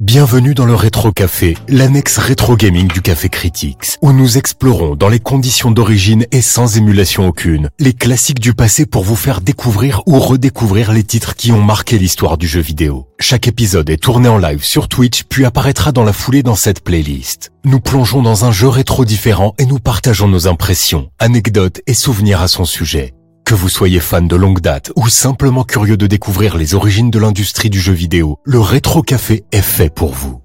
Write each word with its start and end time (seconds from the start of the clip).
Bienvenue 0.00 0.54
dans 0.54 0.64
le 0.64 0.76
Rétro 0.76 1.10
Café, 1.10 1.58
l'annexe 1.66 2.18
rétro 2.18 2.56
gaming 2.56 2.86
du 2.86 3.02
Café 3.02 3.28
Critics, 3.28 3.98
où 4.00 4.12
nous 4.12 4.38
explorons 4.38 4.94
dans 4.94 5.08
les 5.08 5.18
conditions 5.18 5.72
d'origine 5.72 6.24
et 6.30 6.40
sans 6.40 6.76
émulation 6.76 7.26
aucune, 7.26 7.68
les 7.80 7.94
classiques 7.94 8.38
du 8.38 8.54
passé 8.54 8.86
pour 8.86 9.02
vous 9.02 9.16
faire 9.16 9.40
découvrir 9.40 10.04
ou 10.06 10.20
redécouvrir 10.20 10.92
les 10.92 11.02
titres 11.02 11.34
qui 11.34 11.50
ont 11.50 11.64
marqué 11.64 11.98
l'histoire 11.98 12.38
du 12.38 12.46
jeu 12.46 12.60
vidéo. 12.60 13.08
Chaque 13.18 13.48
épisode 13.48 13.90
est 13.90 14.00
tourné 14.00 14.28
en 14.28 14.38
live 14.38 14.62
sur 14.62 14.86
Twitch 14.86 15.24
puis 15.24 15.44
apparaîtra 15.44 15.90
dans 15.90 16.04
la 16.04 16.12
foulée 16.12 16.44
dans 16.44 16.54
cette 16.54 16.84
playlist. 16.84 17.50
Nous 17.64 17.80
plongeons 17.80 18.22
dans 18.22 18.44
un 18.44 18.52
jeu 18.52 18.68
rétro 18.68 19.04
différent 19.04 19.56
et 19.58 19.66
nous 19.66 19.80
partageons 19.80 20.28
nos 20.28 20.46
impressions, 20.46 21.10
anecdotes 21.18 21.80
et 21.88 21.94
souvenirs 21.94 22.40
à 22.40 22.46
son 22.46 22.64
sujet. 22.64 23.14
Que 23.48 23.54
vous 23.54 23.70
soyez 23.70 23.98
fan 23.98 24.28
de 24.28 24.36
longue 24.36 24.60
date 24.60 24.92
ou 24.94 25.08
simplement 25.08 25.64
curieux 25.64 25.96
de 25.96 26.06
découvrir 26.06 26.58
les 26.58 26.74
origines 26.74 27.10
de 27.10 27.18
l'industrie 27.18 27.70
du 27.70 27.80
jeu 27.80 27.94
vidéo, 27.94 28.40
le 28.44 28.60
Rétro 28.60 29.00
Café 29.00 29.46
est 29.52 29.62
fait 29.62 29.88
pour 29.88 30.12
vous. 30.12 30.42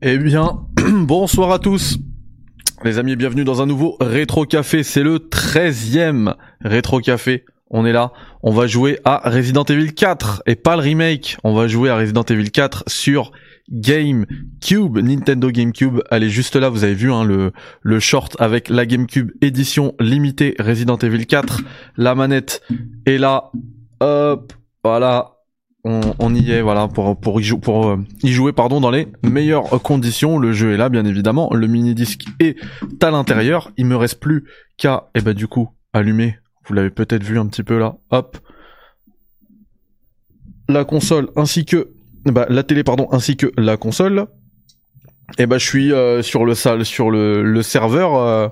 Eh 0.00 0.16
bien, 0.16 0.64
bonsoir 1.06 1.52
à 1.52 1.58
tous. 1.58 1.98
Les 2.84 2.98
amis, 2.98 3.14
bienvenue 3.14 3.44
dans 3.44 3.62
un 3.62 3.66
nouveau 3.66 3.96
Rétro 4.00 4.44
Café. 4.44 4.82
C'est 4.82 5.04
le 5.04 5.18
13e 5.18 6.34
Rétro 6.62 6.98
Café. 6.98 7.44
On 7.70 7.86
est 7.86 7.92
là. 7.92 8.12
On 8.42 8.50
va 8.50 8.66
jouer 8.66 8.98
à 9.04 9.30
Resident 9.30 9.62
Evil 9.62 9.94
4 9.94 10.42
et 10.46 10.56
pas 10.56 10.74
le 10.74 10.82
remake. 10.82 11.36
On 11.44 11.54
va 11.54 11.68
jouer 11.68 11.90
à 11.90 11.96
Resident 11.96 12.24
Evil 12.24 12.50
4 12.50 12.82
sur 12.88 13.30
GameCube, 13.70 14.98
Nintendo 14.98 15.52
GameCube. 15.52 16.00
Elle 16.10 16.24
est 16.24 16.28
juste 16.28 16.56
là. 16.56 16.70
Vous 16.70 16.82
avez 16.82 16.94
vu 16.94 17.12
hein, 17.12 17.22
le, 17.22 17.52
le 17.82 18.00
short 18.00 18.34
avec 18.40 18.68
la 18.68 18.84
GameCube 18.84 19.30
édition 19.40 19.94
limitée 20.00 20.56
Resident 20.58 20.96
Evil 20.96 21.26
4. 21.26 21.60
La 21.96 22.16
manette 22.16 22.62
est 23.06 23.18
là. 23.18 23.52
Hop. 24.00 24.52
Voilà 24.82 25.36
on, 25.84 26.34
y 26.34 26.52
est 26.52 26.62
voilà 26.62 26.86
pour 26.86 27.18
pour 27.18 27.40
y, 27.40 27.58
pour 27.58 27.88
euh, 27.88 27.96
y 28.22 28.30
jouer 28.30 28.52
pardon 28.52 28.80
dans 28.80 28.90
les 28.90 29.08
meilleures 29.24 29.82
conditions. 29.82 30.38
Le 30.38 30.52
jeu 30.52 30.72
est 30.72 30.76
là 30.76 30.88
bien 30.88 31.04
évidemment. 31.04 31.52
Le 31.52 31.66
mini 31.66 31.94
disque 31.94 32.24
est 32.38 32.56
à 33.02 33.10
l'intérieur. 33.10 33.72
Il 33.76 33.86
me 33.86 33.96
reste 33.96 34.20
plus 34.20 34.44
qu'à 34.76 35.08
et 35.14 35.18
eh 35.18 35.22
ben 35.22 35.34
du 35.34 35.48
coup 35.48 35.70
allumer. 35.92 36.38
Vous 36.66 36.74
l'avez 36.74 36.90
peut-être 36.90 37.24
vu 37.24 37.38
un 37.38 37.46
petit 37.46 37.64
peu 37.64 37.78
là. 37.78 37.96
Hop. 38.10 38.38
La 40.68 40.84
console 40.84 41.30
ainsi 41.34 41.64
que 41.64 41.90
bah, 42.26 42.46
la 42.48 42.62
télé 42.62 42.84
pardon 42.84 43.08
ainsi 43.10 43.36
que 43.36 43.50
la 43.56 43.76
console. 43.76 44.26
Et 45.38 45.42
eh 45.42 45.46
ben 45.46 45.58
je 45.58 45.66
suis 45.66 45.92
euh, 45.92 46.22
sur 46.22 46.44
le 46.44 46.54
salle 46.54 46.84
sur 46.84 47.10
le, 47.10 47.42
le 47.42 47.62
serveur 47.62 48.14
euh... 48.16 48.48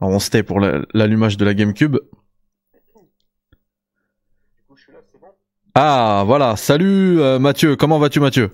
Alors 0.00 0.14
on 0.14 0.18
c'était 0.18 0.42
pour 0.42 0.60
l'allumage 0.60 1.36
de 1.36 1.44
la 1.44 1.54
GameCube 1.54 1.96
Ah 5.80 6.24
voilà, 6.26 6.56
salut 6.56 7.20
euh, 7.20 7.38
Mathieu, 7.38 7.76
comment 7.76 8.00
vas-tu 8.00 8.18
Mathieu? 8.18 8.50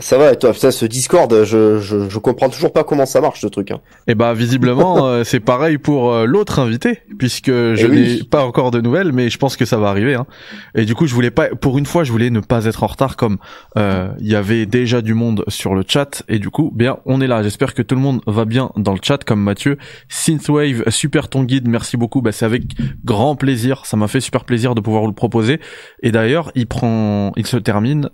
Ça 0.00 0.18
va, 0.18 0.32
et 0.32 0.36
toi, 0.36 0.54
ça, 0.54 0.70
ce 0.70 0.86
Discord, 0.86 1.44
je, 1.44 1.78
je, 1.78 2.08
je, 2.08 2.18
comprends 2.18 2.48
toujours 2.48 2.72
pas 2.72 2.84
comment 2.84 3.06
ça 3.06 3.20
marche, 3.20 3.40
ce 3.40 3.46
truc. 3.46 3.70
Hein. 3.70 3.80
Et 4.06 4.12
eh 4.12 4.14
bah, 4.14 4.34
visiblement, 4.34 5.06
euh, 5.06 5.24
c'est 5.24 5.40
pareil 5.40 5.78
pour 5.78 6.12
euh, 6.12 6.24
l'autre 6.24 6.58
invité, 6.58 7.00
puisque 7.18 7.50
je 7.50 7.86
eh 7.86 7.88
n'ai 7.88 8.22
pas 8.22 8.44
encore 8.44 8.70
de 8.70 8.80
nouvelles, 8.80 9.12
mais 9.12 9.28
je 9.28 9.38
pense 9.38 9.56
que 9.56 9.64
ça 9.64 9.78
va 9.78 9.88
arriver. 9.88 10.14
Hein. 10.14 10.26
Et 10.74 10.84
du 10.84 10.94
coup, 10.94 11.06
je 11.06 11.14
voulais 11.14 11.30
pas, 11.30 11.48
pour 11.48 11.78
une 11.78 11.86
fois, 11.86 12.04
je 12.04 12.12
voulais 12.12 12.30
ne 12.30 12.40
pas 12.40 12.64
être 12.64 12.82
en 12.82 12.86
retard, 12.86 13.16
comme 13.16 13.38
euh, 13.76 14.08
il 14.20 14.28
y 14.28 14.34
avait 14.34 14.66
déjà 14.66 15.02
du 15.02 15.14
monde 15.14 15.44
sur 15.48 15.74
le 15.74 15.84
chat, 15.86 16.22
et 16.28 16.38
du 16.38 16.50
coup, 16.50 16.70
bien, 16.74 16.98
on 17.04 17.20
est 17.20 17.26
là. 17.26 17.42
J'espère 17.42 17.74
que 17.74 17.82
tout 17.82 17.94
le 17.94 18.00
monde 18.00 18.20
va 18.26 18.44
bien 18.44 18.70
dans 18.76 18.92
le 18.92 19.00
chat, 19.02 19.24
comme 19.24 19.42
Mathieu. 19.42 19.78
Synthwave, 20.08 20.88
super 20.90 21.28
ton 21.28 21.44
guide, 21.44 21.68
merci 21.68 21.96
beaucoup. 21.96 22.22
Bah, 22.22 22.32
c'est 22.32 22.46
avec 22.46 22.62
grand 23.04 23.36
plaisir. 23.36 23.84
Ça 23.86 23.96
m'a 23.96 24.08
fait 24.08 24.20
super 24.20 24.44
plaisir 24.44 24.74
de 24.74 24.80
pouvoir 24.80 25.02
vous 25.02 25.08
le 25.08 25.14
proposer. 25.14 25.60
Et 26.02 26.12
d'ailleurs, 26.12 26.50
il 26.54 26.66
prend, 26.66 27.32
il 27.36 27.46
se 27.46 27.56
termine 27.56 28.08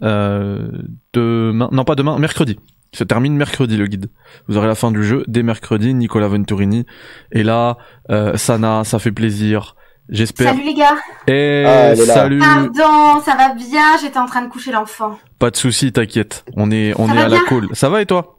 non 1.73 1.85
pas 1.85 1.95
demain, 1.95 2.19
mercredi. 2.19 2.59
Il 2.93 2.99
se 2.99 3.05
termine 3.05 3.37
mercredi 3.37 3.77
le 3.77 3.87
guide. 3.87 4.11
Vous 4.49 4.57
aurez 4.57 4.67
la 4.67 4.75
fin 4.75 4.91
du 4.91 5.05
jeu 5.05 5.25
dès 5.29 5.43
mercredi. 5.43 5.93
Nicolas 5.95 6.29
Venturini 6.29 6.87
et 7.33 7.43
là. 7.43 7.77
Euh, 8.11 8.37
Sana, 8.37 8.85
ça 8.85 8.99
fait 8.99 9.13
plaisir. 9.13 9.77
J'espère. 10.09 10.53
Salut 10.53 10.65
les 10.65 10.75
gars. 10.75 10.97
Et 11.27 11.65
ah, 11.67 11.95
salut. 11.95 12.39
Pardon, 12.39 13.21
ça 13.23 13.37
va 13.37 13.55
bien? 13.55 13.99
J'étais 14.01 14.19
en 14.19 14.25
train 14.27 14.43
de 14.43 14.49
coucher 14.49 14.73
l'enfant. 14.73 15.19
Pas 15.39 15.51
de 15.51 15.57
souci, 15.57 15.93
t'inquiète. 15.93 16.45
On 16.57 16.71
est 16.71 16.95
on 16.97 17.13
est 17.15 17.19
à 17.19 17.29
la 17.29 17.41
cool. 17.41 17.69
Ça 17.75 17.91
va 17.91 18.01
et 18.01 18.07
toi? 18.07 18.39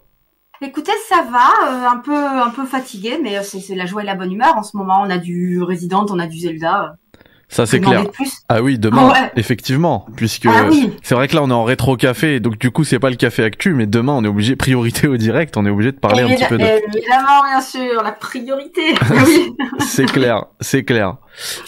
Écoutez, 0.61 0.91
ça 1.07 1.25
va, 1.31 1.69
euh, 1.71 1.87
un 1.87 1.97
peu 1.99 2.13
un 2.13 2.49
peu 2.49 2.65
fatigué, 2.65 3.17
mais 3.23 3.37
euh, 3.37 3.43
c'est 3.43 3.75
la 3.75 3.85
joie 3.85 4.01
et 4.01 4.05
la 4.05 4.15
bonne 4.15 4.31
humeur. 4.31 4.57
En 4.57 4.63
ce 4.63 4.75
moment, 4.75 5.01
on 5.01 5.09
a 5.09 5.17
du 5.17 5.61
Resident, 5.61 6.05
on 6.09 6.19
a 6.19 6.27
du 6.27 6.37
Zelda. 6.37 6.97
Ça 7.49 7.65
c'est 7.65 7.79
clair. 7.79 8.03
Ah 8.47 8.61
oui, 8.61 8.77
demain, 8.77 9.11
effectivement, 9.35 10.05
puisque 10.15 10.45
ah 10.45 10.69
c'est 11.01 11.15
vrai 11.15 11.27
que 11.27 11.35
là 11.35 11.41
on 11.43 11.49
est 11.49 11.53
en 11.53 11.63
rétro 11.63 11.97
café, 11.97 12.39
donc 12.39 12.59
du 12.59 12.69
coup 12.69 12.83
c'est 12.83 12.99
pas 12.99 13.09
le 13.09 13.15
café 13.15 13.43
actu, 13.43 13.73
mais 13.73 13.87
demain 13.87 14.13
on 14.13 14.23
est 14.23 14.27
obligé 14.27 14.55
priorité 14.55 15.07
au 15.07 15.17
direct, 15.17 15.57
on 15.57 15.65
est 15.65 15.69
obligé 15.71 15.91
de 15.91 15.97
parler 15.97 16.23
un 16.23 16.27
petit 16.27 16.45
peu 16.45 16.57
de. 16.57 16.63
Évidemment, 16.63 17.43
bien 17.49 17.61
sûr, 17.61 18.03
la 18.03 18.11
priorité. 18.11 18.93
oui. 19.25 19.51
c'est 19.79 20.05
clair, 20.05 20.45
c'est 20.61 20.83
clair. 20.83 21.15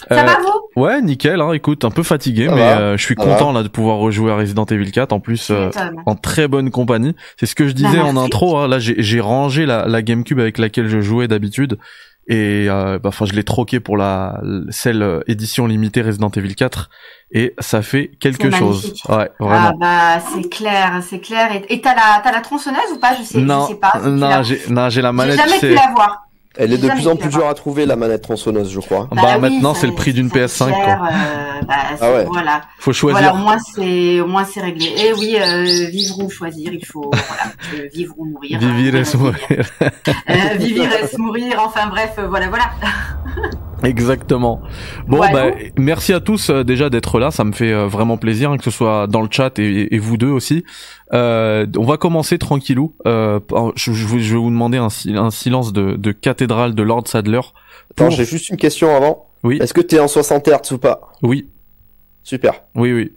Ça 0.08 0.22
va 0.22 0.32
euh, 0.32 0.42
vous? 0.42 0.82
Ouais, 0.82 1.02
nickel. 1.02 1.40
Hein, 1.40 1.52
écoute, 1.52 1.84
un 1.84 1.90
peu 1.90 2.02
fatigué, 2.02 2.48
mais 2.48 2.62
euh, 2.62 2.96
je 2.96 3.02
suis 3.02 3.14
content 3.14 3.52
là 3.52 3.62
de 3.62 3.68
pouvoir 3.68 3.98
rejouer 3.98 4.30
à 4.32 4.36
Resident 4.36 4.64
Evil 4.66 4.90
4. 4.90 5.12
En 5.12 5.20
plus, 5.20 5.50
euh, 5.50 5.70
en 6.06 6.14
très 6.14 6.48
bonne 6.48 6.70
compagnie. 6.70 7.16
C'est 7.38 7.46
ce 7.46 7.54
que 7.54 7.66
je 7.66 7.72
disais 7.72 7.98
bah, 7.98 8.04
en 8.04 8.16
intro. 8.16 8.56
Hein, 8.58 8.68
là, 8.68 8.78
j'ai 8.78 9.20
rangé 9.20 9.66
la, 9.66 9.86
la 9.86 10.02
GameCube 10.02 10.38
avec 10.38 10.58
laquelle 10.58 10.88
je 10.88 11.00
jouais 11.00 11.28
d'habitude 11.28 11.78
et 12.28 12.66
euh, 12.68 12.98
bah, 12.98 13.08
enfin 13.08 13.24
je 13.24 13.32
l'ai 13.32 13.42
troqué 13.42 13.80
pour 13.80 13.96
la 13.96 14.40
celle 14.70 15.02
euh, 15.02 15.20
édition 15.26 15.66
limitée 15.66 16.02
Resident 16.02 16.30
Evil 16.30 16.54
4 16.54 16.88
et 17.32 17.54
ça 17.58 17.82
fait 17.82 18.10
quelque 18.20 18.50
chose. 18.50 18.94
Ouais, 19.08 19.30
vraiment. 19.40 19.72
Ah 19.82 20.18
bah 20.18 20.24
c'est 20.32 20.48
clair, 20.48 21.02
c'est 21.02 21.20
clair. 21.20 21.50
Et 21.68 21.80
t'as 21.80 21.94
la 21.94 22.20
t'as 22.22 22.30
la 22.30 22.40
tronçonneuse 22.40 22.92
ou 22.94 22.98
pas? 22.98 23.14
Je 23.14 23.22
sais, 23.22 23.40
non, 23.40 23.62
je 23.62 23.72
sais 23.72 23.78
pas. 23.78 23.98
Non, 24.04 24.42
j'ai 24.42 24.60
non 24.68 24.88
j'ai 24.88 25.02
la 25.02 25.12
manette. 25.12 25.40
J'ai 25.40 25.48
jamais 25.48 25.60
pu 25.60 25.74
la 25.74 25.92
voir. 25.94 26.26
Elle 26.56 26.72
est 26.72 26.78
de 26.78 26.88
plus 26.88 27.08
en 27.08 27.16
plus 27.16 27.30
dure 27.30 27.46
à 27.46 27.54
trouver 27.54 27.86
la 27.86 27.96
manette 27.96 28.22
tronçonneuse, 28.22 28.70
je 28.70 28.80
crois. 28.80 29.08
Bah, 29.10 29.22
bah 29.22 29.38
maintenant 29.38 29.74
c'est 29.74 29.86
le 29.86 29.94
prix 29.94 30.12
d'une 30.12 30.28
PS5 30.28 30.70
quoi. 30.70 31.08
Euh, 31.10 31.62
bah, 31.66 31.74
ah 32.00 32.12
ouais. 32.12 32.24
Voilà. 32.30 32.62
Faut 32.78 32.92
choisir. 32.92 33.20
Voilà, 33.20 33.34
au 33.34 33.38
moins 33.38 33.56
c'est 33.74 34.20
au 34.20 34.26
moins 34.26 34.44
c'est 34.44 34.60
réglé. 34.60 34.86
Et 34.86 35.08
eh 35.08 35.12
oui, 35.14 35.36
euh, 35.40 35.88
vivre 35.88 36.18
ou 36.22 36.30
choisir, 36.30 36.72
il 36.72 36.84
faut 36.84 37.10
voilà, 37.10 37.88
vivre 37.92 38.14
ou 38.18 38.26
mourir. 38.26 38.58
Vivre 38.58 38.96
et 38.96 39.16
mourir. 39.16 39.70
euh, 39.80 40.54
vivre 40.58 40.84
et 40.84 41.16
mourir, 41.18 41.62
enfin 41.64 41.86
bref, 41.88 42.12
euh, 42.18 42.28
voilà 42.28 42.48
voilà. 42.48 42.70
Exactement. 43.84 44.62
Bon, 45.08 45.18
bah, 45.18 45.50
merci 45.76 46.12
à 46.12 46.20
tous 46.20 46.50
euh, 46.50 46.62
déjà 46.62 46.90
d'être 46.90 47.18
là. 47.18 47.30
Ça 47.30 47.44
me 47.44 47.52
fait 47.52 47.72
euh, 47.72 47.86
vraiment 47.86 48.16
plaisir 48.16 48.50
hein, 48.50 48.56
que 48.56 48.64
ce 48.64 48.70
soit 48.70 49.06
dans 49.06 49.22
le 49.22 49.28
chat 49.30 49.58
et, 49.58 49.94
et 49.94 49.98
vous 49.98 50.16
deux 50.16 50.30
aussi. 50.30 50.64
Euh, 51.12 51.66
on 51.76 51.84
va 51.84 51.96
commencer 51.96 52.38
tranquillou. 52.38 52.94
Euh, 53.06 53.40
je, 53.76 53.92
je, 53.92 54.06
vais 54.06 54.36
vous 54.36 54.50
demander 54.50 54.78
un, 54.78 54.88
un 55.16 55.30
silence 55.30 55.72
de, 55.72 55.96
de, 55.96 56.12
cathédrale 56.12 56.74
de 56.74 56.82
Lord 56.82 57.08
Sadler. 57.08 57.40
Attends, 57.90 58.10
j'ai 58.10 58.24
juste 58.24 58.48
une 58.50 58.56
question 58.56 58.94
avant. 58.94 59.26
Oui. 59.42 59.58
Est-ce 59.60 59.74
que 59.74 59.80
t'es 59.80 59.98
en 59.98 60.08
60 60.08 60.48
Hz 60.48 60.72
ou 60.72 60.78
pas? 60.78 61.12
Oui. 61.22 61.48
Super. 62.22 62.62
Oui, 62.74 62.92
oui. 62.92 63.12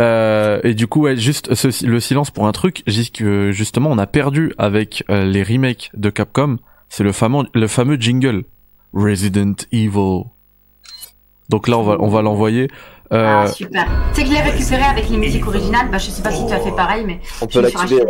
Euh, 0.00 0.60
et 0.64 0.72
du 0.72 0.86
coup, 0.86 1.02
ouais, 1.02 1.16
juste 1.16 1.54
ce, 1.54 1.86
le 1.86 2.00
silence 2.00 2.30
pour 2.30 2.46
un 2.46 2.52
truc, 2.52 2.82
que 3.12 3.52
justement 3.52 3.90
on 3.90 3.98
a 3.98 4.06
perdu 4.06 4.54
avec 4.56 5.04
les 5.08 5.42
remakes 5.42 5.90
de 5.94 6.08
Capcom. 6.08 6.56
C'est 6.88 7.04
le 7.04 7.12
fameux, 7.12 7.44
le 7.54 7.66
fameux 7.66 7.96
jingle 7.96 8.44
Resident 8.92 9.54
Evil. 9.72 10.24
Donc 11.48 11.68
là, 11.68 11.78
on 11.78 11.82
va, 11.82 11.96
on 12.00 12.08
va 12.08 12.22
l'envoyer. 12.22 12.68
Euh... 13.12 13.44
Ah, 13.44 13.46
super. 13.46 13.84
Tu 14.14 14.14
sais 14.14 14.22
que 14.22 14.28
je 14.28 14.34
l'ai 14.34 14.40
récupéré 14.40 14.82
avec 14.82 15.08
les 15.10 15.18
musiques 15.18 15.46
originales. 15.46 15.90
Bah, 15.90 15.98
je 15.98 16.10
sais 16.10 16.22
pas 16.22 16.30
si 16.30 16.46
tu 16.46 16.52
as 16.52 16.60
fait 16.60 16.72
pareil, 16.72 17.04
mais. 17.06 17.20
On 17.40 17.46
peut 17.46 17.60
l'activer. 17.60 18.04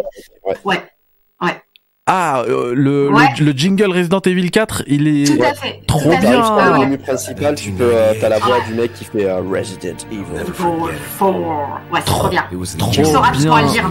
Ouais. 0.45 0.55
ouais. 0.65 0.83
ouais. 1.43 1.63
Ah, 2.07 2.43
euh, 2.49 2.75
le, 2.75 3.11
le, 3.41 3.53
jingle 3.53 3.93
Resident 3.93 4.21
Evil 4.21 4.51
4, 4.51 4.83
il 4.89 5.07
est 5.07 5.37
Tout 5.37 5.43
à 5.43 5.55
fait. 5.55 5.81
trop 5.87 6.09
bien. 6.09 6.43
Ah, 6.43 6.73
ouais. 6.73 6.79
Le 6.81 6.85
menu 6.87 6.99
principal, 6.99 7.55
tu 7.55 7.71
peux, 7.71 7.91
euh, 7.95 8.13
t'as 8.21 8.29
la 8.29 8.41
voix 8.41 8.59
du 8.67 8.75
mec 8.75 8.93
qui 8.93 9.05
fait 9.05 9.23
uh, 9.23 9.41
Resident 9.49 9.97
Evil. 10.11 10.25
Ouais, 10.33 12.01
c'est 12.01 12.05
trop 12.05 12.29
bien. 12.29 12.45
Trop 12.77 12.91
tu 12.91 13.05
sauras 13.05 13.31
bien. 13.31 13.63
lire. 13.63 13.91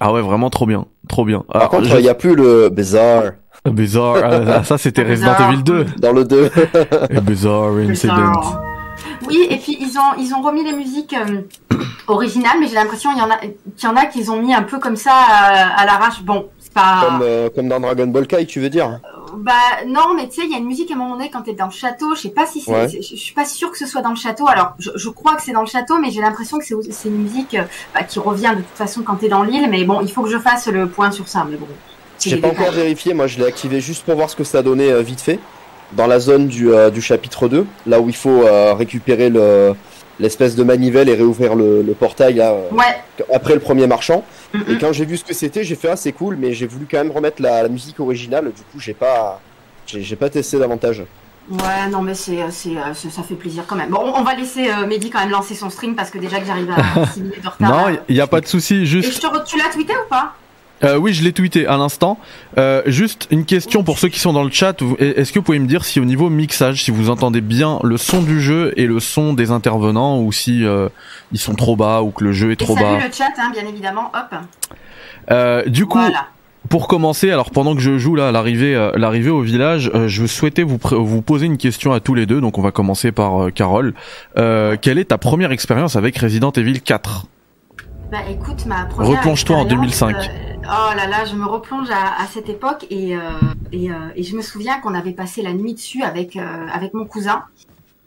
ah 0.00 0.12
ouais, 0.12 0.22
vraiment 0.22 0.50
trop 0.50 0.66
bien, 0.66 0.86
trop 1.08 1.24
bien. 1.24 1.44
Par 1.52 1.68
contre, 1.68 1.84
il 1.84 1.90
je... 1.90 2.00
y 2.00 2.08
a 2.08 2.14
plus 2.14 2.34
le 2.34 2.68
bizarre. 2.68 3.32
Bizarre, 3.70 4.16
ah, 4.24 4.64
ça 4.64 4.76
c'était 4.76 5.04
Resident 5.04 5.36
Evil 5.48 5.62
2. 5.62 5.86
Dans 5.98 6.12
le 6.12 6.24
2. 6.24 6.50
Bizarre 7.22 7.76
Incident. 7.76 8.32
Oui, 9.28 9.46
et 9.48 9.56
puis 9.56 9.76
ils 9.80 9.96
ont 9.98 10.18
ils 10.18 10.34
ont 10.34 10.42
remis 10.42 10.64
les 10.64 10.72
musiques 10.72 11.14
euh, 11.14 11.42
originales, 12.08 12.56
mais 12.60 12.66
j'ai 12.66 12.74
l'impression 12.74 13.10
qu'il 13.10 13.20
y 13.20 13.24
en 13.24 13.30
a 13.30 13.38
qu'il 13.38 13.84
y 13.84 13.86
en 13.86 13.96
a 13.96 14.06
qu'ils 14.06 14.32
ont 14.32 14.40
mis 14.40 14.52
un 14.52 14.64
peu 14.64 14.80
comme 14.80 14.96
ça 14.96 15.12
à, 15.14 15.86
l'arrache. 15.86 16.22
Bon, 16.22 16.48
c'est 16.58 16.72
pas 16.72 17.02
comme, 17.04 17.20
euh, 17.22 17.48
comme 17.54 17.68
dans 17.68 17.78
Dragon 17.78 18.08
Ball 18.08 18.26
Kai, 18.26 18.46
tu 18.46 18.58
veux 18.58 18.68
dire 18.68 18.98
Bah 19.36 19.52
non, 19.86 20.14
mais 20.16 20.28
tu 20.28 20.40
sais, 20.40 20.46
il 20.46 20.50
y 20.50 20.54
a 20.54 20.58
une 20.58 20.66
musique 20.66 20.90
à 20.90 20.94
un 20.94 20.98
moment 20.98 21.14
donné 21.14 21.30
quand 21.30 21.42
t'es 21.42 21.54
dans 21.54 21.66
le 21.66 21.72
château. 21.72 22.16
Je 22.16 22.22
sais 22.22 22.30
pas 22.30 22.46
si 22.46 22.60
c'est, 22.60 22.72
Ouais. 22.72 22.88
je 22.88 23.16
suis 23.16 23.34
pas 23.34 23.44
sûre 23.44 23.70
que 23.70 23.78
ce 23.78 23.86
soit 23.86 24.02
dans 24.02 24.10
le 24.10 24.16
château. 24.16 24.48
Alors, 24.48 24.74
je, 24.80 24.90
je 24.96 25.08
crois 25.08 25.36
que 25.36 25.42
c'est 25.42 25.52
dans 25.52 25.60
le 25.60 25.68
château, 25.68 25.98
mais 26.00 26.10
j'ai 26.10 26.20
l'impression 26.20 26.58
que 26.58 26.64
c'est, 26.64 26.74
c'est 26.90 27.08
une 27.08 27.22
musique 27.22 27.54
euh, 27.54 27.62
bah, 27.94 28.02
qui 28.02 28.18
revient 28.18 28.54
de 28.56 28.62
toute 28.62 28.76
façon 28.76 29.02
quand 29.02 29.16
t'es 29.16 29.28
dans 29.28 29.44
l'île. 29.44 29.68
Mais 29.70 29.84
bon, 29.84 30.00
il 30.00 30.10
faut 30.10 30.22
que 30.22 30.30
je 30.30 30.38
fasse 30.38 30.66
le 30.66 30.88
point 30.88 31.12
sur 31.12 31.28
ça. 31.28 31.46
Mais 31.48 31.56
bon, 31.56 31.68
J'ai 32.24 32.36
pas 32.38 32.48
encore 32.52 32.70
vérifié, 32.72 33.14
moi 33.14 33.26
je 33.26 33.38
l'ai 33.38 33.46
activé 33.46 33.80
juste 33.80 34.04
pour 34.04 34.14
voir 34.16 34.30
ce 34.30 34.36
que 34.36 34.44
ça 34.44 34.62
donnait 34.62 34.90
euh, 34.92 35.02
vite 35.02 35.20
fait. 35.20 35.38
Dans 35.92 36.06
la 36.06 36.18
zone 36.20 36.46
du, 36.48 36.70
euh, 36.72 36.88
du 36.90 37.02
chapitre 37.02 37.48
2, 37.48 37.66
là 37.86 38.00
où 38.00 38.08
il 38.08 38.14
faut 38.16 38.42
euh, 38.44 38.72
récupérer 38.74 39.28
le 39.28 39.74
l'espèce 40.20 40.54
de 40.54 40.62
manivelle 40.62 41.08
et 41.08 41.14
réouvrir 41.14 41.54
le, 41.54 41.82
le 41.82 41.94
portail 41.94 42.34
là, 42.34 42.52
euh, 42.52 42.68
Ouais. 42.70 43.24
après 43.34 43.54
le 43.54 43.60
premier 43.60 43.86
marchand. 43.86 44.24
Et 44.68 44.76
quand 44.78 44.92
j'ai 44.92 45.04
vu 45.06 45.16
ce 45.16 45.24
que 45.24 45.34
c'était, 45.34 45.64
j'ai 45.64 45.74
fait 45.74 45.88
ah 45.88 45.96
c'est 45.96 46.12
cool, 46.12 46.36
mais 46.36 46.52
j'ai 46.54 46.66
voulu 46.66 46.86
quand 46.88 46.98
même 46.98 47.10
remettre 47.10 47.42
la, 47.42 47.62
la 47.62 47.68
musique 47.68 47.98
originale. 47.98 48.44
Du 48.44 48.62
coup, 48.70 48.78
j'ai 48.78 48.94
pas 48.94 49.40
j'ai 49.86 50.02
j'ai 50.02 50.16
pas 50.16 50.28
testé 50.30 50.58
davantage. 50.58 51.02
Ouais, 51.50 51.88
non, 51.90 52.02
mais 52.02 52.14
c'est, 52.14 52.38
c'est, 52.50 52.70
c'est- 52.94 53.10
ça 53.10 53.22
fait 53.24 53.34
plaisir 53.34 53.64
quand 53.66 53.74
même. 53.74 53.90
Bon, 53.90 54.12
on 54.14 54.22
va 54.22 54.34
laisser 54.34 54.70
euh, 54.70 54.86
Mehdi 54.86 55.10
quand 55.10 55.18
même 55.20 55.30
lancer 55.30 55.54
son 55.56 55.70
stream 55.70 55.96
parce 55.96 56.10
que 56.10 56.18
déjà 56.18 56.38
que 56.38 56.46
j'arrive 56.46 56.70
à 56.70 57.06
6 57.06 57.20
minutes 57.20 57.42
de 57.42 57.48
retard. 57.48 57.70
Non, 57.90 57.98
il 58.08 58.14
y 58.14 58.20
a 58.20 58.26
pas 58.28 58.40
de 58.40 58.46
souci. 58.46 58.76
Et 58.76 58.86
Juste, 58.86 59.14
je 59.16 59.20
te 59.20 59.26
re- 59.26 59.44
tu 59.44 59.58
l'as 59.58 59.70
tweeté 59.72 59.92
ou 59.94 60.08
pas? 60.08 60.34
Euh, 60.84 60.96
oui, 60.96 61.12
je 61.12 61.22
l'ai 61.22 61.32
tweeté 61.32 61.66
à 61.66 61.76
l'instant. 61.76 62.18
Euh, 62.58 62.82
juste 62.86 63.28
une 63.30 63.44
question 63.44 63.84
pour 63.84 63.98
ceux 63.98 64.08
qui 64.08 64.18
sont 64.18 64.32
dans 64.32 64.44
le 64.44 64.50
chat. 64.50 64.76
Est-ce 64.98 65.32
que 65.32 65.38
vous 65.38 65.44
pouvez 65.44 65.58
me 65.58 65.66
dire 65.66 65.84
si 65.84 66.00
au 66.00 66.04
niveau 66.04 66.30
mixage, 66.30 66.82
si 66.84 66.90
vous 66.90 67.10
entendez 67.10 67.40
bien 67.40 67.78
le 67.82 67.96
son 67.96 68.22
du 68.22 68.40
jeu 68.40 68.72
et 68.76 68.86
le 68.86 69.00
son 69.00 69.32
des 69.34 69.50
intervenants, 69.50 70.20
ou 70.20 70.32
si 70.32 70.64
euh, 70.64 70.88
ils 71.32 71.38
sont 71.40 71.54
trop 71.54 71.76
bas 71.76 72.02
ou 72.02 72.10
que 72.10 72.24
le 72.24 72.32
jeu 72.32 72.50
est 72.50 72.54
Et 72.54 72.64
trop 72.64 72.74
bas. 72.74 72.80
salut 72.80 73.04
le 73.06 73.12
chat, 73.12 73.32
hein, 73.38 73.50
bien 73.52 73.66
évidemment. 73.66 74.10
Hop. 74.14 74.38
Euh, 75.30 75.64
du 75.66 75.86
coup, 75.86 75.98
voilà. 75.98 76.26
Pour 76.68 76.86
commencer, 76.86 77.30
alors 77.30 77.50
pendant 77.50 77.74
que 77.74 77.80
je 77.80 77.98
joue 77.98 78.14
là 78.14 78.28
à 78.28 78.32
l'arrivée, 78.32 78.74
euh, 78.74 78.92
l'arrivée 78.94 79.30
au 79.30 79.40
village, 79.40 79.90
euh, 79.94 80.06
je 80.06 80.26
souhaitais 80.26 80.62
vous 80.62 80.78
vous 80.80 81.20
poser 81.20 81.46
une 81.46 81.58
question 81.58 81.92
à 81.92 82.00
tous 82.00 82.14
les 82.14 82.24
deux. 82.24 82.40
Donc 82.40 82.56
on 82.56 82.62
va 82.62 82.70
commencer 82.70 83.10
par 83.10 83.52
Carole. 83.52 83.94
Euh, 84.38 84.76
quelle 84.80 84.98
est 84.98 85.06
ta 85.06 85.18
première 85.18 85.50
expérience 85.50 85.96
avec 85.96 86.16
Resident 86.18 86.52
Evil 86.52 86.80
4 86.80 87.26
Bah 88.12 88.18
écoute, 88.28 88.66
ma 88.66 88.84
première. 88.84 89.16
Replonge-toi 89.20 89.56
en 89.56 89.62
expérience, 89.62 90.04
2005. 90.04 90.16
euh, 90.16 90.54
oh 90.64 90.94
là 90.94 91.06
là, 91.06 91.24
je 91.24 91.34
me 91.34 91.46
replonge 91.46 91.88
à, 91.90 92.22
à 92.22 92.26
cette 92.26 92.50
époque 92.50 92.84
et, 92.90 93.16
euh, 93.16 93.20
et, 93.72 93.90
euh, 93.90 93.94
et 94.14 94.22
je 94.22 94.36
me 94.36 94.42
souviens 94.42 94.80
qu'on 94.80 94.92
avait 94.92 95.14
passé 95.14 95.40
la 95.40 95.54
nuit 95.54 95.72
dessus 95.72 96.02
avec, 96.02 96.36
euh, 96.36 96.66
avec 96.70 96.92
mon 96.92 97.06
cousin. 97.06 97.44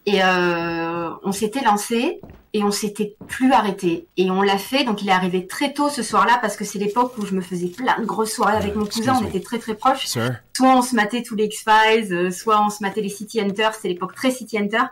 Et 0.05 0.23
euh, 0.23 1.09
on 1.23 1.31
s'était 1.31 1.63
lancé 1.63 2.21
et 2.53 2.63
on 2.63 2.69
s'était 2.69 3.15
plus 3.27 3.51
arrêté. 3.51 4.05
Et 4.17 4.29
on 4.29 4.43
l'a 4.43 4.59
fait, 4.59 4.83
donc 4.83 5.01
il 5.01 5.09
est 5.09 5.11
arrivé 5.11 5.47
très 5.47 5.73
tôt 5.73 5.89
ce 5.89 6.03
soir-là 6.03 6.37
parce 6.39 6.55
que 6.55 6.65
c'est 6.65 6.77
l'époque 6.77 7.13
où 7.17 7.25
je 7.25 7.33
me 7.33 7.41
faisais 7.41 7.69
plein 7.69 7.99
de 7.99 8.05
grosses 8.05 8.33
soirées 8.33 8.57
avec 8.57 8.75
mon 8.75 8.85
cousin. 8.85 9.17
On 9.19 9.25
était 9.25 9.41
très 9.41 9.57
très 9.57 9.73
proches. 9.73 10.05
Sir? 10.05 10.35
Soit 10.55 10.77
on 10.77 10.83
se 10.83 10.95
matait 10.95 11.23
tous 11.23 11.33
les 11.35 11.45
X-Files, 11.45 12.13
euh, 12.13 12.29
soit 12.29 12.63
on 12.63 12.69
se 12.69 12.83
matait 12.83 13.01
les 13.01 13.09
City 13.09 13.41
Hunter, 13.41 13.69
c'était 13.73 13.87
l'époque 13.87 14.13
très 14.13 14.29
City 14.29 14.59
Hunter. 14.59 14.83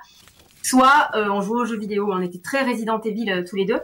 Soit 0.63 1.10
euh, 1.13 1.27
on 1.30 1.42
jouait 1.42 1.62
aux 1.62 1.65
jeux 1.65 1.77
vidéo, 1.77 2.10
on 2.12 2.21
était 2.21 2.39
très 2.39 2.63
Resident 2.63 3.00
Evil 3.01 3.30
euh, 3.30 3.44
tous 3.48 3.57
les 3.57 3.65
deux. 3.65 3.80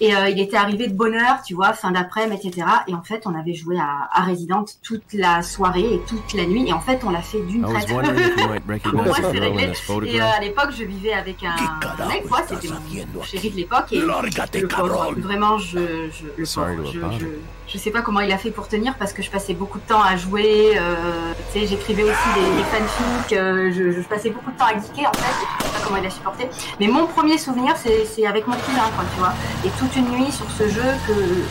Et 0.00 0.14
euh, 0.14 0.28
il 0.28 0.38
était 0.40 0.56
arrivé 0.56 0.88
de 0.88 0.94
bonne 0.94 1.14
heure, 1.14 1.40
tu 1.44 1.54
vois, 1.54 1.72
fin 1.72 1.90
d'après-midi, 1.90 2.48
etc. 2.48 2.66
Et 2.86 2.94
en 2.94 3.02
fait, 3.02 3.22
on 3.26 3.34
avait 3.34 3.54
joué 3.54 3.78
à, 3.78 4.08
à 4.12 4.24
Resident 4.24 4.64
toute 4.82 5.12
la 5.14 5.42
soirée 5.42 5.94
et 5.94 6.00
toute 6.06 6.34
la 6.34 6.44
nuit. 6.44 6.68
Et 6.68 6.72
en 6.72 6.80
fait, 6.80 7.00
on 7.04 7.10
l'a 7.10 7.22
fait 7.22 7.40
d'une 7.40 7.62
traite. 7.62 7.88
moi, 8.92 9.16
c'est 9.20 9.38
réglé. 9.38 9.72
Et 10.06 10.20
euh, 10.20 10.24
à 10.36 10.40
l'époque, 10.40 10.70
je 10.76 10.84
vivais 10.84 11.12
avec 11.14 11.42
un, 11.44 11.54
un 11.98 12.08
mec, 12.08 12.28
quoi, 12.28 12.42
c'était 12.46 12.68
mon, 12.68 13.22
chéri 13.22 13.50
de 13.50 13.56
l'époque. 13.56 13.86
Et 13.92 14.00
le 14.00 14.68
pauvre, 14.68 15.14
vraiment, 15.16 15.58
je, 15.58 15.78
je, 16.10 16.26
le 16.36 16.44
pauvre, 16.76 16.90
je, 16.92 17.00
je, 17.18 17.26
je 17.68 17.78
sais 17.78 17.90
pas 17.90 18.02
comment 18.02 18.20
il 18.20 18.30
a 18.32 18.38
fait 18.38 18.50
pour 18.50 18.68
tenir 18.68 18.94
parce 18.96 19.12
que 19.12 19.22
je 19.22 19.30
passais 19.30 19.54
beaucoup 19.54 19.78
de 19.78 19.84
temps 19.86 20.02
à 20.02 20.16
jouer. 20.16 20.72
Euh, 20.78 21.32
tu 21.52 21.60
sais, 21.60 21.66
j'écrivais 21.66 22.04
aussi 22.04 22.28
des, 22.34 22.56
des 22.56 22.64
fanfics. 22.64 23.32
euh, 23.32 23.72
je, 23.72 23.90
je 23.90 24.06
passais 24.06 24.30
beaucoup 24.30 24.50
de 24.52 24.56
temps 24.58 24.66
à 24.66 24.74
geeker 24.74 25.08
en 25.08 25.12
fait. 25.14 25.46
Je 25.60 25.64
sais 25.64 25.72
pas 25.72 25.84
comment 25.84 25.96
il 25.98 26.06
a 26.06 26.10
supporté. 26.10 26.48
Mais 26.80 26.86
mon 26.86 27.06
premier 27.06 27.38
souvenir, 27.38 27.74
c'est 27.76 28.04
c'est 28.04 28.26
avec 28.26 28.46
mon 28.46 28.54
cousin, 28.56 28.88
quoi, 28.94 29.04
tu 29.12 29.18
vois. 29.18 29.32
Et 29.64 29.70
toute 29.86 29.96
une 29.96 30.10
nuit 30.10 30.32
sur 30.32 30.50
ce 30.50 30.68
jeu 30.68 30.82
que 31.06 31.44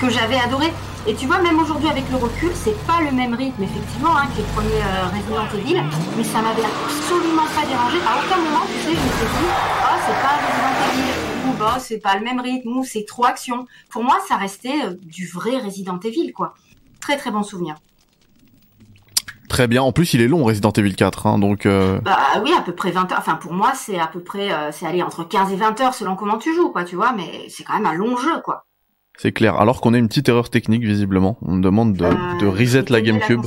que 0.00 0.10
j'avais 0.10 0.38
adoré. 0.38 0.72
Et 1.06 1.14
tu 1.14 1.26
vois, 1.26 1.40
même 1.40 1.58
aujourd'hui 1.58 1.88
avec 1.88 2.08
le 2.10 2.16
recul, 2.16 2.50
c'est 2.54 2.76
pas 2.86 3.00
le 3.00 3.10
même 3.10 3.34
rythme 3.34 3.62
effectivement 3.62 4.16
hein, 4.16 4.28
que 4.32 4.38
les 4.38 4.48
premiers 4.54 4.82
euh, 4.82 5.08
Resident 5.08 5.58
Evil, 5.58 5.82
mais 6.16 6.24
ça 6.24 6.40
m'avait 6.40 6.62
absolument 6.62 7.48
pas 7.54 7.66
dérangé. 7.66 7.98
À 8.06 8.18
aucun 8.18 8.36
moment, 8.36 8.64
tu 8.66 8.78
sais, 8.80 8.94
je 8.94 9.00
me 9.00 9.12
suis 9.12 9.30
dit, 9.38 9.50
ah 9.82 9.98
c'est 10.06 10.22
pas 10.22 10.36
Resident 10.46 10.74
Evil, 10.92 11.48
ou 11.48 11.52
bah 11.58 11.76
c'est 11.80 11.98
pas 11.98 12.16
le 12.16 12.24
même 12.24 12.40
rythme, 12.40 12.78
ou 12.78 12.84
c'est 12.84 13.04
trop 13.06 13.24
action. 13.24 13.66
Pour 13.90 14.04
moi, 14.04 14.18
ça 14.28 14.36
restait 14.36 14.84
euh, 14.84 14.94
du 15.02 15.26
vrai 15.26 15.58
Resident 15.58 15.98
Evil, 16.00 16.32
quoi. 16.32 16.54
Très 17.00 17.16
très 17.16 17.30
bon 17.30 17.42
souvenir. 17.42 17.76
Très 19.50 19.66
bien. 19.68 19.82
En 19.82 19.92
plus, 19.92 20.14
il 20.14 20.22
est 20.22 20.28
long 20.28 20.44
Resident 20.44 20.70
Evil 20.70 20.94
4, 20.94 21.26
hein, 21.26 21.38
donc 21.38 21.66
euh, 21.66 21.98
Bah 22.00 22.16
oui, 22.42 22.52
à 22.56 22.62
peu 22.62 22.72
près 22.72 22.92
20 22.92 23.12
heures. 23.12 23.18
Enfin, 23.18 23.34
pour 23.34 23.52
moi, 23.52 23.72
c'est 23.74 23.98
à 23.98 24.06
peu 24.06 24.20
près, 24.20 24.50
euh, 24.52 24.70
c'est 24.72 24.86
aller 24.86 25.02
entre 25.02 25.24
15 25.24 25.52
et 25.52 25.56
20 25.56 25.78
heures 25.82 25.92
selon 25.94 26.14
comment 26.16 26.38
tu 26.38 26.54
joues, 26.54 26.70
quoi, 26.70 26.84
tu 26.84 26.94
vois, 26.96 27.12
mais 27.14 27.46
c'est 27.48 27.64
quand 27.64 27.74
même 27.74 27.84
un 27.86 27.94
long 27.94 28.16
jeu, 28.16 28.40
quoi. 28.42 28.64
c'est 29.18 29.32
clair. 29.32 29.56
Alors 29.60 29.80
qu'on 29.82 29.92
a 29.92 29.98
une 29.98 30.08
petite 30.08 30.28
erreur 30.30 30.48
technique 30.48 30.82
visiblement. 30.84 31.36
On 31.42 31.52
me 31.56 31.62
demande 31.62 31.92
de, 31.94 32.04
Euh, 32.06 32.14
de 32.40 32.46
reset 32.46 32.84
la 32.88 33.00
GameCube. 33.02 33.42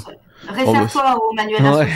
Réfère-toi 0.48 1.16
au 1.18 1.34
manuel 1.36 1.64
Ouais. 1.64 1.88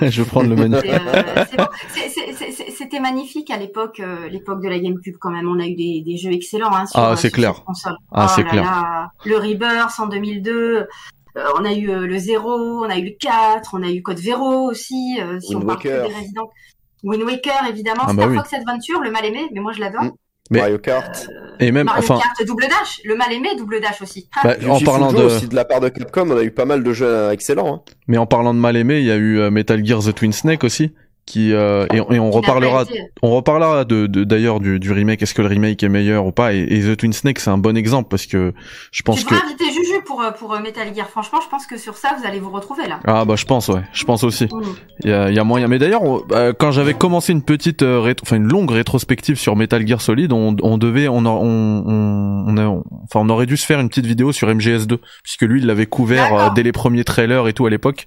je 0.10 0.22
vais 0.22 0.28
prendre 0.28 0.50
le 0.50 0.56
menu. 0.56 0.76
C'est, 0.82 1.58
euh, 1.58 2.66
C'était 2.76 3.00
magnifique 3.00 3.50
à 3.50 3.56
l'époque, 3.56 3.98
euh, 4.00 4.28
l'époque 4.28 4.62
de 4.62 4.68
la 4.68 4.78
GameCube 4.78 5.16
quand 5.18 5.30
même. 5.30 5.48
On 5.48 5.58
a 5.58 5.64
eu 5.66 5.74
des, 5.74 6.02
des 6.04 6.18
jeux 6.18 6.32
excellents 6.32 6.70
hein, 6.74 6.84
sur, 6.84 6.98
Ah, 7.00 7.12
euh, 7.12 7.16
c'est 7.16 7.30
clair. 7.30 7.64
console. 7.64 7.94
Ah, 8.12 8.26
Oh 8.28 8.32
c'est 8.36 8.44
clair. 8.44 8.62
là. 8.64 9.08
Le 9.24 9.36
Rebirth 9.38 9.98
en 9.98 10.06
2002. 10.06 10.86
Euh, 11.36 11.44
on 11.58 11.64
a 11.64 11.72
eu 11.72 11.90
euh, 11.90 12.06
le 12.06 12.18
0, 12.18 12.48
on 12.84 12.88
a 12.90 12.96
eu 12.98 13.04
le 13.04 13.16
4, 13.18 13.70
on 13.74 13.82
a 13.82 13.90
eu 13.90 14.02
Code 14.02 14.18
Vero 14.20 14.70
aussi. 14.70 15.18
euh, 15.20 15.38
si 15.40 15.54
Wind 15.54 15.64
on 15.64 15.66
parle 15.66 15.78
que 15.82 15.88
Waker. 15.88 16.08
des. 16.08 17.08
Wind 17.08 17.22
Waker 17.22 17.66
évidemment. 17.68 18.04
Ah, 18.06 18.12
Star 18.12 18.26
bah 18.26 18.26
oui. 18.30 18.36
Fox 18.36 18.52
Adventure, 18.54 19.00
le 19.02 19.10
mal 19.10 19.24
aimé, 19.24 19.48
mais 19.52 19.60
moi 19.60 19.72
je 19.72 19.80
l'adore. 19.80 20.04
Mm. 20.04 20.12
Mais- 20.50 20.58
Mario 20.60 20.78
Kart. 20.78 21.26
Et 21.58 21.72
même, 21.72 21.86
Mario 21.86 22.02
enfin, 22.02 22.18
Kart 22.20 22.46
double 22.46 22.64
dash, 22.64 23.00
le 23.04 23.16
mal 23.16 23.32
aimé 23.32 23.48
double 23.56 23.80
dash 23.80 24.02
aussi. 24.02 24.28
Ah, 24.36 24.40
bah, 24.44 24.54
en 24.68 24.74
Yuji 24.74 24.84
parlant 24.84 25.08
Fujo 25.08 25.20
de, 25.22 25.26
aussi 25.26 25.48
de 25.48 25.54
la 25.54 25.64
part 25.64 25.80
de 25.80 25.88
Capcom, 25.88 26.30
on 26.30 26.36
a 26.36 26.42
eu 26.42 26.50
pas 26.50 26.66
mal 26.66 26.82
de 26.82 26.92
jeux 26.92 27.06
euh, 27.06 27.30
excellents. 27.30 27.76
hein. 27.76 27.92
mais 28.08 28.18
en 28.18 28.26
parlant 28.26 28.52
de 28.52 28.58
mal 28.58 28.76
aimé, 28.76 28.98
il 28.98 29.06
y 29.06 29.10
a 29.10 29.16
eu 29.16 29.38
euh, 29.38 29.50
Metal 29.50 29.82
Gear 29.84 30.00
The 30.02 30.14
Twin 30.14 30.32
Snake 30.32 30.62
aussi, 30.62 30.92
qui 31.26 31.52
euh, 31.52 31.86
et, 31.92 31.96
et 31.96 32.18
on 32.20 32.30
reparlera 32.30 32.84
On 33.22 33.30
reparlera 33.30 33.84
de 33.84 34.06
de- 34.06 34.24
d'ailleurs 34.24 34.60
du, 34.60 34.78
du 34.78 34.92
remake. 34.92 35.22
Est-ce 35.22 35.34
que 35.34 35.42
le 35.42 35.48
remake 35.48 35.82
est 35.82 35.88
meilleur 35.88 36.26
ou 36.26 36.32
pas 36.32 36.52
et, 36.52 36.58
et 36.68 36.80
The 36.82 36.96
Twin 36.96 37.12
Snake 37.12 37.38
c'est 37.40 37.50
un 37.50 37.58
bon 37.58 37.76
exemple 37.76 38.08
parce 38.10 38.26
que 38.26 38.52
je 38.92 39.02
pense 39.02 39.20
Tu 39.20 39.26
que 39.26 39.34
inviter 39.34 39.64
Juju 39.72 40.02
pour, 40.06 40.20
euh, 40.22 40.30
pour 40.32 40.52
euh, 40.54 40.60
Metal 40.60 40.94
Gear. 40.94 41.08
Franchement, 41.08 41.40
je 41.42 41.48
pense 41.48 41.66
que 41.66 41.78
sur 41.78 41.96
ça, 41.96 42.14
vous 42.20 42.26
allez 42.26 42.40
vous 42.40 42.50
retrouver 42.50 42.86
là. 42.86 43.00
ah 43.06 43.24
bah 43.24 43.36
je 43.36 43.44
pense 43.46 43.68
ouais, 43.68 43.80
je 43.92 44.04
pense 44.04 44.22
aussi. 44.24 44.44
Mm. 44.44 44.60
Il 45.04 45.10
y 45.10 45.12
a, 45.12 45.30
il 45.30 45.34
y 45.36 45.38
a 45.38 45.44
moyen. 45.44 45.66
Mais 45.68 45.78
d'ailleurs, 45.78 46.02
euh, 46.32 46.52
quand 46.58 46.72
j'avais 46.72 46.94
commencé 46.94 47.32
une 47.32 47.42
petite, 47.42 47.82
euh, 47.82 48.00
rétro- 48.00 48.22
enfin 48.22 48.36
une 48.36 48.48
longue 48.48 48.70
rétrospective 48.70 49.36
sur 49.38 49.56
Metal 49.56 49.86
Gear 49.86 50.00
Solid, 50.00 50.32
on, 50.32 50.56
on 50.62 50.78
devait, 50.78 51.08
on, 51.08 51.24
a- 51.24 51.28
on, 51.30 51.84
on, 51.86 52.44
on 52.58 52.82
enfin 53.04 53.20
on 53.20 53.28
aurait 53.30 53.46
dû 53.46 53.56
se 53.56 53.64
faire 53.66 53.80
une 53.80 53.88
petite 53.88 54.06
vidéo 54.06 54.32
sur 54.32 54.48
MGS2 54.48 54.98
puisque 55.22 55.42
lui 55.42 55.60
il 55.60 55.66
l'avait 55.66 55.86
couvert 55.86 56.34
euh, 56.34 56.48
dès 56.54 56.62
les 56.62 56.72
premiers 56.72 57.04
trailers 57.04 57.46
et 57.48 57.52
tout 57.52 57.66
à 57.66 57.70
l'époque. 57.70 58.06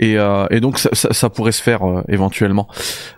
Et, 0.00 0.18
euh, 0.18 0.46
et 0.50 0.60
donc 0.60 0.78
ça, 0.78 0.88
ça, 0.92 1.12
ça 1.12 1.28
pourrait 1.30 1.52
se 1.52 1.62
faire 1.62 1.82
euh, 1.86 2.02
éventuellement. 2.08 2.66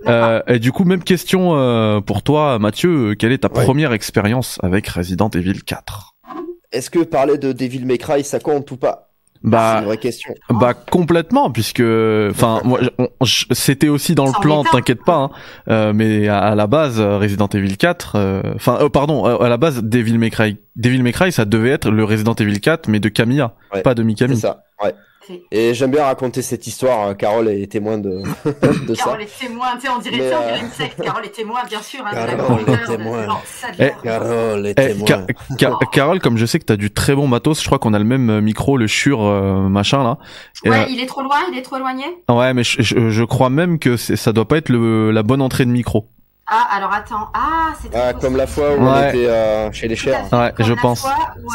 Euh, 0.09 0.43
et 0.49 0.59
du 0.59 0.73
coup, 0.73 0.85
même 0.85 1.03
question 1.05 1.57
euh, 1.57 2.01
pour 2.01 2.23
toi, 2.23 2.59
Mathieu. 2.59 3.15
Quelle 3.15 3.33
est 3.33 3.39
ta 3.39 3.49
Ouais. 3.53 3.65
première 3.65 3.93
expérience 3.93 4.59
avec 4.63 4.89
Resident 4.89 5.31
Evil 5.31 5.63
4 5.63 6.15
Est-ce 6.73 6.91
que 6.91 6.99
parler 7.05 7.39
de 7.39 7.53
Devil 7.53 7.85
May 7.87 7.99
Cry, 7.99 8.25
ça 8.25 8.41
compte 8.41 8.71
ou 8.73 8.77
pas? 8.77 9.09
C'est 9.45 9.51
Bah, 9.51 9.77
une 9.81 9.85
vraie 9.87 9.97
question. 9.99 10.33
Bah 10.51 10.73
complètement 10.73 11.51
puisque 11.51 11.81
enfin 12.31 12.61
moi 12.65 12.79
c'était 13.53 13.89
aussi 13.89 14.15
dans 14.15 14.27
le 14.27 14.41
plan 14.41 14.63
t'inquiète 14.63 15.05
pas 15.05 15.17
hein. 15.17 15.31
Euh, 15.69 15.93
mais 15.93 16.29
à, 16.29 16.39
à 16.39 16.55
la 16.55 16.69
base 16.69 17.01
Resident 17.01 17.49
Evil 17.49 17.77
4 17.77 18.13
euh, 18.15 18.43
enfin 18.55 18.79
euh, 18.81 18.89
pardon 18.89 19.27
euh, 19.27 19.39
à 19.43 19.49
la 19.49 19.57
base 19.57 19.83
Devil 19.83 20.17
May 20.19 20.31
Cry 20.31 20.59
Devil 20.77 21.03
May 21.03 21.11
Cry 21.11 21.33
ça 21.33 21.45
devait 21.45 21.71
être 21.71 21.91
le 21.91 22.05
Resident 22.05 22.35
Evil 22.35 22.61
4 22.61 22.87
mais 22.87 23.01
de 23.01 23.09
Camilla 23.09 23.55
Ouais. 23.75 23.83
pas 23.83 23.95
de 23.95 24.03
C'est 24.03 24.07
Mikami 24.07 24.37
ça, 24.37 24.63
ouais. 24.85 24.95
Et 25.51 25.75
j'aime 25.75 25.91
bien 25.91 26.05
raconter 26.05 26.43
cette 26.43 26.67
histoire. 26.67 27.09
hein. 27.09 27.15
Carole 27.15 27.49
est 27.49 27.71
témoin 27.71 27.99
de, 27.99 28.23
de 28.87 28.95
ça. 28.95 29.05
Carole 29.05 29.23
est 29.23 29.39
témoin, 29.39 29.67
tu 29.77 29.81
sais, 29.83 29.89
on 29.89 29.99
dirait, 29.99 30.17
tu 30.17 30.23
on 30.23 30.25
euh, 30.43 30.47
dirait 30.47 30.61
une 30.61 30.71
secte. 30.71 31.03
Carole 31.03 31.25
est 31.25 31.29
témoin, 31.35 31.61
bien 31.69 31.83
sûr. 31.83 32.01
Hein, 32.07 32.11
de 32.11 32.17
la 32.17 32.27
Carole 32.35 32.65
grandeur, 32.65 32.79
est 32.79 32.87
de- 32.93 32.97
témoin. 32.97 33.27
Eh, 33.79 33.91
Carole 34.03 34.67
est 34.67 35.07
Ca- 35.07 35.27
Ca- 35.59 35.79
Carole 35.93 36.21
comme 36.21 36.37
je 36.37 36.47
sais 36.47 36.59
que 36.59 36.65
t'as 36.65 36.77
du 36.77 36.91
très 36.91 37.15
bon 37.15 37.27
matos 37.29 37.61
je 37.61 37.67
crois 37.67 37.79
qu'on 37.79 37.95
a 37.95 37.99
le 37.99 38.05
même 38.05 38.29
euh, 38.31 38.41
micro 38.41 38.77
le 38.77 38.87
Shure 38.87 39.23
euh, 39.25 39.69
machin 39.69 40.03
là 40.03 40.19
Ouais, 40.65 40.81
euh, 40.81 40.85
il 40.91 41.01
est 41.01 41.07
trop 41.07 41.23
loin, 41.23 41.37
il 41.51 41.59
est 41.59 41.63
trop 41.63 41.77
éloigné. 41.77 42.05
ouais 42.29 42.55
mais 42.55 42.65
je, 42.65 42.83
je, 42.83 43.11
je 43.11 43.25
crois 43.25 43.51
même 43.51 43.79
que 43.79 43.97
ça 43.97 44.33
doit 44.33 44.47
pas 44.49 44.57
être 44.59 44.69
le, 44.69 45.11
la 45.11 45.23
bonne 45.23 45.41
entrée 45.43 45.65
de 45.65 45.71
micro 45.71 46.09
Ah, 46.55 46.69
alors 46.71 46.93
attends. 46.93 47.29
Ah, 47.33 47.73
c'était. 47.81 47.97
Ah, 47.99 48.13
comme 48.13 48.37
la 48.37 48.47
fois 48.47 48.75
où 48.77 48.81
on 48.81 48.93
Ouais. 48.93 49.09
était 49.09 49.27
euh, 49.27 49.73
chez 49.73 49.89
les 49.89 49.97
chers. 49.97 50.31
Ouais, 50.33 50.53
Comme 50.55 50.67
je 50.67 50.75
la 50.75 50.81
pense. 50.83 51.07
euh, 51.07 51.09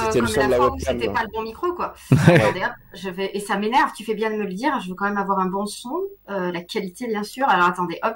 C'était 0.06 0.22
le 0.22 0.28
son 0.28 0.40
la 0.40 0.46
de 0.48 0.52
la 0.52 0.58
fois 0.58 0.68
où 0.70 0.74
webcam, 0.74 1.00
C'était 1.00 1.14
pas 1.14 1.22
le 1.22 1.28
bon 1.34 1.44
micro, 1.44 1.72
quoi. 1.74 1.94
Attendez, 2.12 2.62
hop, 2.64 2.72
je 2.96 3.10
vais 3.10 3.30
et 3.36 3.40
ça 3.40 3.58
m'énerve. 3.58 3.92
Tu 3.96 4.04
fais 4.04 4.16
bien 4.16 4.32
de 4.32 4.36
me 4.38 4.44
le 4.46 4.54
dire. 4.54 4.80
Je 4.84 4.90
veux 4.90 4.96
quand 4.96 5.06
même 5.06 5.18
avoir 5.18 5.38
un 5.40 5.46
bon 5.50 5.68
son, 5.68 5.90
euh, 6.32 6.52
la 6.52 6.62
qualité 6.62 7.06
bien 7.08 7.22
sûr. 7.24 7.48
Alors 7.48 7.68
attendez, 7.68 8.00
hop. 8.04 8.16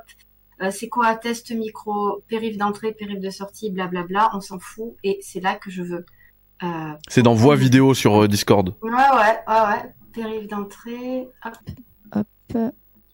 Euh, 0.63 0.69
c'est 0.71 0.89
quoi 0.89 1.15
test 1.15 1.51
micro, 1.51 2.21
périph 2.27 2.57
d'entrée, 2.57 2.91
périph 2.93 3.19
de 3.19 3.29
sortie, 3.29 3.69
blablabla. 3.71 4.31
On 4.33 4.41
s'en 4.41 4.57
fout 4.59 4.95
et 5.03 5.19
c'est 5.21 5.39
là 5.39 5.55
que 5.55 5.69
je 5.69 5.83
veux. 5.83 6.05
Euh, 6.63 6.67
c'est 7.07 7.23
dans 7.23 7.33
voix 7.33 7.55
vidéo 7.55 7.93
sur 7.93 8.23
euh, 8.23 8.27
Discord 8.27 8.75
Ouais, 8.81 8.89
ouais, 8.91 8.97
ouais, 9.47 9.61
ouais. 9.69 9.93
Périph 10.13 10.47
d'entrée, 10.47 11.27
hop. 11.45 11.53
Ah, 12.13 12.71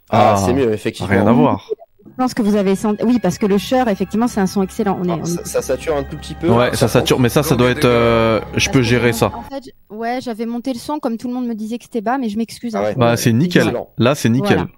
Ah, 0.09 0.35
c'est 0.37 0.53
mieux, 0.53 0.71
effectivement. 0.73 1.09
Rien 1.09 1.27
à 1.27 1.31
voir. 1.31 1.69
Je 2.09 2.23
pense 2.23 2.33
que 2.33 2.41
vous 2.41 2.55
avez 2.55 2.75
senti. 2.75 3.03
Oui, 3.03 3.19
parce 3.19 3.37
que 3.37 3.45
le 3.45 3.57
Shure, 3.57 3.87
effectivement, 3.87 4.27
c'est 4.27 4.39
un 4.39 4.47
son 4.47 4.61
excellent. 4.63 4.97
On 5.01 5.05
est, 5.07 5.11
Alors, 5.11 5.21
on 5.21 5.25
ça, 5.25 5.41
est- 5.41 5.45
ça 5.45 5.61
sature 5.61 5.95
un 5.95 6.03
tout 6.03 6.17
petit 6.17 6.33
peu. 6.33 6.49
Ouais, 6.49 6.75
ça 6.75 6.87
sature, 6.87 7.19
mais 7.19 7.29
ça, 7.29 7.43
ça 7.43 7.55
doit 7.55 7.69
être. 7.69 7.85
euh, 7.85 8.39
je 8.55 8.69
peux 8.69 8.81
gérer 8.81 9.13
ça. 9.13 9.31
En 9.35 9.43
fait, 9.43 9.63
j- 9.65 9.71
ouais, 9.89 10.19
j'avais 10.21 10.45
monté 10.45 10.73
le 10.73 10.79
son 10.79 10.99
comme 10.99 11.17
tout 11.17 11.27
le 11.27 11.33
monde 11.33 11.47
me 11.47 11.53
disait 11.55 11.77
que 11.77 11.83
c'était 11.83 12.01
bas, 12.01 12.17
mais 12.17 12.29
je 12.29 12.37
m'excuse. 12.37 12.75
Ah 12.75 12.79
hein, 12.79 12.83
ouais. 12.83 12.93
faut- 12.93 12.99
Bah, 12.99 13.17
c'est 13.17 13.33
nickel. 13.33 13.73
Là, 13.97 14.15
c'est 14.15 14.29
nickel. 14.29 14.55
Voilà. 14.57 14.69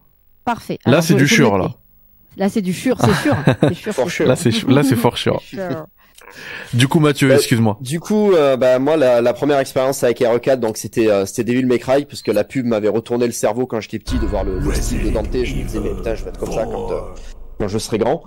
Parfait. 0.45 0.79
Là, 0.85 1.01
c'est 1.01 1.13
du 1.15 1.25
le 1.25 1.57
là. 1.57 1.71
Là, 2.37 2.49
c'est 2.49 2.61
du 2.61 2.73
Shure, 2.73 2.97
c'est 2.99 3.13
sûr. 3.15 3.35
C'est 3.61 3.73
sûr. 3.73 3.93
For 3.93 4.05
c'est 4.05 4.09
sure. 4.11 4.27
Là, 4.27 4.35
c'est 4.35 4.67
là, 4.67 4.83
c'est 4.83 4.95
fort 4.95 5.17
sûr. 5.17 5.41
Du 6.73 6.87
coup, 6.87 6.99
Mathieu, 6.99 7.29
Ouais. 7.29 7.35
excuse-moi. 7.35 7.77
Du 7.81 7.99
coup, 7.99 8.33
euh, 8.33 8.57
bah 8.57 8.77
moi 8.79 8.97
la, 8.97 9.21
la 9.21 9.33
première 9.33 9.59
expérience 9.59 10.03
avec 10.03 10.19
RE4, 10.19 10.57
donc 10.57 10.77
c'était 10.77 11.09
euh, 11.09 11.25
c'était 11.25 11.43
Devil 11.43 11.65
May 11.65 11.79
Cry, 11.79 12.05
parce 12.05 12.21
que 12.21 12.31
la 12.31 12.43
pub 12.43 12.65
m'avait 12.65 12.89
retourné 12.89 13.25
le 13.25 13.31
cerveau 13.31 13.65
quand 13.65 13.79
j'étais 13.79 13.99
petit 13.99 14.19
de 14.19 14.25
voir 14.25 14.43
le, 14.43 14.59
le 14.59 14.73
style 14.73 15.03
de 15.03 15.09
Dante. 15.09 15.27
Je 15.31 15.55
me 15.55 15.63
disais 15.63 15.79
mais 15.79 15.93
putain, 15.95 16.15
je 16.15 16.23
vais 16.23 16.29
être 16.29 16.39
comme 16.39 16.51
ça 16.51 16.65
quand 16.65 16.91
euh, 16.91 16.99
quand 17.59 17.67
je 17.67 17.77
serai 17.77 17.97
grand. 17.97 18.23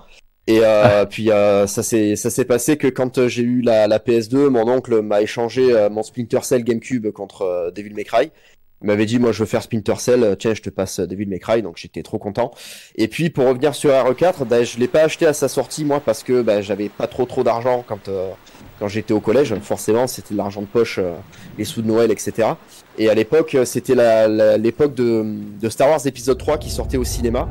Et 0.49 0.59
euh, 0.65 1.05
puis 1.07 1.31
euh, 1.31 1.69
ça 1.69 1.85
s'est 1.85 2.17
ça 2.17 2.29
s'est 2.29 2.45
passé 2.45 2.77
que 2.77 2.89
quand 2.89 3.19
euh, 3.19 3.29
j'ai 3.29 3.43
eu 3.43 3.61
la, 3.63 3.87
la 3.87 3.99
PS2, 4.01 4.49
mon 4.49 4.69
oncle 4.69 5.01
m'a 5.01 5.23
échangé 5.23 5.73
euh, 5.73 5.89
mon 5.89 6.03
Splinter 6.03 6.41
Cell 6.43 6.65
GameCube 6.65 7.13
contre 7.13 7.43
euh, 7.43 7.71
Devil 7.71 7.95
May 7.95 8.03
Cry. 8.03 8.33
Il 8.83 8.87
m'avait 8.87 9.07
dit 9.07 9.19
moi 9.19 9.33
je 9.33 9.39
veux 9.41 9.47
faire 9.47 9.63
Splinter 9.63 9.95
Cell, 9.99 10.23
euh, 10.25 10.35
tiens 10.35 10.55
je 10.55 10.63
te 10.63 10.71
passe 10.71 10.99
euh, 10.99 11.07
May 11.27 11.39
Cry, 11.39 11.63
donc 11.63 11.77
j'étais 11.77 12.03
trop 12.03 12.19
content. 12.19 12.51
Et 12.97 13.09
puis 13.09 13.31
pour 13.31 13.47
revenir 13.47 13.75
sur 13.75 13.91
RE4, 13.91 14.45
bah, 14.45 14.65
je 14.65 14.79
l'ai 14.79 14.89
pas 14.89 15.03
acheté 15.03 15.27
à 15.27 15.33
sa 15.33 15.49
sortie 15.49 15.85
moi 15.85 16.01
parce 16.01 16.23
que 16.23 16.43
bah, 16.43 16.61
j'avais 16.63 16.89
pas 16.89 17.07
trop 17.07 17.25
trop 17.25 17.43
d'argent 17.45 17.85
quand 17.87 18.09
euh, 18.09 18.31
quand 18.81 18.89
j'étais 18.89 19.15
au 19.15 19.21
collège. 19.21 19.55
Forcément 19.63 20.07
c'était 20.07 20.35
de 20.35 20.39
l'argent 20.39 20.63
de 20.63 20.67
poche, 20.67 20.99
les 21.59 21.65
sous 21.65 21.83
de 21.83 21.87
Noël, 21.87 22.11
etc. 22.11 22.49
Et 22.99 23.09
à 23.09 23.15
l'époque 23.15 23.57
c'était 23.65 23.95
la- 23.95 24.27
la- 24.29 24.57
l'époque 24.59 24.95
de, 24.95 25.25
de 25.61 25.69
Star 25.69 25.89
Wars 25.89 26.05
épisode 26.07 26.39
3 26.39 26.59
qui 26.59 26.71
sortait 26.71 26.97
au 26.97 27.05
cinéma. 27.05 27.49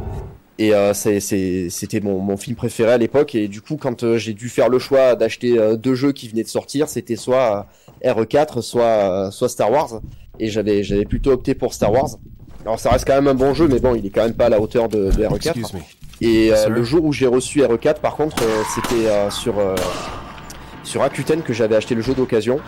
Et 0.60 0.74
euh, 0.74 0.94
c'était 0.94 2.00
mon, 2.02 2.20
mon 2.20 2.38
film 2.38 2.56
préféré 2.56 2.92
à 2.92 2.98
l'époque. 2.98 3.36
Et 3.36 3.48
du 3.48 3.62
coup, 3.62 3.78
quand 3.78 4.04
euh, 4.04 4.18
j'ai 4.18 4.34
dû 4.34 4.50
faire 4.50 4.70
le 4.70 4.80
choix 4.80 5.16
d'acheter 5.16 5.58
euh, 5.58 5.76
deux 5.76 5.96
jeux 5.96 6.12
qui 6.12 6.28
venaient 6.28 6.44
de 6.44 6.48
sortir, 6.48 6.88
c'était 6.88 7.16
soit 7.16 7.68
euh, 8.06 8.14
RE4, 8.14 8.62
soit, 8.62 9.32
soit 9.32 9.50
Star 9.50 9.72
Wars. 9.72 10.02
Et 10.40 10.50
j'avais 10.50 10.84
j'avais 10.84 11.06
plutôt 11.06 11.32
opté 11.32 11.56
pour 11.56 11.74
Star 11.74 11.92
Wars. 11.92 12.10
Alors 12.64 12.80
ça 12.80 12.92
reste 12.92 13.06
quand 13.06 13.16
même 13.16 13.28
un 13.28 13.34
bon 13.34 13.54
jeu, 13.54 13.68
mais 13.68 13.80
bon, 13.80 13.96
il 13.96 14.06
est 14.06 14.10
quand 14.10 14.24
même 14.24 14.34
pas 14.34 14.46
à 14.46 14.50
la 14.50 14.60
hauteur 14.60 14.88
de, 14.88 15.06
de 15.06 15.24
RE4. 15.24 15.36
Excuse 15.36 15.74
me. 15.74 15.80
Et 16.22 16.54
euh, 16.54 16.70
le 16.70 16.84
jour 16.84 17.04
où 17.04 17.12
j'ai 17.12 17.26
reçu 17.26 17.62
RE4, 17.62 18.00
par 18.00 18.16
contre, 18.16 18.44
euh, 18.44 18.62
c'était 18.76 19.08
euh, 19.08 19.32
sur 19.32 19.58
euh, 19.58 19.76
sur 20.84 21.02
Rakuten 21.02 21.42
que 21.42 21.54
j'avais 21.54 21.76
acheté 21.76 21.96
le 21.96 22.02
jeu 22.02 22.14
d'occasion. 22.14 22.60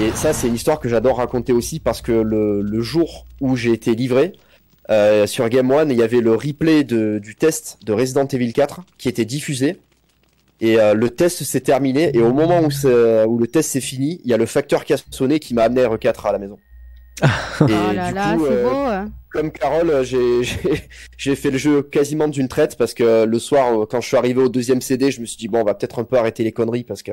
Et 0.00 0.10
ça, 0.10 0.32
c'est 0.34 0.48
une 0.48 0.54
histoire 0.54 0.78
que 0.78 0.88
j'adore 0.88 1.16
raconter 1.16 1.52
aussi 1.52 1.80
parce 1.80 2.02
que 2.02 2.12
le, 2.12 2.60
le 2.60 2.80
jour 2.82 3.26
où 3.40 3.56
j'ai 3.56 3.72
été 3.72 3.94
livré 3.94 4.32
euh, 4.90 5.26
sur 5.26 5.48
Game 5.48 5.70
One, 5.70 5.90
il 5.90 5.98
y 5.98 6.02
avait 6.02 6.20
le 6.20 6.34
replay 6.34 6.84
de, 6.84 7.18
du 7.22 7.34
test 7.34 7.78
de 7.84 7.92
Resident 7.92 8.26
Evil 8.26 8.52
4 8.52 8.80
qui 8.98 9.08
était 9.08 9.24
diffusé. 9.24 9.76
Et 10.60 10.80
euh, 10.80 10.92
le 10.94 11.10
test 11.10 11.44
s'est 11.44 11.60
terminé 11.60 12.10
et 12.16 12.20
au 12.20 12.32
moment 12.32 12.60
où, 12.62 12.70
c'est- 12.70 13.24
où 13.24 13.38
le 13.38 13.46
test 13.46 13.70
s'est 13.70 13.80
fini, 13.80 14.20
il 14.24 14.30
y 14.30 14.34
a 14.34 14.36
le 14.36 14.46
facteur 14.46 14.84
qui 14.84 14.92
a 14.92 14.96
sonné 15.10 15.38
qui 15.38 15.54
m'a 15.54 15.62
amené 15.64 15.82
RE4 15.84 16.26
à 16.26 16.32
la 16.32 16.38
maison. 16.38 16.58
Et 17.22 17.24
Oh 17.60 17.92
là 17.94 18.08
du 18.08 18.14
là, 18.14 18.34
coup, 18.36 18.46
c'est 18.46 18.52
euh, 18.52 18.64
beau. 18.70 18.76
hein. 18.76 19.10
comme 19.30 19.50
Carole, 19.52 19.90
euh, 19.90 20.04
j'ai 20.04 20.42
j'ai- 20.42 20.82
j'ai 21.16 21.36
fait 21.36 21.50
le 21.50 21.58
jeu 21.58 21.82
quasiment 21.82 22.26
d'une 22.28 22.48
traite 22.48 22.76
parce 22.76 22.94
que 22.94 23.24
le 23.24 23.38
soir, 23.38 23.86
quand 23.88 24.00
je 24.00 24.08
suis 24.08 24.16
arrivé 24.16 24.40
au 24.42 24.48
deuxième 24.48 24.80
CD, 24.80 25.10
je 25.10 25.20
me 25.20 25.26
suis 25.26 25.36
dit 25.36 25.48
bon, 25.48 25.60
on 25.60 25.64
va 25.64 25.74
peut-être 25.74 25.98
un 26.00 26.04
peu 26.04 26.16
arrêter 26.16 26.42
les 26.44 26.52
conneries 26.52 26.84
parce 26.84 27.02
que 27.02 27.12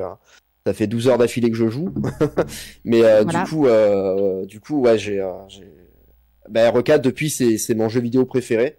ça 0.66 0.72
fait 0.74 0.86
12 0.88 1.08
heures 1.08 1.18
d'affilée 1.18 1.50
que 1.50 1.56
je 1.56 1.68
joue. 1.68 1.92
Mais 2.84 3.02
euh, 3.04 3.22
Voilà. 3.22 3.44
du 3.44 3.50
coup, 3.50 3.66
euh, 3.66 4.44
du 4.46 4.58
coup, 4.60 4.80
ouais, 4.80 4.98
j'ai, 4.98 5.24
j'ai- 5.48 5.62
bah, 6.48 6.70
RE4 6.70 7.00
depuis 7.00 7.30
c'est 7.30 7.74
mon 7.74 7.88
jeu 7.88 8.00
vidéo 8.00 8.24
préféré. 8.24 8.78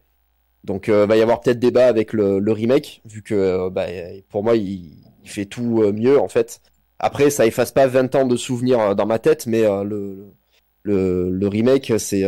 Donc, 0.64 0.90
euh, 0.90 1.06
va 1.06 1.16
y 1.16 1.22
avoir 1.22 1.40
peut-être 1.40 1.60
débat 1.60 1.88
avec 1.88 2.14
le, 2.14 2.52
remake 2.52 3.02
vu 3.06 3.22
que 3.22 3.34
euh, 3.34 3.70
bah, 3.70 3.86
pour 4.30 4.44
moi, 4.44 4.56
il, 4.56 4.92
fait 5.24 5.46
tout 5.46 5.82
euh, 5.82 5.92
mieux 5.92 6.20
en 6.20 6.28
fait. 6.30 6.62
Après, 7.00 7.30
ça 7.30 7.46
efface 7.46 7.72
pas 7.72 7.86
20 7.88 8.16
ans 8.16 8.26
de 8.26 8.36
souvenirs 8.36 8.80
euh, 8.80 8.94
dans 8.94 9.06
ma 9.06 9.20
tête, 9.20 9.46
mais 9.46 9.64
le, 9.64 11.48
remake, 11.48 11.94
c'est 11.98 12.26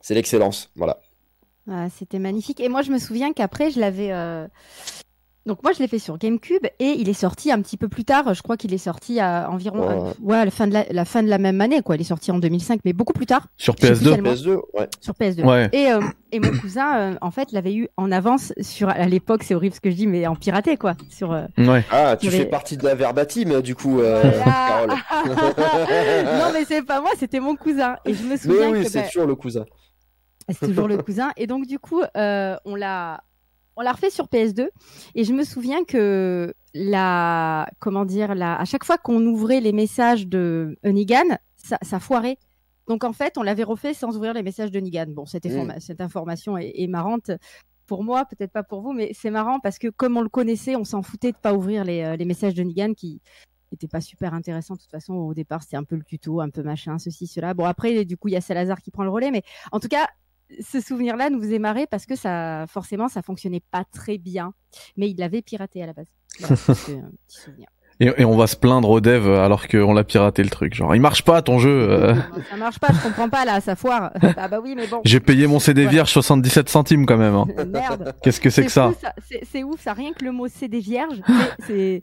c'est 0.00 0.14
l'excellence. 0.14 0.70
Voilà. 0.76 0.98
Ah, 1.70 1.88
C'était 1.90 2.18
magnifique. 2.18 2.60
Et 2.60 2.68
moi, 2.68 2.82
je 2.82 2.90
me 2.90 2.98
souviens 2.98 3.32
qu'après, 3.32 3.70
je 3.70 3.80
l'avais. 3.80 4.10
Donc, 5.46 5.62
moi, 5.62 5.72
je 5.72 5.78
l'ai 5.78 5.88
fait 5.88 5.98
sur 5.98 6.18
GameCube 6.18 6.66
et 6.78 6.90
il 6.98 7.08
est 7.08 7.12
sorti 7.14 7.50
un 7.50 7.60
petit 7.62 7.76
peu 7.78 7.88
plus 7.88 8.04
tard. 8.04 8.34
Je 8.34 8.42
crois 8.42 8.56
qu'il 8.58 8.74
est 8.74 8.78
sorti 8.78 9.20
à 9.20 9.48
environ. 9.50 9.80
Ouais. 9.80 9.94
euh, 10.10 10.12
ouais, 10.22 10.36
à 10.36 10.44
la 10.44 10.50
fin, 10.50 10.66
de 10.66 10.74
la... 10.74 10.84
la 10.90 11.04
fin 11.06 11.22
de 11.22 11.28
la 11.28 11.38
même 11.38 11.60
année, 11.62 11.80
quoi. 11.82 11.94
Il 11.96 12.02
est 12.02 12.04
sorti 12.04 12.30
en 12.30 12.38
2005, 12.38 12.80
mais 12.84 12.92
beaucoup 12.92 13.14
plus 13.14 13.24
tard, 13.26 13.46
Sur 13.56 13.74
Je 13.80 13.86
sais 13.86 13.92
plus 13.94 14.00
PS2. 14.00 14.04
quel- 14.04 14.14
Tellement. 14.22 14.32
PS2, 14.34 14.60
ouais. 14.78 14.88
sur 15.00 15.14
PS2. 15.14 15.44
Ouais. 15.44 15.68
Et, 15.72 15.90
euh, 15.92 16.00
et 16.32 16.40
mon 16.40 16.50
cousin, 16.58 16.96
euh, 16.98 17.14
en 17.22 17.30
fait, 17.30 17.52
l'avait 17.52 17.74
eu 17.74 17.88
en 17.96 18.12
avance 18.12 18.52
sur. 18.60 18.90
À 18.90 19.06
l'époque, 19.06 19.42
c'est 19.42 19.54
horrible 19.54 19.74
ce 19.74 19.80
que 19.80 19.90
je 19.90 19.96
dis, 19.96 20.06
mais 20.06 20.26
en 20.26 20.36
piraté, 20.36 20.76
quoi. 20.76 20.94
Sur. 21.08 21.32
euh, 21.32 21.46
Ouais. 21.56 21.84
Ah, 21.90 22.16
tu 22.20 22.30
fais 22.30 22.44
partie 22.44 22.76
de 22.76 22.84
la 22.84 22.94
verbatim, 22.94 23.60
du 23.62 23.74
coup, 23.74 24.00
euh. 24.00 24.22
Carole. 24.44 24.90
non, 26.38 26.50
mais 26.52 26.64
c'est 26.66 26.82
pas 26.82 27.00
moi, 27.00 27.10
c'était 27.18 27.40
mon 27.40 27.56
cousin. 27.56 27.96
Et 28.04 28.14
je 28.14 28.22
me 28.24 28.30
Mais 28.30 28.36
souviens 28.36 28.70
oui, 28.70 28.82
que. 28.84 28.88
c'est 28.90 29.00
bah, 29.02 29.06
toujours 29.08 29.26
le 29.26 29.34
cousin. 29.34 29.64
C'est 30.48 30.66
toujours 30.66 30.88
le 30.88 30.98
cousin. 30.98 31.30
Et 31.36 31.46
donc, 31.46 31.66
du 31.66 31.78
coup, 31.78 32.02
euh, 32.16 32.56
on 32.64 32.74
l'a. 32.74 33.22
On 33.80 33.82
l'a 33.82 33.92
refait 33.92 34.10
sur 34.10 34.26
PS2 34.26 34.68
et 35.14 35.24
je 35.24 35.32
me 35.32 35.42
souviens 35.42 35.84
que 35.84 36.52
la 36.74 37.66
comment 37.78 38.04
dire 38.04 38.34
la 38.34 38.56
à 38.60 38.66
chaque 38.66 38.84
fois 38.84 38.98
qu'on 38.98 39.24
ouvrait 39.24 39.60
les 39.60 39.72
messages 39.72 40.26
de 40.26 40.76
Nigan, 40.84 41.38
ça, 41.56 41.78
ça 41.80 41.98
foirait. 41.98 42.36
Donc 42.88 43.04
en 43.04 43.14
fait, 43.14 43.38
on 43.38 43.42
l'avait 43.42 43.62
refait 43.62 43.94
sans 43.94 44.14
ouvrir 44.18 44.34
les 44.34 44.42
messages 44.42 44.70
de 44.70 44.80
Nigan. 44.80 45.06
Bon, 45.08 45.24
cette, 45.24 45.46
informa- 45.46 45.80
cette 45.80 46.02
information 46.02 46.58
est, 46.58 46.72
est 46.74 46.88
marrante 46.88 47.30
pour 47.86 48.04
moi, 48.04 48.26
peut-être 48.26 48.52
pas 48.52 48.62
pour 48.62 48.82
vous, 48.82 48.92
mais 48.92 49.12
c'est 49.14 49.30
marrant 49.30 49.60
parce 49.60 49.78
que 49.78 49.88
comme 49.88 50.18
on 50.18 50.20
le 50.20 50.28
connaissait, 50.28 50.76
on 50.76 50.84
s'en 50.84 51.00
foutait 51.02 51.32
de 51.32 51.38
pas 51.38 51.54
ouvrir 51.54 51.82
les, 51.84 52.02
euh, 52.02 52.16
les 52.16 52.26
messages 52.26 52.54
de 52.54 52.62
Nigan 52.62 52.92
qui 52.94 53.22
n'étaient 53.72 53.88
pas 53.88 54.02
super 54.02 54.34
intéressants. 54.34 54.74
De 54.74 54.80
toute 54.80 54.90
façon, 54.90 55.14
au 55.14 55.32
départ, 55.32 55.62
c'était 55.62 55.76
un 55.78 55.84
peu 55.84 55.96
le 55.96 56.04
tuto, 56.04 56.40
un 56.40 56.50
peu 56.50 56.62
machin, 56.62 56.98
ceci, 56.98 57.26
cela. 57.26 57.54
Bon, 57.54 57.64
après, 57.64 58.04
du 58.04 58.18
coup, 58.18 58.28
il 58.28 58.32
y 58.32 58.36
a 58.36 58.40
Salazar 58.42 58.82
qui 58.82 58.90
prend 58.90 59.04
le 59.04 59.10
relais, 59.10 59.30
mais 59.30 59.42
en 59.72 59.80
tout 59.80 59.88
cas, 59.88 60.06
ce 60.60 60.80
souvenir-là 60.80 61.30
nous 61.30 61.40
faisait 61.40 61.58
marrer 61.58 61.86
parce 61.86 62.06
que 62.06 62.16
ça, 62.16 62.66
forcément, 62.68 63.08
ça 63.08 63.22
fonctionnait 63.22 63.62
pas 63.70 63.84
très 63.84 64.18
bien, 64.18 64.52
mais 64.96 65.08
il 65.10 65.16
l'avait 65.18 65.42
piraté 65.42 65.82
à 65.82 65.86
la 65.86 65.92
base. 65.92 66.08
Voilà, 66.40 66.56
c'est 66.56 66.98
un 66.98 67.10
petit 67.26 67.36
souvenir. 67.40 67.68
Et, 68.02 68.06
et 68.22 68.24
on 68.24 68.34
va 68.34 68.46
se 68.46 68.56
plaindre 68.56 68.88
au 68.88 69.02
dev 69.02 69.28
alors 69.28 69.68
qu'on 69.68 69.92
l'a 69.92 70.04
piraté 70.04 70.42
le 70.42 70.48
truc. 70.48 70.72
Genre, 70.74 70.94
il 70.94 71.02
marche 71.02 71.22
pas 71.22 71.42
ton 71.42 71.58
jeu. 71.58 71.68
euh. 71.90 72.14
Ça 72.48 72.56
marche 72.56 72.78
pas, 72.78 72.88
je 72.94 73.02
comprends 73.02 73.28
pas 73.28 73.44
là, 73.44 73.60
ça 73.60 73.76
foire. 73.76 74.10
Ah 74.38 74.48
bah 74.48 74.58
oui, 74.62 74.74
mais 74.74 74.86
bon. 74.86 75.02
J'ai 75.04 75.20
payé 75.20 75.46
mon 75.46 75.58
CD 75.58 75.84
Ouais. 75.84 75.90
vierge 75.90 76.10
77 76.10 76.70
centimes 76.70 77.04
quand 77.04 77.18
même. 77.18 77.34
hein. 77.34 77.46
Merde. 77.66 78.14
Qu'est-ce 78.22 78.40
que 78.40 78.48
c'est 78.48 78.64
que 78.64 78.70
ça 78.72 78.90
fou, 78.90 78.96
C'est 79.28 79.44
c'est 79.44 79.62
ouf, 79.64 79.82
ça 79.82 79.92
rien 79.92 80.12
que 80.14 80.24
le 80.24 80.32
mot 80.32 80.48
CD 80.48 80.78
vierge, 80.80 81.20
c'est 81.66 82.02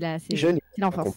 la 0.00 0.18
c'est 0.18 0.34
l'enfance. 0.78 1.14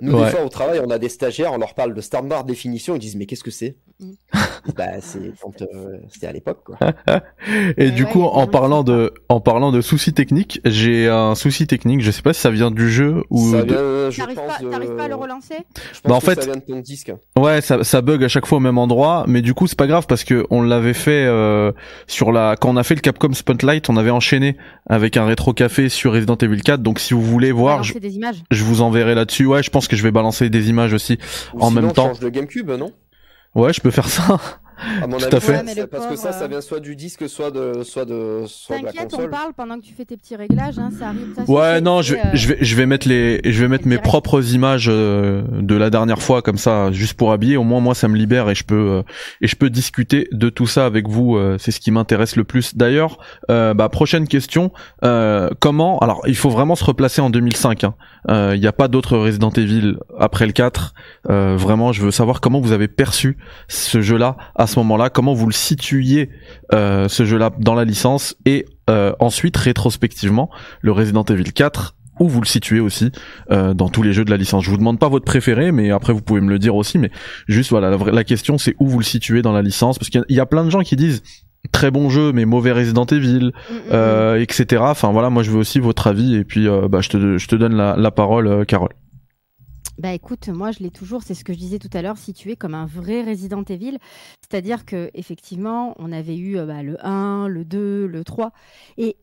Nous, 0.00 0.12
Ouais. 0.12 0.26
des 0.26 0.30
fois, 0.30 0.44
au 0.44 0.48
travail, 0.48 0.80
on 0.84 0.90
a 0.90 0.98
des 0.98 1.08
stagiaires, 1.08 1.52
on 1.52 1.58
leur 1.58 1.74
parle 1.74 1.94
de 1.94 2.00
standard 2.02 2.44
définition, 2.44 2.94
ils 2.96 2.98
disent, 2.98 3.16
mais 3.16 3.26
qu'est-ce 3.26 3.44
que 3.44 3.50
c'est 3.50 3.76
Mm. 3.98 4.10
Bah, 4.76 5.00
c'est 5.00 5.32
quand 5.40 5.62
euh, 5.62 5.96
c'était 6.12 6.26
à 6.26 6.32
l'époque, 6.32 6.58
quoi. 6.66 6.76
Et 7.48 7.72
Mais 7.78 7.90
du 7.92 8.04
ouais, 8.04 8.10
coup, 8.10 8.24
en 8.24 8.46
parlant 8.46 8.82
de, 8.84 9.14
en 9.30 9.40
parlant 9.40 9.72
de 9.72 9.80
soucis 9.80 10.12
techniques, 10.12 10.60
j'ai 10.66 11.08
un 11.08 11.34
souci 11.34 11.66
technique. 11.66 12.02
Je 12.02 12.10
sais 12.10 12.20
pas 12.20 12.34
si 12.34 12.40
ça 12.42 12.50
vient 12.50 12.70
du 12.70 12.90
jeu 12.90 13.22
ou. 13.30 13.52
ça 13.52 13.62
de- 13.62 13.68
vient, 13.68 14.10
je 14.10 14.16
T'arrives 14.18 14.36
pas, 14.36 14.70
t'arrives 14.70 14.96
pas 14.96 15.04
à 15.04 15.08
le 15.08 15.14
de- 15.14 15.18
relancer 15.20 15.54
Je 15.94 16.00
pense 16.00 16.10
Bah, 16.10 16.14
en 16.16 16.18
que 16.18 16.24
fait- 16.26 16.40
ça 16.42 16.46
vient 16.46 16.56
de 16.56 16.60
ton 16.60 16.80
disque. 16.80 17.10
Ouais, 17.38 17.62
ça, 17.62 17.84
ça 17.84 18.02
bug 18.02 18.22
à 18.22 18.28
chaque 18.28 18.44
fois 18.44 18.58
au 18.58 18.60
même 18.60 18.76
endroit, 18.76 19.24
mais 19.28 19.40
du 19.40 19.54
coup 19.54 19.66
c'est 19.66 19.78
pas 19.78 19.86
grave 19.86 20.06
parce 20.06 20.24
que 20.24 20.44
on 20.50 20.60
l'avait 20.60 20.92
fait 20.92 21.24
euh, 21.24 21.72
sur 22.06 22.32
la 22.32 22.56
quand 22.60 22.68
on 22.68 22.76
a 22.76 22.82
fait 22.82 22.96
le 22.96 23.00
Capcom 23.00 23.32
Spotlight, 23.32 23.88
on 23.88 23.96
avait 23.96 24.10
enchaîné 24.10 24.58
avec 24.90 25.16
un 25.16 25.24
rétro 25.24 25.54
café 25.54 25.88
sur 25.88 26.12
Resident 26.12 26.36
Evil 26.36 26.60
4. 26.60 26.82
Donc 26.82 26.98
si 26.98 27.14
vous 27.14 27.22
voulez 27.22 27.50
voir, 27.52 27.82
je, 27.82 27.94
Balancer 27.94 28.08
des 28.10 28.16
images. 28.16 28.42
je 28.50 28.62
vous 28.64 28.82
enverrai 28.82 29.14
là-dessus. 29.14 29.46
Ouais, 29.46 29.62
je 29.62 29.70
pense 29.70 29.85
que 29.88 29.96
je 29.96 30.02
vais 30.02 30.10
balancer 30.10 30.48
des 30.50 30.68
images 30.68 30.92
aussi. 30.92 31.18
Ou 31.54 31.60
En 31.62 31.68
sinon, 31.68 31.82
même 31.82 31.92
temps. 31.92 32.08
change 32.08 32.20
de 32.20 32.28
GameCube, 32.28 32.70
non? 32.70 32.92
Ouais, 33.54 33.72
je 33.72 33.80
peux 33.80 33.90
faire 33.90 34.08
ça. 34.08 34.38
À 35.02 35.06
mon 35.06 35.18
Tout 35.18 35.24
avis, 35.24 35.36
à 35.36 35.40
fait. 35.40 35.52
ouais, 35.80 35.86
parce 35.86 36.06
que 36.06 36.16
ça, 36.16 36.32
ça 36.32 36.44
euh, 36.44 36.48
vient 36.48 36.60
soit 36.60 36.80
du 36.80 36.96
disque, 36.96 37.28
soit 37.28 37.50
de, 37.50 37.82
soit 37.82 38.04
de, 38.04 38.44
soit 38.46 38.78
de 38.78 38.84
la 38.84 38.92
T'inquiète, 38.92 39.08
on 39.12 39.16
console. 39.16 39.30
parle 39.30 39.52
pendant 39.54 39.78
que 39.78 39.84
tu 39.84 39.92
fais 39.94 40.04
tes 40.04 40.16
petits 40.16 40.36
réglages, 40.36 40.78
hein, 40.78 40.90
ça 40.98 41.08
arrive. 41.08 41.34
façon, 41.34 41.52
Ouais, 41.52 41.80
non, 41.80 42.02
je 42.02 42.14
euh, 42.14 42.18
je 42.34 42.48
vais, 42.48 42.58
je 42.60 42.76
vais 42.76 42.86
mettre 42.86 43.08
les, 43.08 43.40
je 43.44 43.60
vais 43.60 43.68
mettre 43.68 43.84
mes 43.86 43.90
direct. 43.96 44.04
propres 44.04 44.52
images 44.54 44.88
euh, 44.90 45.42
de 45.60 45.74
la 45.74 45.90
dernière 45.90 46.20
fois 46.22 46.42
comme 46.42 46.58
ça, 46.58 46.92
juste 46.92 47.14
pour 47.14 47.32
habiller. 47.32 47.56
Au 47.56 47.64
moins, 47.64 47.80
moi, 47.80 47.94
ça 47.94 48.08
me 48.08 48.16
libère 48.16 48.48
et 48.50 48.54
je 48.54 48.64
peux, 48.64 48.74
euh, 48.74 49.02
et 49.40 49.46
je 49.48 49.56
peux 49.56 49.70
discuter 49.70 50.28
de 50.32 50.48
tout 50.50 50.66
ça 50.66 50.86
avec 50.86 51.08
vous. 51.08 51.36
euh, 51.36 51.56
c'est 51.58 51.70
ce 51.70 51.80
qui 51.80 51.90
m'intéresse 51.90 52.36
le 52.36 52.44
plus. 52.44 52.76
D'ailleurs, 52.76 53.18
euh, 53.50 53.74
bah, 53.74 53.88
prochaine 53.88 54.28
question. 54.28 54.72
Euh, 55.04 55.50
comment 55.60 55.98
Alors, 56.00 56.22
il 56.26 56.36
faut 56.36 56.50
vraiment 56.50 56.74
se 56.74 56.84
replacer 56.84 57.20
en 57.20 57.30
2005. 57.30 57.84
hein. 57.84 57.94
Euh, 58.28 58.52
Il 58.54 58.60
n'y 58.60 58.66
a 58.66 58.72
pas 58.72 58.88
d'autres 58.88 59.16
Resident 59.16 59.50
Evil 59.50 59.96
après 60.18 60.46
le 60.46 60.52
4. 60.52 60.94
Euh, 61.30 61.56
vraiment, 61.56 61.92
je 61.92 62.02
veux 62.02 62.10
savoir 62.10 62.40
comment 62.40 62.60
vous 62.60 62.72
avez 62.72 62.88
perçu 62.88 63.38
ce 63.68 64.00
jeu-là 64.00 64.36
à 64.54 64.65
ce 64.66 64.78
moment-là. 64.80 65.10
Comment 65.10 65.34
vous 65.34 65.46
le 65.46 65.52
situiez 65.52 66.30
euh, 66.74 67.08
ce 67.08 67.24
jeu-là 67.24 67.50
dans 67.58 67.74
la 67.74 67.84
licence 67.84 68.36
et 68.46 68.66
euh, 68.90 69.12
ensuite 69.20 69.56
rétrospectivement 69.56 70.50
le 70.80 70.92
Resident 70.92 71.24
Evil 71.24 71.52
4 71.52 71.94
où 72.18 72.28
vous 72.28 72.40
le 72.40 72.46
situez 72.46 72.80
aussi 72.80 73.10
euh, 73.50 73.74
dans 73.74 73.88
tous 73.90 74.02
les 74.02 74.14
jeux 74.14 74.24
de 74.24 74.30
la 74.30 74.38
licence. 74.38 74.64
Je 74.64 74.70
vous 74.70 74.78
demande 74.78 74.98
pas 74.98 75.08
votre 75.10 75.26
préféré, 75.26 75.70
mais 75.70 75.90
après 75.90 76.14
vous 76.14 76.22
pouvez 76.22 76.40
me 76.40 76.48
le 76.48 76.58
dire 76.58 76.74
aussi. 76.74 76.96
Mais 76.98 77.10
juste 77.46 77.68
voilà, 77.70 77.90
la, 77.90 77.98
la 78.10 78.24
question 78.24 78.56
c'est 78.56 78.74
où 78.80 78.86
vous 78.88 78.98
le 78.98 79.04
situez 79.04 79.42
dans 79.42 79.52
la 79.52 79.60
licence, 79.60 79.98
parce 79.98 80.08
qu'il 80.08 80.20
y 80.20 80.22
a- 80.22 80.26
il 80.30 80.36
y, 80.36 80.40
a 80.40 80.46
plein 80.46 80.64
de 80.64 80.70
gens 80.70 80.80
qui 80.80 80.96
disent 80.96 81.22
très 81.72 81.90
bon 81.90 82.08
jeu 82.08 82.32
mais 82.32 82.44
mauvais 82.46 82.72
Resident 82.72 83.04
Evil, 83.06 83.46
Mm, 83.70 83.74
mm, 83.74 83.80
euh, 83.92 84.40
etc. 84.40 84.82
Enfin 84.86 85.12
voilà, 85.12 85.28
moi 85.28 85.42
je 85.42 85.50
veux 85.50 85.58
aussi 85.58 85.78
votre 85.78 86.06
avis 86.06 86.36
et 86.36 86.44
puis 86.44 86.66
euh, 86.68 86.88
bah, 86.88 87.00
je, 87.02 87.10
te, 87.10 87.36
je 87.38 87.48
te 87.48 87.54
donne 87.56 87.74
la, 87.74 87.96
la 87.96 88.10
parole, 88.10 88.46
euh, 88.46 88.64
Carole. 88.64 88.92
Bah 89.98 90.12
écoute, 90.12 90.48
moi 90.48 90.72
je 90.72 90.80
l'ai 90.80 90.90
toujours, 90.90 91.22
c'est 91.22 91.32
ce 91.32 91.42
que 91.42 91.54
je 91.54 91.58
disais 91.58 91.78
tout 91.78 91.88
à 91.94 92.02
l'heure, 92.02 92.18
situé 92.18 92.54
comme 92.54 92.74
un 92.74 92.84
vrai 92.84 93.22
Resident 93.22 93.62
Evil. 93.62 93.96
C'est-à-dire 94.42 94.84
que 94.84 95.10
effectivement, 95.14 95.94
on 95.98 96.12
avait 96.12 96.36
eu 96.36 96.58
euh, 96.58 96.66
bah, 96.66 96.82
le 96.82 96.96
1, 97.04 97.48
le 97.48 97.64
2, 97.64 98.06
le 98.06 98.24
3. 98.24 98.52
Et, 98.98 99.16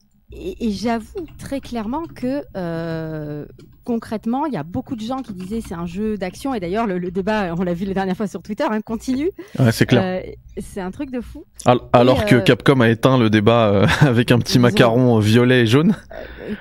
j'avoue 0.72 1.28
très 1.38 1.62
clairement 1.62 2.06
que 2.08 2.44
euh, 2.58 3.46
concrètement, 3.84 4.46
il 4.46 4.54
y 4.54 4.58
a 4.58 4.64
beaucoup 4.64 4.96
de 4.96 5.02
gens 5.02 5.22
qui 5.22 5.34
disaient 5.34 5.62
c'est 5.62 5.74
un 5.76 5.86
jeu 5.86 6.18
d'action. 6.18 6.54
Et 6.54 6.60
d'ailleurs, 6.60 6.88
le, 6.88 6.98
le 6.98 7.12
débat, 7.12 7.54
on 7.58 7.64
l'a 7.64 7.74
vu 7.74 7.86
la 7.86 7.94
dernière 7.94 8.16
fois 8.18 8.28
sur 8.28 8.42
Twitter, 8.42 8.66
hein, 8.70 8.82
continue. 8.82 9.32
Ouais, 9.60 9.72
c'est 9.72 9.86
clair. 9.86 10.02
Euh, 10.04 10.22
c'est 10.60 10.82
un 10.82 10.92
truc 10.92 11.10
de 11.12 11.20
fou. 11.22 11.44
Al- 11.66 11.80
Alors 11.94 12.26
que 12.26 12.36
euh, 12.36 12.42
Capcom 12.42 12.80
a 12.82 12.90
éteint 12.90 13.18
le 13.18 13.30
débat 13.30 13.68
euh, 13.70 13.88
avec 14.02 14.32
un 14.32 14.40
petit 14.40 14.56
Ils 14.56 14.60
ont- 14.60 14.62
macaron 14.62 15.20
violet 15.20 15.62
et 15.62 15.68
jaune. 15.68 15.96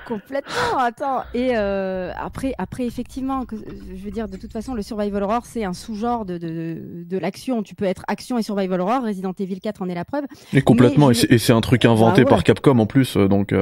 Complètement, 0.07 0.77
attends. 0.79 1.23
Et 1.33 1.55
après, 1.55 2.53
après, 2.57 2.85
effectivement, 2.85 3.45
que, 3.45 3.55
je 3.55 4.03
veux 4.03 4.11
dire, 4.11 4.27
de 4.27 4.37
toute 4.37 4.51
façon, 4.53 4.73
le 4.73 4.81
survival 4.81 5.23
horror, 5.23 5.45
c'est 5.45 5.63
un 5.63 5.73
sous-genre 5.73 6.25
de, 6.25 6.37
de, 6.37 6.77
de 7.05 7.17
l'action. 7.17 7.63
Tu 7.63 7.75
peux 7.75 7.85
être 7.85 8.03
action 8.07 8.37
et 8.37 8.43
survival 8.43 8.81
horror. 8.81 9.03
Resident 9.03 9.33
Evil 9.39 9.59
4 9.59 9.81
en 9.81 9.89
est 9.89 9.95
la 9.95 10.05
preuve. 10.05 10.23
Et 10.53 10.61
complètement, 10.61 11.11
et 11.11 11.13
c'est- 11.13 11.31
et 11.31 11.37
c'est 11.37 11.53
un 11.53 11.61
truc 11.61 11.85
inventé 11.85 12.23
Bah 12.23 12.25
ouais. 12.25 12.29
par 12.29 12.43
Capcom 12.43 12.79
en 12.79 12.85
plus, 12.85 13.17
donc 13.17 13.53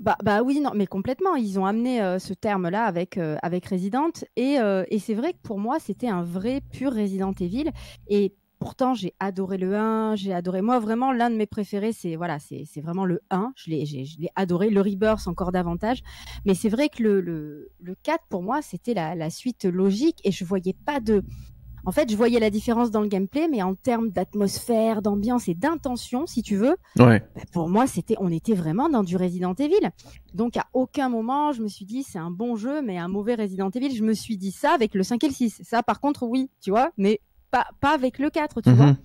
Bah, 0.00 0.16
bah 0.24 0.42
oui, 0.42 0.60
non, 0.60 0.70
mais 0.74 0.86
complètement. 0.86 1.34
Ils 1.36 1.58
ont 1.58 1.66
amené 1.66 2.00
euh, 2.02 2.18
ce 2.18 2.32
terme-là 2.32 2.84
avec, 2.84 3.18
euh, 3.18 3.36
avec 3.42 3.66
Resident. 3.66 4.10
Et, 4.36 4.58
euh, 4.58 4.84
et 4.88 4.98
c'est 4.98 5.14
vrai 5.14 5.32
que 5.34 5.38
pour 5.42 5.58
moi, 5.58 5.78
c'était 5.78 6.08
un 6.08 6.22
vrai 6.22 6.62
pur 6.72 6.94
Resident 6.94 7.32
Evil. 7.38 7.70
Et 8.08 8.34
pourtant, 8.58 8.94
j'ai 8.94 9.12
adoré 9.20 9.58
le 9.58 9.76
1. 9.76 10.16
J'ai 10.16 10.32
adoré. 10.32 10.62
Moi, 10.62 10.78
vraiment, 10.78 11.12
l'un 11.12 11.28
de 11.28 11.36
mes 11.36 11.46
préférés, 11.46 11.92
c'est 11.92 12.16
voilà, 12.16 12.38
c'est 12.38 12.64
vraiment 12.80 13.04
le 13.04 13.20
1. 13.30 13.52
Je 13.56 13.70
l'ai 13.70 13.84
j'ai- 13.84 14.06
je 14.06 14.18
l'ai 14.20 14.30
adoré. 14.36 14.70
Le 14.70 14.80
Rebirth, 14.80 15.26
encore 15.28 15.52
davantage. 15.52 16.00
Mais 16.46 16.54
c'est 16.54 16.70
vrai 16.70 16.88
que 16.88 17.02
le, 17.02 17.20
le, 17.20 17.70
le 17.78 17.94
4, 18.02 18.24
pour 18.30 18.42
moi, 18.42 18.62
c'était 18.62 18.94
la, 18.94 19.14
la 19.14 19.28
suite 19.28 19.66
logique. 19.66 20.18
Et 20.24 20.32
je 20.32 20.46
voyais 20.46 20.74
pas 20.86 21.00
de. 21.00 21.22
En 21.86 21.92
fait, 21.92 22.10
je 22.10 22.16
voyais 22.16 22.40
la 22.40 22.50
différence 22.50 22.90
dans 22.90 23.00
le 23.00 23.08
gameplay, 23.08 23.48
mais 23.48 23.62
en 23.62 23.74
termes 23.74 24.10
d'atmosphère, 24.10 25.02
d'ambiance 25.02 25.48
et 25.48 25.54
d'intention, 25.54 26.26
si 26.26 26.42
tu 26.42 26.56
veux, 26.56 26.76
ouais. 26.98 27.20
bah, 27.34 27.42
pour 27.52 27.68
moi, 27.68 27.86
c'était, 27.86 28.16
on 28.18 28.30
était 28.30 28.54
vraiment 28.54 28.88
dans 28.88 29.02
du 29.02 29.16
Resident 29.16 29.54
Evil. 29.54 29.90
Donc, 30.34 30.56
à 30.56 30.66
aucun 30.72 31.08
moment, 31.08 31.52
je 31.52 31.62
me 31.62 31.68
suis 31.68 31.84
dit, 31.84 32.02
c'est 32.02 32.18
un 32.18 32.30
bon 32.30 32.56
jeu, 32.56 32.82
mais 32.82 32.98
un 32.98 33.08
mauvais 33.08 33.34
Resident 33.34 33.70
Evil. 33.70 33.94
Je 33.94 34.04
me 34.04 34.12
suis 34.14 34.36
dit 34.36 34.50
ça 34.52 34.72
avec 34.72 34.94
le 34.94 35.02
5 35.02 35.22
et 35.24 35.28
le 35.28 35.32
6. 35.34 35.60
Ça, 35.64 35.82
par 35.82 36.00
contre, 36.00 36.24
oui, 36.24 36.50
tu 36.60 36.70
vois, 36.70 36.90
mais 36.96 37.20
pas, 37.50 37.66
pas 37.80 37.94
avec 37.94 38.18
le 38.18 38.30
4, 38.30 38.60
tu 38.60 38.70
Mhm. 38.70 38.76
vois. 38.76 38.96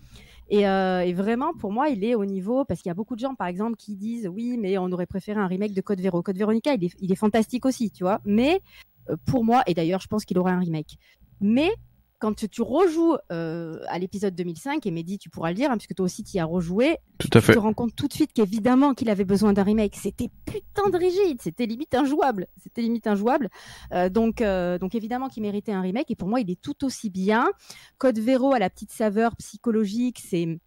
Et, 0.50 0.68
euh, 0.68 1.00
et 1.00 1.14
vraiment, 1.14 1.54
pour 1.60 1.72
moi, 1.72 1.90
il 1.90 2.04
est 2.04 2.14
au 2.14 2.24
niveau, 2.26 2.66
parce 2.66 2.82
qu'il 2.82 2.90
y 2.90 2.92
a 2.92 2.96
beaucoup 2.96 3.16
de 3.16 3.20
gens, 3.20 3.34
par 3.34 3.48
exemple, 3.48 3.78
qui 3.78 3.96
disent, 3.96 4.28
oui, 4.28 4.58
mais 4.60 4.78
on 4.78 4.92
aurait 4.92 5.08
préféré 5.08 5.40
un 5.40 5.48
remake 5.48 5.74
de 5.74 5.82
Code 5.82 6.00
Vero. 6.02 6.22
Code 6.22 6.38
Veronica, 6.38 6.74
il 6.76 6.84
est, 6.84 6.92
il 7.00 7.12
est 7.12 7.16
fantastique 7.16 7.66
aussi, 7.66 7.90
tu 7.90 8.04
vois. 8.04 8.20
Mais, 8.26 8.62
euh, 9.10 9.16
pour 9.26 9.44
moi, 9.44 9.64
et 9.66 9.74
d'ailleurs, 9.74 10.02
je 10.02 10.08
pense 10.08 10.24
qu'il 10.24 10.38
aurait 10.38 10.52
un 10.52 10.60
remake. 10.60 10.98
Mais, 11.42 11.72
quand 12.20 12.34
tu, 12.34 12.48
tu 12.50 12.62
rejoues 12.62 13.16
euh, 13.32 13.80
à 13.88 14.00
l'épisode 14.00 14.36
2005, 14.36 14.86
et 14.86 14.92
Mehdi, 14.92 15.18
tu 15.18 15.30
pourras 15.30 15.50
le 15.50 15.56
dire, 15.56 15.70
hein, 15.72 15.78
puisque 15.78 15.96
toi 15.96 16.06
aussi 16.06 16.24
tu 16.24 16.38
y 16.38 16.40
as 16.40 16.46
rejoué, 16.46 16.98
Tout 17.18 17.30
à 17.34 17.40
tu 17.40 17.48
fait. 17.48 17.54
te 17.54 17.60
rends 17.60 17.74
compte 17.74 17.96
tout 17.96 18.08
de 18.08 18.14
suite 18.14 18.32
qu'évidemment 18.34 18.94
qu'il 18.94 19.10
avait 19.10 19.26
besoin 19.26 19.54
d'un 19.54 19.64
remake. 19.64 19.96
C'était 19.96 20.30
putain 20.46 20.90
de 20.90 20.98
rigide, 20.98 21.42
c'était 21.42 21.66
limite 21.66 21.94
injouable. 21.94 22.48
C'était 22.62 22.82
limite 22.82 23.08
injouable. 23.08 23.50
Euh, 23.94 24.10
donc, 24.10 24.42
euh, 24.42 24.78
donc 24.78 24.96
évidemment 24.96 25.28
qu'il 25.30 25.44
méritait 25.44 25.72
un 25.74 25.82
remake. 25.82 26.10
Et 26.10 26.16
pour 26.16 26.28
moi, 26.28 26.40
il 26.40 26.50
est 26.50 26.62
tout 26.62 26.86
aussi 26.86 27.10
bien. 27.10 27.52
Code 27.98 28.20
Vero 28.20 28.54
a 28.54 28.60
la 28.60 28.70
petite 28.70 28.92
saveur 28.92 29.36
psychologique. 29.36 30.22
C'est 30.26 30.60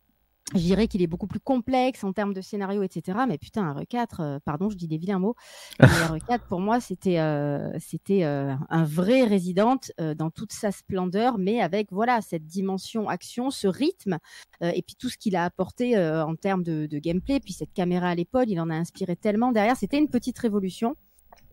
je 0.54 0.60
dirais 0.60 0.88
qu'il 0.88 1.02
est 1.02 1.06
beaucoup 1.06 1.26
plus 1.26 1.40
complexe 1.40 2.04
en 2.04 2.12
termes 2.12 2.32
de 2.32 2.40
scénario, 2.40 2.82
etc. 2.82 3.18
Mais 3.28 3.38
putain, 3.38 3.64
un 3.64 3.74
RE4, 3.74 4.06
euh, 4.20 4.38
pardon, 4.44 4.70
je 4.70 4.76
dis 4.76 4.88
des 4.88 4.96
vilains 4.96 5.18
mots. 5.18 5.34
Mais 5.80 5.86
RE4, 6.20 6.40
pour 6.48 6.60
moi, 6.60 6.80
c'était 6.80 7.18
euh, 7.18 7.70
c'était 7.78 8.24
euh, 8.24 8.54
un 8.70 8.84
vrai 8.84 9.24
Resident 9.24 9.78
euh, 10.00 10.14
dans 10.14 10.30
toute 10.30 10.52
sa 10.52 10.72
splendeur, 10.72 11.38
mais 11.38 11.60
avec 11.60 11.92
voilà 11.92 12.20
cette 12.22 12.46
dimension 12.46 13.08
action, 13.08 13.50
ce 13.50 13.68
rythme, 13.68 14.18
euh, 14.62 14.72
et 14.74 14.82
puis 14.82 14.96
tout 14.98 15.10
ce 15.10 15.18
qu'il 15.18 15.36
a 15.36 15.44
apporté 15.44 15.96
euh, 15.96 16.24
en 16.24 16.34
termes 16.34 16.62
de, 16.62 16.86
de 16.86 16.98
gameplay. 16.98 17.40
Puis 17.40 17.52
cette 17.52 17.72
caméra 17.72 18.08
à 18.08 18.14
l'épaule, 18.14 18.48
il 18.48 18.60
en 18.60 18.70
a 18.70 18.74
inspiré 18.74 19.16
tellement 19.16 19.52
derrière. 19.52 19.76
C'était 19.76 19.98
une 19.98 20.08
petite 20.08 20.38
révolution. 20.38 20.96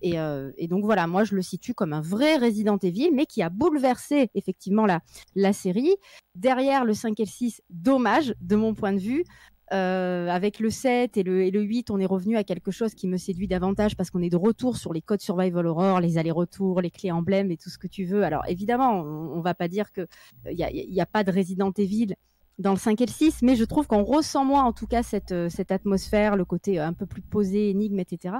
Et, 0.01 0.19
euh, 0.19 0.51
et 0.57 0.67
donc 0.67 0.83
voilà, 0.83 1.07
moi 1.07 1.23
je 1.23 1.35
le 1.35 1.41
situe 1.41 1.73
comme 1.73 1.93
un 1.93 2.01
vrai 2.01 2.37
Resident 2.37 2.77
Evil, 2.77 3.11
mais 3.13 3.25
qui 3.25 3.41
a 3.41 3.49
bouleversé 3.49 4.29
effectivement 4.35 4.85
la, 4.85 5.53
série. 5.53 5.95
Derrière 6.35 6.85
le 6.85 6.93
5 6.93 7.19
et 7.19 7.23
le 7.23 7.29
6, 7.29 7.61
dommage 7.69 8.33
de 8.41 8.55
mon 8.55 8.73
point 8.73 8.93
de 8.93 8.99
vue. 8.99 9.23
Euh, 9.73 10.27
avec 10.29 10.59
le 10.59 10.69
7 10.69 11.17
et 11.17 11.23
le, 11.23 11.41
et 11.41 11.49
le 11.49 11.61
8, 11.61 11.89
on 11.89 11.99
est 11.99 12.05
revenu 12.05 12.37
à 12.37 12.43
quelque 12.43 12.69
chose 12.69 12.93
qui 12.93 13.07
me 13.07 13.17
séduit 13.17 13.47
davantage 13.47 13.95
parce 13.97 14.11
qu'on 14.11 14.21
est 14.21 14.29
de 14.29 14.37
retour 14.37 14.77
sur 14.77 14.93
les 14.93 15.01
codes 15.01 15.21
survival 15.21 15.65
horror, 15.65 16.01
les 16.01 16.19
allers-retours, 16.19 16.81
les 16.81 16.91
clés 16.91 17.11
emblèmes 17.11 17.49
et 17.49 17.57
tout 17.57 17.71
ce 17.71 17.79
que 17.79 17.87
tu 17.87 18.05
veux. 18.05 18.23
Alors 18.23 18.43
évidemment, 18.47 18.91
on, 19.01 19.37
on 19.37 19.41
va 19.41 19.55
pas 19.55 19.67
dire 19.67 19.91
que 19.91 20.05
il 20.51 20.59
y 20.59 21.01
a, 21.01 21.05
pas 21.07 21.23
de 21.23 21.31
Resident 21.31 21.71
Evil 21.71 22.13
dans 22.59 22.71
le 22.71 22.77
5 22.77 23.01
et 23.01 23.05
le 23.05 23.11
6, 23.11 23.41
mais 23.41 23.55
je 23.55 23.65
trouve 23.65 23.87
qu'on 23.87 24.03
ressent 24.03 24.45
moins 24.45 24.63
en 24.63 24.71
tout 24.71 24.87
cas 24.87 25.01
euh, 25.31 25.49
cette 25.49 25.71
atmosphère, 25.71 26.35
le 26.35 26.45
côté 26.45 26.79
un 26.79 26.93
peu 26.93 27.05
plus 27.05 27.21
posé, 27.21 27.69
énigme, 27.69 27.99
etc. 27.99 28.35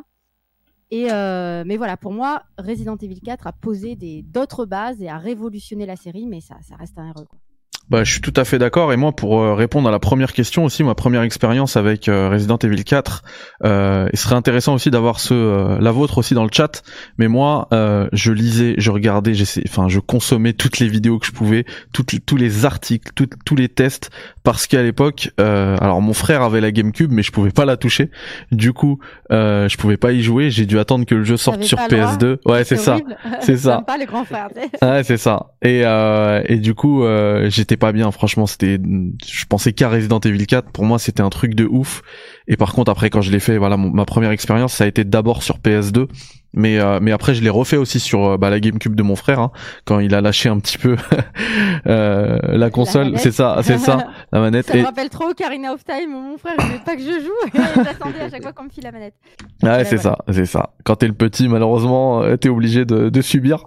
Et 0.92 1.12
euh, 1.12 1.64
mais 1.66 1.78
voilà, 1.78 1.98
pour 1.98 2.14
moi, 2.14 2.44
Resident 2.58 2.96
Evil 2.98 3.20
4 3.20 3.48
a 3.48 3.52
posé 3.54 3.98
d'autres 4.24 4.66
bases 4.66 5.02
et 5.02 5.10
a 5.10 5.18
révolutionné 5.18 5.86
la 5.86 5.96
série, 5.96 6.28
mais 6.28 6.42
ça, 6.42 6.56
ça 6.68 6.76
reste 6.76 6.98
un 6.98 7.08
héros. 7.08 7.26
Quoi. 7.26 7.40
Bah, 7.88 8.04
je 8.04 8.12
suis 8.14 8.22
tout 8.22 8.34
à 8.36 8.46
fait 8.46 8.58
d'accord. 8.58 8.92
Et 8.94 8.98
moi, 8.98 9.12
pour 9.12 9.40
euh, 9.40 9.54
répondre 9.54 9.88
à 9.88 9.92
la 9.92 10.00
première 10.00 10.34
question 10.34 10.66
aussi, 10.66 10.84
ma 10.84 10.96
première 10.96 11.22
expérience 11.22 11.78
avec 11.78 12.10
euh, 12.10 12.30
Resident 12.30 12.58
Evil 12.58 12.84
4, 12.84 13.24
euh, 13.64 14.10
il 14.12 14.18
serait 14.18 14.34
intéressant 14.34 14.74
aussi 14.74 14.90
d'avoir 14.90 15.20
ce 15.20 15.36
euh, 15.36 15.80
la 15.80 15.92
vôtre 15.92 16.18
aussi 16.18 16.34
dans 16.34 16.44
le 16.44 16.50
chat. 16.52 16.82
Mais 17.20 17.28
moi, 17.28 17.68
euh, 17.74 18.08
je 18.12 18.32
lisais, 18.32 18.74
je 18.80 18.90
regardais, 18.90 19.34
enfin, 19.68 19.88
je 19.88 20.00
consommais 20.00 20.54
toutes 20.54 20.80
les 20.80 20.88
vidéos 20.88 21.20
que 21.20 21.28
je 21.28 21.32
pouvais, 21.32 21.66
toutes, 21.94 22.26
tous 22.26 22.38
les 22.38 22.66
articles, 22.66 23.12
tout- 23.14 23.30
tous 23.46 23.56
les 23.56 23.70
tests, 23.70 24.10
parce 24.46 24.68
qu'à 24.68 24.82
l'époque, 24.82 25.32
euh, 25.42 25.76
alors 25.82 26.02
mon 26.02 26.14
frère 26.14 26.42
avait 26.44 26.62
la 26.62 26.72
GameCube, 26.72 27.12
mais 27.12 27.24
je 27.24 27.32
pouvais 27.34 27.50
pas 27.52 27.66
la 27.66 27.76
toucher. 27.76 28.10
Du 28.54 28.72
coup, 28.72 29.00
euh, 29.32 29.68
je 29.68 29.76
pouvais 29.76 29.98
pas 29.98 30.14
y 30.14 30.22
jouer. 30.24 30.50
J'ai 30.52 30.66
dû 30.66 30.80
attendre 30.80 31.06
que 31.06 31.16
le 31.16 31.26
jeu 31.26 31.36
sorte 31.36 31.64
sur 31.64 31.78
pas 31.78 31.88
le 31.90 31.98
droit 31.98 32.16
PS2. 32.16 32.38
Ouais, 32.46 32.64
c'est 32.64 32.78
ça. 32.78 32.98
C'est 33.42 33.58
ça. 33.58 33.82
Pas 33.88 33.98
les 33.98 34.06
grands 34.06 34.24
frères. 34.24 34.48
tu 34.56 34.62
sais. 34.62 34.86
Ouais, 34.86 35.04
c'est 35.04 35.18
ça. 35.18 35.48
Et 35.62 35.82
euh, 35.84 36.42
et 36.46 36.58
du 36.58 36.74
coup, 36.76 37.04
euh, 37.04 37.50
j'étais 37.50 37.76
pas 37.78 37.92
bien. 37.92 38.10
Franchement, 38.12 38.46
c'était, 38.46 38.78
je 39.28 39.46
pensais 39.46 39.74
qu'à 39.74 39.90
Resident 39.90 40.20
Evil 40.20 40.46
4. 40.46 40.72
Pour 40.72 40.86
moi, 40.86 41.00
c'était 41.00 41.22
un 41.22 41.30
truc 41.30 41.56
de 41.56 41.66
ouf. 41.66 42.02
Et 42.48 42.56
par 42.56 42.74
contre, 42.74 42.92
après, 42.92 43.10
quand 43.10 43.22
je 43.22 43.32
l'ai 43.32 43.40
fait, 43.40 43.58
voilà, 43.58 43.76
mon- 43.76 43.90
ma 43.90 44.06
première 44.06 44.32
expérience, 44.32 44.74
ça 44.74 44.84
a 44.84 44.88
été 44.88 45.04
d'abord 45.04 45.42
sur 45.44 45.58
PS2. 45.58 46.08
Mais 46.56 46.80
euh, 46.80 47.00
mais 47.02 47.12
après, 47.12 47.36
je 47.36 47.42
l'ai 47.42 47.50
refait 47.50 47.78
aussi 47.78 48.00
sur 48.00 48.26
euh, 48.26 48.38
bah, 48.38 48.50
la 48.50 48.60
GameCube 48.60 48.96
de 48.96 49.04
mon 49.04 49.16
frère 49.16 49.40
hein, 49.40 49.52
quand 49.86 50.00
il 50.00 50.16
a 50.16 50.22
lâché 50.22 50.50
un 50.50 50.60
petit 50.60 50.78
peu 50.78 50.96
euh, 51.88 52.38
la 52.44 52.70
console. 52.70 53.14
C'est 53.18 53.32
ça, 53.32 53.60
c'est 53.62 53.78
ça, 53.78 54.08
la 54.32 54.40
manette. 54.40 54.68
Ça 54.68 54.76
Et 54.78 54.82
me 54.82 54.86
rappelle 54.86 55.10
trop 55.10 55.34
Karina 55.34 55.74
of 55.74 55.84
Time, 55.84 56.12
mon 56.12 56.38
frère, 56.38 56.54
il 56.60 56.66
voulait 56.66 56.80
pas 56.86 56.96
que 56.96 57.02
je 57.02 57.22
joue. 57.22 57.60
J'attendais 57.84 58.22
à 58.22 58.30
chaque 58.30 58.42
fois 58.44 58.54
qu'on 58.54 58.64
me 58.66 58.70
file 58.70 58.84
la 58.84 58.92
manette. 58.92 59.14
Ouais, 59.64 59.70
Ouais, 59.70 59.84
c'est 59.86 59.98
voilà. 59.98 60.18
ça, 60.26 60.34
c'est 60.34 60.46
ça. 60.46 60.70
Quand 60.84 60.96
t'es 60.98 61.08
le 61.08 61.14
petit, 61.14 61.48
malheureusement, 61.48 62.24
euh, 62.24 62.38
t'es 62.38 62.50
obligé 62.50 62.86
de, 62.86 63.10
de 63.10 63.22
subir. 63.22 63.66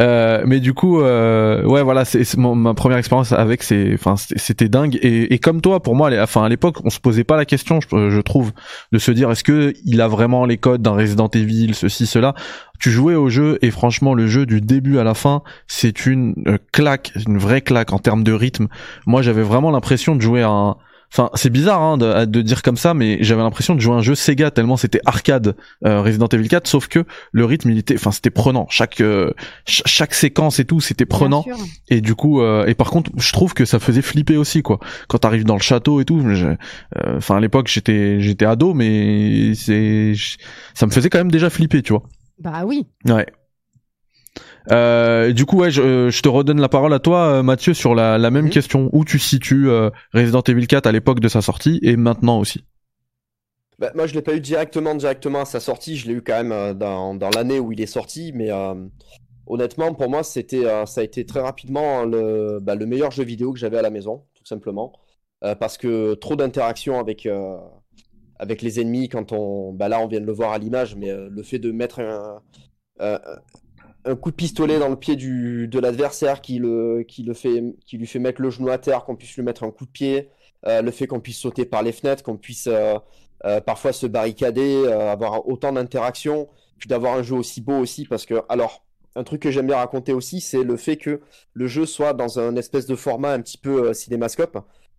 Euh, 0.00 0.42
mais 0.46 0.60
du 0.60 0.74
coup, 0.74 1.00
euh, 1.00 1.64
ouais, 1.64 1.82
voilà, 1.82 2.04
c'est 2.04 2.36
ma 2.36 2.74
première 2.74 2.98
expérience 2.98 3.32
avec, 3.32 3.62
c'est, 3.62 3.94
enfin, 3.94 4.14
c'était 4.16 4.68
dingue. 4.68 4.98
Et, 5.02 5.32
et 5.34 5.38
comme 5.38 5.60
toi, 5.60 5.80
pour 5.82 5.94
moi, 5.94 6.10
enfin, 6.20 6.44
à 6.44 6.48
l'époque, 6.48 6.78
on 6.84 6.90
se 6.90 7.00
posait 7.00 7.24
pas 7.24 7.36
la 7.36 7.44
question, 7.44 7.80
je, 7.80 8.10
je 8.10 8.20
trouve, 8.20 8.52
de 8.92 8.98
se 8.98 9.10
dire 9.10 9.30
est-ce 9.30 9.44
que 9.44 9.72
il 9.84 10.00
a 10.00 10.08
vraiment 10.08 10.44
les 10.46 10.58
codes 10.58 10.82
d'un 10.82 10.92
Resident 10.92 11.28
Evil, 11.28 11.74
ceci, 11.74 12.06
Tu 12.78 12.90
jouais 12.90 13.14
au 13.14 13.28
jeu 13.28 13.58
et 13.62 13.70
franchement, 13.70 14.14
le 14.14 14.26
jeu 14.26 14.46
du 14.46 14.60
début 14.60 14.98
à 14.98 15.04
la 15.04 15.14
fin, 15.14 15.42
c'est 15.66 16.06
une 16.06 16.34
euh, 16.46 16.58
claque, 16.72 17.12
une 17.26 17.38
vraie 17.38 17.62
claque 17.62 17.92
en 17.92 17.98
termes 17.98 18.22
de 18.22 18.32
rythme. 18.32 18.68
Moi, 19.06 19.22
j'avais 19.22 19.42
vraiment 19.42 19.70
l'impression 19.70 20.14
de 20.16 20.20
jouer 20.20 20.42
à 20.42 20.50
un 20.50 20.76
Enfin, 21.12 21.30
c'est 21.34 21.50
bizarre 21.50 21.80
hein, 21.80 21.96
de, 21.98 22.24
de 22.24 22.42
dire 22.42 22.62
comme 22.62 22.76
ça, 22.76 22.92
mais 22.92 23.18
j'avais 23.22 23.42
l'impression 23.42 23.74
de 23.74 23.80
jouer 23.80 23.94
à 23.94 23.98
un 23.98 24.02
jeu 24.02 24.14
Sega 24.14 24.50
tellement 24.50 24.76
c'était 24.76 25.00
arcade 25.06 25.54
euh, 25.84 26.02
Resident 26.02 26.26
Evil 26.28 26.48
4, 26.48 26.66
sauf 26.66 26.88
que 26.88 27.04
le 27.32 27.44
rythme 27.44 27.70
il 27.70 27.78
était, 27.78 27.94
enfin 27.94 28.10
c'était 28.10 28.30
prenant. 28.30 28.66
Chaque 28.70 29.00
euh, 29.00 29.32
ch- 29.66 29.82
chaque 29.86 30.14
séquence 30.14 30.58
et 30.58 30.64
tout, 30.64 30.80
c'était 30.80 31.06
prenant. 31.06 31.42
Et 31.88 32.00
du 32.00 32.14
coup, 32.14 32.40
euh, 32.42 32.66
et 32.66 32.74
par 32.74 32.90
contre, 32.90 33.10
je 33.16 33.32
trouve 33.32 33.54
que 33.54 33.64
ça 33.64 33.78
faisait 33.78 34.02
flipper 34.02 34.36
aussi 34.36 34.62
quoi. 34.62 34.78
Quand 35.08 35.18
t'arrives 35.18 35.44
dans 35.44 35.54
le 35.56 35.62
château 35.62 36.00
et 36.00 36.04
tout, 36.04 36.20
euh, 36.26 36.56
enfin 37.16 37.36
à 37.36 37.40
l'époque 37.40 37.68
j'étais 37.68 38.20
j'étais 38.20 38.44
ado, 38.44 38.74
mais 38.74 39.54
c'est 39.54 40.12
ça 40.74 40.86
me 40.86 40.90
faisait 40.90 41.08
quand 41.08 41.18
même 41.18 41.30
déjà 41.30 41.50
flipper, 41.50 41.82
tu 41.82 41.92
vois. 41.92 42.02
Bah 42.38 42.64
oui. 42.66 42.86
Ouais. 43.06 43.26
Euh, 44.72 45.32
du 45.32 45.46
coup, 45.46 45.58
ouais, 45.58 45.70
je, 45.70 45.80
euh, 45.82 46.10
je 46.10 46.22
te 46.22 46.28
redonne 46.28 46.60
la 46.60 46.68
parole 46.68 46.92
à 46.92 46.98
toi, 46.98 47.26
euh, 47.26 47.42
Mathieu, 47.42 47.72
sur 47.74 47.94
la, 47.94 48.18
la 48.18 48.30
même 48.30 48.46
Mhm. 48.46 48.50
question. 48.50 48.90
Où 48.92 49.04
tu 49.04 49.18
situes 49.18 49.68
euh, 49.70 49.90
Resident 50.12 50.42
Evil 50.42 50.66
4 50.66 50.86
à 50.86 50.92
l'époque 50.92 51.20
de 51.20 51.28
sa 51.28 51.40
sortie 51.42 51.78
et 51.82 51.96
maintenant 51.96 52.38
aussi? 52.40 52.64
Bah, 53.78 53.92
moi, 53.94 54.06
je 54.06 54.14
l'ai 54.14 54.22
pas 54.22 54.34
eu 54.34 54.40
directement, 54.40 54.94
directement 54.94 55.42
à 55.42 55.44
sa 55.44 55.60
sortie. 55.60 55.96
Je 55.96 56.08
l'ai 56.08 56.14
eu 56.14 56.22
quand 56.22 56.34
même 56.34 56.52
euh, 56.52 56.74
dans, 56.74 57.14
dans 57.14 57.30
l'année 57.30 57.60
où 57.60 57.72
il 57.72 57.80
est 57.80 57.86
sorti. 57.86 58.32
Mais 58.34 58.50
euh, 58.50 58.74
honnêtement, 59.46 59.94
pour 59.94 60.08
moi, 60.10 60.22
c'était, 60.22 60.64
euh, 60.66 60.86
ça 60.86 61.00
a 61.00 61.04
été 61.04 61.24
très 61.26 61.40
rapidement 61.40 62.04
le, 62.04 62.58
bah, 62.60 62.74
le 62.74 62.86
meilleur 62.86 63.10
jeu 63.10 63.24
vidéo 63.24 63.52
que 63.52 63.58
j'avais 63.58 63.78
à 63.78 63.82
la 63.82 63.90
maison, 63.90 64.24
tout 64.34 64.44
simplement. 64.46 64.92
parce 65.60 65.76
que 65.78 66.14
trop 66.14 66.34
d'interactions 66.34 66.98
avec 66.98 67.28
avec 68.38 68.62
les 68.62 68.80
ennemis 68.80 69.08
quand 69.08 69.32
on 69.32 69.72
bah 69.72 69.88
là 69.88 70.00
on 70.00 70.08
vient 70.08 70.20
de 70.20 70.26
le 70.26 70.32
voir 70.32 70.52
à 70.52 70.58
l'image 70.58 70.96
mais 70.96 71.10
le 71.14 71.42
fait 71.42 71.58
de 71.58 71.70
mettre 71.72 72.00
un, 72.00 72.40
un 74.06 74.14
coup 74.16 74.30
de 74.30 74.36
pistolet 74.36 74.78
dans 74.78 74.88
le 74.88 74.96
pied 74.96 75.16
du, 75.16 75.68
de 75.68 75.78
l'adversaire 75.80 76.40
qui, 76.40 76.58
le, 76.58 77.04
qui, 77.06 77.24
le 77.24 77.34
fait, 77.34 77.62
qui 77.86 77.98
lui 77.98 78.06
fait 78.06 78.20
mettre 78.20 78.40
le 78.40 78.50
genou 78.50 78.70
à 78.70 78.78
terre, 78.78 79.04
qu'on 79.04 79.16
puisse 79.16 79.34
lui 79.34 79.42
mettre 79.42 79.64
un 79.64 79.70
coup 79.70 79.84
de 79.84 79.90
pied, 79.90 80.30
euh, 80.66 80.80
le 80.80 80.90
fait 80.90 81.06
qu'on 81.06 81.20
puisse 81.20 81.38
sauter 81.38 81.64
par 81.64 81.82
les 81.82 81.92
fenêtres, 81.92 82.22
qu'on 82.22 82.36
puisse 82.36 82.68
euh, 82.68 82.98
euh, 83.44 83.60
parfois 83.60 83.92
se 83.92 84.06
barricader, 84.06 84.86
avoir 84.86 85.48
autant 85.48 85.72
d'interactions, 85.72 86.48
puis 86.78 86.88
d'avoir 86.88 87.14
un 87.14 87.22
jeu 87.22 87.34
aussi 87.34 87.60
beau 87.60 87.78
aussi, 87.78 88.06
parce 88.06 88.26
que, 88.26 88.42
alors, 88.48 88.84
un 89.16 89.24
truc 89.24 89.42
que 89.42 89.50
j'aime 89.50 89.66
bien 89.66 89.76
raconter 89.76 90.12
aussi, 90.12 90.40
c'est 90.40 90.62
le 90.62 90.76
fait 90.76 90.96
que 90.96 91.20
le 91.54 91.66
jeu 91.66 91.84
soit 91.84 92.12
dans 92.12 92.38
un 92.38 92.54
espèce 92.56 92.86
de 92.86 92.94
format 92.94 93.32
un 93.32 93.40
petit 93.40 93.58
peu 93.58 93.92
cinémascope, 93.92 94.58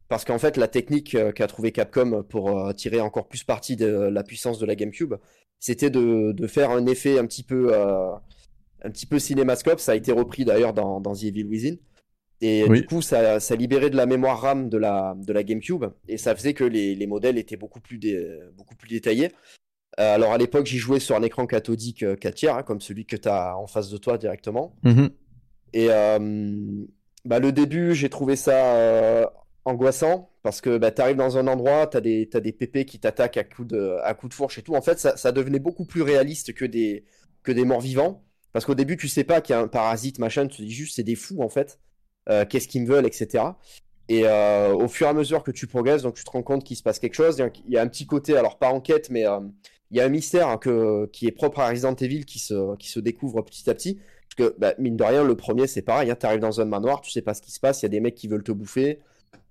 parce 0.10 0.26
qu'en 0.26 0.40
fait, 0.40 0.58
la 0.58 0.68
technique 0.68 1.18
qu'a 1.34 1.48
trouvé 1.48 1.72
Capcom 1.72 2.24
pour 2.24 2.74
tirer 2.74 3.00
encore 3.00 3.28
plus 3.28 3.44
parti 3.44 3.76
de 3.76 3.88
la 3.88 4.24
puissance 4.24 4.58
de 4.60 4.66
la 4.66 4.76
GameCube, 4.76 5.16
c'était 5.60 5.90
de, 5.90 6.32
de, 6.32 6.48
faire 6.48 6.72
un 6.72 6.86
effet 6.86 7.20
un 7.20 7.26
petit 7.26 7.44
peu 7.44 7.72
un 8.84 8.90
petit 8.90 9.06
peu 9.06 9.20
cinémascope. 9.20 9.80
Ça 9.80 9.94
a 9.94 9.96
été 9.96 10.12
repris 10.12 10.46
d'ailleurs 10.46 10.74
dans, 10.74 11.00
dans 11.00 11.14
The 11.14 11.24
Evil 11.24 11.46
Within. 11.46 11.76
Et 12.40 12.70
du 12.70 12.86
coup, 12.86 13.02
ça, 13.02 13.40
ça, 13.40 13.56
libérait 13.56 13.90
de 13.90 13.96
la 13.96 14.06
mémoire 14.06 14.40
RAM 14.40 14.70
de 14.70 14.78
la, 14.78 15.16
de 15.18 15.34
la 15.34 15.44
GameCube. 15.44 15.86
Et 16.08 16.18
ça 16.18 16.36
faisait 16.36 16.54
que 16.54 16.64
les, 16.64 16.94
les 16.94 17.08
modèles 17.08 17.40
étaient 17.40 17.58
beaucoup 17.58 17.80
plus, 17.80 18.00
beaucoup 18.56 18.76
plus 18.76 18.90
détaillés. 18.90 19.32
Euh, 20.00 20.16
alors 20.16 20.32
à 20.32 20.38
l'époque, 20.38 20.66
j'y 20.66 20.78
jouais 20.78 21.00
sur 21.00 21.16
un 21.16 21.24
écran 21.24 21.48
cathodique 21.48 22.00
4 22.00 22.26
euh, 22.26 22.32
tiers, 22.32 22.56
hein, 22.56 22.64
comme 22.64 22.82
celui 22.82 23.06
que 23.06 23.16
tu 23.16 23.28
as 23.28 23.58
en 23.58 23.68
face 23.68 23.90
de 23.90 23.98
toi 23.98 24.18
directement. 24.18 24.76
Mhm. 24.84 25.10
Et 25.74 25.88
euh, 25.90 26.86
bah, 27.26 27.40
le 27.40 27.52
début, 27.52 27.96
j'ai 27.96 28.10
trouvé 28.10 28.36
ça 28.36 29.32
angoissant 29.66 30.32
parce 30.44 30.62
que 30.62 30.78
bah, 30.78 30.92
tu 30.92 31.02
arrives 31.02 31.18
dans 31.18 31.38
un 31.38 31.48
endroit, 31.48 31.88
tu 31.88 31.98
as 31.98 32.02
des, 32.02 32.30
as 32.34 32.40
des 32.40 32.54
pépés 32.54 32.86
qui 32.86 33.00
t'attaquent 33.00 33.38
à 33.38 33.44
coups 33.44 33.68
de, 33.68 33.98
à 34.04 34.14
coup 34.14 34.30
de 34.30 34.34
fourche 34.34 34.60
et 34.60 34.62
tout. 34.62 34.76
En 34.76 34.82
fait, 34.82 35.00
ça, 35.00 35.18
ça, 35.18 35.32
devenait 35.32 35.60
beaucoup 35.60 35.86
plus 35.86 36.04
réaliste 36.04 36.54
que 36.54 36.64
des, 36.64 37.04
que 37.44 37.52
des 37.52 37.66
morts 37.66 37.82
vivants. 37.82 38.24
Parce 38.54 38.66
qu'au 38.66 38.76
début, 38.76 38.98
tu 38.98 39.08
sais 39.08 39.24
pas 39.24 39.42
qu'il 39.42 39.54
y 39.54 39.58
a 39.58 39.62
un 39.62 39.68
parasite, 39.68 40.20
machin, 40.20 40.48
tu 40.48 40.58
te 40.58 40.62
dis 40.64 40.74
juste 40.74 40.96
c'est 40.96 41.04
des 41.04 41.16
fous 41.16 41.42
en 41.42 41.50
fait. 41.50 41.80
Euh, 42.30 42.46
qu'est-ce 42.46 42.68
qu'ils 42.68 42.84
me 42.84 42.88
veulent, 42.88 43.06
etc. 43.06 43.44
Et 44.10 44.24
euh, 44.26 44.74
au 44.74 44.88
fur 44.88 45.08
et 45.08 45.10
à 45.10 45.14
mesure 45.14 45.44
que 45.44 45.52
tu 45.52 45.68
progresses, 45.68 46.02
donc 46.04 46.16
tu 46.16 46.24
te 46.24 46.30
rends 46.30 46.44
compte 46.44 46.64
qu'il 46.64 46.78
se 46.78 46.84
passe 46.84 47.00
quelque 47.00 47.16
chose. 47.16 47.42
Il 47.68 47.74
y 47.74 47.78
a 47.78 47.82
un 47.82 47.88
petit 47.88 48.06
côté, 48.06 48.38
alors 48.38 48.58
pas 48.58 48.70
enquête, 48.70 49.10
mais 49.10 49.26
euh, 49.26 49.40
il 49.92 49.98
y 49.98 50.02
a 50.02 50.06
un 50.06 50.10
mystère 50.10 50.48
hein, 50.48 50.60
qui 51.12 51.28
est 51.28 51.32
propre 51.32 51.60
à 51.60 51.70
Resident 51.70 51.96
Evil 51.96 52.26
qui 52.26 52.40
se, 52.40 52.76
qui 52.78 52.90
se 52.90 53.00
découvre 53.00 53.42
petit 53.42 53.70
à 53.70 53.74
petit. 53.74 54.00
Parce 54.30 54.50
que, 54.50 54.56
bah, 54.58 54.74
mine 54.78 54.98
de 54.98 55.04
rien, 55.04 55.24
le 55.24 55.36
premier, 55.36 55.68
c'est 55.68 55.82
pareil. 55.82 56.12
Hein, 56.12 56.18
tu 56.20 56.26
arrives 56.26 56.40
dans 56.40 56.62
un 56.62 56.66
manoir, 56.66 57.02
tu 57.02 57.12
sais 57.12 57.22
pas 57.22 57.34
ce 57.34 57.42
qui 57.42 57.52
se 57.52 57.60
passe, 57.60 57.82
il 57.82 57.86
y 57.86 57.88
a 57.88 57.90
des 57.90 58.00
mecs 58.00 58.16
qui 58.16 58.28
veulent 58.28 58.44
te 58.44 58.52
bouffer. 58.52 59.00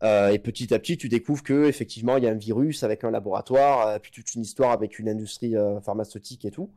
et 0.03 0.39
petit 0.39 0.73
à 0.75 0.79
petit, 0.79 0.97
tu 0.99 1.09
découvres 1.09 1.43
que 1.43 1.65
effectivement, 1.65 2.17
il 2.19 2.25
y 2.25 2.27
a 2.27 2.31
un 2.31 2.35
virus 2.35 2.83
avec 2.83 3.05
un 3.05 3.11
laboratoire, 3.11 4.01
puis 4.01 4.11
toute 4.11 4.35
une 4.35 4.43
histoire 4.43 4.73
avec 4.73 4.99
une 4.99 5.09
industrie 5.09 5.55
pharmaceutique 5.83 6.45
et 6.45 6.51
tout. 6.51 6.71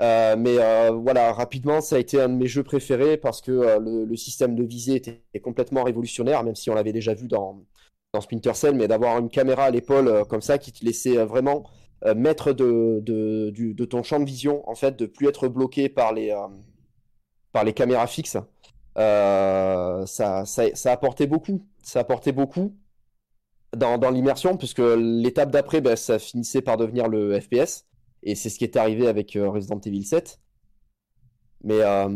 Euh, 0.00 0.34
mais 0.36 0.56
euh, 0.58 0.92
voilà, 0.92 1.32
rapidement, 1.32 1.80
ça 1.80 1.96
a 1.96 1.98
été 1.98 2.20
un 2.20 2.28
de 2.28 2.34
mes 2.34 2.46
jeux 2.46 2.62
préférés 2.62 3.18
parce 3.18 3.42
que 3.42 3.52
euh, 3.52 3.78
le, 3.78 4.16
système 4.16 4.56
de 4.56 4.64
visée 4.64 4.94
était, 4.96 5.22
complètement 5.42 5.82
révolutionnaire, 5.84 6.42
même 6.42 6.54
si 6.54 6.70
on 6.70 6.74
l'avait 6.74 6.92
déjà 6.92 7.12
vu 7.12 7.28
dans, 7.28 7.62
dans 8.14 8.20
Splinter 8.22 8.54
Cell, 8.54 8.74
mais 8.74 8.88
d'avoir 8.88 9.18
une 9.18 9.28
caméra 9.28 9.64
à 9.64 9.70
l'épaule 9.70 10.24
comme 10.28 10.40
ça 10.40 10.56
qui 10.58 10.72
te 10.72 10.84
laissait 10.84 11.16
vraiment 11.24 11.64
mettre 12.16 12.52
de, 12.54 13.84
ton 13.84 14.02
champ 14.02 14.20
de 14.20 14.24
vision, 14.24 14.68
en 14.68 14.74
fait, 14.74 14.96
de 14.96 15.04
plus 15.04 15.28
être 15.28 15.48
bloqué 15.48 15.90
par 15.90 16.14
les, 16.14 16.34
caméras 17.74 18.06
fixes. 18.06 18.38
ça, 18.96 20.04
ça, 20.06 20.44
ça 20.46 20.92
apportait 20.92 21.26
beaucoup. 21.26 21.62
Ça 21.82 22.00
apportait 22.00 22.32
beaucoup 22.32 22.74
dans, 23.76 23.98
dans 23.98 24.10
l'immersion, 24.10 24.56
puisque 24.56 24.80
l'étape 24.80 25.50
d'après, 25.50 25.82
ben, 25.82 25.94
ça 25.94 26.18
finissait 26.18 26.62
par 26.62 26.78
devenir 26.78 27.06
le 27.06 27.38
FPS. 27.38 27.84
Et 28.22 28.34
c'est 28.34 28.50
ce 28.50 28.58
qui 28.58 28.64
est 28.64 28.76
arrivé 28.76 29.08
avec 29.08 29.36
euh, 29.36 29.48
Resident 29.48 29.80
Evil 29.80 30.04
7. 30.04 30.38
Mais 31.62 31.80
euh, 31.82 32.08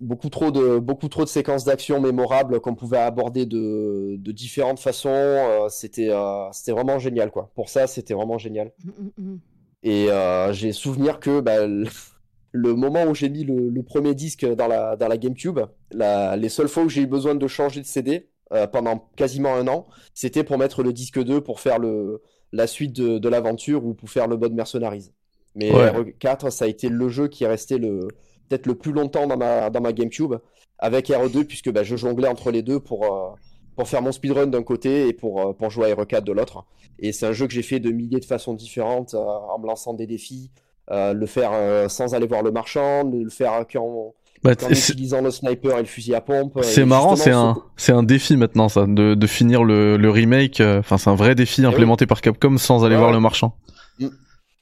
beaucoup, 0.00 0.28
trop 0.28 0.52
de, 0.52 0.78
beaucoup 0.78 1.08
trop 1.08 1.24
de 1.24 1.28
séquences 1.28 1.64
d'action 1.64 2.00
mémorables 2.00 2.60
qu'on 2.60 2.76
pouvait 2.76 2.98
aborder 2.98 3.46
de, 3.46 4.14
de 4.16 4.32
différentes 4.32 4.78
façons. 4.78 5.08
Euh, 5.10 5.68
c'était 5.68 6.12
c'était 6.52 6.72
vraiment 6.72 7.00
génial. 7.00 7.32
quoi. 7.32 7.50
Pour 7.56 7.68
ça, 7.68 7.88
c'était 7.88 8.14
vraiment 8.14 8.38
génial. 8.38 8.72
Mm, 8.84 8.90
mm, 8.90 9.32
mm. 9.32 9.40
Et 9.82 10.08
j'ai 10.52 10.72
souvenir 10.72 11.18
que 11.18 11.40
bah, 11.40 11.66
le, 12.52 12.74
moment 12.74 13.04
où 13.04 13.14
j'ai 13.14 13.28
mis 13.28 13.42
le, 13.42 13.82
premier 13.82 14.14
disque 14.14 14.46
dans 14.46 14.68
la, 14.68 14.94
dans 14.94 15.08
la 15.08 15.16
GameCube, 15.16 15.60
la, 15.90 16.36
les 16.36 16.48
seules 16.48 16.68
fois 16.68 16.84
où 16.84 16.88
j'ai 16.88 17.02
eu 17.02 17.06
besoin 17.06 17.34
de 17.34 17.46
changer 17.48 17.80
de 17.80 17.86
CD 17.86 18.30
pendant 18.72 19.10
quasiment 19.16 19.52
un 19.56 19.66
an, 19.66 19.86
c'était 20.14 20.44
pour 20.44 20.58
mettre 20.58 20.84
le 20.84 20.92
disque 20.92 21.20
2 21.20 21.40
pour 21.40 21.58
faire 21.58 21.80
le, 21.80 22.22
la 22.54 22.66
suite 22.68 22.92
de, 22.92 23.28
l'aventure 23.28 23.84
ou 23.84 23.94
pour 23.94 24.08
faire 24.08 24.28
le 24.28 24.36
mode 24.36 24.54
Mercenaries. 24.54 25.10
Mais 25.56 25.70
RE4, 25.70 26.50
ça 26.50 26.64
a 26.64 26.68
été 26.68 26.88
le 26.88 27.08
jeu 27.08 27.28
qui 27.28 27.44
est 27.44 27.48
resté 27.48 27.78
le 27.78 28.08
peut-être 28.48 28.66
le 28.66 28.74
plus 28.74 28.92
longtemps 28.92 29.26
dans 29.26 29.36
ma, 29.36 29.70
dans 29.70 29.80
ma 29.80 29.92
GameCube 29.92 30.34
avec 30.78 31.08
RE2 31.08 31.44
puisque 31.44 31.70
bah, 31.70 31.82
je 31.82 31.96
jonglais 31.96 32.28
entre 32.28 32.50
les 32.50 32.62
deux 32.62 32.78
pour, 32.78 33.04
euh, 33.04 33.30
pour 33.76 33.88
faire 33.88 34.02
mon 34.02 34.12
speedrun 34.12 34.46
d'un 34.46 34.62
côté 34.62 35.08
et 35.08 35.12
pour, 35.12 35.40
euh, 35.40 35.52
pour 35.52 35.70
jouer 35.70 35.90
à 35.90 35.94
RE4 35.94 36.22
de 36.22 36.32
l'autre. 36.32 36.64
Et 36.98 37.12
c'est 37.12 37.26
un 37.26 37.32
jeu 37.32 37.46
que 37.46 37.52
j'ai 37.52 37.62
fait 37.62 37.80
de 37.80 37.90
milliers 37.90 38.20
de 38.20 38.24
façons 38.24 38.54
différentes 38.54 39.14
euh, 39.14 39.18
en 39.18 39.58
me 39.58 39.66
lançant 39.66 39.94
des 39.94 40.06
défis, 40.06 40.50
le 40.90 41.26
faire 41.26 41.90
sans 41.90 42.14
aller 42.14 42.26
voir 42.26 42.42
le 42.42 42.50
marchand, 42.50 43.04
le 43.10 43.30
faire 43.30 43.64
quand 43.72 44.14
bah, 44.44 44.52
en 44.62 44.68
utilisant 44.68 45.22
le 45.22 45.30
sniper 45.30 45.78
et 45.78 45.80
le 45.80 45.86
fusil 45.86 46.14
à 46.14 46.20
pompe. 46.20 46.58
C'est 46.62 46.84
marrant, 46.84 47.16
c'est 47.16 47.30
un, 47.30 47.56
c'est 47.76 47.92
un 47.92 48.02
défi 48.02 48.36
maintenant 48.36 48.68
ça, 48.68 48.84
de, 48.86 49.14
de 49.14 49.26
finir 49.26 49.64
le, 49.64 49.96
le 49.96 50.10
remake. 50.10 50.60
Euh, 50.60 50.80
enfin, 50.80 50.98
c'est 50.98 51.08
un 51.08 51.14
vrai 51.14 51.34
défi 51.34 51.62
eh 51.62 51.66
implémenté 51.66 52.06
par 52.06 52.20
Capcom 52.20 52.58
sans 52.58 52.84
aller 52.84 52.96
voir 52.96 53.10
le 53.10 53.20
marchand. 53.20 53.56
Mm. 53.98 54.08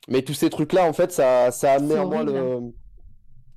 Mais 0.07 0.23
tous 0.23 0.35
ces 0.35 0.51
trucs-là, 0.51 0.85
en 0.85 0.93
fait, 0.93 1.11
ça, 1.11 1.51
ça 1.51 1.73
a 1.73 1.77
amené 1.77 1.99
en 1.99 2.07
moi 2.07 2.23
le, 2.23 2.61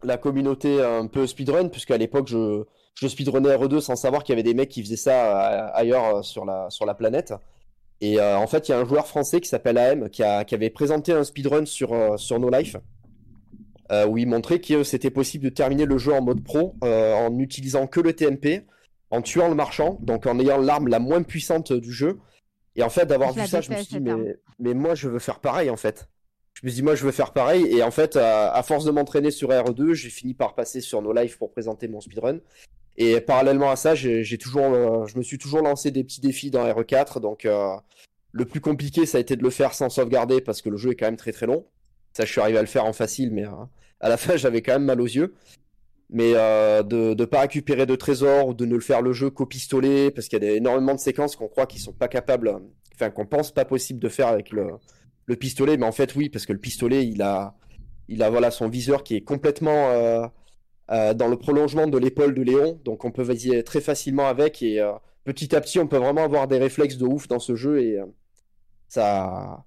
la 0.03 0.17
communauté 0.17 0.83
un 0.83 1.05
peu 1.05 1.27
speedrun, 1.27 1.67
puisqu'à 1.67 1.97
l'époque, 1.97 2.27
je, 2.27 2.63
je 2.95 3.07
speedrunnais 3.07 3.55
RE2 3.55 3.79
sans 3.79 3.95
savoir 3.95 4.23
qu'il 4.23 4.33
y 4.33 4.35
avait 4.35 4.43
des 4.43 4.55
mecs 4.55 4.69
qui 4.69 4.81
faisaient 4.81 4.95
ça 4.95 5.11
euh, 5.11 5.69
ailleurs 5.75 6.17
euh, 6.17 6.21
sur 6.23 6.43
la, 6.43 6.71
sur 6.71 6.87
la 6.87 6.95
planète. 6.95 7.35
Et 8.01 8.19
en 8.19 8.45
fait, 8.45 8.67
il 8.67 8.71
y 8.71 8.75
a 8.75 8.79
un 8.79 8.85
joueur 8.85 9.07
français 9.07 9.39
qui 9.39 9.47
s'appelle 9.47 9.77
AM 9.77 10.09
qui, 10.09 10.21
a, 10.21 10.43
qui 10.43 10.53
avait 10.53 10.69
présenté 10.69 11.13
un 11.13 11.23
speedrun 11.23 11.65
sur, 11.65 12.19
sur 12.19 12.39
No 12.41 12.49
Life. 12.49 12.75
Euh, 13.91 14.07
où 14.07 14.17
il 14.17 14.27
montrait 14.27 14.59
que 14.59 14.83
c'était 14.83 15.11
possible 15.11 15.43
de 15.43 15.49
terminer 15.49 15.85
le 15.85 15.99
jeu 15.99 16.11
en 16.11 16.21
mode 16.21 16.43
pro 16.43 16.75
euh, 16.83 17.13
en 17.13 17.37
utilisant 17.37 17.85
que 17.85 17.99
le 17.99 18.13
TNP, 18.13 18.65
en 19.11 19.21
tuant 19.21 19.47
le 19.47 19.53
marchand, 19.53 19.99
donc 20.01 20.25
en 20.25 20.39
ayant 20.39 20.57
l'arme 20.57 20.87
la 20.87 20.97
moins 20.97 21.21
puissante 21.21 21.71
du 21.71 21.91
jeu. 21.91 22.17
Et 22.75 22.81
en 22.81 22.89
fait, 22.89 23.05
d'avoir 23.05 23.31
vu 23.33 23.45
ça, 23.45 23.61
je 23.61 23.69
me 23.69 23.75
suis 23.75 23.85
dit, 23.85 23.99
mais, 23.99 24.37
mais, 24.59 24.73
moi, 24.73 24.95
je 24.95 25.07
veux 25.07 25.19
faire 25.19 25.39
pareil, 25.39 25.69
en 25.69 25.77
fait. 25.77 26.09
Je 26.55 26.65
me 26.65 26.71
suis 26.71 26.77
dit, 26.77 26.83
moi, 26.83 26.95
je 26.95 27.05
veux 27.05 27.11
faire 27.11 27.31
pareil. 27.31 27.65
Et 27.67 27.83
en 27.83 27.91
fait, 27.91 28.15
à, 28.15 28.61
force 28.63 28.85
de 28.85 28.91
m'entraîner 28.91 29.29
sur 29.29 29.49
RE2, 29.49 29.93
j'ai 29.93 30.09
fini 30.09 30.33
par 30.33 30.55
passer 30.55 30.81
sur 30.81 31.01
No 31.01 31.13
Life 31.13 31.37
pour 31.37 31.51
présenter 31.51 31.87
mon 31.87 32.01
speedrun. 32.01 32.39
Et 32.97 33.21
parallèlement 33.21 33.69
à 33.69 33.75
ça, 33.75 33.93
j'ai 33.93 34.37
toujours, 34.39 34.73
euh, 34.73 35.05
je 35.05 35.17
me 35.17 35.23
suis 35.23 35.37
toujours 35.37 35.61
lancé 35.61 35.91
des 35.91 36.03
petits 36.03 36.21
défis 36.21 36.49
dans 36.49 36.65
RE4. 36.67 37.19
Donc, 37.19 37.47
le 38.31 38.45
plus 38.45 38.61
compliqué, 38.61 39.05
ça 39.05 39.19
a 39.19 39.21
été 39.21 39.35
de 39.35 39.43
le 39.43 39.51
faire 39.51 39.75
sans 39.75 39.89
sauvegarder 39.89 40.41
parce 40.41 40.63
que 40.63 40.69
le 40.69 40.77
jeu 40.77 40.91
est 40.91 40.95
quand 40.95 41.05
même 41.05 41.17
très 41.17 41.31
très 41.31 41.45
long. 41.45 41.65
Ça, 42.15 42.23
je 42.23 42.31
suis 42.31 42.39
arrivé 42.39 42.57
à 42.57 42.61
le 42.61 42.67
faire 42.67 42.85
en 42.85 42.93
facile, 42.93 43.31
mais 43.31 43.45
euh, 43.45 43.51
à 43.99 44.07
la 44.07 44.17
fin, 44.17 44.37
j'avais 44.37 44.61
quand 44.61 44.73
même 44.73 44.85
mal 44.85 45.01
aux 45.01 45.05
yeux. 45.05 45.35
Mais 46.09 46.33
euh, 46.35 46.83
de 46.83 47.15
ne 47.15 47.25
pas 47.25 47.41
récupérer 47.41 47.85
de 47.85 47.95
trésors 47.95 48.47
ou 48.47 48.53
de 48.53 48.65
ne 48.65 48.75
le 48.75 48.79
faire 48.79 49.01
le 49.01 49.11
jeu 49.11 49.29
qu'au 49.31 49.45
pistolet, 49.45 50.11
parce 50.11 50.27
qu'il 50.27 50.41
y 50.43 50.47
a 50.47 50.51
énormément 50.51 50.93
de 50.93 50.99
séquences 50.99 51.35
qu'on 51.35 51.47
croit 51.47 51.65
qu'ils 51.65 51.81
sont 51.81 51.93
pas 51.93 52.07
capables, 52.07 52.55
enfin 52.93 53.09
qu'on 53.09 53.25
pense 53.25 53.51
pas 53.51 53.65
possible 53.65 53.99
de 53.99 54.07
faire 54.07 54.27
avec 54.27 54.51
le, 54.51 54.67
le, 55.25 55.35
pistolet, 55.35 55.77
mais 55.77 55.85
en 55.85 55.91
fait 55.91 56.13
oui, 56.15 56.29
parce 56.29 56.45
que 56.45 56.53
le 56.53 56.59
pistolet, 56.59 57.07
il 57.07 57.23
a, 57.23 57.55
il 58.07 58.21
a 58.21 58.29
voilà 58.29 58.51
son 58.51 58.69
viseur 58.69 59.03
qui 59.03 59.15
est 59.15 59.21
complètement 59.21 59.89
euh, 59.89 61.13
dans 61.15 61.27
le 61.27 61.37
prolongement 61.37 61.87
de 61.87 61.97
l'épaule 61.97 62.35
de 62.35 62.43
Léon, 62.43 62.79
donc 62.85 63.03
on 63.03 63.11
peut 63.11 63.23
viser 63.23 63.63
très 63.63 63.81
facilement 63.81 64.27
avec 64.27 64.61
et 64.61 64.79
petit 65.23 65.55
à 65.55 65.61
petit, 65.61 65.79
on 65.79 65.87
peut 65.87 65.97
vraiment 65.97 66.23
avoir 66.23 66.47
des 66.47 66.59
réflexes 66.59 66.97
de 66.97 67.05
ouf 67.05 67.27
dans 67.27 67.39
ce 67.39 67.55
jeu 67.55 67.81
et 67.81 67.97
ça, 68.87 69.65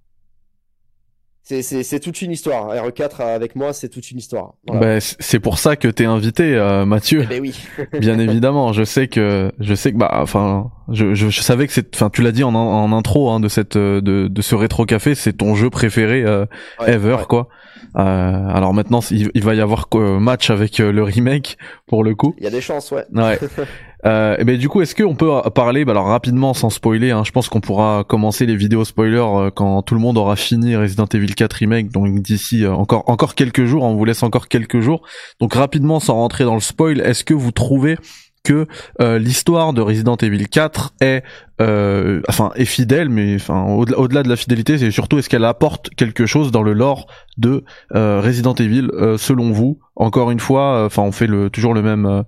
c'est 1.49 2.01
toute 2.01 2.21
une 2.23 2.31
histoire. 2.31 2.75
RE4 2.75 3.23
avec 3.23 3.57
moi, 3.57 3.73
c'est 3.73 3.89
toute 3.89 4.11
une 4.11 4.19
histoire. 4.19 4.55
Bah, 4.67 5.01
c'est 5.01 5.41
pour 5.41 5.59
ça 5.59 5.77
que 5.77 5.89
t'es 5.89 6.05
invité, 6.05 6.55
euh, 6.55 6.85
Mathieu. 6.85 7.23
Eh 7.25 7.27
ben 7.27 7.41
oui. 7.41 7.59
Bien 8.01 8.19
évidemment, 8.19 8.73
je 8.73 8.85
sais 8.85 9.09
que 9.09 9.51
je 9.59 9.75
sais 9.75 9.93
que 9.93 9.97
bah 9.97 10.11
enfin 10.13 10.71
je, 10.91 11.15
je, 11.15 11.41
savais 11.41 11.67
que 11.67 11.73
c'est 11.73 11.95
enfin 11.95 12.11
tu 12.11 12.23
l'as 12.23 12.33
dit 12.33 12.45
en, 12.45 12.55
en 12.55 12.93
intro 12.93 13.31
hein, 13.31 13.41
de 13.41 13.49
cette 13.49 13.77
de, 13.77 14.01
de 14.01 14.43
ce 14.43 14.55
rétro 14.55 14.85
café, 14.87 15.15
c'est 15.15 15.35
ton 15.35 15.55
jeu 15.55 15.71
préféré 15.71 16.23
euh, 16.25 16.47
ever 16.87 17.19
quoi. 17.29 17.49
Euh, 17.97 18.01
alors 18.01 18.75
maintenant 18.75 19.01
il, 19.11 19.31
il, 19.35 19.43
va 19.43 19.55
y 19.55 19.61
avoir 19.61 19.89
match 19.95 20.51
avec 20.51 20.81
euh, 20.81 20.93
le 20.93 21.03
remake 21.03 21.57
pour 21.87 22.05
le 22.05 22.15
coup. 22.15 22.35
Il 22.39 22.45
y 22.45 22.47
a 22.47 22.51
des 22.51 22.61
chances 22.61 22.91
ouais. 22.91 23.05
Ouais. 23.13 23.39
Euh, 24.07 24.37
ben 24.45 24.57
du 24.57 24.69
coup, 24.69 24.81
est-ce 24.81 24.95
qu'on 24.95 25.17
peut 25.17 25.31
parler, 25.55 25.85
bah, 25.85 25.93
alors 25.93 26.07
rapidement 26.07 26.55
sans 26.55 26.71
spoiler, 26.71 27.11
hein, 27.11 27.25
je 27.25 27.33
pense 27.33 27.49
qu'on 27.49 27.61
pourra 27.61 28.05
commencer 28.07 28.47
les 28.47 28.55
vidéos 28.55 28.85
spoilers 28.85 29.19
euh, 29.19 29.51
quand 29.51 29.83
tout 29.83 29.95
le 29.95 30.01
monde 30.01 30.17
aura 30.19 30.37
fini 30.37 30.77
Resident 30.77 31.07
Evil 31.07 31.35
4 31.35 31.53
remake, 31.53 31.91
donc 31.91 32.21
d'ici 32.21 32.65
euh, 32.65 32.73
encore 32.73 33.05
encore 33.09 33.35
quelques 33.35 33.65
jours, 33.65 33.83
on 33.83 33.97
vous 33.97 34.05
laisse 34.05 34.23
encore 34.23 34.49
quelques 34.49 34.81
jours. 34.81 35.03
Donc 35.41 35.55
rapidement, 35.55 35.99
sans 35.99 36.15
rentrer 36.15 36.45
dans 36.45 36.55
le 36.55 36.61
spoil, 36.61 37.01
est-ce 37.01 37.25
que 37.25 37.35
vous 37.35 37.51
trouvez 37.51 37.97
que 38.45 38.67
euh, 39.01 39.19
l'histoire 39.19 39.73
de 39.73 39.81
Resident 39.81 40.17
Evil 40.17 40.49
4 40.49 40.95
est 41.01 41.23
euh, 41.61 42.21
enfin 42.29 42.53
est 42.55 42.65
fidèle 42.65 43.09
mais 43.09 43.35
enfin 43.35 43.65
au-delà 43.65 44.23
de 44.23 44.29
la 44.29 44.37
fidélité 44.37 44.79
c'est 44.79 44.91
surtout 44.91 45.19
est-ce 45.19 45.29
qu'elle 45.29 45.45
apporte 45.45 45.91
quelque 45.91 46.25
chose 46.25 46.53
dans 46.53 46.63
le 46.63 46.73
lore 46.73 47.09
de 47.37 47.65
euh, 47.95 48.21
Resident 48.21 48.55
Evil 48.55 48.89
euh, 48.93 49.19
selon 49.19 49.51
vous? 49.51 49.81
Encore 49.97 50.31
une 50.31 50.41
fois 50.41 50.85
enfin 50.85 51.03
on 51.03 51.13
fait 51.13 51.27
le 51.27 51.51
toujours 51.51 51.75
le 51.75 51.83
même 51.83 52.25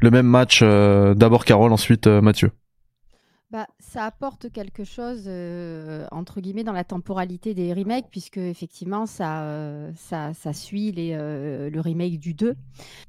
le 0.00 0.10
même 0.10 0.26
match 0.26 0.62
d'abord 0.62 1.44
Carole 1.44 1.72
ensuite 1.72 2.06
Mathieu 2.06 2.50
ça 3.90 4.04
apporte 4.04 4.52
quelque 4.52 4.84
chose 4.84 5.24
euh, 5.26 6.06
entre 6.12 6.40
guillemets 6.40 6.62
dans 6.62 6.72
la 6.72 6.84
temporalité 6.84 7.54
des 7.54 7.74
remakes 7.74 8.06
puisque 8.08 8.36
effectivement 8.36 9.04
ça 9.04 9.42
euh, 9.42 9.90
suit 10.52 10.94
euh, 10.96 11.70
le 11.70 11.80
remake 11.80 12.20
du 12.20 12.32
2 12.32 12.54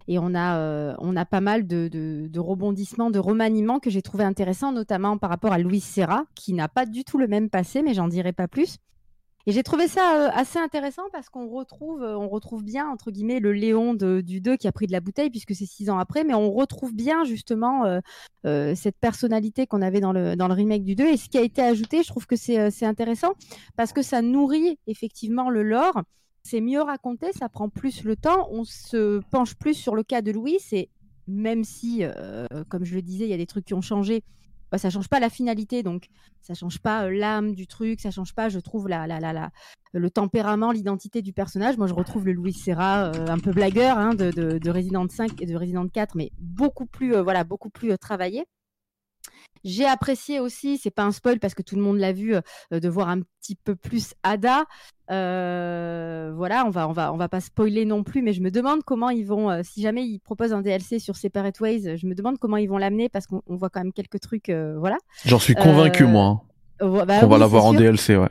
et 0.08 0.18
on 0.18 0.34
a 0.34 1.26
pas 1.30 1.42
mal 1.42 1.68
de 1.68 2.40
rebondissements 2.40 3.12
de 3.12 3.20
remaniements 3.20 3.80
que 3.80 3.92
j'ai 3.92 4.02
trouvé 4.02 4.24
intéressants 4.24 4.72
notamment 4.72 5.20
par 5.20 5.30
rapport 5.30 5.54
à 5.54 5.60
Louis 5.60 5.82
Serra 5.82 6.26
qui 6.34 6.54
n'a 6.54 6.68
pas 6.68 6.88
du 6.88 7.04
tout 7.04 7.20
le 7.20 7.28
même 7.28 7.52
passé 7.52 7.84
mais 7.84 7.94
j'en 7.94 8.08
dirai 8.08 8.34
pas 8.34 8.48
plus 8.48 8.80
et 9.48 9.52
j'ai 9.52 9.64
trouvé 9.64 9.88
ça 9.88 10.30
assez 10.34 10.60
intéressant 10.60 11.04
parce 11.12 11.30
qu'on 11.30 11.48
retrouve, 11.48 12.02
on 12.02 12.30
retrouve 12.30 12.64
bien 12.64 12.88
entre 12.88 13.12
guillemets 13.12 13.40
le 13.40 13.54
Léon 13.54 13.94
de, 13.94 14.22
du 14.22 14.42
2 14.42 14.58
qui 14.58 14.68
a 14.68 14.72
pris 14.72 14.88
de 14.88 14.92
la 14.92 15.00
bouteille 15.00 15.30
puisque 15.30 15.56
c'est 15.56 15.66
six 15.66 15.90
ans 15.90 15.98
après, 15.98 16.24
mais 16.24 16.34
on 16.34 16.52
retrouve 16.52 16.94
bien 16.94 17.24
justement 17.24 18.00
cette 18.44 18.98
personnalité 19.00 19.68
qu'on 19.68 19.82
avait 19.82 20.00
dans 20.02 20.14
le 20.14 20.36
dans 20.36 20.48
le 20.48 20.54
remake 20.54 20.84
du 20.84 20.96
2 20.96 21.06
et 21.06 21.18
ce 21.18 21.30
qui 21.30 21.38
a 21.38 21.42
été 21.42 21.62
ajouté, 21.62 22.04
je 22.04 22.08
trouve 22.08 22.28
que 22.28 22.36
c'est 22.36 22.72
c'est 22.72 22.86
intéressant 22.86 23.34
parce 23.76 23.94
que 23.94 24.02
ça 24.02 24.22
nourrit 24.22 24.78
effectivement 24.88 25.50
le 25.50 25.64
lore. 25.64 26.02
C'est 26.44 26.62
mieux 26.62 26.82
raconté, 26.82 27.32
ça 27.34 27.50
prend 27.50 27.70
plus 27.70 28.04
le 28.04 28.16
temps, 28.16 28.48
on 28.52 28.64
se 28.64 29.22
penche 29.30 29.56
plus 29.56 29.76
sur 29.76 29.96
le 29.96 30.04
cas 30.04 30.22
de 30.22 30.32
Louis 30.32 30.58
et 30.72 30.90
même 31.28 31.64
si, 31.64 32.04
comme 32.70 32.84
je 32.84 32.96
le 32.96 33.02
disais, 33.02 33.26
il 33.26 33.30
y 33.30 33.34
a 33.34 33.38
des 33.38 33.46
trucs 33.46 33.66
qui 33.66 33.74
ont 33.74 33.82
changé 33.82 34.24
bah, 34.72 34.78
ça 34.78 34.90
change 34.90 35.10
pas 35.10 35.20
la 35.20 35.30
finalité, 35.30 35.84
donc 35.84 36.08
ça 36.42 36.54
change 36.54 36.80
pas 36.80 37.06
euh, 37.06 37.12
l'âme 37.12 37.54
du 37.54 37.68
truc, 37.68 38.00
ça 38.00 38.12
change 38.12 38.34
pas, 38.34 38.50
je 38.50 38.60
trouve, 38.60 38.88
la, 38.88 39.06
la, 39.08 39.20
la, 39.20 39.34
la 39.34 39.52
le 39.94 40.10
tempérament, 40.10 40.72
l'identité 40.72 41.22
du 41.22 41.34
personnage. 41.34 41.78
Moi, 41.78 41.88
je 41.88 41.94
retrouve 41.94 42.26
le 42.26 42.32
Louis 42.32 42.54
Serra 42.54 43.12
euh, 43.12 43.28
un 43.28 43.40
peu 43.40 43.52
blagueur 43.52 43.98
hein, 43.98 44.14
de, 44.14 44.32
de, 44.32 44.58
de, 44.58 44.70
Resident 44.70 45.08
5 45.08 45.42
et 45.42 45.46
de 45.46 45.56
Resident 45.56 45.88
4, 45.88 46.16
mais 46.16 46.32
beaucoup 46.40 46.86
plus, 46.86 47.16
euh, 47.16 47.22
voilà, 47.22 47.44
beaucoup 47.44 47.70
plus 47.70 47.98
travaillé. 47.98 48.46
J'ai 49.64 49.86
apprécié 49.86 50.40
aussi, 50.40 50.78
c'est 50.78 50.92
pas 50.92 51.04
un 51.04 51.12
spoil 51.12 51.40
parce 51.40 51.54
que 51.54 51.62
tout 51.62 51.76
le 51.76 51.82
monde 51.82 51.98
l'a 51.98 52.14
vu, 52.14 52.36
de 52.72 52.90
voir 52.90 53.10
un 53.10 53.22
petit 53.22 53.56
peu 53.56 53.76
plus 53.76 54.14
Ada. 54.24 54.66
Euh, 55.10 56.32
voilà, 56.36 56.66
on 56.66 56.70
va, 56.70 56.88
on 56.88 56.94
va, 56.94 57.14
on 57.14 57.18
va 57.18 57.28
pas 57.28 57.42
spoiler 57.42 57.86
non 57.86 58.04
plus, 58.04 58.22
mais 58.22 58.34
je 58.34 58.42
me 58.42 58.50
demande 58.50 58.84
comment 58.84 59.10
ils 59.10 59.26
vont, 59.26 59.62
si 59.64 59.82
jamais 59.82 60.06
ils 60.06 60.20
proposent 60.20 60.54
un 60.54 60.62
DLC 60.62 61.00
sur 61.00 61.16
Separate 61.16 61.60
Ways, 61.60 61.98
je 61.98 62.08
me 62.08 62.16
demande 62.16 62.38
comment 62.38 62.58
ils 62.58 62.70
vont 62.70 62.78
l'amener 62.78 63.10
parce 63.10 63.28
qu'on 63.28 63.42
voit 63.48 63.70
quand 63.70 63.82
même 63.82 63.94
quelques 63.94 64.20
trucs, 64.20 64.50
voilà. 64.50 64.98
J'en 65.26 65.40
suis 65.40 65.56
convaincu 65.56 66.06
moi. 66.06 66.44
Bah 66.82 67.20
on 67.24 67.28
va 67.28 67.38
l'avoir 67.38 67.66
en 67.66 67.74
DLC, 67.74 68.18
ouais. 68.18 68.30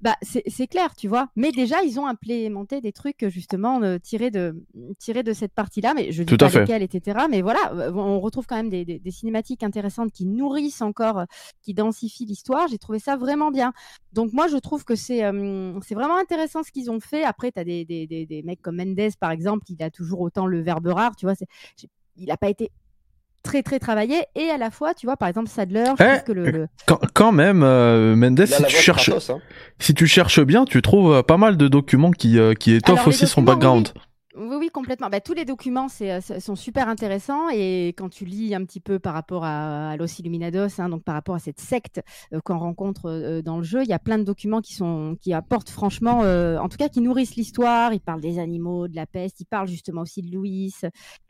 Bah, 0.00 0.16
c'est 0.22 0.66
clair, 0.66 0.94
tu 0.94 1.08
vois. 1.08 1.28
Mais 1.34 1.50
déjà, 1.50 1.82
ils 1.82 1.98
ont 1.98 2.06
implémenté 2.06 2.80
des 2.80 2.92
trucs 2.92 3.26
justement 3.28 3.82
euh, 3.82 3.98
tirés 3.98 4.30
de 4.30 4.62
tirés 4.98 5.22
de 5.22 5.32
cette 5.32 5.54
partie-là, 5.54 5.94
mais 5.94 6.12
je 6.12 6.22
dis 6.22 6.36
pas 6.36 6.48
lesquels, 6.48 6.82
etc. 6.82 7.26
Mais 7.30 7.42
voilà, 7.42 7.72
euh, 7.72 7.92
on 7.94 8.20
retrouve 8.20 8.46
quand 8.46 8.56
même 8.56 8.68
des, 8.68 8.84
des, 8.84 8.98
des 8.98 9.10
cinématiques 9.10 9.62
intéressantes 9.62 10.12
qui 10.12 10.26
nourrissent 10.26 10.82
encore, 10.82 11.20
euh, 11.20 11.24
qui 11.62 11.74
densifient 11.74 12.26
l'histoire. 12.26 12.68
J'ai 12.68 12.78
trouvé 12.78 12.98
ça 12.98 13.16
vraiment 13.16 13.50
bien. 13.50 13.72
Donc 14.12 14.32
moi, 14.32 14.46
je 14.48 14.56
trouve 14.58 14.84
que 14.84 14.94
c'est 14.94 15.24
euh, 15.24 15.78
c'est 15.80 15.94
vraiment 15.94 16.18
intéressant 16.18 16.62
ce 16.62 16.70
qu'ils 16.70 16.90
ont 16.90 17.00
fait. 17.00 17.24
Après, 17.24 17.50
tu 17.50 17.60
as 17.60 17.64
des, 17.64 17.84
des, 17.84 18.06
des, 18.06 18.26
des 18.26 18.42
mecs 18.42 18.60
comme 18.60 18.76
Mendes, 18.76 19.16
par 19.18 19.30
exemple, 19.30 19.64
il 19.68 19.82
a 19.82 19.90
toujours 19.90 20.20
autant 20.20 20.46
le 20.46 20.60
verbe 20.60 20.88
rare, 20.88 21.16
tu 21.16 21.26
vois. 21.26 21.34
Il 22.16 22.26
n'a 22.26 22.36
pas 22.36 22.50
été 22.50 22.70
très 23.42 23.62
très 23.62 23.78
travaillé. 23.78 24.24
Et 24.34 24.48
à 24.50 24.58
la 24.58 24.70
fois 24.70 24.94
tu 24.94 25.06
vois 25.06 25.16
par 25.16 25.28
exemple 25.28 25.48
Sadler 25.48 25.84
je 25.98 26.24
que 26.24 26.32
le, 26.32 26.68
Quand, 27.14 27.32
même 27.32 27.62
euh, 27.62 28.16
Mendes 28.16 28.46
si 28.46 28.62
tu 28.64 28.76
cherches 28.76 29.08
hein. 29.08 29.38
si 29.78 29.94
tu 29.94 30.06
cherches 30.06 30.40
bien 30.40 30.64
tu 30.64 30.82
trouves 30.82 31.14
euh, 31.14 31.22
pas 31.22 31.36
mal 31.36 31.56
de 31.56 31.68
documents 31.68 32.10
qui 32.10 32.38
euh, 32.38 32.54
qui 32.54 32.74
étoffent 32.74 33.06
aussi 33.06 33.26
son 33.26 33.42
background 33.42 33.88
oui, 33.94 34.02
oui, 34.34 34.70
complètement. 34.72 35.08
Bah, 35.10 35.20
tous 35.20 35.34
les 35.34 35.44
documents 35.44 35.88
euh, 36.00 36.20
sont 36.20 36.56
super 36.56 36.88
intéressants 36.88 37.50
et 37.52 37.88
quand 37.88 38.08
tu 38.08 38.24
lis 38.24 38.54
un 38.54 38.64
petit 38.64 38.80
peu 38.80 38.98
par 38.98 39.12
rapport 39.12 39.44
à, 39.44 39.94
Los 39.98 40.06
Illuminados, 40.18 40.80
hein, 40.80 40.88
donc 40.88 41.02
par 41.04 41.14
rapport 41.14 41.34
à 41.34 41.38
cette 41.38 41.60
secte 41.60 42.00
euh, 42.32 42.40
qu'on 42.40 42.58
rencontre 42.58 43.10
euh, 43.10 43.42
dans 43.42 43.58
le 43.58 43.62
jeu, 43.62 43.82
il 43.82 43.88
y 43.88 43.92
a 43.92 43.98
plein 43.98 44.18
de 44.18 44.24
documents 44.24 44.62
qui 44.62 44.74
sont 44.74 45.16
qui 45.20 45.34
apportent 45.34 45.68
franchement, 45.68 46.20
en 46.20 46.68
tout 46.68 46.76
cas, 46.76 46.88
qui 46.88 47.00
nourrissent 47.00 47.36
l'histoire. 47.36 47.92
Ils 47.92 48.00
parlent 48.00 48.20
des 48.20 48.38
animaux, 48.38 48.88
de 48.88 48.96
la 48.96 49.06
peste, 49.06 49.40
ils 49.40 49.44
parlent 49.44 49.68
justement 49.68 50.02
aussi 50.02 50.22
de 50.22 50.34
Louis, 50.34 50.72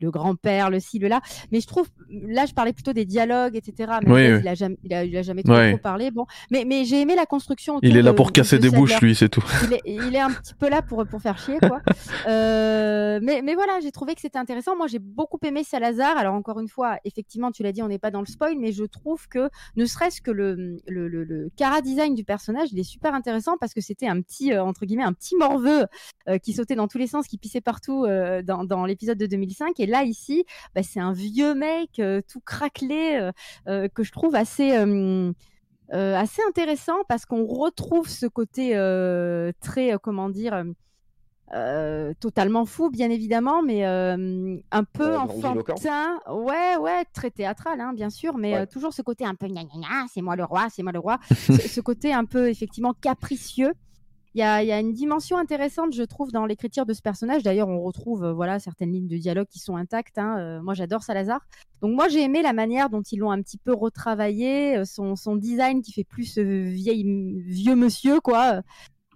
le 0.01 0.11
grand-père, 0.11 0.71
le 0.71 0.79
ci, 0.81 0.99
le 0.99 1.09
là. 1.09 1.21
Mais 1.51 1.61
je 1.61 1.67
trouve, 1.67 1.88
là, 2.11 2.47
je 2.47 2.53
parlais 2.53 2.73
plutôt 2.73 2.93
des 2.93 3.05
dialogues, 3.05 3.57
etc. 3.57 3.93
Mais 4.05 4.12
oui, 4.12 4.41
il, 4.41 4.49
a 4.49 4.55
jamais, 4.55 4.77
il, 4.85 5.17
a, 5.17 5.23
jamais 5.23 5.43
trop, 5.43 5.79
parlé. 5.83 6.11
Bon, 6.11 6.27
mais 6.51 6.65
mais 6.65 6.85
j'ai 6.85 7.01
aimé 7.01 7.15
la 7.17 7.27
construction. 7.27 7.79
Il 7.83 7.97
est 7.97 8.03
là 8.03 8.12
pour 8.12 8.33
casser 8.33 8.59
des 8.59 8.71
bouches, 8.71 9.01
lui, 9.01 9.15
c'est 9.15 9.29
tout. 9.29 9.45
Il 9.65 9.73
est, 9.75 9.83
il 9.85 10.15
est, 10.15 10.21
un 10.21 10.31
petit 10.31 10.55
peu 10.55 10.69
là 10.69 10.83
pour 10.83 11.05
pour 11.07 11.21
faire 11.21 11.38
chier, 11.38 11.59
quoi. 11.59 11.81
Euh, 12.92 13.20
mais, 13.22 13.55
voilà, 13.55 13.81
j'ai 13.81 13.92
trouvé 13.92 14.14
que 14.14 14.20
c'était 14.20 14.38
intéressant. 14.38 14.76
Moi, 14.76 14.87
j'ai 14.87 14.98
beaucoup 14.98 15.38
aimé 15.42 15.64
Salazar. 15.64 16.16
Alors, 16.16 16.35
encore 16.35 16.61
une 16.61 16.68
fois, 16.68 16.98
effectivement, 17.05 17.50
tu 17.50 17.62
l'as 17.62 17.72
dit, 17.72 17.83
on 17.83 17.88
n'est 17.88 17.98
pas 17.98 18.11
dans 18.11 18.20
le 18.20 18.26
spoil, 18.26 18.57
mais 18.59 18.72
je 18.72 18.85
trouve 18.85 19.28
que 19.28 19.50
ne 19.76 19.85
serait-ce 19.85 20.20
que 20.20 20.31
le, 20.31 20.78
le, 20.87 21.09
le, 21.09 21.24
le 21.24 21.50
cara 21.57 21.81
design 21.81 22.14
du 22.14 22.24
personnage, 22.24 22.68
il 22.72 22.78
est 22.78 22.85
super 22.85 23.14
intéressant 23.14 23.57
parce 23.59 23.74
que 23.74 23.81
c'était 23.81 24.07
un 24.07 24.20
petit, 24.20 24.52
euh, 24.52 24.62
entre 24.62 24.85
guillemets, 24.85 25.05
un 25.05 25.12
petit 25.12 25.37
morveux 25.37 25.87
euh, 26.28 26.38
qui 26.38 26.52
sautait 26.52 26.74
dans 26.74 26.88
tous 26.88 26.98
les 26.98 27.07
sens, 27.07 27.26
qui 27.26 27.38
pissait 27.38 27.61
partout 27.61 28.07
dans, 28.44 28.64
dans 28.64 28.85
l'épisode 28.85 29.18
de 29.18 29.26
2005. 29.26 29.78
Et 29.81 29.87
là, 29.87 30.05
ici, 30.05 30.44
bah, 30.74 30.83
c'est 30.83 31.00
un 31.00 31.12
vieux 31.12 31.55
mec 31.55 32.00
tout 32.28 32.40
craquelé 32.40 33.31
que 33.66 34.02
je 34.02 34.12
trouve 34.12 34.35
assez. 34.35 34.72
assez 35.92 36.42
intéressant 36.48 36.98
parce 37.09 37.26
qu'on 37.26 37.44
retrouve 37.46 38.09
ce 38.09 38.26
côté 38.26 38.72
très, 39.61 39.94
comment 40.02 40.28
dire, 40.28 40.64
euh, 41.55 42.15
totalement 42.19 42.65
fou, 42.65 42.88
bien 42.88 43.11
évidemment, 43.11 43.62
mais 43.62 43.85
euh, 43.85 44.57
un 44.71 44.85
peu 44.85 45.17
enfantin. 45.19 46.19
Ouais, 46.31 46.77
ouais, 46.81 47.05
très 47.12 47.31
théâtral, 47.31 47.79
hein, 47.79 47.93
bien 47.93 48.09
sûr, 48.09 48.38
mais 48.38 48.57
euh, 48.57 48.65
toujours 48.65 48.95
ce 48.95 49.03
côté 49.03 49.27
un 49.27 49.35
peu 49.35 49.49
c'est 50.12 50.23
moi 50.23 50.35
le 50.35 50.45
roi, 50.45 50.69
c'est 50.71 50.83
moi 50.83 50.93
le 50.93 50.99
roi. 50.99 51.19
ce, 51.31 51.81
côté 51.83 52.15
un 52.15 52.25
peu, 52.25 52.49
effectivement, 52.49 52.95
capricieux. 52.95 53.73
Il 54.35 54.38
y 54.38 54.43
a, 54.43 54.62
y 54.62 54.73
a, 54.73 54.81
une 54.81 54.95
dimension 54.95 55.37
intéressante, 55.37 55.93
je 55.93 56.05
trouve, 56.05 56.33
dans 56.33 56.47
l'écriture 56.47 56.87
de 56.87 56.95
ce 56.95 57.03
personnage. 57.03 57.43
D'ailleurs, 57.43 57.69
on 57.69 57.83
retrouve 57.83 58.31
voilà 58.31 58.59
certaines 58.59 58.91
lignes 58.91 59.09
de 59.09 59.19
dialogue 59.19 59.47
qui 59.47 59.59
sont 59.59 59.77
intactes. 59.77 60.17
Hein. 60.17 60.62
moi, 60.62 60.73
j'adore 60.73 61.03
Salazar. 61.03 61.41
Donc, 61.83 61.95
moi, 61.95 62.09
j'ai 62.09 62.23
aimé 62.23 62.41
la 62.41 62.55
manière 62.55 62.88
dont 62.88 63.03
ils 63.03 63.19
l'ont 63.19 63.31
un 63.31 63.43
petit 63.43 63.59
peu 63.59 63.75
retravaillé, 63.75 64.87
son, 64.87 65.17
son 65.17 65.37
design 65.37 65.83
qui 65.83 65.93
fait 65.93 66.05
plus 66.05 66.38
vieux 66.38 67.77
monsieur, 67.77 68.21
quoi. 68.21 68.62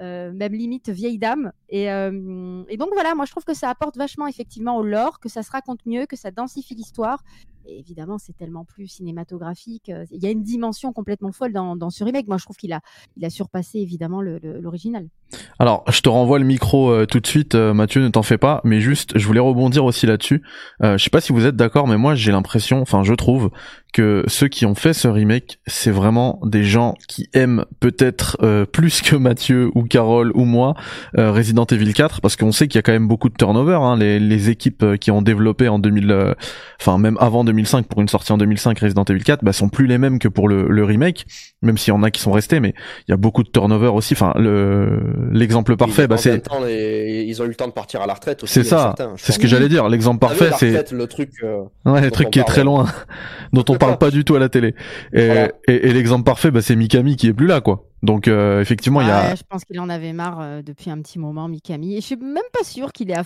Euh, 0.03 0.31
même 0.31 0.53
limite 0.53 0.91
vieille 0.91 1.19
dame. 1.19 1.53
Euh, 1.73 2.65
et, 2.69 2.77
donc 2.77 2.91
voilà, 2.93 3.15
moi 3.15 3.25
je 3.25 3.31
trouve 3.31 3.45
que 3.45 3.55
ça 3.55 3.71
apporte 3.71 3.97
vachement 3.97 4.27
effectivement 4.27 4.77
au 4.77 4.83
lore, 4.83 5.21
que 5.21 5.31
ça 5.31 5.43
se 5.43 5.51
raconte 5.51 5.87
mieux, 5.87 6.05
que 6.05 6.17
ça 6.17 6.31
densifie 6.31 6.75
l'histoire. 6.75 7.25
Évidemment, 7.69 8.19
c'est 8.19 8.37
tellement 8.37 8.65
plus 8.65 8.87
cinématographique. 8.87 9.91
Il 10.11 10.23
y 10.23 10.27
a 10.27 10.31
une 10.31 10.43
dimension 10.43 10.93
complètement 10.93 11.33
folle 11.33 11.53
dans, 11.53 11.91
ce 11.91 12.05
remake. 12.05 12.29
Moi, 12.29 12.37
je 12.39 12.45
trouve 12.45 12.57
qu'il 12.57 12.73
a, 12.73 12.81
il 13.17 13.25
a 13.25 13.31
surpassé 13.31 13.79
évidemment 13.79 14.21
l'original. 14.23 15.09
Alors, 15.59 15.85
je 15.91 16.01
te 16.01 16.09
renvoie 16.09 16.39
le 16.39 16.45
micro 16.45 16.91
euh, 16.91 17.07
tout 17.07 17.21
de 17.21 17.27
suite, 17.27 17.55
Mathieu, 17.55 18.03
ne 18.03 18.09
t'en 18.09 18.23
fais 18.23 18.39
pas. 18.39 18.61
Mais 18.65 18.81
juste, 18.81 19.19
je 19.19 19.27
voulais 19.27 19.41
rebondir 19.41 19.85
aussi 19.85 20.07
là-dessus. 20.07 20.43
je 20.83 20.97
sais 20.97 21.11
pas 21.11 21.21
si 21.21 21.33
vous 21.33 21.47
êtes 21.47 21.57
d'accord, 21.57 21.87
mais 21.89 21.97
moi, 21.97 22.15
j'ai 22.15 22.33
l'impression, 22.33 22.81
enfin, 22.81 23.03
je 23.03 23.15
trouve 23.15 23.51
que 23.97 24.25
ceux 24.27 24.49
qui 24.49 24.67
ont 24.67 24.75
fait 24.75 24.93
ce 24.93 25.09
remake, 25.09 25.59
c'est 25.67 25.91
vraiment 25.91 26.39
des 26.45 26.65
gens 26.65 26.97
qui 27.09 27.31
aiment 27.33 27.65
peut-être 27.81 28.37
euh, 28.43 28.67
plus 28.67 29.01
que 29.01 29.17
Mathieu 29.17 29.71
ou 29.75 29.85
Carole 29.85 30.33
ou 30.35 30.45
moi 30.45 30.75
euh, 31.17 31.33
Resident 31.33 31.65
Evil 31.65 31.95
4 31.95 32.21
parce 32.21 32.37
qu'on 32.37 32.53
sait 32.53 32.69
qu'il 32.69 32.77
y 32.77 32.81
a 32.81 32.83
quand 32.83 32.93
même 32.93 33.09
beaucoup 33.09 33.31
de 33.31 33.37
turnover. 33.37 33.79
Hein, 33.81 33.97
les, 33.97 34.51
équipes 34.51 34.83
euh, 34.83 34.97
qui 34.99 35.11
ont 35.11 35.23
développé 35.23 35.69
en 35.69 35.79
2000, 35.79 36.35
enfin 36.79 36.99
même 36.99 37.17
avant 37.21 37.43
2005 37.57 37.87
pour 37.87 38.03
une 38.03 38.09
sortie 38.09 38.33
en 38.33 38.39
2005 38.39 38.79
Resident 38.79 39.05
Evil 39.05 39.23
4, 39.23 39.43
bah, 39.43 39.53
sont 39.53 39.69
plus 39.71 39.87
les 39.87 39.97
mêmes 39.97 40.19
que 40.19 40.29
pour 40.29 40.49
le, 40.49 40.69
le 40.69 40.85
remake, 40.85 41.25
même 41.63 41.79
s'il 41.79 41.93
y 41.93 41.97
en 41.97 42.03
a 42.03 42.11
qui 42.11 42.21
sont 42.21 42.33
restés, 42.33 42.61
mais 42.61 42.75
il 43.09 43.13
y 43.13 43.15
a 43.15 43.17
beaucoup 43.17 43.43
de 43.43 43.49
turnover 43.49 43.89
aussi. 43.89 44.13
Enfin 44.15 44.35
le 44.37 45.01
l'exemple 45.33 45.77
parfait, 45.77 46.07
bah 46.07 46.19
c'est 46.19 46.43
ils 47.27 47.43
ont 47.43 47.45
eu 47.45 47.49
le 47.49 47.55
temps 47.55 47.67
de 47.67 47.73
partir 47.73 48.03
à 48.03 48.07
la 48.07 48.15
retraite. 48.15 48.43
C'est 48.45 48.65
ça, 48.65 48.95
c'est 49.17 49.33
ce 49.33 49.39
que 49.39 49.47
j'allais 49.47 49.69
dire. 49.69 49.89
L'exemple 49.89 50.19
parfait, 50.19 50.51
c'est 50.59 50.93
le 50.93 51.07
truc. 51.07 51.31
ouais, 51.85 52.01
le 52.01 52.11
truc 52.11 52.31
qui 52.31 52.39
est 52.39 52.45
très 52.45 52.65
loin, 52.65 52.87
dont 53.53 53.65
on 53.69 53.77
parle 53.77 53.99
pas 53.99 54.11
du 54.11 54.25
tout 54.25 54.35
à 54.35 54.39
la 54.39 54.49
télé. 54.49 54.75
Et, 55.13 55.31
et, 55.67 55.93
l'exemple 55.93 56.25
parfait, 56.25 56.51
bah, 56.51 56.61
c'est 56.61 56.77
Mikami 56.77 57.17
qui 57.17 57.29
est 57.29 57.33
plus 57.33 57.47
là, 57.47 57.61
quoi. 57.61 57.87
Donc 58.03 58.29
euh, 58.29 58.61
effectivement, 58.61 59.01
il 59.01 59.09
y 59.09 59.11
a. 59.11 59.35
Je 59.35 59.43
pense 59.49 59.65
qu'il 59.65 59.81
en 59.81 59.89
avait 59.89 60.13
marre 60.13 60.41
euh, 60.41 60.63
depuis 60.63 60.91
un 60.91 61.01
petit 61.01 61.19
moment, 61.19 61.49
Mikami. 61.49 61.97
Et 61.97 62.01
je 62.01 62.07
suis 62.07 62.17
même 62.17 62.43
pas 62.53 62.65
sûr 62.65 62.93
qu'il 62.93 63.11
ait. 63.11 63.17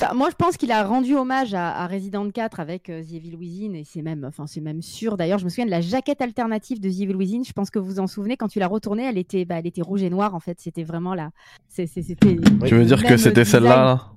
Enfin, 0.00 0.14
moi, 0.14 0.28
je 0.30 0.36
pense 0.36 0.56
qu'il 0.56 0.70
a 0.70 0.84
rendu 0.84 1.16
hommage 1.16 1.54
à, 1.54 1.86
Resident 1.88 2.30
4 2.30 2.60
avec 2.60 2.88
euh, 2.88 3.02
The 3.02 3.14
Evil 3.14 3.34
Within, 3.34 3.74
et 3.74 3.82
c'est 3.84 4.02
même, 4.02 4.24
enfin, 4.24 4.46
c'est 4.46 4.60
même 4.60 4.80
sûr. 4.80 5.16
D'ailleurs, 5.16 5.40
je 5.40 5.44
me 5.44 5.48
souviens 5.50 5.66
de 5.66 5.72
la 5.72 5.80
jaquette 5.80 6.22
alternative 6.22 6.80
de 6.80 6.88
The 6.88 7.00
Evil 7.00 7.16
Within. 7.16 7.42
Je 7.44 7.52
pense 7.52 7.68
que 7.68 7.80
vous 7.80 7.86
vous 7.86 8.00
en 8.00 8.06
souvenez 8.06 8.36
quand 8.36 8.46
tu 8.46 8.60
l'as 8.60 8.68
retournée, 8.68 9.04
elle 9.04 9.18
était, 9.18 9.44
bah, 9.44 9.56
elle 9.58 9.66
était 9.66 9.82
rouge 9.82 10.02
et 10.02 10.10
noire 10.10 10.36
en 10.36 10.40
fait. 10.40 10.60
C'était 10.60 10.84
vraiment 10.84 11.14
là. 11.14 11.30
C'était. 11.68 12.36
Tu 12.64 12.74
veux 12.74 12.84
dire 12.84 13.02
que 13.02 13.16
c'était 13.16 13.44
celle-là 13.44 14.12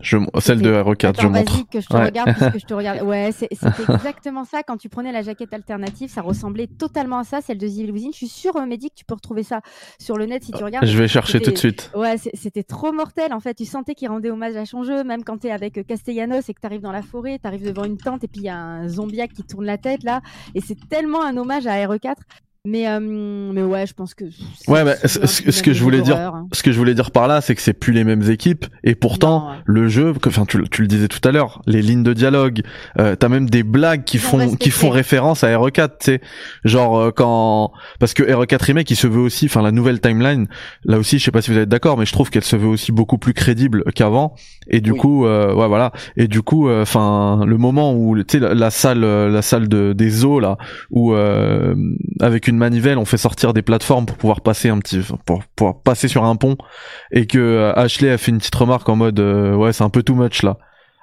Je, 0.00 0.18
celle 0.40 0.60
de 0.60 0.70
RE4, 0.72 1.06
Attends, 1.06 1.22
je 1.22 1.26
montre. 1.28 1.68
que 1.70 1.80
je 1.80 1.86
te 1.86 1.94
Ouais. 1.96 2.04
regarde 2.04 2.32
puisque 2.34 2.58
je 2.60 2.66
te 2.66 2.74
regarde. 2.74 3.02
Ouais, 3.02 3.30
c'est- 3.32 3.48
exactement 3.52 4.44
ça. 4.44 4.62
Quand 4.62 4.76
tu 4.76 4.88
prenais 4.88 5.10
la 5.12 5.22
jaquette 5.22 5.52
alternative, 5.54 6.10
ça 6.10 6.20
ressemblait 6.22 6.66
totalement 6.66 7.18
à 7.18 7.24
ça, 7.24 7.40
celle 7.40 7.58
de 7.58 7.66
Within. 7.66 8.10
Je 8.12 8.16
suis 8.16 8.28
sûre, 8.28 8.56
euh, 8.56 8.66
Mehdi, 8.66 8.90
que 8.90 8.94
tu 8.94 9.04
peux 9.04 9.14
retrouver 9.14 9.42
ça 9.42 9.60
sur 9.98 10.16
le 10.16 10.26
net 10.26 10.44
si 10.44 10.52
tu 10.52 10.62
regardes. 10.62 10.86
Je 10.86 10.96
vais 10.98 11.08
chercher 11.08 11.40
tout 11.40 11.50
de 11.50 11.58
suite. 11.58 11.90
Ouais, 11.94 12.16
c'était 12.34 12.62
trop 12.62 12.92
mortel 12.92 13.32
en 13.32 13.40
fait. 13.40 13.54
Tu 13.54 13.64
sentais 13.64 13.94
qu'il 13.94 14.08
rendait 14.08 14.30
hommage 14.30 14.56
à 14.56 14.66
son 14.66 14.82
jeu, 14.84 15.02
même 15.04 15.24
quand 15.24 15.38
t'es 15.38 15.50
avec 15.50 15.78
euh, 15.78 15.82
Castellanos 15.82 16.48
et 16.48 16.54
que 16.54 16.60
t'arrives 16.60 16.82
dans 16.82 16.92
la 16.92 17.02
forêt, 17.02 17.38
t'arrives 17.38 17.64
devant 17.66 17.84
une 17.84 17.96
tente 17.96 18.22
et 18.24 18.28
puis 18.28 18.40
il 18.42 18.46
y 18.46 18.48
a 18.50 18.56
un 18.56 18.88
zombiac 18.88 19.32
qui 19.32 19.42
tourne 19.44 19.64
la 19.64 19.78
tête 19.78 20.02
là. 20.02 20.20
Et 20.54 20.60
c'est 20.60 20.78
tellement 20.88 21.22
un 21.24 21.36
hommage 21.36 21.66
à 21.66 21.74
RE4. 21.86 22.14
Mais, 22.66 22.88
euh, 22.88 22.98
mais 23.00 23.62
ouais, 23.62 23.86
je 23.86 23.94
pense 23.94 24.12
que. 24.14 24.24
Ouais, 24.66 24.84
bah, 24.84 24.94
ce- 25.04 25.62
que 25.62 25.72
je 25.72 25.82
voulais 25.84 26.02
dire- 26.02 26.16
hein. 26.16 26.48
Ce 26.52 26.62
que 26.64 26.72
je 26.72 26.78
voulais 26.78 26.94
dire 26.94 27.12
par 27.12 27.28
là, 27.28 27.40
c'est 27.40 27.54
que 27.54 27.62
c'est 27.62 27.72
plus 27.72 27.92
les 27.92 28.02
mêmes 28.02 28.28
équipes 28.28 28.66
et 28.82 28.94
pourtant 28.96 29.40
Non, 29.40 29.50
ouais. 29.50 29.56
le 29.66 29.88
jeu, 29.88 30.12
enfin 30.26 30.44
tu, 30.46 30.58
le- 30.58 30.66
tu 30.68 30.82
le 30.82 30.88
disais 30.88 31.06
tout 31.06 31.26
à 31.28 31.30
l'heure, 31.32 31.62
les 31.66 31.80
lignes 31.80 32.02
de 32.02 32.12
dialogue, 32.12 32.62
euh, 32.98 33.14
t'as 33.14 33.28
même 33.28 33.48
des 33.48 33.62
blagues 33.62 34.02
qui 34.04 34.18
font 34.18 34.56
qui 34.56 34.70
font 34.70 34.90
référence 34.90 35.44
à 35.44 35.48
RE4, 35.56 35.88
tu 36.00 36.04
sais, 36.06 36.20
genre 36.64 36.98
euh, 36.98 37.10
quand 37.12 37.70
parce 38.00 38.14
que 38.14 38.24
RE4 38.24 38.62
remake 38.64 38.90
il 38.90 38.96
se 38.96 39.06
veut 39.06 39.20
aussi, 39.20 39.46
enfin 39.46 39.62
la 39.62 39.70
nouvelle 39.72 40.00
timeline, 40.00 40.48
là 40.84 40.98
aussi 40.98 41.18
je 41.20 41.24
sais 41.24 41.30
pas 41.30 41.42
si 41.42 41.52
vous 41.52 41.58
êtes 41.58 41.68
d'accord, 41.68 41.96
mais 41.98 42.06
je 42.06 42.12
trouve 42.12 42.30
qu'elle 42.30 42.42
se 42.44 42.56
veut 42.56 42.66
aussi 42.68 42.90
beaucoup 42.90 43.18
plus 43.18 43.32
crédible 43.32 43.84
qu'avant 43.94 44.34
et 44.68 44.80
du 44.80 44.90
Oui. 44.90 44.98
coup 44.98 45.26
euh, 45.26 45.54
ouais 45.54 45.68
voilà 45.68 45.92
et 46.16 46.26
du 46.26 46.42
coup 46.42 46.68
euh, 46.68 46.82
enfin 46.82 47.44
le 47.46 47.56
moment 47.58 47.94
où 47.94 48.16
tu 48.18 48.24
sais 48.28 48.38
la, 48.40 48.54
la 48.54 48.70
salle 48.70 49.04
euh, 49.04 49.28
la 49.30 49.42
salle 49.42 49.68
de 49.68 49.92
des 49.92 50.24
eaux 50.24 50.40
là 50.40 50.56
où 50.90 51.12
euh, 51.14 51.74
avec 52.20 52.48
une 52.48 52.55
manivelle 52.56 52.98
on 52.98 53.04
fait 53.04 53.16
sortir 53.16 53.52
des 53.52 53.62
plateformes 53.62 54.06
pour 54.06 54.16
pouvoir 54.16 54.40
passer 54.40 54.68
un 54.68 54.78
petit 54.78 55.00
pour 55.24 55.44
pouvoir 55.44 55.82
passer 55.82 56.08
sur 56.08 56.24
un 56.24 56.36
pont. 56.36 56.56
Et 57.12 57.26
que 57.26 57.38
euh, 57.38 57.72
Ashley 57.74 58.10
a 58.10 58.18
fait 58.18 58.30
une 58.30 58.38
petite 58.38 58.54
remarque 58.54 58.88
en 58.88 58.96
mode 58.96 59.20
euh, 59.20 59.54
ouais 59.54 59.72
c'est 59.72 59.84
un 59.84 59.90
peu 59.90 60.02
too 60.02 60.14
much 60.14 60.42
là 60.42 60.58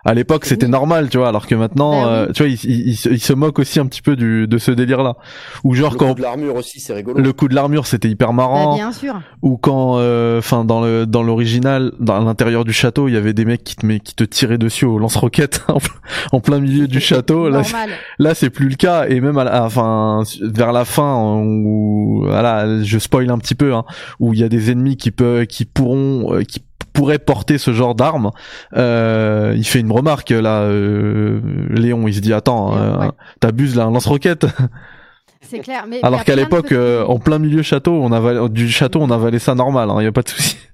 à 0.05 0.13
l'époque 0.13 0.45
c'était 0.45 0.65
Oui. 0.65 0.71
normal 0.71 1.09
tu 1.09 1.17
vois 1.17 1.29
alors 1.29 1.47
que 1.47 1.55
maintenant 1.55 1.91
Bah 2.03 2.07
oui. 2.07 2.13
euh, 2.29 2.31
tu 2.33 2.43
vois 2.43 2.49
il, 2.49 2.59
il- 2.65 2.87
il 2.89 2.95
se- 2.97 3.09
il 3.09 3.19
se 3.21 3.33
moque 3.33 3.59
aussi 3.59 3.79
un 3.79 3.85
petit 3.85 4.01
peu 4.01 4.15
du 4.15 4.47
de 4.47 4.57
ce 4.57 4.71
délire 4.71 5.01
là 5.03 5.15
ou 5.63 5.73
genre 5.75 5.93
Le 5.93 5.97
quand 5.97 6.09
coup 6.09 6.15
de 6.15 6.21
l'armure 6.21 6.55
aussi, 6.55 6.79
c'est 6.79 6.93
rigolo. 6.93 7.19
le 7.19 7.33
coup 7.33 7.47
de 7.47 7.55
l'armure 7.55 7.87
c'était 7.87 8.09
hyper 8.09 8.29
Bah, 8.29 8.33
marrant 8.33 8.75
bien 8.75 8.91
sûr. 8.91 9.21
ou 9.41 9.57
quand 9.57 9.99
enfin 10.37 10.65
dans 10.65 10.81
le 10.81 11.05
dans 11.05 11.23
l'original 11.23 11.91
dans 11.99 12.19
l'intérieur 12.19 12.65
du 12.65 12.73
château 12.73 13.07
il 13.07 13.13
y 13.13 13.17
avait 13.17 13.33
des 13.33 13.45
mecs 13.45 13.63
qui 13.63 13.75
te 13.75 13.85
mais 13.85 13.99
qui 13.99 14.13
te 14.15 14.23
tiraient 14.23 14.57
dessus 14.57 14.85
au 14.85 14.99
lance-roquettes 14.99 15.63
en, 16.31 16.39
plein- 16.39 16.59
milieu 16.59 16.87
du 16.87 16.99
château 16.99 17.49
là 17.49 17.61
Normal. 17.61 17.89
Là, 18.19 18.35
c'est 18.35 18.49
plus 18.49 18.69
le 18.69 18.75
cas 18.75 19.07
et 19.07 19.19
même 19.19 19.37
à 19.37 19.43
la, 19.43 19.63
enfin 19.65 20.23
vers 20.41 20.71
la 20.71 20.85
fin 20.85 21.41
où 21.41 22.23
voilà, 22.25 22.81
je 22.83 22.99
spoil 22.99 23.29
un 23.29 23.37
petit 23.37 23.55
peu 23.55 23.73
hein, 23.73 23.83
où 24.19 24.33
il 24.33 24.39
y 24.39 24.43
a 24.43 24.49
des 24.49 24.71
ennemis 24.71 24.97
qui 24.97 25.11
peuvent 25.11 25.45
qui 25.47 25.65
pourront 25.65 26.33
euh, 26.35 26.43
qui 26.43 26.61
pourraient 26.93 27.19
porter 27.19 27.57
ce 27.57 27.73
genre 27.73 27.95
d'armes. 27.95 28.31
Euh, 28.75 29.53
il 29.57 29.65
fait 29.65 29.79
une 29.79 29.91
remarque 29.91 30.29
là 30.29 30.61
euh, 30.61 31.41
Léon, 31.69 32.07
il 32.07 32.13
se 32.13 32.19
dit 32.19 32.33
attends, 32.33 32.75
euh, 32.77 32.97
ouais. 32.99 33.11
t'abuses 33.39 33.75
là 33.75 33.85
un 33.85 33.91
lance-roquette 33.91 34.45
C'est 35.41 35.59
clair. 35.59 35.85
Mais, 35.89 35.99
alors 36.03 36.23
qu'à 36.23 36.35
de 36.35 36.41
l'époque 36.41 36.73
en 36.73 37.19
plein 37.19 37.37
milieu 37.37 37.61
château, 37.63 37.91
on 38.01 38.13
avalait 38.13 38.47
du 38.47 38.69
château, 38.69 39.01
on 39.01 39.11
avalait 39.11 39.39
ça 39.39 39.55
normal, 39.55 39.91
il 39.99 40.03
y 40.03 40.07
a 40.07 40.11
pas 40.11 40.21
de 40.21 40.29
souci. 40.29 40.57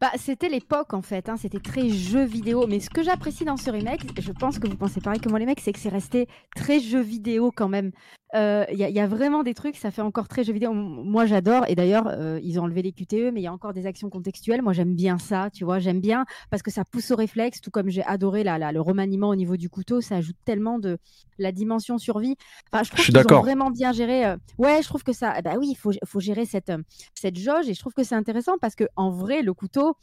Bah, 0.00 0.08
c'était 0.16 0.48
l'époque 0.48 0.94
en 0.94 1.02
fait, 1.02 1.28
hein, 1.28 1.36
c'était 1.36 1.58
très 1.58 1.90
jeu 1.90 2.24
vidéo. 2.24 2.66
Mais 2.66 2.80
ce 2.80 2.88
que 2.88 3.02
j'apprécie 3.02 3.44
dans 3.44 3.58
ce 3.58 3.70
remake, 3.70 4.18
je 4.18 4.32
pense 4.32 4.58
que 4.58 4.66
vous 4.66 4.76
pensez 4.76 4.98
pareil 5.02 5.20
que 5.20 5.28
moi 5.28 5.38
les 5.38 5.44
mecs, 5.44 5.60
c'est 5.60 5.74
que 5.74 5.78
c'est 5.78 5.90
resté 5.90 6.26
très 6.56 6.80
jeu 6.80 7.02
vidéo 7.02 7.52
quand 7.54 7.68
même. 7.68 7.90
Euh, 8.36 8.64
Il 8.70 8.78
y, 8.78 8.84
a- 8.84 8.88
il 8.88 8.94
y 8.94 9.00
a 9.00 9.08
vraiment 9.08 9.42
des 9.42 9.54
trucs, 9.54 9.76
ça 9.76 9.90
fait 9.90 10.02
encore 10.02 10.28
très 10.28 10.44
jeu 10.44 10.52
vidéo. 10.52 10.72
Moi 10.72 11.26
j'adore, 11.26 11.64
et 11.66 11.74
d'ailleurs 11.74 12.06
euh, 12.06 12.38
ils 12.44 12.60
ont 12.60 12.62
enlevé 12.62 12.80
les 12.82 12.92
QTE, 12.92 13.32
mais 13.32 13.40
il 13.40 13.42
y 13.42 13.48
a 13.48 13.52
encore 13.52 13.72
des 13.72 13.86
actions 13.86 14.08
contextuelles. 14.08 14.62
Moi 14.62 14.72
j'aime 14.72 14.94
bien 14.94 15.18
ça, 15.18 15.50
tu 15.52 15.64
vois, 15.64 15.80
j'aime 15.80 16.00
bien 16.00 16.24
parce 16.48 16.62
que 16.62 16.70
ça 16.70 16.84
pousse 16.84 17.10
au 17.10 17.16
réflexe, 17.16 17.60
tout 17.60 17.72
comme 17.72 17.88
j'ai 17.88 18.04
adoré 18.04 18.44
le 18.44 18.78
remaniement 18.80 19.30
au 19.30 19.34
niveau 19.34 19.56
du 19.56 19.68
couteau, 19.68 20.00
ça 20.00 20.16
ajoute 20.16 20.36
tellement 20.44 20.78
de 20.78 20.98
la 21.38 21.50
dimension 21.50 21.98
survie. 21.98 22.36
Enfin, 22.72 22.84
je 22.84 22.90
trouve 22.90 23.00
suis 23.02 23.12
qu'ils 23.12 23.20
ont 23.38 23.40
vraiment 23.42 23.70
bien 23.70 23.92
géré. 23.92 24.24
euh, 24.24 24.36
Ouais, 24.58 24.80
je 24.82 24.86
trouve 24.86 25.02
que 25.02 25.12
ça, 25.12 25.40
bah 25.42 25.54
oui, 25.58 25.68
il 25.70 25.74
faut, 25.76 25.90
faut 26.04 26.20
gérer 26.20 26.44
cette, 26.44 26.70
euh, 26.70 26.78
cette 27.14 27.36
jauge, 27.36 27.68
et 27.68 27.74
je 27.74 27.80
trouve 27.80 27.94
que 27.94 28.04
c'est 28.04 28.14
intéressant 28.14 28.58
parce 28.60 28.76
que 28.76 28.84
en 28.94 29.10
vrai 29.10 29.42
le 29.42 29.54
couteau 29.54 29.96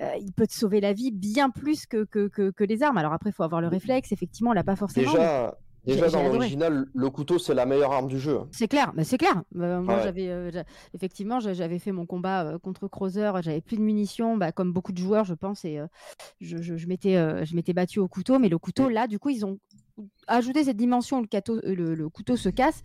euh, 0.00 0.12
il 0.20 0.32
peut 0.32 0.46
te 0.46 0.54
sauver 0.54 0.80
la 0.80 0.92
vie 0.92 1.10
bien 1.10 1.50
plus 1.50 1.84
que, 1.84 2.04
que, 2.04 2.28
que, 2.28 2.50
que 2.50 2.64
les 2.64 2.82
armes. 2.84 2.96
Alors 2.98 3.12
après, 3.12 3.30
il 3.30 3.32
faut 3.32 3.42
avoir 3.42 3.60
le 3.60 3.66
réflexe. 3.68 4.12
Effectivement, 4.12 4.50
on 4.50 4.54
l'a 4.54 4.62
pas 4.62 4.76
forcément. 4.76 5.10
Déjà, 5.10 5.58
déjà 5.94 6.08
dans 6.10 6.22
l'original, 6.28 6.86
le 6.94 7.10
couteau 7.10 7.38
c'est 7.38 7.54
la 7.54 7.66
meilleure 7.66 7.92
arme 7.92 8.08
du 8.08 8.18
jeu. 8.18 8.40
C'est 8.52 8.68
clair, 8.68 8.92
mais 8.94 9.04
c'est 9.04 9.18
clair. 9.18 9.42
Euh, 9.56 9.80
moi, 9.80 9.96
Ouais. 9.96 10.02
j'avais 10.04 10.28
euh, 10.28 10.50
effectivement, 10.94 11.40
j'a- 11.40 11.52
j'avais 11.54 11.78
fait 11.78 11.92
mon 11.92 12.06
combat 12.06 12.44
euh, 12.44 12.58
contre 12.58 12.88
Crowther. 12.88 13.42
J'avais 13.42 13.60
plus 13.60 13.76
de 13.76 13.82
munitions, 13.82 14.36
bah, 14.36 14.52
comme 14.52 14.72
beaucoup 14.72 14.92
de 14.92 14.98
joueurs, 14.98 15.24
je 15.24 15.34
pense, 15.34 15.64
et 15.64 15.78
euh, 15.78 15.86
je, 16.40 16.58
je, 16.58 16.76
je 16.76 16.86
m'étais, 16.86 17.14
je 17.44 17.54
m'étais 17.54 17.72
battu 17.72 17.98
au 17.98 18.08
couteau. 18.08 18.38
Mais 18.38 18.48
le 18.48 18.58
couteau, 18.58 18.88
là, 18.88 19.06
du 19.06 19.18
coup, 19.18 19.30
ils 19.30 19.44
ont 19.44 19.58
ajouté 20.28 20.62
cette 20.64 20.76
dimension 20.76 21.18
où 21.18 21.22
le, 21.22 21.26
cateau- 21.26 21.60
le, 21.64 21.94
le 21.94 22.08
couteau 22.08 22.36
se 22.36 22.48
casse, 22.48 22.82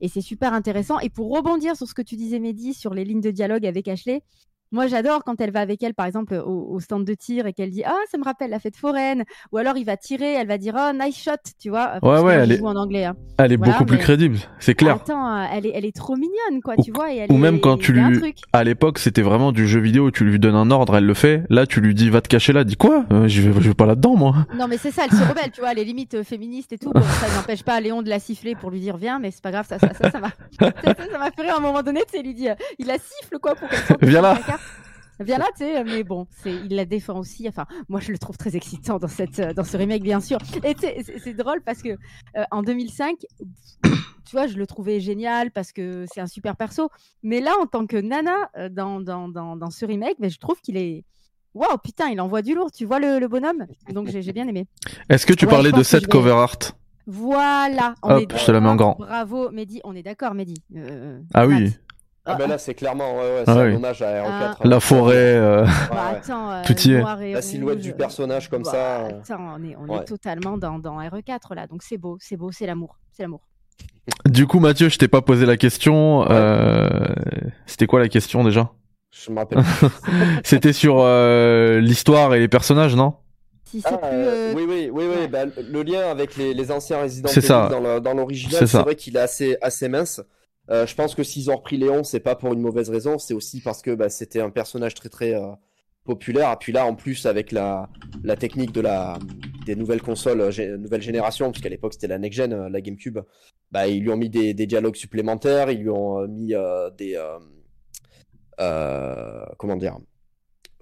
et 0.00 0.08
c'est 0.08 0.20
super 0.20 0.52
intéressant. 0.52 0.98
Et 1.00 1.10
pour 1.10 1.34
rebondir 1.34 1.76
sur 1.76 1.86
ce 1.86 1.94
que 1.94 2.02
tu 2.02 2.16
disais, 2.16 2.38
Mehdi, 2.40 2.74
sur 2.74 2.92
les 2.94 3.04
lignes 3.04 3.20
de 3.20 3.30
dialogue 3.30 3.66
avec 3.66 3.86
Ashley. 3.88 4.22
Moi, 4.72 4.86
j'adore 4.88 5.22
quand 5.24 5.40
elle 5.40 5.50
va 5.52 5.60
avec 5.60 5.82
elle, 5.82 5.94
par 5.94 6.06
exemple, 6.06 6.34
au, 6.44 6.68
au 6.72 6.80
stand 6.80 7.04
de 7.04 7.14
tir 7.14 7.46
et 7.46 7.52
qu'elle 7.52 7.70
dit 7.70 7.82
Ah, 7.84 7.94
ça 8.10 8.18
me 8.18 8.24
rappelle 8.24 8.50
la 8.50 8.58
fête 8.58 8.76
foraine. 8.76 9.24
Ou 9.52 9.58
alors 9.58 9.76
il 9.76 9.84
va 9.84 9.96
tirer, 9.96 10.32
elle 10.34 10.48
va 10.48 10.58
dire 10.58 10.74
Oh, 10.76 10.90
nice 10.98 11.16
shot, 11.22 11.32
tu 11.60 11.70
vois. 11.70 11.98
Ouais, 12.02 12.20
ouais, 12.20 12.34
elle 12.34 12.52
est- 12.52 12.62
en 12.62 12.74
anglais. 12.76 13.04
hein. 13.04 13.14
Elle 13.38 13.52
est 13.52 13.56
Voilà, 13.56 13.72
beaucoup 13.74 13.84
plus 13.84 13.98
crédible, 13.98 14.38
c'est 14.58 14.74
clair. 14.74 14.96
Attends, 14.96 15.42
elle 15.52 15.66
est, 15.66 15.72
elle 15.74 15.84
est 15.84 15.94
trop 15.94 16.16
mignonne, 16.16 16.62
quoi, 16.64 16.74
Ou- 16.78 16.82
tu 16.82 16.90
vois. 16.90 17.12
Et 17.12 17.18
elle 17.18 17.30
ou 17.32 17.34
est- 17.36 17.38
même 17.38 17.60
quand 17.60 17.76
tu 17.78 17.92
lui-. 17.92 18.34
À 18.52 18.64
l'époque, 18.64 18.98
c'était 18.98 19.22
vraiment 19.22 19.52
du 19.52 19.68
jeu 19.68 19.78
vidéo 19.80 20.06
où 20.06 20.10
tu 20.10 20.24
lui 20.24 20.38
donnes 20.38 20.54
un 20.54 20.70
ordre, 20.70 20.96
elle 20.96 21.04
le 21.06 21.14
fait. 21.14 21.44
Là, 21.50 21.66
tu 21.66 21.80
lui 21.80 21.94
dis 21.94 22.10
va 22.10 22.20
te 22.20 22.28
cacher 22.28 22.52
là, 22.52 22.64
dis 22.64 22.76
quoi? 22.76 23.04
Euh, 23.12 23.28
Je 23.28 23.40
vais 23.42 23.52
je 23.60 23.68
vais 23.68 23.74
pas 23.74 23.86
là-dedans 23.86 24.16
moi. 24.16 24.34
Non, 24.58 24.66
mais 24.68 24.78
c'est 24.78 24.90
ça, 24.90 25.02
elle 25.04 25.16
se 25.16 25.22
rebelle, 25.22 25.50
tu 25.52 25.60
vois, 25.60 25.72
elle 25.72 25.78
est 25.78 25.84
limite 25.84 26.14
euh, 26.14 26.24
féministe 26.24 26.72
et 26.72 26.78
tout. 26.78 26.90
Bon, 26.92 27.00
ça 27.02 27.34
n'empêche 27.36 27.62
pas 27.62 27.78
Léon 27.80 28.02
de 28.02 28.08
la 28.08 28.18
siffler 28.18 28.54
pour 28.54 28.70
lui 28.70 28.80
dire 28.80 28.96
viens, 28.96 29.18
mais 29.18 29.30
c'est 29.30 29.42
pas 29.42 29.50
grave, 29.52 29.66
ça, 29.68 29.78
ça, 29.78 29.92
ça, 29.94 30.10
ça 30.10 30.18
m'a 30.20 30.28
ça, 30.60 30.72
ça, 30.84 30.94
ça 31.12 31.18
m'a 31.18 31.30
fait 31.30 31.42
rire 31.42 31.54
à 31.54 31.58
un 31.58 31.60
moment 31.60 31.82
donné, 31.82 32.00
tu 32.06 32.12
sais, 32.12 32.20
il 32.20 32.26
lui 32.26 32.34
dit, 32.34 32.48
euh, 32.48 32.54
il 32.78 32.86
la 32.86 32.96
siffle, 32.98 33.38
quoi, 33.40 33.54
pour 33.54 33.68
qu'elle 33.68 34.08
Viens 34.08 34.22
là. 34.22 34.38
Viens 35.18 35.38
là, 35.38 35.46
tu 35.56 35.64
sais, 35.64 35.82
mais 35.82 36.02
bon, 36.04 36.26
c'est, 36.42 36.52
il 36.52 36.74
la 36.76 36.84
défend 36.84 37.18
aussi. 37.18 37.48
Enfin, 37.48 37.64
moi, 37.88 38.00
je 38.00 38.12
le 38.12 38.18
trouve 38.18 38.36
très 38.36 38.54
excitant 38.54 38.98
dans 38.98 39.08
cette, 39.08 39.38
euh, 39.38 39.54
dans 39.54 39.64
ce 39.64 39.78
remake, 39.78 40.02
bien 40.02 40.20
sûr. 40.20 40.36
Et 40.62 40.74
c'est, 41.22 41.32
drôle 41.32 41.62
parce 41.62 41.80
que 41.80 41.88
euh, 42.36 42.44
en 42.50 42.62
2005, 42.62 43.16
tu 43.82 43.90
vois, 44.32 44.46
je 44.46 44.58
le 44.58 44.66
trouvais 44.66 45.00
génial 45.00 45.50
parce 45.52 45.72
que 45.72 46.04
c'est 46.12 46.20
un 46.20 46.26
super 46.26 46.54
perso. 46.56 46.90
Mais 47.22 47.40
là, 47.40 47.52
en 47.62 47.66
tant 47.66 47.86
que 47.86 47.96
nana 47.96 48.50
euh, 48.58 48.68
dans, 48.68 49.00
dans, 49.00 49.28
dans, 49.28 49.56
dans 49.56 49.70
ce 49.70 49.86
remake, 49.86 50.16
ben, 50.18 50.28
je 50.30 50.38
trouve 50.38 50.60
qu'il 50.60 50.76
est, 50.76 51.04
waouh, 51.54 51.78
putain, 51.82 52.08
il 52.08 52.20
envoie 52.20 52.42
du 52.42 52.54
lourd. 52.54 52.70
Tu 52.70 52.84
vois 52.84 52.98
le, 53.00 53.18
le 53.18 53.26
bonhomme? 53.28 53.64
Donc, 53.94 54.08
j'ai, 54.10 54.20
bien 54.34 54.46
aimé. 54.46 54.66
Est-ce 55.08 55.24
que 55.24 55.32
tu 55.32 55.46
Ouais, 55.46 55.50
parlais 55.50 55.70
je 55.70 55.76
de 55.76 55.82
cette 55.82 56.02
je 56.02 56.06
vais- 56.08 56.12
cover 56.12 56.32
art? 56.32 56.58
Voilà. 57.06 57.94
Hop, 58.02 58.32
je 58.36 58.44
te 58.44 58.50
la 58.50 58.60
mets 58.60 58.68
en 58.68 58.76
grand. 58.76 58.96
Bravo, 58.98 59.50
Mehdi. 59.50 59.80
On 59.84 59.94
est 59.94 60.02
d'accord, 60.02 60.34
Mehdi. 60.34 60.60
Euh, 60.76 61.20
Ah 61.32 61.46
oui. 61.46 61.72
Ah 62.28 62.34
ben 62.34 62.48
là 62.48 62.58
c'est 62.58 62.74
clairement 62.74 63.14
ouais, 63.16 63.20
ouais, 63.22 63.44
Ah 63.46 63.54
c'est 63.54 63.60
un 63.60 63.66
oui. 63.68 63.74
hommage 63.76 64.02
à 64.02 64.06
RE4. 64.24 64.26
Ah. 64.28 64.56
La 64.64 64.80
forêt. 64.80 65.14
euh, 65.16 65.64
Bah, 65.64 65.70
ouais. 66.12 66.16
attends, 66.18 66.50
euh, 66.50 66.62
Tout 66.66 66.78
y 66.80 66.92
est. 66.92 67.00
et 67.28 67.32
La 67.32 67.42
silhouette 67.42 67.76
rouge, 67.76 67.84
du 67.84 67.92
personnage 67.92 68.50
comme 68.50 68.62
bah, 68.62 68.70
ça. 68.70 68.76
euh. 69.06 69.08
Attends, 69.20 69.54
on 69.58 69.64
est, 69.64 69.76
on 69.76 69.92
Ouais. 69.92 70.00
est 70.00 70.04
totalement 70.04 70.58
dans, 70.58 70.78
dans 70.78 70.98
RE4 70.98 71.54
là, 71.54 71.66
donc 71.66 71.82
c'est 71.82 71.98
beau, 71.98 72.18
c'est 72.20 72.36
beau, 72.36 72.50
c'est 72.52 72.66
l'amour, 72.66 72.98
c'est 73.12 73.22
l'amour. 73.22 73.40
Du 74.26 74.46
coup, 74.46 74.58
Mathieu, 74.60 74.88
je 74.88 74.98
t'ai 74.98 75.08
pas 75.08 75.20
posé 75.22 75.46
la 75.46 75.56
question. 75.56 76.24
Euh... 76.30 76.88
C'était 77.66 77.86
quoi 77.86 78.00
la 78.00 78.08
question 78.08 78.42
déjà? 78.44 78.70
Je 79.10 79.30
me 79.30 79.38
rappelle. 79.38 79.58
C'était 80.44 80.72
sur 80.72 80.96
euh, 81.00 81.80
l'histoire 81.80 82.34
et 82.34 82.38
les 82.40 82.48
personnages, 82.48 82.94
non? 82.96 83.14
Si 83.64 83.82
Ah, 83.84 83.96
plus, 83.96 84.08
euh, 84.12 84.52
oui, 84.54 84.64
oui, 84.68 84.90
oui, 84.92 85.04
oui. 85.08 85.16
ouais. 85.20 85.28
bah, 85.28 85.44
le 85.46 85.82
lien 85.82 86.08
avec 86.10 86.36
les, 86.36 86.54
les 86.54 86.70
anciens 86.70 87.00
résidents 87.00 87.30
dans 88.00 88.14
l'original, 88.14 88.66
C'est 88.68 88.78
vrai 88.78 88.94
qu'il 88.94 89.16
est 89.16 89.20
assez, 89.20 89.56
assez 89.60 89.88
mince. 89.88 90.20
Euh, 90.70 90.86
je 90.86 90.94
pense 90.94 91.14
que 91.14 91.22
s'ils 91.22 91.50
ont 91.50 91.56
repris 91.56 91.76
Léon, 91.76 92.02
c'est 92.02 92.20
pas 92.20 92.34
pour 92.34 92.52
une 92.52 92.60
mauvaise 92.60 92.90
raison, 92.90 93.18
c'est 93.18 93.34
aussi 93.34 93.60
parce 93.60 93.82
que 93.82 93.94
bah, 93.94 94.08
c'était 94.08 94.40
un 94.40 94.50
personnage 94.50 94.94
très 94.94 95.08
très 95.08 95.34
euh, 95.34 95.52
populaire. 96.04 96.52
Et 96.52 96.56
puis 96.58 96.72
là, 96.72 96.86
en 96.86 96.94
plus, 96.94 97.26
avec 97.26 97.52
la, 97.52 97.88
la 98.24 98.36
technique 98.36 98.72
de 98.72 98.80
la, 98.80 99.18
des 99.64 99.76
nouvelles 99.76 100.02
consoles, 100.02 100.40
euh, 100.40 100.76
nouvelle 100.76 101.02
génération, 101.02 101.52
puisqu'à 101.52 101.68
l'époque 101.68 101.92
c'était 101.92 102.08
la 102.08 102.18
next-gen, 102.18 102.68
la 102.68 102.80
GameCube, 102.80 103.20
bah, 103.70 103.86
ils 103.86 104.02
lui 104.02 104.10
ont 104.10 104.16
mis 104.16 104.28
des, 104.28 104.54
des 104.54 104.66
dialogues 104.66 104.96
supplémentaires, 104.96 105.70
ils 105.70 105.82
lui 105.82 105.90
ont 105.90 106.26
mis 106.26 106.52
des. 106.98 107.20
comment 109.58 109.76
dire? 109.76 109.98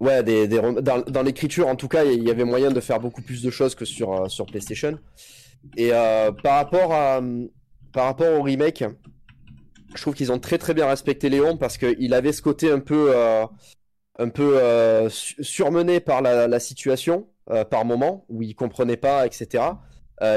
Ouais, 0.01 0.22
des, 0.22 0.49
des 0.49 0.61
dans, 0.82 1.03
dans 1.03 1.22
l'écriture, 1.22 1.68
en 1.68 1.76
tout 1.76 1.89
cas, 1.89 2.05
il 2.05 2.24
y 2.24 2.30
avait 2.30 2.45
moyen 2.45 2.70
de 2.70 2.80
faire 2.80 3.01
beaucoup 3.01 3.22
plus 3.22 3.43
de 3.43 3.51
choses 3.51 3.74
que 3.74 3.85
sur, 3.85 4.30
sur 4.30 4.47
PlayStation. 4.47 4.99
Et 5.76 5.91
par, 5.91 6.57
rapport 6.57 6.93
à, 6.93 7.20
par 7.93 8.07
rapport 8.07 8.39
au 8.39 8.43
remake, 8.43 8.85
je 9.95 10.03
trouve 10.03 10.14
qu'ils 10.14 10.32
ont 10.32 10.38
très 10.38 10.59
très 10.59 10.74
bien 10.74 10.86
respecté 10.86 11.28
Léon 11.28 11.57
parce 11.57 11.78
qu'il 11.78 12.14
avait 12.14 12.32
ce 12.32 12.42
côté 12.42 12.70
un 12.70 12.80
peu, 12.80 13.12
euh, 13.14 13.47
un 14.18 14.28
peu 14.28 14.59
euh, 14.59 15.09
su- 15.11 15.42
surmené 15.45 16.01
par 16.01 16.22
la, 16.22 16.49
la 16.49 16.61
situation, 16.61 17.28
euh, 17.51 17.64
par 17.64 17.84
moment, 17.84 18.26
où 18.28 18.42
il 18.42 18.55
comprenait 18.55 18.97
pas, 18.97 19.26
etc. 19.26 19.82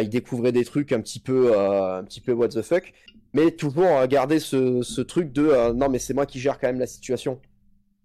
Il 0.01 0.09
découvrait 0.09 0.51
des 0.51 0.65
trucs 0.65 0.91
un 0.91 1.01
petit 1.01 1.19
peu, 1.19 1.57
un 1.57 2.03
petit 2.03 2.19
peu 2.21 2.33
what 2.33 2.49
the 2.49 2.61
fuck, 2.61 2.91
mais 3.33 3.51
toujours 3.51 4.05
garder 4.07 4.39
ce, 4.39 4.81
ce 4.81 5.01
truc 5.01 5.31
de 5.31 5.71
non 5.73 5.87
mais 5.89 5.99
c'est 5.99 6.13
moi 6.13 6.25
qui 6.25 6.39
gère 6.39 6.59
quand 6.59 6.67
même 6.67 6.79
la 6.79 6.87
situation, 6.87 7.39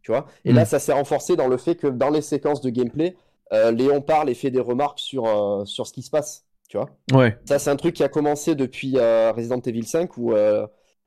tu 0.02 0.12
vois? 0.12 0.26
Et 0.44 0.52
Mm. 0.52 0.56
là, 0.56 0.64
ça 0.64 0.78
s'est 0.78 0.92
renforcé 0.92 1.36
dans 1.36 1.48
le 1.48 1.56
fait 1.56 1.76
que 1.76 1.88
dans 1.88 2.10
les 2.10 2.22
séquences 2.22 2.60
de 2.60 2.70
gameplay, 2.70 3.16
Léon 3.52 4.00
parle 4.00 4.30
et 4.30 4.34
fait 4.34 4.50
des 4.50 4.60
remarques 4.60 5.00
sur, 5.00 5.62
sur 5.66 5.86
ce 5.86 5.92
qui 5.92 6.02
se 6.02 6.10
passe, 6.10 6.44
tu 6.68 6.76
vois? 6.76 6.90
Ouais. 7.12 7.36
Ça, 7.44 7.58
c'est 7.58 7.70
un 7.70 7.76
truc 7.76 7.94
qui 7.96 8.04
a 8.04 8.08
commencé 8.08 8.54
depuis 8.54 8.96
Resident 8.98 9.60
Evil 9.60 9.84
5 9.86 10.16
où, 10.18 10.34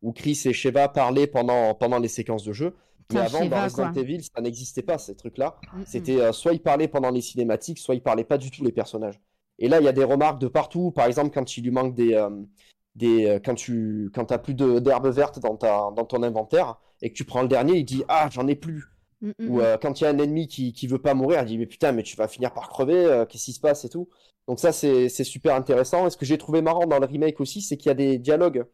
où 0.05 0.13
Chris 0.13 0.39
et 0.45 0.53
Sheva 0.53 0.87
parlaient 0.87 1.27
pendant, 1.27 1.73
pendant 1.73 1.97
les 1.97 2.07
séquences 2.07 2.43
de 2.43 2.53
jeu. 2.53 2.75
Mais 3.11 3.19
avant, 3.19 3.39
Sheva, 3.39 3.49
dans 3.49 3.63
Resident 3.63 3.91
quoi. 3.91 4.01
Evil, 4.01 4.23
ça 4.23 4.41
n'existait 4.41 4.83
pas, 4.83 4.99
ces 4.99 5.15
trucs-là. 5.15 5.57
Mm, 5.73 5.79
mm. 5.79 5.83
C'était 5.85 6.21
euh, 6.21 6.31
soit 6.31 6.53
ils 6.53 6.61
parlaient 6.61 6.87
pendant 6.87 7.09
les 7.09 7.21
cinématiques, 7.21 7.79
soit 7.79 7.95
ils 7.95 8.03
parlaient 8.03 8.23
pas 8.23 8.37
du 8.37 8.51
tout 8.51 8.63
les 8.63 8.71
personnages. 8.71 9.19
Et 9.57 9.67
là, 9.67 9.79
il 9.79 9.83
y 9.83 9.87
a 9.87 9.93
des 9.93 10.03
remarques 10.03 10.39
de 10.39 10.47
partout. 10.47 10.91
Par 10.91 11.07
exemple, 11.07 11.31
quand 11.33 11.57
il 11.57 11.63
lui 11.63 11.71
manque 11.71 11.95
des, 11.95 12.13
euh, 12.13 12.29
des 12.95 13.25
euh, 13.25 13.39
quand 13.43 13.55
tu 13.55 14.11
quand 14.13 14.25
t'as 14.25 14.37
plus 14.37 14.53
d'herbes 14.53 15.07
vertes 15.07 15.39
dans 15.39 15.55
ta 15.55 15.91
dans 15.95 16.05
ton 16.05 16.21
inventaire 16.23 16.79
et 17.01 17.09
que 17.09 17.15
tu 17.15 17.25
prends 17.25 17.41
le 17.41 17.47
dernier, 17.47 17.77
il 17.77 17.85
dit 17.85 18.03
ah 18.07 18.29
j'en 18.31 18.47
ai 18.47 18.55
plus. 18.55 18.85
Mm, 19.21 19.31
Ou 19.47 19.61
euh, 19.61 19.77
quand 19.77 20.01
il 20.01 20.03
y 20.03 20.07
a 20.07 20.09
un 20.09 20.17
ennemi 20.19 20.47
qui 20.47 20.73
qui 20.73 20.87
veut 20.87 21.01
pas 21.01 21.15
mourir, 21.15 21.41
il 21.41 21.45
dit 21.45 21.57
mais 21.57 21.65
putain 21.65 21.91
mais 21.93 22.03
tu 22.03 22.15
vas 22.15 22.27
finir 22.27 22.53
par 22.53 22.69
crever. 22.69 23.25
Qu'est-ce 23.29 23.45
qui 23.45 23.53
se 23.53 23.59
passe 23.59 23.85
et 23.85 23.89
tout. 23.89 24.09
Donc 24.47 24.59
ça 24.59 24.71
c'est 24.71 25.09
c'est 25.09 25.23
super 25.23 25.55
intéressant. 25.55 26.05
Et 26.05 26.09
ce 26.09 26.17
que 26.17 26.25
j'ai 26.25 26.37
trouvé 26.37 26.61
marrant 26.61 26.85
dans 26.85 26.99
le 26.99 27.05
remake 27.05 27.39
aussi, 27.39 27.61
c'est 27.61 27.77
qu'il 27.77 27.89
y 27.89 27.91
a 27.91 27.95
des 27.95 28.17
dialogues 28.17 28.65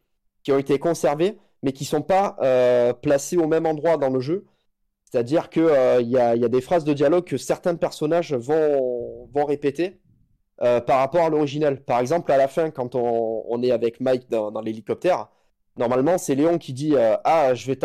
qui 0.42 0.52
ont 0.52 0.58
été 0.58 0.78
conservés, 0.78 1.38
mais 1.62 1.72
qui 1.72 1.84
sont 1.84 2.02
pas 2.02 2.36
euh, 2.42 2.92
placés 2.92 3.36
au 3.36 3.46
même 3.46 3.66
endroit 3.66 3.96
dans 3.96 4.10
le 4.10 4.20
jeu. 4.20 4.46
C'est-à-dire 5.10 5.50
que 5.50 5.60
euh, 5.60 6.00
il 6.00 6.08
y 6.08 6.18
a, 6.18 6.34
il 6.36 6.42
y 6.42 6.44
a 6.44 6.48
des 6.48 6.60
phrases 6.60 6.84
de 6.84 6.92
dialogue 6.94 7.24
que 7.24 7.36
certains 7.36 7.74
personnages 7.76 8.32
vont, 8.34 9.28
vont 9.32 9.44
répéter 9.44 10.00
euh, 10.62 10.80
par 10.80 10.98
rapport 11.00 11.22
à 11.24 11.30
l'original. 11.30 11.82
Par 11.82 12.00
exemple, 12.00 12.30
à 12.32 12.36
la 12.36 12.48
fin, 12.48 12.70
quand 12.70 12.94
on, 12.94 13.44
on 13.48 13.62
est 13.62 13.70
avec 13.72 14.00
Mike 14.00 14.30
dans, 14.30 14.50
dans 14.50 14.60
l'hélicoptère, 14.60 15.28
normalement, 15.76 16.18
c'est 16.18 16.34
Léon 16.34 16.58
qui 16.58 16.72
dit 16.72 16.94
euh, 16.96 17.16
Ah, 17.24 17.54
je 17.54 17.66
vais 17.66 17.78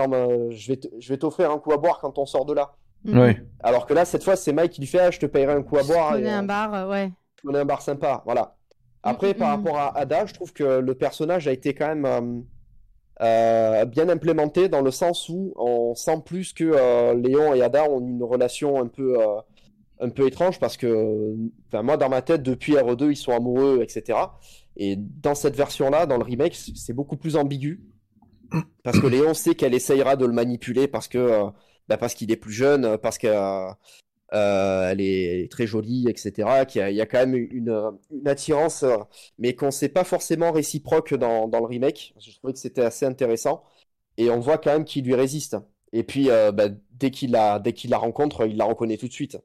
je 0.51 0.74
je 0.99 1.14
t'offrir 1.16 1.51
un 1.51 1.60
coup 1.60 1.74
à 1.74 1.78
boire 1.78 1.99
quand 1.99 2.18
on 2.18 2.26
sort 2.26 2.45
de 2.45 2.53
là. 2.53 2.76
Mm, 3.03 3.20
Ouais. 3.20 3.34
mm. 3.36 3.47
Alors 3.62 3.86
que 3.86 3.93
là, 3.93 4.05
cette 4.05 4.24
fois, 4.24 4.36
c'est 4.36 4.53
Mike 4.53 4.74
qui 4.74 4.82
lui 4.82 4.88
fait 4.88 4.99
Ah, 4.99 5.12
je 5.12 5.20
te 5.20 5.26
payerai 5.26 5.53
un 5.53 5.64
coup 5.64 5.78
à 5.78 5.84
Je 5.84 5.88
boire. 5.88 6.12
connais 6.14 6.30
et, 6.30 6.32
un 6.32 6.43
bar, 6.43 6.89
ouais. 6.89 7.12
je 7.43 7.49
un 7.58 7.66
bar 7.66 7.82
sympa. 7.82 8.22
Voilà. 8.26 8.57
Après, 9.04 9.34
par 9.34 9.50
rapport 9.50 9.78
à 9.78 9.98
Ada, 9.98 10.26
je 10.26 10.34
trouve 10.34 10.54
que 10.54 10.80
le 10.80 10.95
personnage 10.95 11.48
a 11.48 11.52
été 11.52 11.74
quand 11.74 11.88
même 11.88 12.06
euh, 12.06 12.41
euh, 13.22 13.86
bien 13.86 14.10
implémenté 14.10 14.70
dans 14.70 14.82
le 14.82 14.91
sens 14.91 15.28
où 15.30 15.52
on 15.56 15.95
sent 15.95 16.22
plus 16.24 16.54
que 16.54 16.64
euh, 16.64 17.16
Léon 17.16 17.54
et 17.56 17.64
Ada 17.64 17.89
ont 17.89 18.00
une 18.00 18.24
relation 18.24 18.80
un 18.80 18.88
peu, 18.88 19.20
euh, 19.20 19.41
un 20.00 20.10
peu 20.10 20.28
étrange 20.28 20.60
parce 20.60 20.78
que, 20.78 21.36
moi, 21.74 21.98
dans 21.98 22.10
ma 22.10 22.22
tête, 22.22 22.43
depuis 22.43 22.74
RE2, 22.74 23.12
ils 23.12 23.16
sont 23.16 23.32
amoureux, 23.32 23.80
etc. 23.82 24.20
Et 24.76 24.95
dans 24.98 25.34
cette 25.34 25.56
version-là, 25.56 26.06
dans 26.06 26.18
le 26.18 26.24
remake, 26.24 26.56
c'est 26.56 26.93
beaucoup 26.93 27.18
plus 27.18 27.36
ambigu 27.38 27.82
parce 28.84 29.00
que 29.00 29.08
Léon 29.08 29.34
sait 29.34 29.56
qu'elle 29.56 29.74
essayera 29.74 30.16
de 30.16 30.26
le 30.26 30.34
manipuler 30.34 30.88
parce 30.88 31.08
que, 31.08 31.41
bah, 31.88 31.98
parce 31.98 32.14
qu'il 32.14 32.32
est 32.32 32.38
plus 32.38 32.54
jeune, 32.54 32.98
parce 33.00 33.18
que 33.18 33.28
euh, 34.34 34.89
elle 34.91 35.01
est, 35.01 35.23
elle 35.23 35.39
est 35.41 35.51
très 35.51 35.67
jolie, 35.67 36.07
etc. 36.09 36.65
Qu'il 36.65 36.80
y 36.80 36.84
a, 36.84 36.89
il 36.89 36.95
y 36.95 37.01
a 37.01 37.05
quand 37.05 37.19
même 37.19 37.36
une, 37.36 37.97
une 38.11 38.28
attirance, 38.28 38.84
euh, 38.84 38.97
mais 39.39 39.55
qu'on 39.55 39.67
ne 39.67 39.71
sait 39.71 39.89
pas 39.89 40.03
forcément 40.03 40.51
réciproque 40.51 41.13
dans, 41.13 41.47
dans 41.47 41.59
le 41.59 41.65
remake. 41.65 42.13
Je 42.19 42.36
trouvais 42.36 42.53
que 42.53 42.59
c'était 42.59 42.82
assez 42.84 43.05
intéressant. 43.05 43.63
Et 44.17 44.30
on 44.30 44.39
voit 44.39 44.57
quand 44.57 44.71
même 44.71 44.86
qu'il 44.86 45.05
lui 45.05 45.15
résiste. 45.15 45.57
Et 45.93 46.03
puis, 46.03 46.30
euh, 46.30 46.51
bah, 46.51 46.67
dès 46.91 47.11
qu'il 47.11 47.32
la, 47.32 47.59
dès 47.59 47.73
qu'il 47.73 47.91
la 47.91 47.97
rencontre, 47.97 48.45
il 48.47 48.57
la 48.57 48.65
reconnaît 48.65 48.97
tout 48.97 49.07
de 49.07 49.13
suite. 49.13 49.38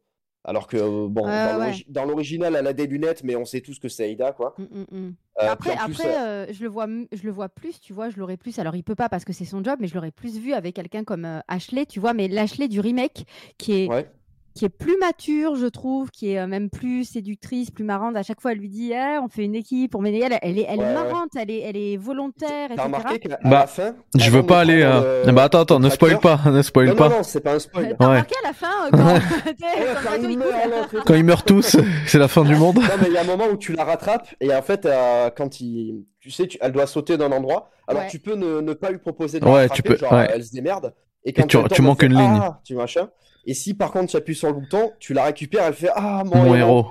Alors 0.45 0.67
que, 0.67 1.07
bon, 1.07 1.23
dans 1.23 1.29
ouais. 1.29 1.53
l'origi- 1.53 1.87
dans 1.89 2.05
l'original, 2.05 2.57
elle 2.57 2.67
a 2.67 2.73
des 2.73 2.89
lunettes, 2.89 3.23
mais 3.23 3.37
on 3.37 3.45
sait 3.45 3.61
tous 3.61 3.79
que 3.79 3.89
c'est 3.89 4.11
Aida, 4.11 4.33
quoi. 4.33 4.57
Mm, 4.59 4.63
mm, 4.65 4.99
mm. 5.07 5.15
Après, 5.37 5.77
plus, 5.85 5.95
je, 5.99 6.63
le 6.63 6.69
vois, 6.69 6.87
je 7.13 7.23
le 7.23 7.31
vois 7.31 7.49
plus, 7.49 7.81
tu 7.81 7.93
vois, 7.93 8.11
je 8.11 8.19
l'aurais 8.19 8.37
plus. 8.37 8.59
Alors, 8.59 8.75
il 8.75 8.83
peut 8.83 8.97
pas 8.97 9.09
parce 9.09 9.25
que 9.25 9.33
c'est 9.33 9.45
son 9.45 9.63
job, 9.63 9.77
mais 9.81 9.87
je 9.87 9.95
l'aurais 9.95 10.11
plus 10.11 10.39
vu 10.39 10.53
avec 10.53 10.75
quelqu'un 10.75 11.05
comme 11.05 11.43
Ashley, 11.47 11.87
tu 11.87 12.01
vois, 12.01 12.13
mais 12.13 12.27
l'Ashley 12.27 12.67
du 12.67 12.81
remake, 12.81 13.25
qui 13.57 13.85
est, 13.85 13.89
ouais. 13.89 14.11
Qui 14.55 14.65
est 14.67 14.69
plus 14.69 14.97
mature, 14.99 15.57
je 15.57 15.67
trouve, 15.67 16.11
qui 16.11 16.33
est 16.33 16.39
euh, 16.39 16.47
même 16.47 16.69
plus 16.71 17.05
séductrice, 17.05 17.71
plus 17.71 17.85
marrante. 17.85 18.17
À 18.17 18.23
chaque 18.23 18.41
fois, 18.41 18.53
elle 18.53 18.59
lui 18.59 18.69
dit, 18.69 18.93
Eh, 18.93 19.19
on 19.23 19.29
fait 19.29 19.45
une 19.45 19.55
équipe, 19.55 19.95
on 19.95 20.01
met 20.01 20.17
elle, 20.19 20.39
elle 20.43 20.59
est, 20.59 20.67
elle 20.69 20.81
est 20.81 20.83
Ouais, 20.83 20.87
ouais. 20.89 20.93
marrante, 20.95 21.31
elle 21.37 21.51
est, 21.51 21.61
elle 21.61 21.77
est 21.77 21.97
volontaire, 21.97 22.69
T'as 22.77 22.85
remarqué 22.85 23.19
qu'à 23.19 23.39
Bah, 23.45 23.51
la 23.51 23.67
fin, 23.67 23.95
Je 24.19 24.31
veux 24.31 24.43
pas 24.43 24.61
aller. 24.61 24.83
euh, 24.83 25.25
le- 25.25 25.33
Bah 25.33 25.45
attends, 25.45 25.61
attends, 25.61 25.81
ne 25.81 25.89
spoil 25.89 26.19
pas, 26.21 26.39
ne 26.47 26.61
spoil 26.63 26.89
Non, 26.89 26.95
pas. 26.97 27.09
non, 27.09 27.17
non, 27.19 27.23
c'est 27.23 27.41
pas 27.41 27.55
un 27.55 27.59
spoil. 27.59 27.97
T'as 27.99 28.05
Ouais. 28.05 28.11
remarqué 28.13 28.35
à 28.45 28.49
la 28.49 28.53
fin, 28.53 28.87
euh, 28.87 28.91
quand, 28.91 29.05
Ouais, 29.07 30.21
il 30.31 30.39
meurt, 30.39 31.11
ils 31.11 31.25
meurent 31.25 31.45
tous, 31.45 31.77
c'est 32.07 32.19
la 32.19 32.29
fin 32.29 32.45
du 32.45 32.55
monde. 32.57 32.77
Non, 32.77 32.83
mais 33.01 33.07
il 33.09 33.13
y 33.13 33.17
a 33.19 33.23
un 33.23 33.25
moment 33.25 33.47
où 33.53 33.57
tu 33.57 33.73
la 33.73 33.85
rattrapes 33.85 34.29
et 34.41 34.55
en 34.55 34.63
fait, 34.63 34.87
euh, 34.87 35.31
quand 35.37 35.61
il, 35.61 36.05
tu 36.21 36.31
sais, 36.31 36.47
tu- 36.47 36.59
elle 36.61 36.73
doit 36.73 36.87
sauter 36.87 37.17
d'un 37.17 37.33
endroit. 37.33 37.71
Alors 37.89 38.03
Ouais. 38.03 38.09
tu 38.09 38.19
peux 38.19 38.35
ne, 38.35 38.61
ne 38.61 38.73
pas 38.75 38.91
lui 38.91 38.99
proposer 38.99 39.41
de 39.41 39.45
Ouais, 39.45 39.51
la 39.53 39.59
rattraper, 39.63 39.83
tu 39.83 39.83
peux- 39.83 39.97
genre 39.97 40.13
ouais. 40.13 40.29
elle 40.33 40.45
se 40.45 40.53
démerde. 40.53 40.95
Et 41.25 41.33
quand 41.33 41.47
tu- 41.47 41.59
tu 41.73 41.83
manques 41.83 42.03
une 42.03 42.13
ligne. 42.15 42.39
Ah, 42.43 42.61
tu 42.65 42.75
machin. 42.75 43.09
Et 43.47 43.55
si 43.55 43.75
par 43.75 43.91
contre 43.93 44.11
tu 44.11 44.17
appuies 44.17 44.35
sur 44.35 44.49
le 44.49 44.55
bouton, 44.55 44.93
tu 44.99 45.15
la 45.15 45.25
récupères, 45.25 45.65
elle 45.65 45.75
fait 45.75 45.91
Ah 45.95 46.23
mon, 46.25 46.45
Mon 46.45 46.55
héros. 46.55 46.87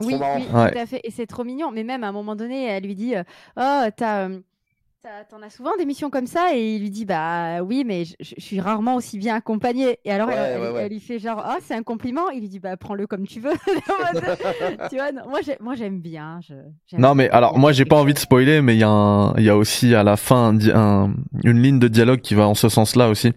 Oui, 0.00 0.14
oui, 0.14 0.44
Ouais. 0.52 0.72
tout 0.72 0.78
à 0.78 0.86
fait. 0.86 1.00
Et 1.04 1.10
c'est 1.10 1.26
trop 1.26 1.44
mignon. 1.44 1.70
Mais 1.72 1.84
même 1.84 2.04
à 2.04 2.08
un 2.08 2.12
moment 2.12 2.34
donné, 2.36 2.64
elle 2.66 2.82
lui 2.84 2.94
dit 2.94 3.14
euh, 3.14 3.22
Oh, 3.56 3.84
t'as. 3.96 4.28
euh, 4.28 4.38
T'en 5.30 5.42
as 5.42 5.50
souvent 5.50 5.72
des 5.78 5.84
missions 5.84 6.08
comme 6.08 6.26
ça? 6.26 6.54
Et 6.56 6.76
il 6.76 6.80
lui 6.80 6.88
dit 6.90 7.04
bah 7.04 7.60
oui 7.62 7.84
mais 7.86 8.04
je, 8.06 8.14
suis 8.38 8.58
rarement 8.58 8.94
aussi 8.94 9.18
bien 9.18 9.34
accompagnée 9.34 9.98
et 10.02 10.10
alors 10.10 10.30
elle, 10.30 10.38
Ouais, 10.38 10.48
elle- 10.54 10.60
ouais, 10.62 10.70
ouais. 10.70 10.82
elle 10.84 10.92
lui 10.92 11.00
fait 11.00 11.18
genre 11.18 11.44
oh 11.46 11.58
c'est 11.60 11.74
un 11.74 11.82
compliment 11.82 12.30
il 12.30 12.40
lui 12.40 12.48
dit 12.48 12.58
bah 12.58 12.78
prends-le 12.78 13.06
comme 13.06 13.26
tu 13.26 13.38
veux 13.38 13.52
tu 14.88 14.96
vois 14.96 15.12
non, 15.12 15.28
moi 15.28 15.40
j'ai- 15.44 15.58
moi 15.60 15.74
j'aime 15.74 16.00
bien 16.00 16.40
je- 16.48 16.54
Non 16.98 17.14
mais 17.14 17.28
bien. 17.28 17.36
alors 17.36 17.58
moi 17.58 17.72
j'ai 17.72 17.84
pas 17.84 17.96
envie 17.96 18.14
de 18.14 18.18
spoiler 18.18 18.62
mais 18.62 18.76
il 18.76 18.78
y 18.78 18.82
a 18.82 18.88
un 18.88 19.34
il 19.36 19.44
y 19.44 19.50
a 19.50 19.56
aussi 19.58 19.94
à 19.94 20.02
la 20.04 20.16
fin 20.16 20.36
un 20.48 20.52
di- 20.54 20.72
un- 20.72 21.14
une 21.44 21.60
ligne 21.62 21.78
de 21.78 21.88
dialogue 21.88 22.20
qui 22.22 22.34
va 22.34 22.48
en 22.48 22.54
ce 22.54 22.70
sens-là 22.70 23.10
aussi 23.10 23.32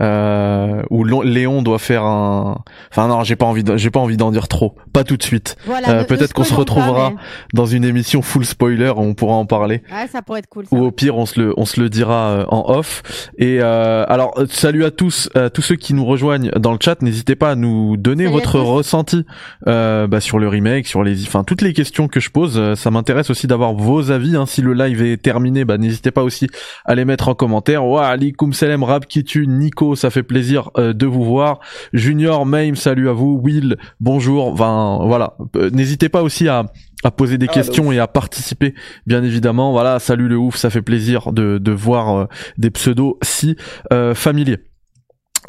euh, 0.00 0.82
où 0.90 1.04
Léon 1.04 1.62
doit 1.62 1.78
faire 1.78 2.04
un 2.04 2.62
enfin 2.90 3.08
non 3.08 3.24
j'ai 3.24 3.36
pas 3.36 3.46
envie 3.46 3.64
j'ai 3.76 3.90
pas 3.90 4.00
envie 4.00 4.16
d'en 4.16 4.30
dire 4.30 4.48
trop. 4.48 4.74
Pas 4.92 5.04
tout 5.04 5.16
de 5.16 5.22
suite. 5.22 5.56
Voilà, 5.66 5.88
Euh, 5.90 6.04
peut-être 6.04 6.32
qu'on 6.32 6.44
se 6.44 6.50
pas, 6.50 6.56
retrouvera 6.56 7.10
mais- 7.10 7.16
dans 7.54 7.66
une 7.66 7.84
émission 7.84 8.22
full 8.22 8.44
spoiler 8.44 8.92
on 8.96 9.14
pourra 9.14 9.34
en 9.34 9.46
parler. 9.46 9.82
Ouais, 9.92 10.06
ça 10.10 10.22
pourrait 10.22 10.40
être 10.40 10.48
cool 10.48 10.66
ça. 10.66 10.76
ou 10.76 10.84
au 10.84 10.90
pire 10.90 11.16
on 11.16 11.26
se 11.26 11.40
le 11.40 11.54
on 11.56 11.64
se 11.64 11.80
le 11.80 11.88
dira 11.90 12.28
euh, 12.30 12.44
en 12.48 12.64
off. 12.70 13.02
Et 13.38 13.58
euh, 13.60 14.04
alors 14.08 14.34
euh, 14.38 14.46
salut 14.48 14.84
à 14.84 14.90
tous 14.90 15.28
euh, 15.36 15.48
tous 15.48 15.62
ceux 15.62 15.76
qui 15.76 15.94
nous 15.94 16.04
rejoignent 16.04 16.50
dans 16.56 16.72
le 16.72 16.78
chat. 16.82 17.00
N'hésitez 17.02 17.36
pas 17.36 17.50
à 17.50 17.54
nous 17.54 17.96
donner 17.96 18.24
Salut 18.24 18.36
à 18.36 18.38
votre 18.40 18.60
ressenti 18.60 19.24
euh, 19.66 20.06
bah, 20.06 20.20
sur 20.20 20.38
le 20.38 20.48
remake 20.48 20.86
sur 20.86 21.02
les 21.02 21.22
enfin 21.24 21.44
toutes 21.44 21.62
les 21.62 21.72
questions 21.72 22.08
que 22.08 22.20
je 22.20 22.30
pose. 22.30 22.54
Euh, 22.58 22.74
ça 22.74 22.90
m'intéresse 22.90 23.30
aussi 23.30 23.46
d'avoir 23.46 23.74
vos 23.74 24.10
avis 24.10 24.36
hein. 24.36 24.46
si 24.46 24.62
le 24.62 24.72
live 24.74 25.02
est 25.02 25.16
terminé 25.22 25.64
bah 25.64 25.78
n'hésitez 25.78 26.10
pas 26.10 26.22
aussi 26.22 26.48
à 26.84 26.94
les 26.94 27.04
mettre 27.04 27.28
en 27.28 27.34
commentaire. 27.34 27.84
Wa 27.86 28.06
alikum 28.08 28.52
salam 28.52 28.82
rab 28.82 29.04
qui 29.06 29.24
tue 29.24 29.46
Nico 29.46 29.87
ça 29.94 30.10
fait 30.10 30.22
plaisir 30.22 30.70
euh, 30.78 30.92
de 30.92 31.06
vous 31.06 31.24
voir. 31.24 31.60
Junior 31.92 32.46
Mame 32.46 32.76
salut 32.76 33.08
à 33.08 33.12
vous. 33.12 33.40
Will 33.42 33.76
bonjour. 34.00 34.48
Enfin 34.48 34.98
voilà. 35.02 35.36
Euh, 35.56 35.70
n'hésitez 35.70 36.08
pas 36.08 36.22
aussi 36.22 36.48
à 36.48 36.66
à 37.04 37.10
poser 37.10 37.38
des 37.38 37.46
Ah, 37.48 37.52
questions 37.52 37.92
et 37.92 37.98
à 37.98 38.06
participer 38.08 38.74
bien 39.06 39.22
évidemment. 39.22 39.72
Voilà 39.72 39.98
salut 39.98 40.28
le 40.28 40.36
ouf 40.36 40.56
ça 40.56 40.70
fait 40.70 40.82
plaisir 40.82 41.32
de 41.32 41.58
de 41.58 41.72
voir 41.72 42.16
euh, 42.16 42.26
des 42.56 42.70
pseudos 42.70 43.18
si 43.22 43.56
euh, 43.92 44.14
familiers. 44.14 44.58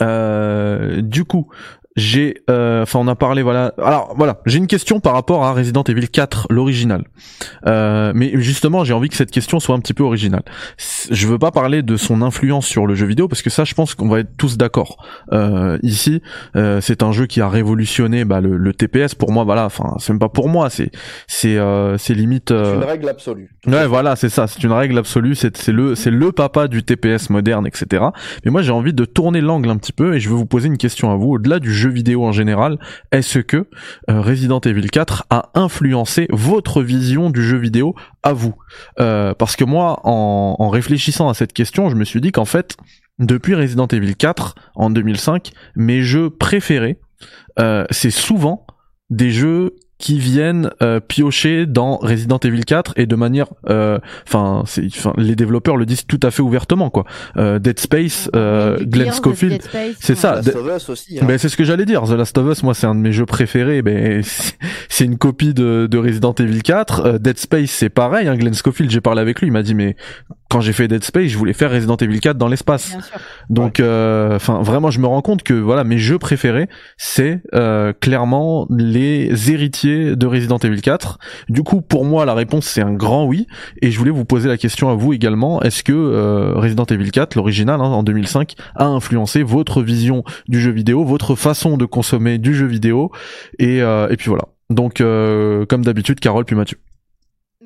Euh, 0.02 1.02
du 1.02 1.26
coup 1.26 1.50
j'ai 2.00 2.42
euh, 2.50 2.84
enfin 2.84 3.00
on 3.00 3.08
a 3.08 3.16
parlé 3.16 3.44
voilà 3.44 3.74
alors 3.78 4.14
voilà 4.18 4.42
j'ai 4.46 4.58
une 4.58 4.68
question 4.68 5.00
par 5.00 5.14
rapport 5.14 5.46
à 5.46 5.54
Resident 5.54 5.84
Evil 5.84 6.08
4 6.08 6.48
l'original 6.50 7.04
euh, 7.68 8.12
mais 8.16 8.32
justement 8.36 8.84
j'ai 8.84 8.94
envie 8.94 9.10
que 9.10 9.16
cette 9.16 9.32
question 9.32 9.60
soit 9.60 9.76
un 9.76 9.80
petit 9.80 9.94
peu 9.94 10.04
originale 10.04 10.44
je 11.12 11.28
veux 11.28 11.40
pas 11.40 11.52
parler 11.52 11.84
de 11.84 11.98
son 11.98 12.22
influence 12.22 12.66
sur 12.66 12.88
le 12.88 12.96
jeu 12.96 13.06
vidéo 13.06 13.28
parce 13.28 13.42
que 13.42 13.50
ça 13.50 13.64
je 13.64 13.74
pense 13.74 13.96
qu'on 13.96 14.10
va 14.10 14.20
être 14.20 14.36
tous 14.38 14.58
d'accord 14.58 14.98
euh, 15.32 15.78
ici 15.84 16.22
euh, 16.56 16.82
c'est 16.82 17.04
un 17.04 17.12
jeu 17.12 17.28
qui 17.28 17.42
a 17.42 17.50
révolutionné 17.50 18.26
bah, 18.26 18.42
le, 18.42 18.58
le 18.58 18.74
TPS 18.74 19.16
pour 19.16 19.32
moi 19.32 19.44
voilà 19.44 19.66
enfin 19.66 19.96
c'est 20.00 20.14
même 20.14 20.20
pas 20.20 20.30
pour 20.30 20.50
moi 20.50 20.70
c'est 20.70 20.92
c'est 21.28 21.58
euh, 21.58 21.98
c'est 21.98 22.14
limite 22.14 22.50
C'est 22.50 22.76
une 22.76 22.84
règle 22.84 23.10
absolue. 23.10 23.50
Ouais, 23.68 23.88
voilà, 23.88 24.16
c'est 24.16 24.30
ça. 24.30 24.48
C'est 24.48 24.64
une 24.64 24.72
règle 24.72 24.98
absolue. 24.98 25.36
C'est 25.36 25.56
c'est 25.58 25.72
le 25.72 25.96
c'est 25.96 26.12
le 26.12 26.32
papa 26.32 26.68
du 26.68 26.84
TPS 26.84 27.30
moderne, 27.30 27.68
etc. 27.68 28.06
Mais 28.46 28.52
moi, 28.52 28.62
j'ai 28.62 28.72
envie 28.72 28.94
de 28.94 29.06
tourner 29.06 29.42
l'angle 29.42 29.70
un 29.70 29.78
petit 29.78 29.94
peu 29.94 30.16
et 30.16 30.20
je 30.20 30.30
veux 30.30 30.36
vous 30.36 30.46
poser 30.46 30.68
une 30.68 30.78
question 30.78 31.12
à 31.12 31.16
vous. 31.16 31.34
Au-delà 31.34 31.60
du 31.60 31.74
jeu 31.74 31.89
vidéo 31.90 32.24
en 32.26 32.32
général, 32.32 32.78
est-ce 33.12 33.40
que 33.40 33.58
euh, 34.10 34.22
Resident 34.22 34.60
Evil 34.62 34.90
4 34.90 35.26
a 35.30 35.50
influencé 35.56 36.28
votre 36.30 36.82
vision 36.82 37.30
du 37.30 37.44
jeu 37.44 37.58
vidéo 37.58 37.96
à 38.24 38.34
vous? 38.34 38.56
Euh, 39.00 39.34
Parce 39.34 39.56
que 39.56 39.64
moi, 39.64 40.00
en, 40.04 40.70
réfléchissant 40.70 41.30
à 41.30 41.34
cette 41.34 41.54
question, 41.54 41.90
je 41.90 41.96
me 41.96 42.06
suis 42.06 42.22
dit 42.22 42.32
qu'en 42.32 42.46
fait, 42.46 42.78
depuis 43.18 43.56
Resident 43.56 43.88
Evil 43.88 44.16
4 44.16 44.56
en 44.76 44.90
2005, 44.90 45.52
mes 45.76 46.02
jeux 46.02 46.30
préférés, 46.30 47.00
euh, 47.60 47.86
c'est 47.90 48.12
souvent 48.12 48.66
des 49.10 49.32
jeux 49.32 49.76
qui 50.00 50.18
viennent 50.18 50.72
euh, 50.82 51.00
piocher 51.00 51.66
dans 51.66 51.98
Resident 51.98 52.40
Evil 52.40 52.64
4 52.66 52.94
et 52.96 53.06
de 53.06 53.16
manière 53.16 53.48
euh, 53.70 54.00
enfin 54.26 54.64
les 55.18 55.36
développeurs 55.36 55.76
le 55.78 55.86
disent 55.86 56.06
tout 56.08 56.20
à 56.24 56.32
fait 56.32 56.42
ouvertement 56.42 56.90
quoi 56.90 57.04
euh, 57.38 57.60
Dead 57.60 57.78
Space 57.80 58.30
euh, 58.36 58.78
Du 58.80 58.86
Glenn 58.88 59.12
Scofield 59.12 59.62
c'est 60.00 60.14
ouais. 60.14 60.16
ça. 60.16 60.36
Last 60.36 60.56
of 60.56 60.76
Us 60.78 60.90
aussi. 60.90 61.20
hein. 61.20 61.26
ben 61.28 61.38
c'est 61.38 61.50
ce 61.50 61.58
que 61.58 61.64
j'allais 61.66 61.86
dire 61.86 62.04
The 62.04 62.12
Last 62.12 62.38
of 62.38 62.50
Us 62.50 62.64
moi 62.64 62.74
c'est 62.74 62.88
un 62.88 62.96
de 62.96 63.02
mes 63.02 63.12
jeux 63.12 63.26
préférés 63.26 63.82
ben 63.82 64.24
c'est 64.90 65.06
une 65.06 65.18
copie 65.18 65.54
de, 65.54 65.88
de 65.90 65.98
Resident 65.98 66.34
Evil 66.34 66.62
4. 66.64 67.06
Euh, 67.06 67.18
Dead 67.18 67.38
Space, 67.38 67.70
c'est 67.72 67.90
pareil. 67.90 68.28
Hein, 68.28 68.36
Glenn 68.38 68.54
Scofield, 68.54 68.90
j'ai 68.92 69.02
parlé 69.02 69.22
avec 69.22 69.40
lui, 69.42 69.48
il 69.48 69.52
m'a 69.52 69.64
dit 69.64 69.76
mais 69.76 69.96
quand 70.50 70.62
j'ai 70.62 70.74
fait 70.74 70.88
Dead 70.88 71.04
Space, 71.04 71.28
je 71.28 71.38
voulais 71.38 71.54
faire 71.54 71.72
Resident 71.72 71.96
Evil 71.98 72.20
4 72.20 72.36
dans 72.36 72.48
l'espace. 72.48 72.98
Donc, 73.50 73.80
euh, 73.80 74.36
enfin, 74.36 74.62
vraiment, 74.64 74.90
je 74.90 75.00
me 75.00 75.06
rends 75.06 75.22
compte 75.22 75.44
que 75.44 75.54
voilà, 75.54 75.84
mes 75.84 76.00
jeux 76.00 76.18
préférés, 76.18 76.68
c'est 76.98 77.42
euh, 77.54 77.94
clairement 77.94 78.66
les 78.72 79.52
héritiers 79.52 80.16
de 80.16 80.26
Resident 80.26 80.58
Evil 80.58 80.82
4. 80.82 81.20
Du 81.50 81.62
coup, 81.62 81.82
pour 81.82 82.04
moi, 82.04 82.26
la 82.26 82.34
réponse 82.34 82.66
c'est 82.66 82.82
un 82.82 82.94
grand 82.94 83.26
oui. 83.26 83.46
Et 83.84 83.92
je 83.92 84.00
voulais 84.00 84.12
vous 84.12 84.26
poser 84.26 84.50
la 84.50 84.58
question 84.58 84.90
à 84.90 84.96
vous 84.96 85.14
également 85.14 85.62
est-ce 85.62 85.84
que 85.84 85.94
euh, 85.94 86.54
Resident 86.56 86.86
Evil 86.86 87.12
4, 87.12 87.36
l'original 87.36 87.80
hein, 87.80 87.84
en 87.84 88.02
2005, 88.02 88.56
a 88.76 88.86
influencé 88.86 89.44
votre 89.44 89.84
vision 89.84 90.24
du 90.48 90.60
jeu 90.60 90.72
vidéo, 90.72 91.04
votre 91.04 91.36
façon 91.36 91.78
de 91.78 91.86
consommer 91.86 92.40
du 92.40 92.56
jeu 92.56 92.66
vidéo? 92.66 93.12
Et, 93.60 93.78
et 93.78 94.18
puis 94.18 94.30
voilà. 94.30 94.46
Donc, 94.72 94.98
comme 94.98 95.86
d'habitude, 95.86 96.20
Carole 96.20 96.46
puis 96.46 96.56
Mathieu. 96.56 96.78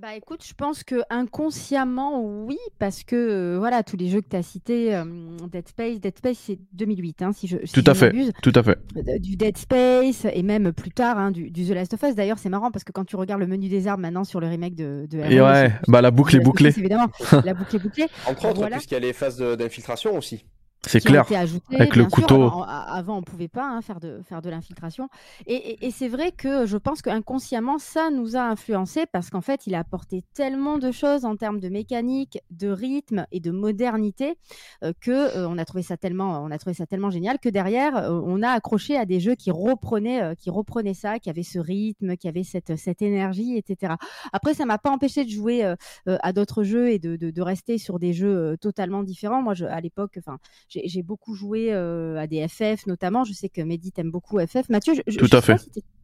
Bah 0.04 0.18
écoute, 0.18 0.43
je 0.45 0.54
pense 0.54 0.84
que 0.84 1.01
inconsciemment, 1.10 2.22
oui, 2.22 2.58
parce 2.78 3.06
que 3.06 3.16
euh, 3.16 3.58
voilà, 3.58 3.84
tous 3.84 3.95
les 3.95 4.10
jeux 4.10 4.20
que 4.20 4.28
tu 4.28 4.36
as 4.36 4.43
cités, 4.43 4.93
euh, 4.93 5.06
Dead 5.49 5.66
Space, 5.66 6.01
Dead 6.01 6.18
Space 6.18 6.38
c'est 6.45 6.60
2008, 6.74 7.22
hein, 7.22 7.32
si 7.32 7.47
je 7.47 7.56
si 7.64 7.72
Tout 7.72 7.89
à 7.89 7.93
fait, 7.93 8.12
tout 8.41 8.51
à 8.54 8.64
fait. 8.64 8.78
Euh, 8.97 9.18
du 9.20 9.38
Dead 9.38 9.58
Space 9.58 10.26
et 10.26 10.43
même 10.43 10.74
plus 10.74 10.91
tard, 10.91 11.18
hein, 11.18 11.32
du, 11.32 11.54
The 11.54 11.70
Last 11.70 11.93
of 11.93 12.04
Us. 12.04 12.16
D'ailleurs, 12.16 12.38
c'est 12.38 12.49
marrant 12.49 12.70
parce 12.70 12.84
que 12.84 12.91
quand 12.91 13.06
tu 13.06 13.16
regardes 13.16 13.39
le 13.39 13.47
menu 13.47 13.70
des 13.70 13.88
armes 13.88 14.01
maintenant 14.01 14.26
sur 14.26 14.41
le 14.41 14.47
remake 14.47 14.76
de, 14.76 15.08
de 15.10 15.20
Et 15.20 15.39
ouais, 15.39 15.72
bah 15.88 16.01
la 16.01 16.12
boucle 16.12 16.36
est 16.36 16.39
bouclée. 16.43 16.78
évidemment, 16.78 17.08
la 17.45 17.54
boucle 17.54 17.74
est 17.74 17.80
bouclée. 17.80 18.08
Entre 18.28 18.45
autres, 18.49 18.68
puisqu'il 18.72 18.95
y 18.95 18.97
a 18.97 18.99
les 18.99 19.14
phases 19.14 19.38
d'infiltration 19.38 20.18
aussi. 20.18 20.43
C'est 20.86 20.99
clair. 20.99 21.25
avec 21.71 21.95
le 21.95 22.05
couteau. 22.05 22.51
avant, 22.67 23.17
on 23.17 23.21
pouvait 23.21 23.47
pas 23.47 23.65
hein, 23.65 23.81
faire 23.81 23.99
de 23.99 24.21
faire 24.27 24.41
de 24.41 24.49
l'infiltration. 24.49 25.09
Et, 25.47 25.91
c'est 25.91 26.07
vrai 26.07 26.31
que 26.31 26.65
je 26.65 26.77
pense 26.77 27.01
qu'inconsciemment, 27.01 27.77
ça 27.77 28.09
nous 28.09 28.36
a 28.36 28.41
influencé 28.41 29.05
parce 29.05 29.29
qu'en 29.29 29.41
fait, 29.41 29.67
il 29.67 29.75
a 29.75 29.79
apporté 29.79 30.23
tellement 30.34 30.77
de 30.77 30.91
choses 30.91 31.25
en 31.25 31.36
termes 31.36 31.59
de 31.59 31.69
mécanique, 31.69 32.39
de 32.51 32.69
rythme 32.69 33.25
et 33.31 33.39
de 33.39 33.51
modernité 33.51 34.38
euh, 34.84 34.93
que 34.99 35.11
euh, 35.11 35.47
on 35.47 35.57
a 35.57 35.65
trouvé 35.65 35.84
ça 35.84 35.97
tellement, 35.97 36.43
on 36.43 36.51
a 36.51 36.57
trouvé 36.57 36.73
ça 36.73 36.86
tellement 36.86 37.11
génial 37.11 37.39
que 37.39 37.49
derrière, 37.49 37.95
euh, 37.95 38.21
on 38.25 38.41
a 38.41 38.49
accroché 38.49 38.97
à 38.97 39.05
des 39.05 39.19
jeux 39.19 39.36
qui 39.36 39.51
reprenaient, 39.51 40.36
qui 40.36 40.49
reprenaient 40.49 40.93
ça, 40.93 41.19
qui 41.19 41.29
avaient 41.29 41.43
ce 41.43 41.59
rythme, 41.59 42.17
qui 42.17 42.27
avaient 42.27 42.43
cette 42.43 42.75
cette 42.75 43.01
énergie, 43.01 43.57
etc. 43.57 43.93
Après, 44.31 44.53
ça 44.53 44.65
m'a 44.65 44.77
pas 44.77 44.89
empêché 44.89 45.25
de 45.25 45.29
jouer 45.29 45.75
à 46.05 46.34
d'autres 46.34 46.63
jeux 46.63 46.89
et 46.91 46.99
de, 46.99 47.15
de, 47.15 47.41
rester 47.41 47.77
sur 47.77 47.99
des 47.99 48.13
jeux 48.13 48.57
totalement 48.59 49.03
différents. 49.03 49.41
Moi, 49.41 49.53
je, 49.53 49.65
à 49.65 49.79
l'époque, 49.81 50.17
enfin 50.17 50.38
j'ai 50.84 51.03
beaucoup 51.03 51.36
joué 51.36 51.74
euh, 51.74 52.17
à 52.17 52.28
des 52.28 52.47
FF 52.47 52.86
notamment. 52.88 53.24
Je 53.24 53.34
sais 53.34 53.49
que 53.49 53.61
Mehdi 53.61 53.91
t'aime 53.91 54.11
beaucoup 54.11 54.39
FF. 54.39 54.69
Mathieu, 54.69 54.93
je, 55.07 55.17
Tout 55.17 55.36
à 55.36 55.41
fait. 55.41 55.57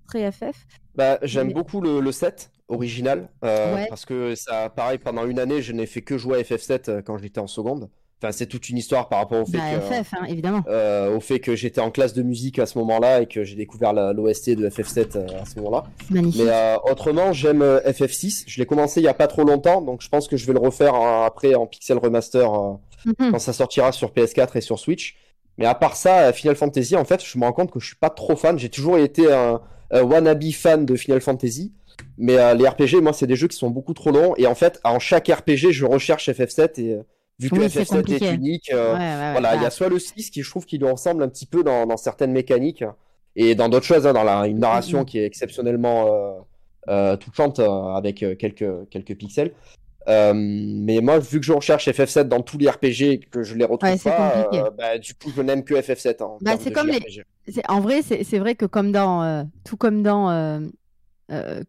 très 0.07 0.31
FF. 0.31 0.67
Bah, 0.95 1.19
j'aime 1.23 1.53
beaucoup 1.53 1.81
le, 1.81 1.99
le, 1.99 2.11
set 2.11 2.51
original 2.67 3.29
euh, 3.43 3.85
parce 3.89 4.05
que 4.05 4.35
ça, 4.35 4.69
pareil, 4.69 4.97
pendant 4.97 5.25
une 5.25 5.39
année, 5.39 5.61
je 5.61 5.73
n'ai 5.73 5.85
fait 5.85 6.01
que 6.01 6.17
jouer 6.17 6.39
à 6.39 6.41
FF7 6.41 6.89
euh, 6.89 7.01
quand 7.01 7.17
j'étais 7.17 7.39
en 7.39 7.47
seconde. 7.47 7.89
Enfin, 8.21 8.33
c'est 8.33 8.47
toute 8.47 8.67
une 8.67 8.77
histoire 8.77 9.07
par 9.07 9.19
rapport 9.19 9.41
au 9.41 9.45
fait 9.45 9.57
bah, 9.57 9.75
que, 9.75 10.03
FF, 10.03 10.13
hein, 10.13 10.25
évidemment. 10.27 10.61
au 11.15 11.21
fait 11.21 11.39
que 11.39 11.55
j'étais 11.55 11.79
en 11.79 11.89
classe 11.89 12.13
de 12.13 12.21
musique 12.21 12.59
à 12.59 12.65
ce 12.65 12.77
moment-là 12.79 13.21
et 13.21 13.27
que 13.27 13.45
j'ai 13.45 13.55
découvert 13.55 13.93
l'OST 13.93 14.55
de 14.55 14.67
FF7 14.69 15.17
à 15.39 15.45
ce 15.45 15.55
moment-là. 15.59 15.85
Magnifique. 16.09 16.43
Mais 16.43 16.75
autrement, 16.83 17.31
j'aime 17.31 17.61
FF6. 17.61 18.43
Je 18.45 18.59
l'ai 18.59 18.65
commencé 18.65 18.99
il 18.99 19.05
y 19.05 19.07
a 19.07 19.13
pas 19.13 19.27
trop 19.27 19.45
longtemps, 19.45 19.81
donc 19.81 20.01
je 20.01 20.09
pense 20.09 20.27
que 20.27 20.35
je 20.35 20.45
vais 20.47 20.51
le 20.51 20.59
refaire 20.59 20.95
après 20.95 21.55
en 21.55 21.65
pixel 21.65 21.97
remaster 21.97 22.51
mhm. 23.05 23.31
quand 23.31 23.39
ça 23.39 23.53
sortira 23.53 23.91
sur 23.91 24.11
PS4 24.11 24.57
et 24.57 24.61
sur 24.61 24.79
Switch. 24.79 25.17
Mais 25.59 25.65
à 25.65 25.75
part 25.75 25.97
ça, 25.97 26.31
Final 26.31 26.55
Fantasy, 26.55 26.95
en 26.95 27.03
fait, 27.03 27.23
je 27.23 27.37
me 27.37 27.43
rends 27.43 27.51
compte 27.51 27.69
que 27.69 27.79
je 27.81 27.87
suis 27.87 27.95
pas 27.97 28.09
trop 28.09 28.37
fan. 28.37 28.57
J'ai 28.57 28.69
toujours 28.69 28.97
été 28.97 29.31
un, 29.31 29.61
wannabe 29.91 30.51
fan 30.51 30.85
de 30.85 30.95
Final 30.95 31.19
Fantasy. 31.19 31.73
Mais 32.17 32.37
euh, 32.37 32.53
les 32.53 32.65
RPG, 32.65 33.01
moi, 33.01 33.11
c'est 33.11 33.27
des 33.27 33.35
jeux 33.35 33.49
qui 33.49 33.57
sont 33.57 33.69
beaucoup 33.69 33.93
trop 33.93 34.11
longs. 34.11 34.33
Et 34.37 34.47
en 34.47 34.55
fait, 34.55 34.79
en 34.85 34.99
chaque 34.99 35.27
RPG, 35.27 35.71
je 35.71 35.85
recherche 35.85 36.29
FF7. 36.29 36.79
Et 36.79 36.93
euh, 36.93 37.03
vu 37.39 37.49
que 37.49 37.57
FF7 37.57 38.09
est, 38.13 38.33
unique, 38.33 38.71
euh, 38.73 38.93
voilà, 39.33 39.57
il 39.57 39.61
y 39.61 39.65
a 39.65 39.69
soit 39.69 39.89
le 39.89 39.99
6 39.99 40.29
qui, 40.29 40.43
je 40.43 40.49
trouve, 40.49 40.65
qui 40.65 40.77
lui 40.77 40.89
ressemble 40.89 41.23
un 41.23 41.27
petit 41.27 41.45
peu 41.45 41.61
dans, 41.61 41.97
certaines 41.97 42.31
mécaniques. 42.31 42.85
Et 43.35 43.53
dans 43.53 43.67
d'autres 43.67 43.85
choses, 43.85 44.07
hein, 44.07 44.13
dans 44.13 44.23
la, 44.23 44.47
une 44.47 44.59
narration 44.59 45.01
mm-hmm. 45.01 45.05
qui 45.05 45.19
est 45.19 45.25
exceptionnellement 45.25 46.45
touchante 47.19 47.59
avec 47.59 48.23
quelques, 48.39 48.89
quelques 48.89 49.15
pixels. 49.15 49.51
Euh, 50.09 50.33
mais 50.35 51.01
moi, 51.01 51.19
vu 51.19 51.39
que 51.39 51.45
je 51.45 51.53
recherche 51.53 51.87
FF7 51.87 52.23
dans 52.23 52.41
tous 52.41 52.57
les 52.57 52.69
RPG 52.69 53.01
et 53.01 53.19
que 53.19 53.43
je 53.43 53.55
les 53.55 53.65
retrouve 53.65 54.01
pas, 54.03 54.47
euh, 54.53 54.69
bah, 54.75 54.97
du 54.97 55.13
coup, 55.13 55.31
je 55.35 55.41
n'aime 55.41 55.63
que 55.63 55.75
FF7. 55.75 56.23
Hein, 56.23 56.37
bah, 56.41 56.53
c'est 56.59 56.71
comme 56.71 56.87
les... 56.87 56.99
En 57.67 57.79
vrai, 57.79 58.01
c'est 58.01 58.39
vrai 58.39 58.55
que 58.55 58.65
comme 58.65 58.91
dans 58.91 59.23
euh, 59.23 59.43
tout 59.63 59.77
comme 59.77 60.01
dans 60.01 60.61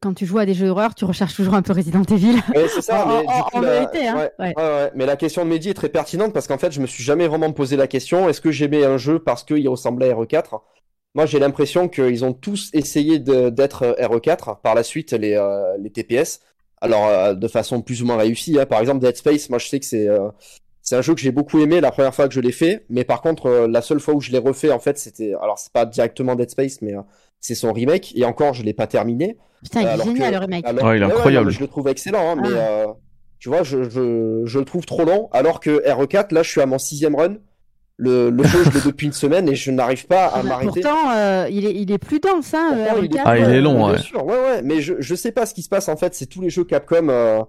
quand 0.00 0.14
tu 0.14 0.24
joues 0.24 0.38
à 0.38 0.46
des 0.46 0.54
jeux 0.54 0.68
d'horreur, 0.68 0.94
tu 0.94 1.04
recherches 1.04 1.36
toujours 1.36 1.52
un 1.52 1.60
peu 1.60 1.74
Resident 1.74 2.02
Evil. 2.04 2.36
c'est 2.74 2.80
ça, 2.80 3.04
mais 3.06 3.28
en, 3.28 3.42
coup, 3.42 3.60
vérité. 3.60 4.08
Hein, 4.08 4.30
ouais, 4.38 4.54
mais 4.94 5.04
la 5.04 5.16
question 5.16 5.44
de 5.44 5.50
Mehdi 5.50 5.68
est 5.68 5.74
très 5.74 5.90
pertinente 5.90 6.32
parce 6.32 6.46
qu'en 6.46 6.56
fait, 6.56 6.72
je 6.72 6.80
me 6.80 6.86
suis 6.86 7.04
jamais 7.04 7.28
vraiment 7.28 7.52
posé 7.52 7.76
la 7.76 7.86
question 7.86 8.30
est-ce 8.30 8.40
que 8.40 8.50
j'aimais 8.50 8.86
un 8.86 8.96
jeu 8.96 9.18
parce 9.18 9.44
qu'il 9.44 9.68
ressemblait 9.68 10.10
à 10.10 10.14
RE4 10.14 10.60
Moi, 11.14 11.26
j'ai 11.26 11.38
l'impression 11.38 11.88
qu'ils 11.90 12.24
ont 12.24 12.32
tous 12.32 12.70
essayé 12.72 13.18
d'être 13.18 13.84
RE4 14.00 14.62
par 14.62 14.74
la 14.74 14.82
suite, 14.82 15.12
les, 15.12 15.38
les 15.78 15.90
TPS. 15.90 16.40
Alors, 16.80 17.06
euh, 17.06 17.34
de 17.34 17.48
façon 17.48 17.82
plus 17.82 18.02
ou 18.02 18.06
moins 18.06 18.16
réussie. 18.16 18.58
Hein. 18.58 18.66
Par 18.66 18.80
exemple, 18.80 19.00
Dead 19.00 19.16
Space, 19.16 19.50
moi 19.50 19.58
je 19.58 19.68
sais 19.68 19.80
que 19.80 19.86
c'est 19.86 20.08
euh, 20.08 20.28
c'est 20.82 20.96
un 20.96 21.02
jeu 21.02 21.14
que 21.14 21.20
j'ai 21.20 21.30
beaucoup 21.30 21.60
aimé 21.60 21.80
la 21.80 21.90
première 21.90 22.14
fois 22.14 22.26
que 22.26 22.34
je 22.34 22.40
l'ai 22.40 22.52
fait, 22.52 22.86
mais 22.88 23.04
par 23.04 23.20
contre, 23.20 23.46
euh, 23.46 23.68
la 23.68 23.82
seule 23.82 24.00
fois 24.00 24.14
où 24.14 24.20
je 24.20 24.30
l'ai 24.30 24.38
refait, 24.38 24.72
en 24.72 24.78
fait, 24.78 24.98
c'était. 24.98 25.34
Alors, 25.42 25.58
c'est 25.58 25.72
pas 25.72 25.84
directement 25.84 26.34
Dead 26.34 26.50
Space, 26.50 26.80
mais 26.80 26.94
c'est 27.40 27.54
son 27.54 27.72
remake, 27.72 28.12
et 28.16 28.24
encore, 28.24 28.54
je 28.54 28.62
l'ai 28.62 28.72
pas 28.72 28.86
terminé. 28.86 29.36
Putain, 29.62 29.82
il 29.82 30.00
est 30.00 30.04
génial 30.04 30.32
le 30.32 30.38
remake. 30.38 30.66
ouais, 30.66 30.96
il 30.96 31.02
est 31.02 31.06
incroyable. 31.06 31.50
je 31.50 31.60
le 31.60 31.68
trouve 31.68 31.88
excellent, 31.88 32.30
hein, 32.30 32.40
mais 32.42 32.58
ah. 32.58 32.96
tu 33.38 33.50
vois, 33.50 33.62
je, 33.62 33.84
je, 33.90 34.42
je, 34.46 34.58
le 34.58 34.64
trouve 34.64 34.86
trop 34.86 35.04
long, 35.04 35.28
alors 35.32 35.60
que 35.60 35.86
RE4, 35.86 36.32
là, 36.32 36.42
je 36.42 36.50
suis 36.50 36.62
à 36.62 36.66
mon 36.66 36.78
sixième 36.78 37.14
run. 37.14 37.36
Le, 38.02 38.30
le 38.30 38.44
jeu, 38.44 38.64
je 38.64 38.70
l'ai 38.70 38.80
depuis 38.80 39.08
une 39.08 39.12
semaine 39.12 39.46
et 39.46 39.54
je 39.54 39.70
n'arrive 39.70 40.06
pas 40.06 40.24
à 40.24 40.36
ah 40.36 40.42
bah, 40.42 40.48
m'arrêter. 40.48 40.80
Pourtant, 40.80 41.10
euh, 41.14 41.46
il, 41.50 41.66
est, 41.66 41.74
il 41.74 41.92
est 41.92 41.98
plus 41.98 42.18
dense, 42.18 42.54
hein, 42.54 42.74
euh, 42.74 43.02
il 43.02 43.14
est... 43.14 43.20
Ah, 43.22 43.36
il 43.36 43.44
est 43.44 43.60
long, 43.60 43.84
ouais. 43.84 43.92
Bien 43.92 44.02
sûr, 44.02 44.24
ouais, 44.24 44.38
ouais. 44.38 44.62
Mais 44.62 44.80
je, 44.80 44.94
je 45.00 45.14
sais 45.14 45.32
pas 45.32 45.44
ce 45.44 45.52
qui 45.52 45.60
se 45.60 45.68
passe 45.68 45.86
en 45.90 45.98
fait. 45.98 46.14
C'est 46.14 46.24
tous 46.24 46.40
les 46.40 46.48
jeux 46.48 46.64
Capcom. 46.64 47.10
Euh, 47.10 47.42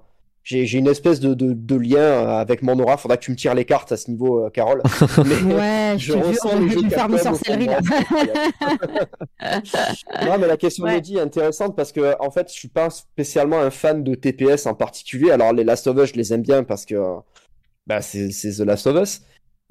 j'ai 0.44 0.70
une 0.74 0.88
espèce 0.88 1.22
de, 1.22 1.34
de, 1.34 1.54
de, 1.54 1.76
lien 1.78 2.28
avec 2.28 2.64
mon 2.64 2.78
aura. 2.80 2.98
Faudra 2.98 3.16
que 3.16 3.24
tu 3.24 3.32
me 3.32 3.38
tires 3.38 3.54
les 3.54 3.64
cartes 3.64 3.94
à 3.94 3.98
ce 3.98 4.12
niveau, 4.12 4.50
Carole. 4.50 4.82
Mais 5.26 5.54
ouais, 5.54 5.94
je, 5.98 6.12
je 6.12 6.18
ressens 6.18 6.60
les 6.60 6.70
jeux 6.70 6.82
Capcom. 6.90 7.18
sorcellerie 7.18 7.68
là. 7.68 7.80
non, 10.26 10.38
mais 10.38 10.48
la 10.48 10.58
question 10.58 10.84
ouais. 10.84 10.98
est 10.98 11.20
intéressante 11.20 11.78
parce 11.78 11.94
que 11.94 12.14
en 12.20 12.30
fait, 12.30 12.50
je 12.50 12.56
suis 12.56 12.68
pas 12.68 12.90
spécialement 12.90 13.60
un 13.60 13.70
fan 13.70 14.04
de 14.04 14.16
TPS 14.16 14.66
en 14.66 14.74
particulier. 14.74 15.32
Alors 15.32 15.54
les 15.54 15.64
Last 15.64 15.88
of 15.88 15.96
Us, 15.98 16.10
je 16.10 16.16
les 16.16 16.34
aime 16.34 16.42
bien 16.42 16.64
parce 16.64 16.86
que 16.86 16.96
bah, 17.88 18.02
c'est 18.02 18.30
The 18.30 18.66
Last 18.66 18.88
of 18.88 19.02
Us. 19.02 19.22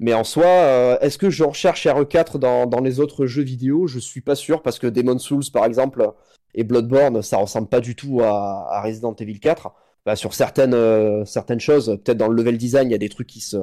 Mais 0.01 0.15
en 0.15 0.23
soi, 0.23 0.47
euh, 0.47 0.97
est-ce 1.01 1.19
que 1.19 1.29
je 1.29 1.43
recherche 1.43 1.85
RE4 1.85 2.39
dans, 2.39 2.65
dans, 2.65 2.81
les 2.81 2.99
autres 2.99 3.27
jeux 3.27 3.43
vidéo? 3.43 3.85
Je 3.85 3.99
suis 3.99 4.21
pas 4.21 4.33
sûr 4.33 4.63
parce 4.63 4.79
que 4.79 4.87
Demon 4.87 5.19
Souls, 5.19 5.43
par 5.53 5.63
exemple, 5.63 6.11
et 6.55 6.63
Bloodborne, 6.63 7.21
ça 7.21 7.37
ressemble 7.37 7.67
pas 7.67 7.81
du 7.81 7.95
tout 7.95 8.19
à, 8.19 8.67
à 8.71 8.81
Resident 8.81 9.13
Evil 9.13 9.39
4. 9.39 9.71
Bah, 10.07 10.15
sur 10.15 10.33
certaines, 10.33 10.73
euh, 10.73 11.23
certaines 11.25 11.59
choses, 11.59 11.99
peut-être 12.03 12.17
dans 12.17 12.29
le 12.29 12.35
level 12.35 12.57
design, 12.57 12.89
il 12.89 12.93
y 12.93 12.95
a 12.95 12.97
des 12.97 13.09
trucs 13.09 13.27
qui 13.27 13.41
se, 13.41 13.57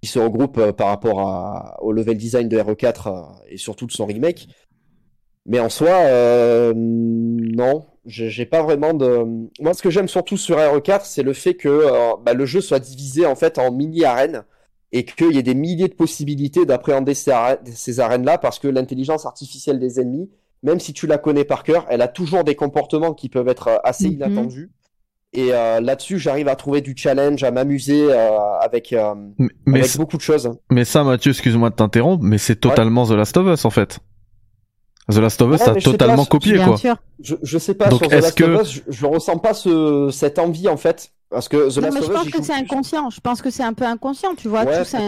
qui 0.00 0.08
se 0.08 0.20
regroupent 0.20 0.58
euh, 0.58 0.72
par 0.72 0.86
rapport 0.86 1.18
à, 1.22 1.82
au 1.82 1.90
level 1.90 2.16
design 2.16 2.48
de 2.48 2.56
RE4 2.56 3.42
et 3.48 3.56
surtout 3.56 3.86
de 3.86 3.92
son 3.92 4.06
remake. 4.06 4.46
Mais 5.44 5.58
en 5.58 5.68
soi, 5.68 5.92
non, 6.72 7.84
j'ai 8.06 8.46
pas 8.46 8.62
vraiment 8.62 8.94
de. 8.94 9.24
Moi, 9.60 9.74
ce 9.74 9.82
que 9.82 9.90
j'aime 9.90 10.08
surtout 10.08 10.36
sur 10.36 10.56
RE4, 10.56 11.00
c'est 11.02 11.24
le 11.24 11.32
fait 11.32 11.54
que 11.54 11.86
bah, 12.22 12.32
le 12.32 12.46
jeu 12.46 12.60
soit 12.60 12.78
divisé 12.78 13.26
en 13.26 13.34
fait 13.34 13.58
en 13.58 13.70
mini 13.70 14.04
arènes 14.04 14.44
et 14.94 15.04
qu'il 15.04 15.32
y 15.32 15.38
ait 15.38 15.42
des 15.42 15.56
milliers 15.56 15.88
de 15.88 15.94
possibilités 15.94 16.64
d'appréhender 16.64 17.14
ces, 17.14 18.00
arènes-là 18.00 18.38
parce 18.38 18.60
que 18.60 18.68
l'intelligence 18.68 19.26
artificielle 19.26 19.80
des 19.80 19.98
ennemis, 19.98 20.30
même 20.62 20.78
si 20.78 20.92
tu 20.92 21.08
la 21.08 21.18
connais 21.18 21.44
par 21.44 21.64
cœur, 21.64 21.84
elle 21.90 22.00
a 22.00 22.06
toujours 22.06 22.44
des 22.44 22.54
comportements 22.54 23.12
qui 23.12 23.28
peuvent 23.28 23.48
être 23.48 23.68
euh, 23.68 23.76
assez 23.82 24.06
mhm. 24.06 24.14
inattendus. 24.14 24.70
Et 25.32 25.52
euh, 25.52 25.80
là-dessus, 25.80 26.20
j'arrive 26.20 26.46
à 26.46 26.54
trouver 26.54 26.80
du 26.80 26.94
challenge, 26.96 27.42
à 27.42 27.50
m'amuser 27.50 28.06
euh, 28.08 28.38
avec, 28.60 28.94
beaucoup 29.96 30.16
de 30.16 30.22
choses. 30.22 30.48
Mais 30.70 30.84
ça, 30.84 31.02
Mathieu, 31.02 31.32
excuse-moi 31.32 31.70
de 31.70 31.74
t'interrompre, 31.74 32.22
mais 32.22 32.38
c'est 32.38 32.54
totalement 32.54 33.04
The 33.04 33.14
Last 33.14 33.36
of 33.36 33.48
Us 33.48 33.64
en 33.64 33.70
fait. 33.70 33.98
The 35.10 35.16
Last 35.16 35.42
of 35.42 35.54
Us 35.56 35.62
a 35.62 35.74
totalement 35.74 36.24
copié 36.24 36.56
quoi. 36.58 36.76
Je, 37.20 37.34
je 37.42 37.58
sais 37.58 37.74
pas 37.74 37.90
sur 37.90 37.98
The 37.98 38.12
Last 38.12 38.40
of 38.40 38.62
Us, 38.62 38.72
je, 38.72 38.80
je, 38.86 39.06
ressens 39.06 39.38
pas 39.38 39.54
ce, 39.54 40.10
cette 40.12 40.38
envie 40.38 40.68
en 40.68 40.76
fait 40.76 41.10
parce 41.34 41.48
que 41.48 41.56
The 41.56 41.76
Last 41.76 41.82
non, 41.82 41.90
mais 41.92 42.02
je 42.02 42.12
pense 42.12 42.30
que 42.30 42.42
c'est 42.42 42.54
inconscient. 42.54 43.10
Je 43.10 43.20
pense 43.20 43.42
que 43.42 43.50
c'est 43.50 43.62
un 43.62 43.72
peu 43.72 43.84
inconscient, 43.84 44.34
tu 44.36 44.48
vois. 44.48 44.64
tout 44.64 44.84
ça, 44.84 44.98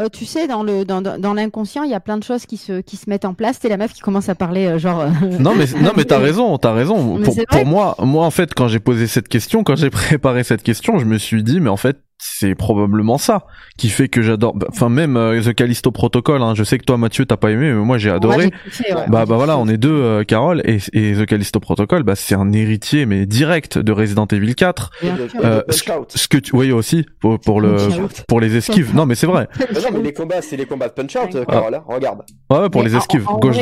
euh, 0.00 0.08
tu 0.12 0.24
sais, 0.24 0.46
dans 0.48 0.62
le 0.62 0.84
dans, 0.84 1.00
dans 1.02 1.34
l'inconscient, 1.34 1.82
il 1.82 1.90
y 1.90 1.94
a 1.94 2.00
plein 2.00 2.16
de 2.16 2.24
choses 2.24 2.46
qui 2.46 2.56
se 2.56 2.80
qui 2.80 2.96
se 2.96 3.08
mettent 3.08 3.24
en 3.24 3.34
place. 3.34 3.60
T'es 3.60 3.68
la 3.68 3.76
meuf 3.76 3.92
qui 3.92 4.00
commence 4.00 4.28
à 4.28 4.34
parler 4.34 4.66
euh, 4.66 4.78
genre. 4.78 5.00
Euh, 5.00 5.08
non 5.38 5.54
mais 5.54 5.66
non 5.80 5.92
mais 5.96 6.04
t'as 6.04 6.18
raison, 6.28 6.56
t'as 6.58 6.72
raison. 6.72 7.20
Pour, 7.22 7.34
pour, 7.48 7.66
moi, 7.66 7.94
moi 8.00 8.24
en 8.24 8.30
fait, 8.30 8.54
quand 8.54 8.68
j'ai 8.68 8.80
posé 8.80 9.06
cette 9.06 9.28
question, 9.28 9.62
quand 9.62 9.76
j'ai 9.76 9.90
préparé 10.04 10.42
cette 10.42 10.62
question, 10.62 10.98
je 10.98 11.04
me 11.04 11.18
suis 11.18 11.42
dit, 11.42 11.60
mais 11.60 11.70
en 11.70 11.76
fait, 11.76 11.98
c'est 12.18 12.54
probablement 12.54 13.18
ça 13.18 13.44
qui 13.76 13.88
fait 13.88 14.08
que 14.08 14.22
j'adore. 14.22 14.54
bah, 14.54 14.66
Enfin, 14.70 14.88
même 14.88 15.16
euh, 15.16 15.42
The 15.42 15.52
Callisto 15.54 15.90
Protocol. 15.90 16.40
Hein, 16.42 16.54
je 16.54 16.64
sais 16.64 16.78
que 16.78 16.84
toi, 16.84 16.96
Mathieu, 16.96 17.26
t'as 17.26 17.36
pas 17.36 17.50
aimé, 17.50 17.72
mais 17.72 17.84
moi, 17.84 17.98
j'ai 17.98 18.10
adoré. 18.10 18.36
Ouais, 18.46 18.50
j'ai 18.64 18.70
kiffé, 18.70 18.94
ouais. 18.94 19.04
Bah, 19.08 19.26
bah 19.26 19.34
voilà, 19.36 19.58
on 19.58 19.68
est 19.68 19.76
deux, 19.76 19.92
euh, 19.92 20.24
Carole, 20.24 20.62
et, 20.64 20.78
et 20.92 21.14
The 21.14 21.26
Callisto 21.26 21.60
Protocol, 21.60 22.02
bah, 22.02 22.14
c'est 22.14 22.34
un 22.34 22.52
héritier, 22.52 23.04
mais 23.06 23.26
direct 23.26 23.78
de 23.78 23.92
Resident 23.92 24.26
Evil 24.32 24.54
4. 24.54 24.90
Bien 25.02 25.16
Et 25.16 25.28
sûr. 25.28 25.40
le- 25.40 25.44
Euh, 25.46 25.62
Punch-Out. 25.66 26.12
Ce 26.14 26.28
que 26.28 26.38
tu, 26.38 26.54
oui 26.56 26.72
aussi, 26.72 27.04
pour, 27.20 27.38
pour 27.40 27.60
le, 27.60 27.76
Punch 27.76 27.98
Out. 27.98 28.24
pour 28.28 28.40
les 28.40 28.56
esquives. 28.56 28.94
Non, 28.94 29.06
mais 29.06 29.14
c'est 29.16 29.26
vrai. 29.26 29.48
Mais 29.58 29.80
non, 29.80 29.88
mais 29.92 30.02
les 30.02 30.12
combats, 30.12 30.40
c'est 30.42 30.56
les 30.56 30.66
combats 30.66 30.88
de 30.88 30.94
Punch-Out, 30.94 31.34
euh, 31.34 31.44
Ah. 31.48 31.52
Carole, 31.52 31.74
hein, 31.74 31.82
regarde. 31.86 32.22
Ouais, 32.50 32.58
ouais, 32.60 32.70
pour 32.70 32.82
Mais 32.82 32.88
les 32.88 32.96
esquives, 32.96 33.28
en 33.28 33.34
en- 33.34 33.40
C'est 33.52 33.60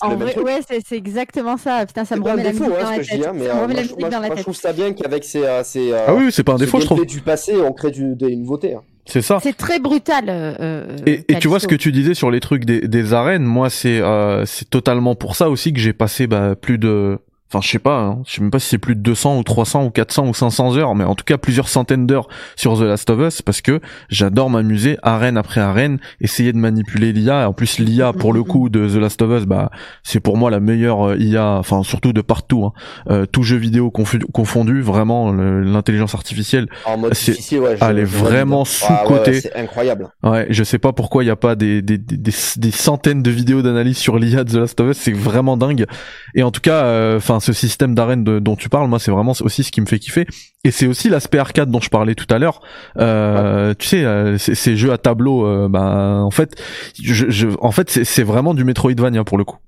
en 0.00 0.16
vrai, 0.16 0.38
ouais, 0.38 0.60
c'est 0.68 0.80
c'est 0.86 0.96
exactement 0.96 1.56
ça. 1.56 1.84
Putain, 1.86 2.04
ça 2.04 2.16
me 2.16 2.22
remet 2.22 2.42
la 2.42 2.50
défaut, 2.52 2.64
musique 2.64 2.78
hein, 2.78 2.84
dans 2.84 2.90
la 2.90 2.96
tête. 2.98 3.08
mais 3.34 3.46
Ça 3.46 3.54
me 3.54 3.60
remet 3.62 3.66
moi, 3.66 3.66
la 3.68 3.74
je- 3.74 3.80
musique 3.82 4.00
moi, 4.00 4.08
dans 4.10 4.20
la 4.20 4.26
moi, 4.26 4.34
je 4.34 4.34
tête. 4.36 4.42
trouve 4.44 4.56
ça 4.56 4.72
bien 4.72 4.92
qu'avec 4.92 5.24
ces, 5.24 5.44
euh, 5.44 5.62
ces, 5.64 5.92
euh, 5.92 6.04
Ah 6.08 6.14
oui, 6.14 6.30
c'est 6.32 6.44
pas 6.44 6.52
un 6.54 6.56
défaut, 6.56 6.80
je 6.80 6.84
trouve. 6.86 7.04
du 7.06 7.20
passé, 7.20 7.54
on 7.56 7.72
crée 7.72 7.90
du, 7.90 8.14
des 8.14 8.34
nouveautés. 8.36 8.74
hein. 8.74 8.82
C'est 9.06 9.20
ça. 9.22 9.38
C'est 9.42 9.52
très 9.56 9.78
brutal. 9.80 10.24
euh, 10.28 10.54
euh, 10.60 10.96
Et, 11.06 11.24
et 11.28 11.38
tu 11.38 11.46
vois 11.48 11.60
ce 11.60 11.66
que 11.66 11.74
tu 11.74 11.92
disais 11.92 12.14
sur 12.14 12.30
les 12.30 12.40
trucs 12.40 12.64
des, 12.64 12.80
des 12.88 13.12
arènes, 13.12 13.44
moi 13.44 13.68
c'est 13.68 14.00
euh, 14.00 14.46
c'est 14.46 14.68
totalement 14.70 15.14
pour 15.14 15.36
ça 15.36 15.50
aussi 15.50 15.72
que 15.74 15.78
j'ai 15.80 15.92
passé 15.92 16.26
bah, 16.26 16.54
plus 16.56 16.78
de, 16.78 17.18
enfin 17.54 17.64
je 17.64 17.70
sais 17.70 17.78
pas, 17.78 18.00
hein, 18.00 18.18
je 18.26 18.34
sais 18.34 18.40
même 18.40 18.50
pas 18.50 18.58
si 18.58 18.68
c'est 18.68 18.78
plus 18.78 18.96
de 18.96 19.00
200 19.00 19.38
ou 19.38 19.42
300 19.44 19.84
ou 19.84 19.90
400 19.90 20.26
ou 20.28 20.34
500 20.34 20.76
heures, 20.76 20.94
mais 20.96 21.04
en 21.04 21.14
tout 21.14 21.24
cas 21.24 21.38
plusieurs 21.38 21.68
centaines 21.68 22.06
d'heures 22.06 22.26
sur 22.56 22.76
The 22.76 22.82
Last 22.82 23.08
of 23.10 23.20
Us 23.20 23.42
parce 23.42 23.60
que 23.60 23.80
j'adore 24.08 24.50
m'amuser 24.50 24.98
arène 25.02 25.36
après 25.36 25.60
arène, 25.60 25.98
essayer 26.20 26.52
de 26.52 26.58
manipuler 26.58 27.12
l'IA. 27.12 27.48
En 27.48 27.52
plus 27.52 27.78
l'IA 27.78 28.12
pour 28.12 28.32
le 28.32 28.42
coup 28.42 28.68
de 28.68 28.88
The 28.88 28.96
Last 28.96 29.22
of 29.22 29.40
Us, 29.40 29.46
bah 29.46 29.70
c'est 30.02 30.18
pour 30.20 30.36
moi 30.36 30.50
la 30.50 30.58
meilleure 30.58 31.10
euh, 31.10 31.16
IA, 31.16 31.58
enfin 31.58 31.82
surtout 31.82 32.12
de 32.12 32.20
partout, 32.20 32.64
hein. 32.64 32.72
Euh, 33.10 33.26
tout 33.26 33.42
jeu 33.42 33.56
vidéo 33.56 33.90
confondu, 33.90 34.80
vraiment 34.80 35.32
l'intelligence 35.32 36.14
artificielle 36.14 36.66
En 36.84 36.98
mode 36.98 37.12
ouais. 37.12 37.76
elle 37.80 37.98
est 37.98 38.06
je 38.06 38.06
valide. 38.06 38.06
vraiment 38.06 38.64
Ah, 38.88 39.06
ouais, 39.08 39.40
c'est 39.40 39.54
incroyable. 39.56 40.08
Ouais, 40.22 40.46
je 40.50 40.64
sais 40.64 40.78
pas 40.78 40.92
pourquoi 40.92 41.22
il 41.22 41.28
y 41.28 41.30
a 41.30 41.36
pas 41.36 41.54
des, 41.54 41.82
des, 41.82 41.98
des, 41.98 42.16
des, 42.16 42.32
des 42.56 42.70
centaines 42.70 43.22
de 43.22 43.30
vidéos 43.30 43.62
d'analyse 43.62 43.98
sur 43.98 44.18
l'IA 44.18 44.44
de 44.44 44.50
The 44.50 44.54
Last 44.56 44.80
of 44.80 44.90
Us, 44.90 44.98
c'est 44.98 45.12
vraiment 45.12 45.56
dingue. 45.56 45.86
Et 46.34 46.42
en 46.42 46.50
tout 46.50 46.60
cas, 46.60 47.16
enfin, 47.16 47.40
ce 47.44 47.52
système 47.52 47.94
d'arène 47.94 48.24
dont 48.24 48.56
tu 48.56 48.68
parles, 48.68 48.88
moi, 48.88 48.98
c'est 48.98 49.10
vraiment 49.10 49.32
aussi 49.42 49.62
ce 49.62 49.70
qui 49.70 49.80
me 49.80 49.86
fait 49.86 49.98
kiffer. 49.98 50.26
Et 50.64 50.70
c'est 50.70 50.86
aussi 50.86 51.08
l'aspect 51.08 51.38
arcade 51.38 51.70
dont 51.70 51.80
je 51.80 51.90
parlais 51.90 52.14
tout 52.14 52.26
à 52.34 52.38
l'heure. 52.38 52.60
Euh, 52.98 53.74
Tu 53.78 53.86
sais, 53.88 54.04
euh, 54.04 54.38
ces, 54.38 54.76
jeux 54.76 54.92
à 54.92 54.98
tableau, 54.98 55.46
euh, 55.46 55.68
bah, 55.68 56.22
en 56.24 56.30
fait, 56.30 56.54
je, 57.00 57.30
je, 57.30 57.48
en 57.60 57.70
fait, 57.70 57.90
c'est 57.90 58.22
vraiment 58.22 58.54
du 58.54 58.64
Metroidvania 58.64 59.24
pour 59.24 59.38
le 59.38 59.44
coup. 59.44 59.58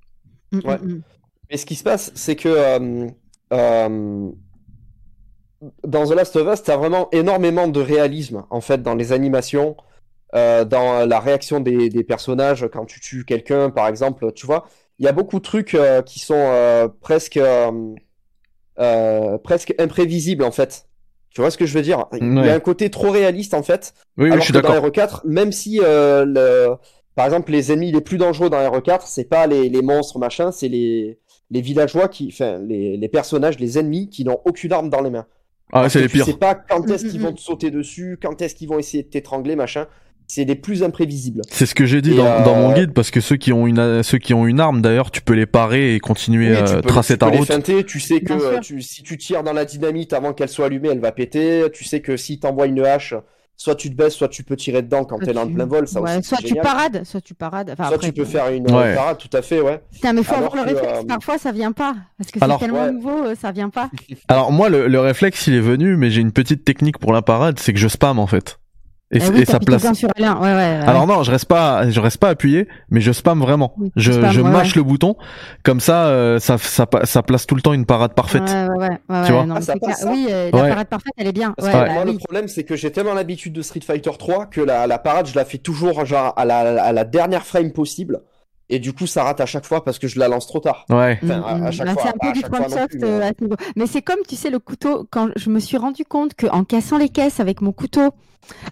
Mm, 0.52 0.60
Ouais. 0.64 0.78
mm, 0.78 0.88
mm. 0.92 1.02
Mais 1.50 1.56
ce 1.58 1.66
qui 1.66 1.76
se 1.76 1.84
passe, 1.84 2.10
c'est 2.14 2.34
que 2.34 2.48
euh, 2.48 3.06
euh, 3.52 4.30
dans 5.84 6.06
The 6.06 6.14
Last 6.14 6.36
of 6.36 6.52
Us, 6.52 6.62
t'as 6.62 6.76
vraiment 6.76 7.08
énormément 7.12 7.68
de 7.68 7.80
réalisme, 7.80 8.44
en 8.50 8.60
fait, 8.60 8.82
dans 8.82 8.94
les 8.94 9.12
animations, 9.12 9.76
euh, 10.34 10.64
dans 10.64 11.06
la 11.06 11.20
réaction 11.20 11.60
des, 11.60 11.88
des 11.88 12.04
personnages 12.04 12.68
quand 12.72 12.84
tu 12.84 13.00
tues 13.00 13.24
quelqu'un, 13.24 13.70
par 13.70 13.86
exemple, 13.88 14.32
tu 14.32 14.46
vois. 14.46 14.66
Il 14.98 15.04
y 15.04 15.08
a 15.08 15.12
beaucoup 15.12 15.38
de 15.38 15.44
trucs 15.44 15.74
euh, 15.74 16.02
qui 16.02 16.18
sont 16.20 16.34
euh, 16.36 16.88
presque, 17.00 17.36
euh, 17.36 17.70
euh, 18.78 19.38
presque 19.38 19.74
imprévisibles, 19.78 20.44
en 20.44 20.50
fait. 20.50 20.86
Tu 21.30 21.40
vois 21.42 21.50
ce 21.50 21.58
que 21.58 21.66
je 21.66 21.74
veux 21.74 21.82
dire? 21.82 22.06
Il 22.12 22.44
y 22.44 22.48
a 22.48 22.54
un 22.54 22.60
côté 22.60 22.88
trop 22.90 23.10
réaliste, 23.10 23.52
en 23.54 23.62
fait. 23.62 23.92
Oui, 24.16 24.30
je 24.34 24.40
suis 24.40 24.52
que 24.54 24.58
dans 24.58 24.68
d'accord. 24.72 24.86
RE4, 24.88 25.20
même 25.26 25.52
si 25.52 25.80
euh, 25.82 26.24
le... 26.24 26.76
par 27.14 27.26
exemple 27.26 27.52
les 27.52 27.72
ennemis 27.72 27.92
les 27.92 28.00
plus 28.00 28.16
dangereux 28.18 28.48
dans 28.48 28.58
RE4, 28.58 29.02
c'est 29.06 29.24
pas 29.28 29.46
les, 29.46 29.68
les 29.68 29.82
monstres 29.82 30.18
machin, 30.18 30.50
c'est 30.50 30.68
les, 30.68 31.18
les 31.50 31.60
villageois 31.60 32.08
qui, 32.08 32.28
enfin 32.32 32.58
les, 32.58 32.96
les 32.96 33.08
personnages, 33.08 33.58
les 33.58 33.78
ennemis 33.78 34.08
qui 34.08 34.24
n'ont 34.24 34.40
aucune 34.46 34.72
arme 34.72 34.88
dans 34.88 35.02
les 35.02 35.10
mains. 35.10 35.26
Ah, 35.72 35.88
c'est 35.90 36.00
les 36.00 36.08
tu 36.08 36.12
pires. 36.16 36.24
sais 36.24 36.34
pas 36.34 36.54
quand 36.54 36.90
est-ce 36.90 37.04
Mm, 37.04 37.08
qu'ils 37.08 37.20
mm, 37.20 37.22
vont 37.22 37.32
mm. 37.32 37.34
te 37.34 37.40
sauter 37.40 37.70
dessus, 37.70 38.18
quand 38.22 38.40
est-ce 38.40 38.54
qu'ils 38.54 38.68
vont 38.68 38.78
essayer 38.78 39.02
de 39.02 39.08
t'étrangler 39.08 39.56
machin. 39.56 39.86
C'est 40.28 40.44
les 40.44 40.54
plus 40.56 40.82
imprévisibles. 40.82 41.42
C'est 41.50 41.66
ce 41.66 41.74
que 41.74 41.86
j'ai 41.86 42.02
dit 42.02 42.14
dans, 42.14 42.26
euh, 42.26 42.44
dans 42.44 42.54
mon 42.56 42.72
guide 42.72 42.92
parce 42.92 43.10
que 43.10 43.20
ceux 43.20 43.36
qui 43.36 43.52
ont 43.52 43.66
une 43.66 44.02
ceux 44.02 44.18
qui 44.18 44.34
ont 44.34 44.46
une 44.46 44.58
arme 44.60 44.82
d'ailleurs 44.82 45.10
tu 45.10 45.20
peux 45.20 45.34
les 45.34 45.46
parer 45.46 45.94
et 45.94 46.00
continuer 46.00 46.50
Oui, 46.50 46.56
à 46.56 46.74
peux, 46.76 46.80
tracer 46.82 47.14
tu 47.14 47.18
ta 47.18 47.26
peux 47.26 47.32
les 47.32 47.38
route. 47.38 47.46
feinter, 47.48 47.84
tu 47.84 48.00
sais 48.00 48.20
que 48.20 48.32
euh, 48.32 48.58
tu, 48.60 48.82
si 48.82 49.02
tu 49.02 49.16
tires 49.18 49.42
dans 49.44 49.52
la 49.52 49.64
dynamite 49.64 50.12
avant 50.12 50.32
qu'elle 50.32 50.48
soit 50.48 50.66
allumée, 50.66 50.88
elle 50.88 51.00
va 51.00 51.12
péter. 51.12 51.64
Tu 51.72 51.84
sais 51.84 52.00
que 52.00 52.16
si 52.16 52.40
t'envoies 52.40 52.66
une 52.66 52.80
hache, 52.84 53.14
soit 53.56 53.76
tu 53.76 53.88
te 53.88 53.94
baisses, 53.94 54.14
soit 54.14 54.28
tu 54.28 54.42
peux 54.42 54.56
tirer 54.56 54.82
dedans 54.82 55.04
quand 55.04 55.18
elle 55.22 55.36
est 55.36 55.38
en 55.40 55.46
plein 55.50 55.64
vol. 55.64 55.86
Ça 55.86 56.00
Ouais, 56.02 56.18
aussi, 56.18 56.28
soit 56.28 56.38
tu 56.38 56.48
génial. 56.48 56.64
parades, 56.64 57.04
soit 57.04 57.20
tu 57.20 57.34
parades. 57.34 57.70
Enfin, 57.70 57.84
Soit 57.86 57.94
après, 57.94 58.08
tu 58.08 58.12
peux 58.20 58.24
faire 58.26 58.48
une 58.50 58.68
Ouais. 58.70 58.92
euh, 58.92 58.94
parade, 58.96 59.18
tout 59.18 59.34
à 59.34 59.42
fait, 59.42 59.60
ouais. 59.60 59.80
Putain, 59.92 60.12
mais 60.12 60.22
faut 60.24 60.34
Alors 60.34 60.52
avoir 60.54 60.66
le 60.66 60.70
que, 60.72 60.76
réflexe. 60.76 60.98
euh, 61.04 61.06
Parfois, 61.06 61.38
ça 61.38 61.52
vient 61.52 61.72
pas. 61.72 61.94
Parce 62.18 62.30
que 62.32 62.40
c'est 62.40 62.58
tellement 62.58 62.82
Ouais. 62.84 62.92
nouveau, 62.92 63.26
euh, 63.26 63.34
ça 63.40 63.52
vient 63.52 63.70
pas. 63.70 63.90
Alors 64.28 64.50
moi 64.52 64.68
le, 64.68 64.88
le 64.88 65.00
réflexe 65.00 65.46
il 65.46 65.54
est 65.54 65.60
venu 65.60 65.96
mais 65.96 66.10
j'ai 66.10 66.20
une 66.20 66.32
petite 66.32 66.64
technique 66.64 66.98
pour 66.98 67.12
la 67.12 67.22
parade 67.22 67.58
c'est 67.60 67.72
que 67.72 67.78
je 67.78 67.88
spam 67.88 68.18
en 68.18 68.26
fait. 68.26 68.58
Et, 69.12 69.18
Eh 69.22 69.28
oui, 69.30 69.44
le 69.48 69.58
place. 69.64 69.82
temps 69.84 69.94
sur 69.94 70.08
L1. 70.08 70.34
Ouais, 70.38 70.40
ouais, 70.40 70.54
ouais. 70.54 70.80
Alors 70.84 71.06
non, 71.06 71.22
je 71.22 71.30
reste 71.30 71.44
pas, 71.44 71.88
je 71.88 72.00
reste 72.00 72.18
pas 72.18 72.28
appuyé, 72.28 72.66
mais 72.90 73.00
je 73.00 73.12
spam 73.12 73.40
vraiment. 73.40 73.72
Oui, 73.78 73.92
Je, 73.94 74.10
mâche 74.40 74.70
ouais. 74.70 74.72
le 74.76 74.82
bouton, 74.82 75.14
comme 75.62 75.78
ça, 75.78 76.06
euh, 76.06 76.40
ça, 76.40 76.58
ça, 76.58 76.86
ça 77.04 77.22
place 77.22 77.46
tout 77.46 77.54
le 77.54 77.62
temps 77.62 77.72
une 77.72 77.86
parade 77.86 78.14
parfaite. 78.14 78.42
Ouais, 78.42 78.68
ouais, 78.68 78.76
ouais, 78.78 78.98
ouais, 79.08 79.26
Tu 79.26 79.32
vois 79.32 79.46
non, 79.46 79.54
Ah, 79.58 79.60
ça 79.60 79.74
Oui, 80.10 80.26
euh, 80.28 80.50
Ouais. 80.50 80.60
la 80.62 80.68
parade 80.70 80.88
parfaite, 80.88 81.12
elle 81.18 81.28
est 81.28 81.32
bien. 81.32 81.54
Parce 81.56 81.68
Ouais, 81.68 81.74
que 81.74 81.86
bah 81.86 81.92
moi, 81.92 82.04
le 82.04 82.18
problème, 82.18 82.48
c'est 82.48 82.64
que 82.64 82.74
j'ai 82.74 82.90
tellement 82.90 83.14
l'habitude 83.14 83.52
de 83.52 83.62
Street 83.62 83.80
Fighter 83.86 84.10
3 84.18 84.46
que 84.46 84.60
la, 84.60 84.88
la 84.88 84.98
parade, 84.98 85.26
je 85.28 85.36
la 85.36 85.44
fais 85.44 85.58
toujours 85.58 86.04
genre 86.04 86.32
à 86.36 86.44
la, 86.44 86.82
à 86.82 86.92
la 86.92 87.04
dernière 87.04 87.46
frame 87.46 87.70
possible. 87.70 88.22
Et 88.68 88.78
du 88.80 88.92
coup, 88.92 89.06
ça 89.06 89.22
rate 89.24 89.40
à 89.40 89.46
chaque 89.46 89.64
fois 89.64 89.84
parce 89.84 89.98
que 89.98 90.08
je 90.08 90.18
la 90.18 90.26
lance 90.28 90.46
trop 90.48 90.58
tard. 90.60 90.84
Ouais. 90.90 91.18
Enfin, 91.22 91.40
à- 91.42 91.48
à 91.50 91.54
Mm, 91.58 91.64
mm. 91.68 91.72
chaque 91.72 91.86
Bah, 91.86 91.92
fois, 91.94 92.02
c'est 92.02 92.08
un 92.08 92.12
peu 92.18 92.32
du 92.32 93.00
mais- 93.00 93.08
euh, 93.08 93.22
à 93.22 93.28
ce 93.38 93.42
niveau. 93.44 93.56
Mais 93.76 93.86
c'est 93.86 94.02
comme, 94.02 94.18
tu 94.28 94.34
sais, 94.36 94.50
le 94.50 94.58
couteau, 94.58 95.06
quand 95.10 95.28
je 95.36 95.50
me 95.50 95.60
suis 95.60 95.76
rendu 95.76 96.04
compte 96.04 96.32
qu'en 96.34 96.64
cassant 96.64 96.98
les 96.98 97.08
caisses 97.08 97.38
avec 97.38 97.60
mon 97.60 97.72
couteau, 97.72 98.10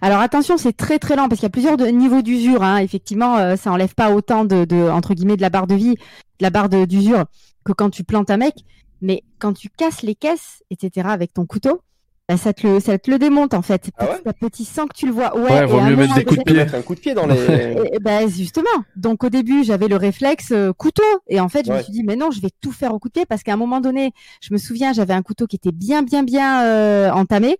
alors 0.01 0.19
attention, 0.19 0.57
c'est 0.57 0.73
très 0.75 0.99
très 0.99 1.15
lent 1.15 1.27
parce 1.29 1.39
qu'il 1.39 1.45
y 1.45 1.47
a 1.47 1.49
plusieurs 1.49 1.77
de- 1.77 1.85
niveaux 1.87 2.21
d'usure. 2.21 2.61
Hein. 2.63 2.77
Effectivement, 2.77 3.37
euh, 3.37 3.55
ça 3.55 3.71
enlève 3.71 3.93
pas 3.95 4.11
autant 4.11 4.43
de, 4.45 4.65
de, 4.65 4.89
entre 4.89 5.13
guillemets, 5.13 5.37
de 5.37 5.41
la 5.41 5.49
barre 5.49 5.67
de 5.67 5.75
vie, 5.75 5.91
de 5.95 5.97
la 6.41 6.49
barre 6.49 6.67
d'usure 6.69 7.23
que 7.63 7.71
quand 7.71 7.89
tu 7.89 8.03
plantes 8.03 8.29
un 8.29 8.37
mec. 8.37 8.53
Mais 9.01 9.23
quand 9.39 9.53
tu 9.53 9.69
casses 9.69 10.01
les 10.01 10.15
caisses, 10.15 10.63
etc., 10.71 11.07
avec 11.09 11.33
ton 11.33 11.45
couteau, 11.45 11.81
bah, 12.27 12.37
ça, 12.37 12.53
te 12.53 12.65
le, 12.65 12.79
ça 12.79 12.97
te 12.97 13.11
le 13.11 13.19
démonte 13.19 13.53
en 13.53 13.61
fait. 13.61 13.91
Ah 13.97 14.05
ouais 14.05 14.17
petit 14.17 14.29
à 14.29 14.33
petit, 14.33 14.65
sans 14.65 14.87
que 14.87 14.95
tu 14.95 15.05
le 15.05 15.11
vois. 15.11 15.37
Ouais, 15.37 15.43
Ouais, 15.51 15.63
et 15.63 15.65
vaut 15.65 15.79
mieux 15.81 15.95
mettre 15.95 16.15
des 16.15 16.25
coups 16.25 16.39
de 16.39 16.43
pied. 16.43 16.55
mettre 16.55 16.73
un 16.75 16.81
coup 16.81 16.95
de 16.95 16.99
pied 16.99 17.13
dans 17.13 17.27
les. 17.27 17.35
et- 17.49 17.95
et 17.95 17.99
ben, 17.99 18.27
justement. 18.27 18.65
Donc 18.95 19.23
au 19.23 19.29
début, 19.29 19.63
j'avais 19.63 19.87
le 19.87 19.95
réflexe 19.95 20.51
euh, 20.51 20.73
couteau 20.73 21.03
et 21.27 21.39
en 21.39 21.49
fait, 21.49 21.67
je 21.67 21.71
me 21.71 21.81
suis 21.83 21.91
dit 21.93 22.03
mais 22.03 22.15
non, 22.15 22.31
je 22.31 22.41
vais 22.41 22.49
tout 22.61 22.71
faire 22.71 22.93
au 22.93 22.99
coup 22.99 23.09
de 23.09 23.13
pied 23.13 23.25
parce 23.27 23.43
qu'à 23.43 23.53
un 23.53 23.57
moment 23.57 23.79
donné, 23.79 24.11
je 24.41 24.53
me 24.53 24.57
souviens, 24.57 24.91
j'avais 24.91 25.13
un 25.13 25.21
couteau 25.21 25.45
qui 25.45 25.55
était 25.55 25.71
bien 25.71 26.01
bien 26.01 26.23
bien 26.23 26.63
euh, 26.63 27.11
entamé 27.11 27.57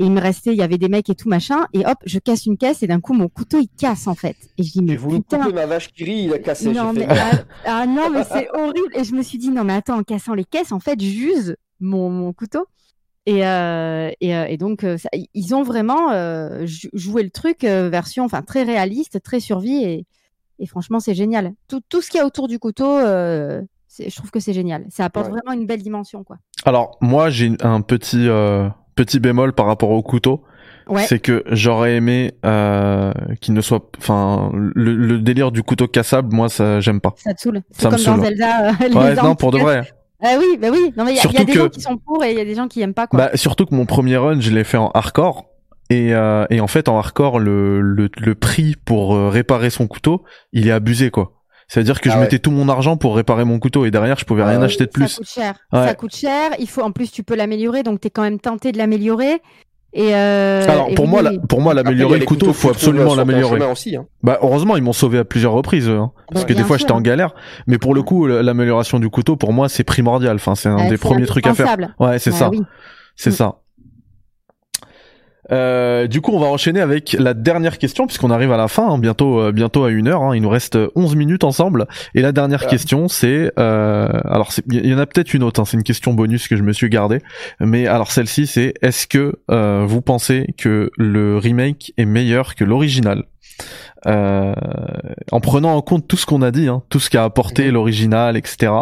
et 0.00 0.04
il 0.04 0.10
me 0.12 0.20
restait, 0.20 0.50
il 0.52 0.56
y 0.58 0.62
avait 0.62 0.78
des 0.78 0.88
mecs 0.88 1.08
et 1.10 1.14
tout 1.14 1.28
machin 1.28 1.66
et 1.72 1.84
hop, 1.86 1.98
je 2.06 2.18
casse 2.20 2.46
une 2.46 2.56
caisse 2.56 2.82
et 2.82 2.86
d'un 2.88 3.00
coup 3.00 3.14
mon 3.14 3.28
couteau 3.28 3.58
il 3.60 3.68
casse 3.68 4.06
en 4.08 4.14
fait. 4.16 4.36
Et 4.56 4.62
je 4.64 4.72
dis 4.72 4.82
mais 4.82 4.92
J'ai 4.92 4.96
voulu 4.98 5.16
putain. 5.20 5.38
couper 5.38 5.52
ma 5.54 5.66
vache 5.66 5.92
qui 5.92 6.02
rit, 6.04 6.24
il 6.24 6.32
a 6.34 6.38
cassé. 6.40 6.72
Non 6.72 6.92
mais 6.92 7.06
ah, 7.08 7.30
ah, 7.66 7.86
non 7.86 8.10
mais 8.10 8.22
c'est 8.24 8.48
horrible 8.52 8.90
et 8.94 9.04
je 9.04 9.14
me 9.14 9.22
suis 9.22 9.38
dit 9.38 9.50
non 9.50 9.62
mais 9.62 9.74
attends 9.74 9.98
en 9.98 10.02
cassant 10.02 10.34
les 10.34 10.44
caisses 10.44 10.72
en 10.72 10.80
fait 10.80 11.00
j'use 11.00 11.54
mon, 11.80 12.10
mon 12.10 12.32
couteau 12.32 12.66
et, 13.30 13.46
euh, 13.46 14.10
et, 14.20 14.34
euh, 14.34 14.46
et 14.48 14.56
donc 14.56 14.84
euh, 14.84 14.96
ça- 14.96 15.10
ils 15.34 15.54
ont 15.54 15.62
vraiment 15.62 16.10
euh, 16.12 16.64
jou- 16.66 16.88
joué 16.94 17.22
le 17.22 17.30
truc 17.30 17.62
euh, 17.64 17.88
version 17.90 18.24
enfin 18.24 18.40
très 18.42 18.62
réaliste 18.62 19.22
très 19.22 19.40
survie 19.40 19.84
et, 19.84 20.06
et 20.58 20.66
franchement 20.66 20.98
c'est 21.00 21.14
génial 21.14 21.52
tout, 21.68 21.80
tout 21.88 22.00
ce 22.00 22.08
qu'il 22.10 22.18
y 22.18 22.22
a 22.22 22.26
autour 22.26 22.48
du 22.48 22.58
couteau 22.58 22.88
euh, 22.88 23.60
je 23.98 24.14
trouve 24.16 24.30
que 24.30 24.40
c'est 24.40 24.52
génial 24.54 24.84
ça 24.88 25.04
apporte 25.04 25.26
Ouais. 25.26 25.32
vraiment 25.32 25.52
une 25.60 25.66
belle 25.66 25.82
dimension 25.82 26.24
quoi 26.24 26.38
Alors 26.64 26.96
moi 27.00 27.28
j'ai 27.28 27.52
un 27.60 27.80
petit 27.82 28.28
euh, 28.28 28.68
petit 28.94 29.20
bémol 29.20 29.52
par 29.52 29.66
rapport 29.66 29.90
au 29.90 30.02
couteau, 30.02 30.42
ouais 30.88 31.04
c'est 31.06 31.18
que 31.20 31.44
j'aurais 31.52 31.96
aimé 31.96 32.32
euh, 32.46 33.12
qu'il 33.40 33.52
ne 33.54 33.60
soit, 33.60 33.90
enfin 33.98 34.50
le, 34.54 34.94
le 34.96 35.18
délire 35.20 35.52
du 35.52 35.62
couteau 35.62 35.86
cassable, 35.86 36.34
moi 36.34 36.48
ça 36.48 36.80
j'aime 36.80 37.00
pas. 37.00 37.14
ça 37.16 37.34
te 37.34 37.40
saoule 37.40 37.60
c'est 37.72 37.82
ça 37.82 37.90
me 37.90 37.96
comme 37.96 38.04
dans 38.04 38.14
saoule. 38.16 38.24
Zelda 38.24 38.72
les 38.88 38.94
Ouais, 38.96 39.14
non 39.16 39.34
pour 39.36 39.50
de 39.52 39.58
vrai. 39.58 39.82
Ah 40.22 40.34
oui 40.38 40.56
bah 40.60 40.68
oui 40.72 40.92
non 40.96 41.04
mais 41.04 41.12
il 41.12 41.16
y, 41.16 41.20
a- 41.20 41.42
y 41.42 41.44
des 41.44 41.52
que- 41.52 41.58
gens 41.58 41.68
qui 41.68 41.80
sont 41.80 41.96
pour 41.96 42.24
et 42.24 42.32
il 42.32 42.38
y 42.38 42.40
a 42.40 42.44
des 42.44 42.54
gens 42.54 42.68
qui 42.68 42.80
aiment 42.80 42.94
pas 42.94 43.06
quoi 43.06 43.18
Bah 43.18 43.30
surtout 43.36 43.66
que 43.66 43.74
mon 43.74 43.86
premier 43.86 44.16
run 44.16 44.40
je 44.40 44.50
l'ai 44.50 44.64
fait 44.64 44.76
en 44.78 44.90
hardcore. 44.94 45.46
Et, 45.90 46.12
euh, 46.14 46.44
et 46.50 46.60
en 46.60 46.66
fait 46.66 46.88
en 46.88 46.98
hardcore 46.98 47.38
le, 47.38 47.80
le, 47.80 48.10
le 48.18 48.34
prix 48.34 48.74
pour 48.84 49.14
euh, 49.14 49.28
réparer 49.30 49.70
son 49.70 49.86
couteau 49.86 50.22
il 50.52 50.68
est 50.68 50.72
abusé 50.72 51.10
quoi. 51.10 51.32
C'est-à-dire 51.66 52.00
que 52.00 52.08
Ah 52.08 52.12
je 52.12 52.16
ouais. 52.18 52.24
mettais 52.24 52.38
tout 52.38 52.50
mon 52.50 52.68
argent 52.68 52.96
pour 52.96 53.14
réparer 53.16 53.44
mon 53.44 53.58
couteau 53.58 53.84
et 53.86 53.90
derrière 53.90 54.18
je 54.18 54.24
pouvais 54.24 54.42
Ah 54.42 54.48
rien 54.48 54.62
acheter 54.62 54.84
de 54.86 54.90
Ça 54.90 54.92
plus. 54.92 55.16
coûte 55.16 55.28
cher. 55.28 55.54
Ouais. 55.72 55.86
Ça 55.86 55.94
coûte 55.94 56.14
cher. 56.16 56.50
Il 56.58 56.68
faut, 56.68 56.80
en 56.82 56.92
plus, 56.92 57.10
tu 57.12 57.22
peux 57.22 57.34
l'améliorer, 57.34 57.82
donc 57.82 58.00
t'es 58.00 58.08
quand 58.08 58.22
même 58.22 58.38
tenté 58.40 58.72
de 58.72 58.78
l'améliorer. 58.78 59.42
Et 59.94 60.14
euh, 60.14 60.64
Alors 60.68 60.88
et 60.90 60.94
pour 60.94 61.06
oui, 61.06 61.10
moi, 61.10 61.22
oui. 61.24 61.36
la- 61.40 61.46
pour 61.46 61.60
moi 61.62 61.72
l'améliorer 61.72 62.18
le 62.18 62.26
couteau 62.26 62.46
couteaux 62.46 62.52
faut 62.58 62.68
absolument 62.70 63.14
l'améliorer. 63.14 63.58
hein. 63.62 64.04
Bah 64.22 64.38
heureusement 64.42 64.76
ils 64.76 64.82
m'ont 64.82 64.92
sauvé 64.92 65.18
à 65.18 65.24
plusieurs 65.24 65.52
reprises 65.52 65.88
hein, 65.88 66.12
parce 66.30 66.44
Bah, 66.44 66.48
que 66.48 66.52
des 66.54 66.62
fois 66.62 66.76
j'étais 66.76 66.92
en 66.92 67.00
galère. 67.00 67.34
Mais 67.66 67.78
pour 67.78 67.94
le 67.94 68.02
coup 68.02 68.26
l'amélioration 68.26 68.98
du 68.98 69.08
couteau 69.08 69.36
pour 69.36 69.52
moi 69.54 69.68
c'est 69.70 69.84
primordial. 69.84 70.36
Enfin 70.36 70.54
c'est 70.54 70.68
un 70.68 70.76
Ouais, 70.76 70.88
des 70.90 70.98
premiers 70.98 71.24
trucs 71.26 71.46
à 71.46 71.54
faire. 71.54 71.74
Ouais 71.98 72.18
c'est 72.18 72.30
Bah 72.30 72.36
ça. 72.36 72.50
oui. 72.50 72.60
C'est 73.16 73.30
Mm. 73.30 73.34
ça. 73.34 73.54
Euh, 75.50 76.06
du 76.06 76.20
coup, 76.20 76.32
on 76.32 76.38
va 76.38 76.46
enchaîner 76.46 76.80
avec 76.80 77.16
la 77.18 77.34
dernière 77.34 77.78
question 77.78 78.06
puisqu'on 78.06 78.30
arrive 78.30 78.52
à 78.52 78.56
la 78.56 78.68
fin, 78.68 78.88
hein, 78.88 78.98
bientôt, 78.98 79.40
euh, 79.40 79.52
bientôt 79.52 79.84
à 79.84 79.90
une 79.90 80.08
heure. 80.08 80.22
hein. 80.22 80.36
il 80.36 80.42
nous 80.42 80.48
reste 80.48 80.78
11 80.94 81.16
minutes 81.16 81.44
ensemble. 81.44 81.86
Et 82.14 82.20
la 82.22 82.32
dernière 82.32 82.66
question, 82.66 83.08
c'est, 83.08 83.50
euh, 83.58 84.08
alors 84.24 84.52
c'est- 84.52 84.64
il 84.70 84.86
y 84.86 84.94
en 84.94 84.98
a 84.98 85.06
peut-être 85.06 85.32
une 85.34 85.42
autre. 85.42 85.60
hein, 85.60 85.64
c'est 85.64 85.76
une 85.76 85.82
question 85.82 86.12
bonus 86.14 86.48
que 86.48 86.56
je 86.56 86.62
me 86.62 86.72
suis 86.72 86.88
gardée. 86.90 87.20
Mais 87.60 87.86
alors 87.86 88.10
celle-ci, 88.12 88.46
c'est 88.46 88.74
est-ce 88.82 89.06
que 89.06 89.34
euh, 89.50 89.84
vous 89.86 90.02
pensez 90.02 90.54
que 90.58 90.90
le 90.96 91.38
remake 91.38 91.92
est 91.96 92.04
meilleur 92.04 92.54
que 92.54 92.64
l'original? 92.64 93.24
Euh, 94.06 94.54
en 95.32 95.40
prenant 95.40 95.74
en 95.74 95.82
compte 95.82 96.06
tout 96.06 96.16
ce 96.16 96.26
qu'on 96.26 96.42
a 96.42 96.50
dit, 96.52 96.68
hein, 96.68 96.82
tout 96.90 97.00
ce 97.00 97.10
qu'a 97.10 97.24
apporté 97.24 97.66
Mhm. 97.66 97.72
l'original, 97.74 98.36
etc. 98.36 98.72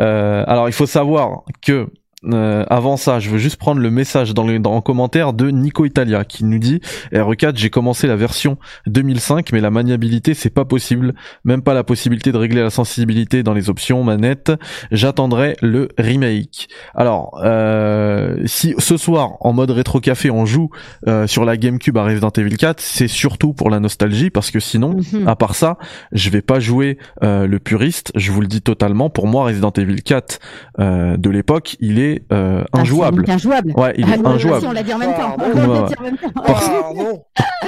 Euh, 0.00 0.44
alors 0.46 0.68
il 0.68 0.72
faut 0.72 0.86
savoir 0.86 1.42
que 1.60 1.88
euh, 2.24 2.64
avant 2.68 2.96
ça, 2.96 3.20
je 3.20 3.30
veux 3.30 3.38
juste 3.38 3.56
prendre 3.56 3.80
le 3.80 3.90
message 3.90 4.32
dans 4.34 4.46
les 4.46 4.58
dans, 4.58 4.74
en 4.74 4.80
commentaire 4.80 5.32
de 5.32 5.50
Nico 5.50 5.84
Italia 5.84 6.24
qui 6.24 6.44
nous 6.44 6.58
dit 6.58 6.80
R4 7.12 7.56
j'ai 7.56 7.70
commencé 7.70 8.06
la 8.06 8.16
version 8.16 8.56
2005 8.86 9.52
mais 9.52 9.60
la 9.60 9.70
maniabilité 9.70 10.34
c'est 10.34 10.50
pas 10.50 10.64
possible, 10.64 11.14
même 11.44 11.62
pas 11.62 11.74
la 11.74 11.84
possibilité 11.84 12.32
de 12.32 12.38
régler 12.38 12.62
la 12.62 12.70
sensibilité 12.70 13.42
dans 13.42 13.52
les 13.54 13.68
options 13.70 14.02
manette. 14.02 14.52
J'attendrai 14.90 15.56
le 15.62 15.88
remake. 15.98 16.68
Alors 16.94 17.38
euh, 17.44 18.36
si 18.46 18.74
ce 18.78 18.96
soir 18.96 19.32
en 19.40 19.52
mode 19.52 19.70
rétro 19.70 20.00
café 20.00 20.30
on 20.30 20.46
joue 20.46 20.70
euh, 21.06 21.26
sur 21.26 21.44
la 21.44 21.56
GameCube 21.56 21.96
à 21.98 22.04
Resident 22.04 22.30
Evil 22.30 22.56
4, 22.56 22.80
c'est 22.80 23.08
surtout 23.08 23.52
pour 23.52 23.70
la 23.70 23.80
nostalgie 23.80 24.30
parce 24.30 24.50
que 24.50 24.60
sinon 24.60 24.96
Mhm. 25.12 25.28
à 25.28 25.36
part 25.36 25.54
ça, 25.54 25.78
je 26.12 26.30
vais 26.30 26.42
pas 26.42 26.60
jouer 26.60 26.98
euh, 27.22 27.46
le 27.46 27.58
puriste, 27.58 28.12
je 28.14 28.32
vous 28.32 28.40
le 28.40 28.46
dis 28.46 28.62
totalement. 28.62 29.10
Pour 29.10 29.26
moi, 29.26 29.44
Resident 29.44 29.72
Evil 29.72 30.02
4 30.02 30.38
euh, 30.78 31.16
de 31.16 31.30
l'époque, 31.30 31.76
il 31.80 31.98
est 31.98 32.05
euh, 32.32 32.62
Ah, 32.64 32.66
c'est 32.74 32.80
injouable. 32.80 33.24
injouable. 33.28 33.72
Ouais, 33.76 33.92
il 33.96 34.04
Ah, 34.04 34.14
est 34.14 34.18
oui, 34.18 34.26
injouable 34.26 34.60
si, 34.60 34.66
on 34.66 34.72
l'a 34.72 34.82
dit 34.82 34.94
en 34.94 34.98
même 34.98 35.14
temps. 35.14 35.36
Pardon. 35.36 35.44
On 35.54 35.72
l'a 35.82 35.88
dit 35.88 35.94
en 35.98 36.02
même 36.02 36.16
temps. 36.18 36.30
Parce- 36.46 36.70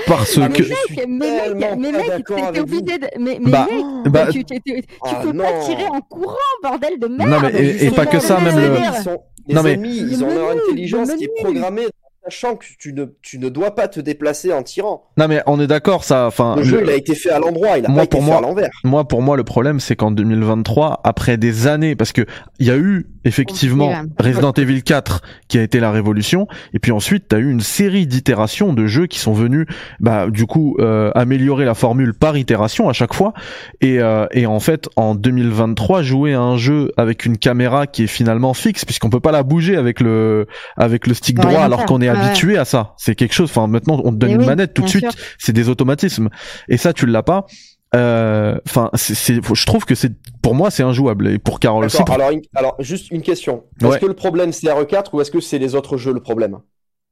parce 0.07 0.39
Ah, 0.43 0.49
que 0.49 0.63
mais 1.09 1.55
mec, 1.55 1.77
mais 1.79 1.93
mec, 1.93 2.11
avec 2.11 2.61
obligé 2.61 2.99
de. 2.99 3.07
Mais, 3.19 3.39
mais 3.43 3.51
Bah, 3.51 3.67
mec, 3.71 4.13
bah, 4.13 4.27
tu, 4.33 4.45
tu, 4.45 4.61
tu, 4.61 4.73
tu 4.83 4.85
Ah, 5.03 5.21
peux 5.23 5.33
non. 5.33 5.45
pas 5.45 5.53
tirer 5.65 5.87
en 5.87 6.01
courant, 6.01 6.35
bordel 6.63 6.99
de 6.99 7.07
merde. 7.09 7.31
Non, 7.31 7.37
mais- 7.43 7.53
et- 7.61 7.87
et 7.87 7.91
pas 7.91 8.07
que 8.07 8.19
ça, 8.21 8.39
même 8.41 8.57
le- 8.57 9.55
Non, 9.55 9.63
mais- 9.63 9.79
ils 9.83 10.23
ont 10.23 10.29
Le 10.29 10.35
leur 10.35 10.51
intelligence 10.51 11.09
qui 11.15 11.25
est 11.25 11.43
programmée 11.43 11.87
sachant 12.31 12.57
que 12.57 12.65
tu 12.79 12.93
ne, 12.93 13.07
tu 13.23 13.39
ne 13.39 13.49
dois 13.49 13.75
pas 13.75 13.89
te 13.89 14.01
déplacer 14.01 14.53
en 14.53 14.63
tirant. 14.63 15.05
non 15.17 15.29
mais 15.29 15.43
on 15.47 15.59
est 15.61 15.67
d'accord, 15.67 16.05
ça. 16.05 16.27
Enfin, 16.27 16.55
Le 16.57 16.63
le- 16.63 16.69
jeu, 16.69 16.81
il 16.85 16.91
a 16.91 16.95
été 16.95 17.15
fait 17.15 17.31
à 17.31 17.39
l'endroit, 17.39 17.79
il 17.79 17.87
a 17.87 17.89
Moi, 17.89 17.99
pas 17.99 18.05
été 18.05 18.11
pour 18.17 18.21
fait 18.21 18.27
moi- 18.31 18.39
à 18.39 18.41
l'envers. 18.41 18.71
moi 18.85 19.07
pour 19.09 19.23
moi 19.23 19.37
le 19.37 19.45
problème 19.45 19.81
c'est 19.81 19.97
qu'en 19.97 20.11
2023, 20.11 21.01
après 21.05 21.37
des 21.37 21.67
années, 21.67 21.97
parce 21.97 22.13
que 22.13 22.27
il 22.59 22.67
y 22.67 22.71
a 22.71 22.77
eu 22.77 23.07
effectivement 23.25 23.93
Resident 24.19 24.53
Evil 24.53 24.83
4 24.83 25.23
qui 25.49 25.59
a 25.59 25.63
été 25.63 25.81
la 25.81 25.91
révolution, 25.91 26.47
et 26.75 26.79
puis 26.79 26.93
ensuite 26.93 27.25
t'as 27.29 27.39
eu 27.39 27.51
une 27.51 27.61
série 27.61 28.07
d'itérations 28.07 28.73
de 28.73 28.87
jeux 28.87 29.07
qui 29.07 29.19
sont 29.19 29.33
venus, 29.33 29.67
bah 30.01 30.29
du 30.31 30.47
coup 30.47 30.77
euh, 30.81 31.11
améliorer 31.15 31.65
la 31.65 31.75
formule 31.75 32.15
par 32.15 32.37
itération 32.37 32.89
à 32.89 32.93
chaque 32.93 33.15
fois, 33.15 33.33
et 33.81 34.01
euh, 34.01 34.27
et 34.33 34.47
en 34.47 34.61
fait 34.61 34.89
en 34.97 35.15
2023 35.15 36.03
jouer 36.03 36.35
à 36.35 36.41
un 36.41 36.57
jeu 36.57 36.93
avec 36.97 37.25
une 37.27 37.39
caméra 37.39 37.87
qui 37.87 38.05
est 38.05 38.07
finalement 38.09 38.55
fixe 38.55 38.85
puisqu'on 38.85 39.11
peut 39.11 39.21
pas 39.21 39.33
la 39.33 39.43
bouger 39.43 39.77
avec 39.77 40.01
le 40.01 40.47
avec 40.77 41.07
le 41.07 41.15
stick 41.15 41.39
droit 41.39 41.61
alors 41.61 41.85
qu'on 41.87 42.01
est 42.01 42.09
Ouais, 42.11 42.18
habitué 42.27 42.59
à 42.59 42.65
ça. 42.65 42.95
C'est 42.99 43.15
quelque 43.15 43.35
chose. 43.35 43.51
Enfin 43.51 43.67
maintenant 43.67 44.01
on 44.05 44.11
te 44.13 44.17
donne 44.17 44.31
Mais 44.31 44.35
une 44.37 44.41
oui, 44.43 44.47
manette 44.47 44.75
tout 44.75 44.83
de 44.83 44.89
suite, 44.89 45.07
c'est 45.39 45.53
des 45.53 45.69
automatismes, 45.69 46.29
et 46.69 46.77
ça 46.77 46.93
tu 46.93 47.07
l'as 47.07 47.23
pas. 47.23 47.47
Euh, 47.95 48.59
Enfin, 48.67 48.91
c'est, 48.95 49.15
c'est- 49.15 49.43
faut- 49.43 49.55
je 49.55 49.65
trouve 49.65 49.87
que 49.87 49.95
c'est, 49.95 50.13
pour 50.43 50.55
moi, 50.55 50.71
c'est 50.71 50.83
injouable 50.83 51.29
et 51.29 51.39
pour 51.39 51.59
Carole 51.59 51.87
aussi. 51.87 52.03
Alors, 52.11 52.31
une- 52.31 52.43
alors, 52.55 52.75
juste 52.81 53.11
une 53.11 53.23
question. 53.23 53.65
Est-ce 53.81 53.87
Ouais. 53.89 53.99
que 53.99 54.05
le 54.07 54.13
problème 54.15 54.53
c'est 54.53 54.67
RE4 54.69 55.15
ou 55.15 55.21
est-ce 55.23 55.31
que 55.31 55.41
c'est 55.41 55.59
les 55.59 55.75
autres 55.75 55.97
jeux 55.97 56.13
le 56.13 56.21
problème? 56.21 56.59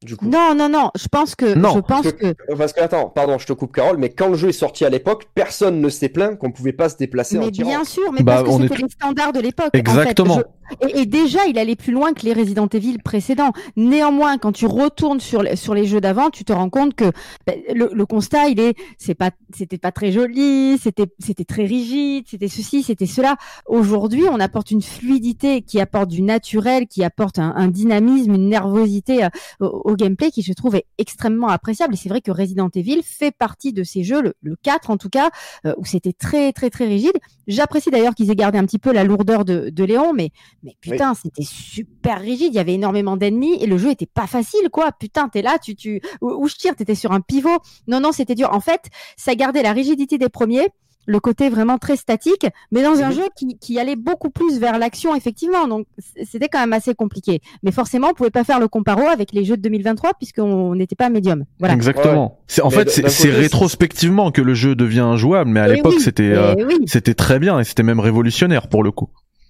Du 0.06 0.16
coup. 0.16 0.26
Non, 0.26 0.54
non, 0.54 0.68
non. 0.68 0.90
Je 0.96 1.08
pense 1.08 1.34
que. 1.34 1.54
Non. 1.58 1.74
Je 1.74 1.80
pense 1.80 2.02
Parce 2.02 2.12
que. 2.12 2.34
Parce 2.56 2.72
que, 2.72 2.80
attends, 2.80 3.08
pardon, 3.08 3.38
je 3.38 3.46
te 3.46 3.52
coupe 3.52 3.72
Carole, 3.74 3.96
mais 3.98 4.08
quand 4.10 4.28
le 4.28 4.34
jeu 4.36 4.48
est 4.48 4.52
sorti 4.52 4.84
à 4.84 4.88
l'époque, 4.88 5.24
personne 5.34 5.80
ne 5.80 5.88
s'est 5.88 6.08
plaint 6.08 6.38
qu'on 6.38 6.52
pouvait 6.52 6.72
pas 6.72 6.88
se 6.88 6.96
déplacer 6.96 7.38
Mais 7.38 7.46
en 7.46 7.50
tirant. 7.50 7.68
bien 7.68 7.84
sûr, 7.84 8.12
mais 8.12 8.22
Bah, 8.22 8.42
parce 8.44 8.56
que 8.56 8.62
est 8.62 8.68
c'était 8.68 8.82
les 8.84 8.88
standards 8.88 9.32
de 9.32 9.40
l'époque. 9.40 9.66
en 9.66 9.70
fait. 9.72 9.78
Exactement. 9.78 10.38
Je- 10.38 10.88
Et, 10.88 11.02
et 11.02 11.06
déjà, 11.06 11.46
il 11.46 11.58
allait 11.58 11.76
plus 11.76 11.92
loin 11.92 12.12
que 12.12 12.24
les 12.24 12.32
Resident 12.32 12.66
Evil 12.72 12.98
précédents. 12.98 13.52
Néanmoins, 13.76 14.36
quand 14.38 14.52
tu 14.52 14.66
retournes 14.66 15.20
sur 15.20 15.42
les, 15.42 15.54
sur 15.54 15.74
les 15.74 15.84
jeux 15.86 16.00
d'avant, 16.00 16.30
tu 16.30 16.44
te 16.44 16.52
rends 16.52 16.70
compte 16.70 16.94
que 16.94 17.04
ben, 17.46 17.56
le, 17.74 17.90
le 17.92 18.06
constat, 18.06 18.48
il 18.48 18.58
est, 18.60 18.74
c'est 18.98 19.14
pas, 19.14 19.30
c'était 19.54 19.78
pas 19.78 19.92
très 19.92 20.10
joli, 20.12 20.76
c'était, 20.82 21.06
c'était 21.20 21.44
très 21.44 21.64
rigide, 21.64 22.24
c'était 22.28 22.48
ceci, 22.48 22.82
c'était 22.82 23.06
cela. 23.06 23.36
Aujourd'hui, 23.66 24.24
on 24.30 24.40
apporte 24.40 24.70
une 24.70 24.82
fluidité 24.82 25.62
qui 25.62 25.80
apporte 25.80 26.08
du 26.08 26.22
naturel, 26.22 26.86
qui 26.86 27.04
apporte 27.04 27.38
un, 27.38 27.52
un 27.56 27.68
dynamisme, 27.68 28.34
une 28.34 28.48
nervosité 28.48 29.24
euh, 29.24 29.28
au, 29.60 29.95
au 29.96 30.04
gameplay 30.04 30.30
qui, 30.30 30.42
je 30.42 30.52
trouve, 30.52 30.76
est 30.76 30.86
extrêmement 30.98 31.48
appréciable. 31.48 31.94
Et 31.94 31.96
c'est 31.96 32.08
vrai 32.08 32.20
que 32.20 32.30
Resident 32.30 32.68
Evil 32.74 33.02
fait 33.02 33.32
partie 33.32 33.72
de 33.72 33.82
ces 33.82 34.04
jeux, 34.04 34.22
le, 34.22 34.34
le 34.42 34.56
4 34.62 34.90
en 34.90 34.96
tout 34.96 35.08
cas, 35.08 35.30
euh, 35.64 35.74
où 35.78 35.84
c'était 35.84 36.12
très, 36.12 36.52
très, 36.52 36.70
très 36.70 36.86
rigide. 36.86 37.16
J'apprécie 37.46 37.90
d'ailleurs 37.90 38.14
qu'ils 38.14 38.30
aient 38.30 38.36
gardé 38.36 38.58
un 38.58 38.64
petit 38.64 38.78
peu 38.78 38.92
la 38.92 39.04
lourdeur 39.04 39.44
de, 39.44 39.70
de 39.70 39.84
Léon, 39.84 40.12
mais, 40.12 40.30
mais 40.62 40.76
putain, 40.80 41.14
c'était 41.14 41.44
super 41.44 42.20
rigide. 42.20 42.52
Il 42.52 42.56
y 42.56 42.60
avait 42.60 42.74
énormément 42.74 43.16
d'ennemis 43.16 43.54
et 43.60 43.66
le 43.66 43.78
jeu 43.78 43.90
était 43.90 44.06
pas 44.06 44.26
facile, 44.26 44.68
quoi. 44.70 44.92
Putain, 44.92 45.28
t'es 45.28 45.42
là, 45.42 45.58
tu, 45.58 45.74
tu, 45.74 46.00
où, 46.20 46.30
où 46.30 46.48
je 46.48 46.56
tire, 46.56 46.76
t'étais 46.76 46.94
sur 46.94 47.12
un 47.12 47.20
pivot. 47.20 47.58
Non, 47.88 48.00
non, 48.00 48.12
c'était 48.12 48.34
dur. 48.34 48.52
En 48.52 48.60
fait, 48.60 48.82
ça 49.16 49.34
gardait 49.34 49.62
la 49.62 49.72
rigidité 49.72 50.18
des 50.18 50.28
premiers, 50.28 50.68
le 51.06 51.20
côté 51.20 51.48
vraiment 51.48 51.78
très 51.78 51.96
statique, 51.96 52.46
mais 52.72 52.82
dans 52.82 53.00
un 53.00 53.08
Mhm. 53.10 53.14
jeu 53.14 53.22
qui, 53.36 53.56
qui 53.58 53.78
allait 53.78 53.96
beaucoup 53.96 54.28
plus 54.30 54.58
vers 54.58 54.78
l'action, 54.78 55.14
effectivement. 55.14 55.66
Donc, 55.68 55.86
c'était 56.24 56.48
quand 56.48 56.58
même 56.60 56.72
assez 56.72 56.94
compliqué. 56.94 57.40
Mais 57.62 57.70
forcément, 57.72 58.08
on 58.10 58.14
pouvait 58.14 58.30
pas 58.30 58.44
faire 58.44 58.60
le 58.60 58.68
comparo 58.68 59.02
avec 59.02 59.32
les 59.32 59.44
jeux 59.44 59.56
de 59.56 59.62
2023 59.62 60.14
puisqu'on 60.14 60.74
n'était 60.74 60.96
pas 60.96 61.08
médium. 61.08 61.44
Voilà. 61.58 61.74
Exactement. 61.74 62.40
C'est, 62.48 62.60
en 62.62 62.70
Mais 62.70 62.84
fait, 62.84 63.08
c'est, 63.08 63.30
rétrospectivement 63.30 64.30
que 64.32 64.42
le 64.42 64.54
jeu 64.54 64.74
devient 64.74 65.00
injouable, 65.00 65.50
mais 65.50 65.60
à 65.60 65.68
l'époque, 65.68 65.94
oui, 65.96 66.00
c'était, 66.00 66.32
euh, 66.32 66.54
oui. 66.58 66.76
c'était 66.86 67.14
très 67.14 67.38
bien 67.38 67.58
et 67.60 67.64
c'était 67.64 67.82
même 67.82 68.00
révolutionnaire 68.00 68.68
pour 68.68 68.82
le 68.82 68.90
coup. 68.90 69.08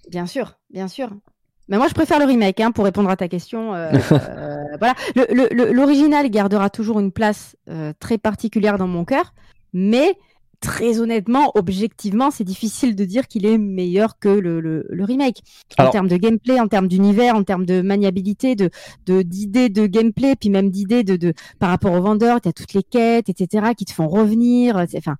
Bien 0.09 0.25
sûr, 0.25 0.57
bien 0.71 0.87
sûr. 0.87 1.09
Mais 1.69 1.77
moi, 1.77 1.87
je 1.89 1.93
préfère 1.93 2.19
le 2.19 2.25
remake, 2.25 2.59
hein, 2.61 2.71
pour 2.71 2.85
répondre 2.85 3.09
à 3.09 3.17
ta 3.17 3.27
question. 3.27 3.73
euh, 3.75 3.91
euh, 4.11 4.55
voilà, 4.79 4.93
Le- 5.15 5.27
le- 5.33 5.49
le- 5.51 5.73
l'original 5.73 6.29
gardera 6.29 6.69
toujours 6.69 6.99
une 6.99 7.11
place 7.11 7.55
euh, 7.69 7.91
très 7.99 8.17
particulière 8.17 8.77
dans 8.77 8.87
mon 8.87 9.03
cœur, 9.03 9.33
mais 9.73 10.15
très 10.59 10.99
honnêtement, 10.99 11.51
objectivement, 11.55 12.31
c'est 12.31 12.43
difficile 12.43 12.95
de 12.95 13.05
dire 13.05 13.27
qu'il 13.27 13.45
est 13.45 13.57
meilleur 13.57 14.17
que 14.19 14.29
le, 14.29 14.59
le, 14.59 14.85
le 14.89 15.03
remake. 15.03 15.41
En 15.77 15.89
termes 15.89 16.07
de 16.07 16.17
gameplay, 16.17 16.59
en 16.59 16.67
termes 16.67 16.87
d'univers, 16.87 17.35
en 17.35 17.43
termes 17.43 17.65
de 17.65 17.81
maniabilité, 17.81 18.55
de 18.55 18.69
d'idées 19.05 19.69
de, 19.69 19.85
gameplay, 19.85 20.35
puis 20.35 20.49
même 20.49 20.69
d'idées 20.69 21.03
de, 21.03 21.15
de 21.15 21.33
par 21.59 21.69
rapport 21.69 21.93
aux 21.93 22.01
vendeurs, 22.01 22.41
tu 22.41 22.49
as 22.49 22.53
toutes 22.53 22.73
les 22.73 22.83
quêtes, 22.83 23.29
etc., 23.29 23.73
qui 23.77 23.85
te 23.85 23.93
font 23.93 24.07
revenir. 24.07 24.83
Enfin, 24.95 25.15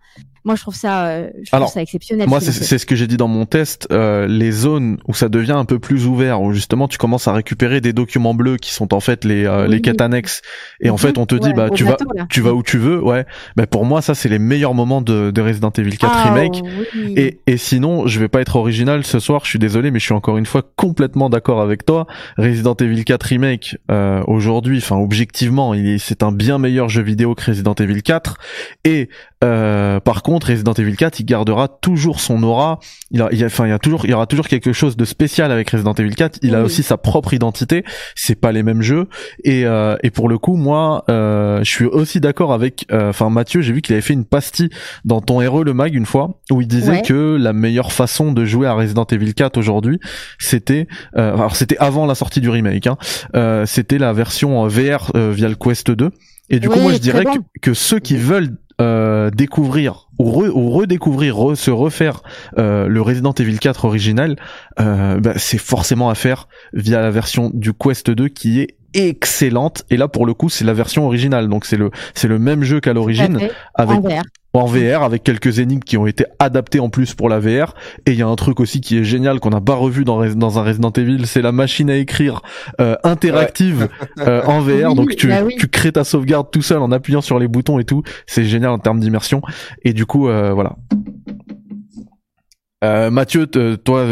moi, 0.48 0.56
je 0.56 0.62
trouve 0.62 0.74
ça, 0.76 1.06
euh, 1.08 1.30
je 1.44 1.52
trouve 1.56 1.68
ça 1.68 1.82
exceptionnel. 1.82 2.28
Moi, 2.28 2.40
ce 2.40 2.52
c'est, 2.52 2.78
ce 2.78 2.86
que 2.86 2.96
j'ai 2.96 3.06
dit 3.06 3.18
dans 3.18 3.28
mon 3.28 3.46
test. 3.46 3.88
euh, 3.92 4.28
les 4.28 4.52
zones 4.52 4.98
où 5.08 5.14
ça 5.14 5.30
devient 5.30 5.52
un 5.52 5.66
peu 5.66 5.78
plus 5.78 6.08
ouvert, 6.08 6.42
où 6.42 6.54
justement 6.54 6.88
tu 6.88 6.98
commences 6.98 7.28
à 7.28 7.34
récupérer 7.34 7.82
des 7.82 7.94
documents 7.94 8.34
bleus 8.34 8.58
qui 8.58 8.74
sont 8.74 8.94
en 8.94 9.00
fait 9.00 9.26
les, 9.26 9.46
euh, 9.46 9.66
Oui. 9.66 9.72
les 9.76 9.82
quêtes 9.82 10.02
annexes, 10.02 10.42
et 10.82 10.90
en 10.90 10.94
Mhm. 10.94 11.00
fait 11.00 11.18
on 11.18 11.26
te 11.26 11.36
dit 11.36 11.54
bah 11.54 11.70
tu 11.70 11.84
vas 11.84 11.98
là. 12.16 12.26
tu 12.30 12.42
vas 12.42 12.54
où 12.54 12.64
tu 12.64 12.78
veux, 12.78 13.00
ouais. 13.04 13.26
Bah 13.56 13.68
pour 13.68 13.86
moi 13.86 14.02
ça 14.02 14.16
c'est 14.16 14.30
les 14.30 14.40
meilleurs 14.40 14.74
moments 14.74 15.02
de, 15.02 15.32
de 15.32 15.42
Resident 15.42 15.72
Evil 15.78 15.98
4 15.98 16.12
Ah, 16.16 16.34
remake. 16.34 16.62
oui. 16.96 17.14
Et, 17.18 17.40
et 17.46 17.58
sinon, 17.58 18.08
je 18.08 18.20
vais 18.20 18.30
pas 18.30 18.42
être 18.42 18.56
original 18.56 19.04
ce 19.04 19.20
soir, 19.20 19.42
je 19.44 19.50
suis 19.50 19.60
désolé, 19.60 19.92
mais 19.92 20.00
je 20.00 20.06
suis 20.06 20.14
encore 20.14 20.38
une 20.38 20.46
fois 20.46 20.64
complètement 20.78 21.30
d'accord 21.30 21.62
avec 21.62 21.86
toi. 21.86 22.08
Resident 22.38 22.76
Evil 22.76 23.04
4 23.04 23.24
Remake, 23.24 23.78
euh, 23.92 24.24
aujourd'hui, 24.28 24.78
enfin 24.78 24.96
objectivement, 24.98 25.74
c'est 26.00 26.24
un 26.24 26.32
bien 26.32 26.58
meilleur 26.58 26.88
jeu 26.90 27.02
vidéo 27.04 27.36
que 27.36 27.44
Resident 27.46 27.74
Evil 27.74 28.02
4. 28.02 28.38
Et 28.86 29.10
euh, 29.44 30.00
par 30.00 30.24
contre, 30.24 30.37
Resident 30.44 30.74
Evil 30.74 30.96
4, 30.96 31.20
il 31.20 31.26
gardera 31.26 31.68
toujours 31.68 32.20
son 32.20 32.44
aura. 32.44 32.80
Il, 33.12 33.22
a, 33.22 33.30
il 33.32 33.40
y 33.40 33.44
a- 33.44 33.48
enfin, 33.48 33.66
il 33.66 33.70
y 33.70 33.74
a 33.74 33.80
toujours, 33.80 34.06
il 34.06 34.12
y 34.12 34.14
aura 34.14 34.26
toujours 34.28 34.48
quelque 34.48 34.74
chose 34.74 34.98
de 34.98 35.06
spécial 35.06 35.52
avec 35.52 35.70
Resident 35.70 35.94
Evil 35.94 36.14
4. 36.16 36.40
Il 36.42 36.56
a 36.56 36.62
aussi 36.64 36.84
sa 36.84 36.98
propre 36.98 37.34
identité. 37.34 37.84
C'est 38.16 38.36
pas 38.40 38.52
les 38.52 38.64
mêmes 38.64 38.82
jeux. 38.82 39.08
Et, 39.44 39.66
euh, 39.66 39.96
et 40.04 40.12
pour 40.12 40.30
le 40.30 40.38
coup, 40.38 40.56
moi, 40.56 41.04
euh, 41.10 41.60
je 41.64 41.70
suis 41.72 41.86
aussi 41.86 42.20
d'accord 42.20 42.54
avec, 42.54 42.86
euh, 42.92 43.10
enfin 43.10 43.30
Mathieu, 43.30 43.62
j'ai 43.62 43.74
vu 43.74 43.82
qu'il 43.82 43.94
avait 43.94 44.02
fait 44.02 44.14
une 44.14 44.26
pastille 44.26 44.70
dans 45.06 45.22
ton 45.22 45.42
héros 45.42 45.64
le 45.64 45.74
mag 45.74 45.94
une 45.94 46.06
fois 46.06 46.40
où 46.52 46.62
il 46.62 46.68
disait 46.68 46.92
Ouais. 46.92 47.02
que 47.02 47.38
la 47.40 47.54
meilleure 47.54 47.92
façon 47.92 48.32
de 48.32 48.46
jouer 48.46 48.68
à 48.68 48.74
Resident 48.74 49.06
Evil 49.12 49.34
4 49.34 49.58
aujourd'hui, 49.58 50.00
c'était, 50.40 50.88
euh, 51.18 51.34
alors 51.34 51.56
c'était 51.56 51.78
avant 51.78 52.06
la 52.06 52.16
sortie 52.16 52.42
du 52.42 52.50
remake, 52.50 52.88
hein, 52.88 52.98
euh, 53.36 53.66
c'était 53.66 53.98
la 53.98 54.14
version 54.14 54.66
VR 54.68 55.12
euh, 55.16 55.32
via 55.34 55.48
le 55.50 55.56
Quest 55.56 55.92
2. 55.92 56.12
Et 56.50 56.60
du 56.60 56.70
coup, 56.70 56.80
moi, 56.80 56.94
je 56.94 56.98
dirais 57.00 57.24
bon. 57.24 57.34
que, 57.34 57.40
que 57.62 57.74
ceux 57.74 58.00
qui 58.00 58.16
veulent 58.16 58.56
euh, 58.80 59.30
découvrir 59.32 60.08
ou, 60.20 60.30
re- 60.32 60.50
ou 60.50 60.70
redécouvrir, 60.72 61.36
re- 61.36 61.56
se 61.56 61.72
refaire 61.72 62.22
euh, 62.58 62.88
le 62.88 63.02
Resident 63.02 63.34
Evil 63.34 63.60
4 63.60 63.86
original, 63.86 64.36
euh, 64.80 65.20
bah, 65.20 65.34
c'est 65.38 65.58
forcément 65.58 66.10
à 66.10 66.16
faire 66.16 66.48
via 66.74 67.02
la 67.02 67.12
version 67.12 67.52
du 67.54 67.74
Quest 67.74 68.10
2 68.10 68.28
qui 68.28 68.60
est 68.62 68.77
excellente. 68.94 69.84
Et 69.90 69.98
là, 69.98 70.08
pour 70.08 70.26
le 70.26 70.34
coup, 70.34 70.50
c'est 70.50 70.66
la 70.66 70.74
version 70.74 71.06
originale. 71.06 71.48
Donc 71.50 71.66
c'est 71.66 71.78
le 71.78 71.92
c'est 72.14 72.28
le 72.28 72.40
même 72.40 72.64
jeu 72.64 72.80
qu'à 72.80 72.94
l'origine, 72.94 73.40
avec 73.76 74.00
en 74.60 74.66
VR. 74.66 75.04
avec 75.04 75.24
quelques 75.24 75.60
énigmes 75.60 75.82
qui 75.82 75.98
ont 75.98 76.08
été 76.08 76.26
adaptées 76.40 76.80
en 76.80 76.90
plus 76.90 77.14
pour 77.14 77.30
la 77.30 77.40
VR 77.40 77.74
et 78.06 78.12
il 78.12 78.18
y 78.18 78.22
a 78.22 78.28
un 78.28 78.36
truc 78.36 78.60
aussi 78.60 78.82
qui 78.82 78.98
est 78.98 79.04
génial 79.04 79.40
qu'on 79.40 79.50
n'a 79.50 79.62
pas 79.62 79.76
revu 79.76 80.04
dans, 80.04 80.26
dans 80.26 80.60
un 80.60 80.64
Resident 80.64 80.92
Evil 80.92 81.26
c'est 81.26 81.42
la 81.42 81.52
machine 81.52 81.90
à 81.90 81.96
écrire 81.96 82.42
euh, 82.82 82.96
interactive 83.04 83.90
euh, 84.20 84.42
en 84.46 84.62
VR 84.62 84.96
donc 84.96 85.16
tu, 85.16 85.28
bah 85.28 85.44
tu 85.58 85.68
crées 85.68 85.92
ta 85.92 86.04
sauvegarde 86.04 86.50
tout 86.52 86.62
seul 86.62 86.80
en 86.80 86.92
appuyant 86.92 87.22
sur 87.22 87.40
les 87.40 87.48
boutons 87.48 87.80
et 87.80 87.86
tout. 87.86 88.04
C'est 88.26 88.46
génial 88.46 88.72
en 88.72 88.80
termes 88.80 89.00
d'immersion. 89.00 89.42
Et 89.84 89.94
du 89.94 90.06
coup 90.06 90.28
euh, 90.28 90.54
voilà. 90.54 90.76
Mathieu 93.10 93.48
toi 93.48 94.08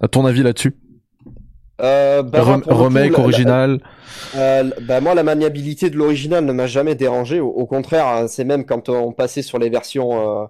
à 0.00 0.08
ton 0.08 0.26
avis 0.26 0.42
là-dessus? 0.42 0.74
Bah, 1.80 2.60
remake 2.66 3.18
original 3.18 3.80
euh, 4.36 4.70
bah 4.82 5.00
moi, 5.00 5.14
la 5.14 5.22
maniabilité 5.22 5.90
de 5.90 5.96
l'original 5.96 6.44
ne 6.44 6.52
m'a 6.52 6.66
jamais 6.66 6.94
dérangé. 6.94 7.40
Au, 7.40 7.66
contraire, 7.66 8.06
hein, 8.06 8.28
c'est 8.28 8.44
même 8.44 8.64
quand 8.64 8.88
on 8.88 9.12
passait 9.12 9.42
sur 9.42 9.58
les 9.58 9.70
versions 9.70 10.48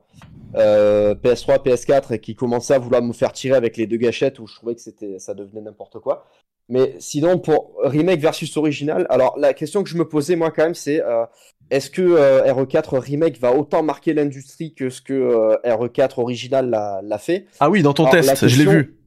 euh, 0.56 1.14
PS3, 1.14 1.50
euh, 1.52 1.58
PS4 1.64 2.14
et 2.14 2.18
qui 2.18 2.34
commençaient 2.34 2.74
à 2.74 2.78
vouloir 2.78 3.02
me 3.02 3.12
faire 3.12 3.32
tirer 3.32 3.56
avec 3.56 3.76
les 3.76 3.86
deux 3.86 3.96
gâchettes 3.96 4.38
où 4.38 4.46
je 4.46 4.54
trouvais 4.54 4.74
que 4.74 4.80
c'était, 4.80 5.18
ça 5.18 5.34
devenait 5.34 5.62
n'importe 5.62 5.98
quoi. 5.98 6.26
Mais 6.68 6.94
sinon, 7.00 7.38
pour 7.38 7.72
remake 7.82 8.20
versus 8.20 8.56
original, 8.56 9.06
alors 9.10 9.36
la 9.36 9.54
question 9.54 9.82
que 9.82 9.88
je 9.88 9.96
me 9.96 10.06
posais 10.06 10.36
moi 10.36 10.52
quand 10.52 10.62
même, 10.62 10.74
c'est 10.74 11.02
euh, 11.02 11.24
est-ce 11.70 11.90
que 11.90 12.46
RE4 12.48 12.96
remake 12.98 13.40
va 13.40 13.52
autant 13.52 13.82
marquer 13.82 14.14
l'industrie 14.14 14.72
que 14.72 14.88
ce 14.88 15.00
que 15.00 15.58
RE4 15.66 16.20
original 16.20 16.70
l'a, 17.02 17.18
fait? 17.18 17.46
Ah 17.58 17.70
oui, 17.70 17.82
dans 17.82 17.92
ton 17.92 18.08
test, 18.08 18.46
je 18.46 18.62
l'ai 18.62 18.70
vu. 18.70 18.99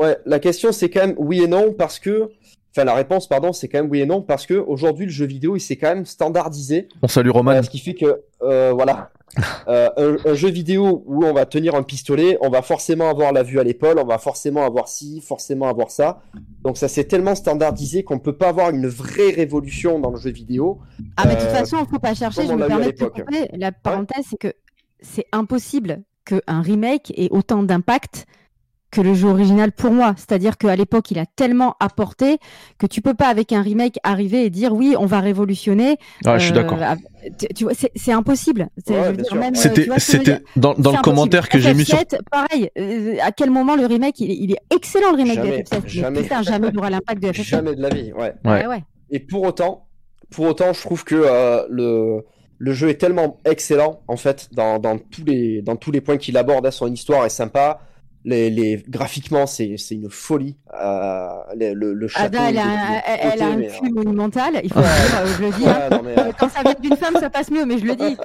Ouais, 0.00 0.16
la 0.26 0.38
question 0.38 0.72
c'est 0.72 0.90
quand 0.90 1.06
même 1.06 1.14
oui 1.18 1.42
et 1.42 1.46
non 1.46 1.72
parce 1.72 1.98
que 1.98 2.30
Enfin, 2.76 2.84
la 2.84 2.94
réponse, 2.94 3.26
pardon, 3.26 3.52
c'est 3.52 3.66
quand 3.66 3.78
même 3.78 3.90
oui 3.90 4.00
et 4.00 4.06
non, 4.06 4.22
parce 4.22 4.46
que 4.46 4.54
aujourd'hui, 4.54 5.06
le 5.06 5.10
jeu 5.10 5.26
vidéo, 5.26 5.56
il 5.56 5.60
s'est 5.60 5.76
quand 5.76 5.88
même 5.88 6.06
standardisé. 6.06 6.86
On 7.02 7.08
salue 7.08 7.30
Roman. 7.30 7.50
Euh, 7.50 7.62
ce 7.62 7.70
qui 7.70 7.80
fait 7.80 7.94
que, 7.94 8.22
euh, 8.42 8.72
voilà, 8.72 9.10
euh, 9.68 10.16
un, 10.24 10.34
jeu 10.34 10.50
vidéo 10.50 11.02
où 11.06 11.24
on 11.24 11.32
va 11.32 11.46
tenir 11.46 11.74
un 11.74 11.82
pistolet, 11.82 12.38
on 12.42 12.48
va 12.48 12.62
forcément 12.62 13.10
avoir 13.10 13.32
la 13.32 13.42
vue 13.42 13.58
à 13.58 13.64
l'épaule, 13.64 13.98
on 13.98 14.06
va 14.06 14.18
forcément 14.18 14.64
avoir 14.64 14.86
ci, 14.86 15.20
forcément 15.20 15.68
avoir 15.68 15.90
ça. 15.90 16.22
Donc 16.62 16.76
ça 16.76 16.86
s'est 16.86 17.04
tellement 17.04 17.34
standardisé 17.34 18.04
qu'on 18.04 18.20
peut 18.20 18.36
pas 18.36 18.50
avoir 18.50 18.70
une 18.70 18.86
vraie 18.86 19.30
révolution 19.30 19.98
dans 19.98 20.10
le 20.10 20.18
jeu 20.18 20.30
vidéo. 20.30 20.78
Ah, 21.16 21.26
mais 21.26 21.34
de 21.34 21.40
toute 21.40 21.50
façon, 21.50 21.78
il 21.80 21.90
faut 21.90 21.98
pas 21.98 22.14
chercher. 22.14 22.46
Je 22.46 22.52
me 22.52 22.68
permets 22.68 22.92
de 22.92 23.04
couper. 23.04 23.48
La 23.54 23.72
parenthèse, 23.72 24.26
c'est 24.30 24.38
que 24.38 24.54
c'est 25.00 25.26
impossible 25.32 26.04
qu'un 26.24 26.62
remake 26.62 27.12
ait 27.16 27.28
autant 27.32 27.64
d'impact 27.64 28.26
que 28.90 29.00
le 29.00 29.14
jeu 29.14 29.28
original 29.28 29.72
pour 29.72 29.92
moi. 29.92 30.14
C'est-à-dire 30.16 30.58
qu'à 30.58 30.74
l'époque, 30.76 31.10
il 31.10 31.18
a 31.18 31.26
tellement 31.26 31.76
apporté 31.80 32.38
que 32.78 32.86
tu 32.86 33.00
peux 33.00 33.14
pas 33.14 33.28
avec 33.28 33.52
un 33.52 33.62
remake 33.62 33.98
arriver 34.02 34.44
et 34.44 34.50
dire 34.50 34.72
oui, 34.72 34.94
on 34.98 35.06
va 35.06 35.20
révolutionner. 35.20 35.96
Ah, 36.24 36.38
je 36.38 36.46
suis 36.46 36.52
d'accord. 36.52 36.78
Euh, 36.82 37.30
tu 37.54 37.64
vois, 37.64 37.72
c'est 37.74 38.12
impossible. 38.12 38.68
c'était 39.54 39.86
c'était 39.98 40.40
dans, 40.56 40.74
dans 40.74 40.92
le 40.92 41.02
commentaire 41.02 41.48
que 41.48 41.58
j'ai 41.58 41.74
mis 41.74 41.84
sur. 41.84 41.98
Pareil. 42.30 42.70
Euh, 42.78 43.16
à 43.22 43.32
quel 43.32 43.50
moment 43.50 43.76
le 43.76 43.86
remake, 43.86 44.20
il, 44.20 44.52
est 44.52 44.60
excellent 44.74 45.12
le 45.12 45.18
remake 45.18 45.36
jamais, 45.36 45.62
de 45.62 45.68
FF7. 45.68 45.88
Jamais. 45.88 46.22
Putain, 46.22 46.42
jamais 46.42 46.76
aura 46.76 46.90
l'impact 46.90 47.22
de 47.22 47.28
FF7. 47.28 47.42
Jamais 47.44 47.74
de 47.74 47.82
la 47.82 47.88
vie. 47.88 48.12
Ouais. 48.12 48.32
ouais. 48.44 48.66
ouais. 48.66 48.84
Et 49.10 49.20
pour 49.20 49.42
autant, 49.42 49.86
pour 50.30 50.46
autant, 50.46 50.72
je 50.72 50.80
trouve 50.80 51.04
que 51.04 51.14
euh, 51.14 51.66
le 51.70 52.24
le 52.58 52.74
jeu 52.74 52.90
est 52.90 53.00
tellement 53.00 53.38
excellent 53.46 54.02
en 54.06 54.16
fait 54.16 54.50
dans, 54.52 54.78
dans 54.78 54.98
tous 54.98 55.24
les 55.24 55.62
dans 55.62 55.76
tous 55.76 55.90
les 55.90 56.00
points 56.00 56.18
qu'il 56.18 56.36
aborde. 56.36 56.66
à 56.66 56.70
Son 56.70 56.92
histoire 56.92 57.24
est 57.24 57.30
sympa 57.30 57.80
les, 58.24 58.50
les, 58.50 58.82
graphiquement, 58.88 59.46
c'est 59.46 59.76
une 59.90 60.10
folie. 60.10 60.56
Euh, 60.78 61.28
le, 61.56 61.94
le, 61.94 62.08
château. 62.08 62.36
Ada, 62.36 62.50
elle 62.50 62.58
a, 62.58 62.62
un, 62.62 63.00
elle, 63.06 63.42
a 63.42 63.46
un 63.46 63.62
cul 63.62 63.86
euh, 63.86 63.90
monumental, 63.90 64.60
il 64.62 64.72
faut 64.72 64.80
dire, 64.80 64.88
je 65.38 65.42
le 65.42 65.50
dis. 65.52 65.66
Hein. 65.66 65.88
Euh, 65.90 66.32
quand 66.38 66.50
ça 66.50 66.62
vient 66.62 66.74
d'une 66.80 66.96
femme, 66.96 67.14
ça 67.18 67.30
passe 67.30 67.50
mieux, 67.50 67.64
mais 67.64 67.78
je 67.78 67.84
le 67.86 67.96
dis. 67.96 68.16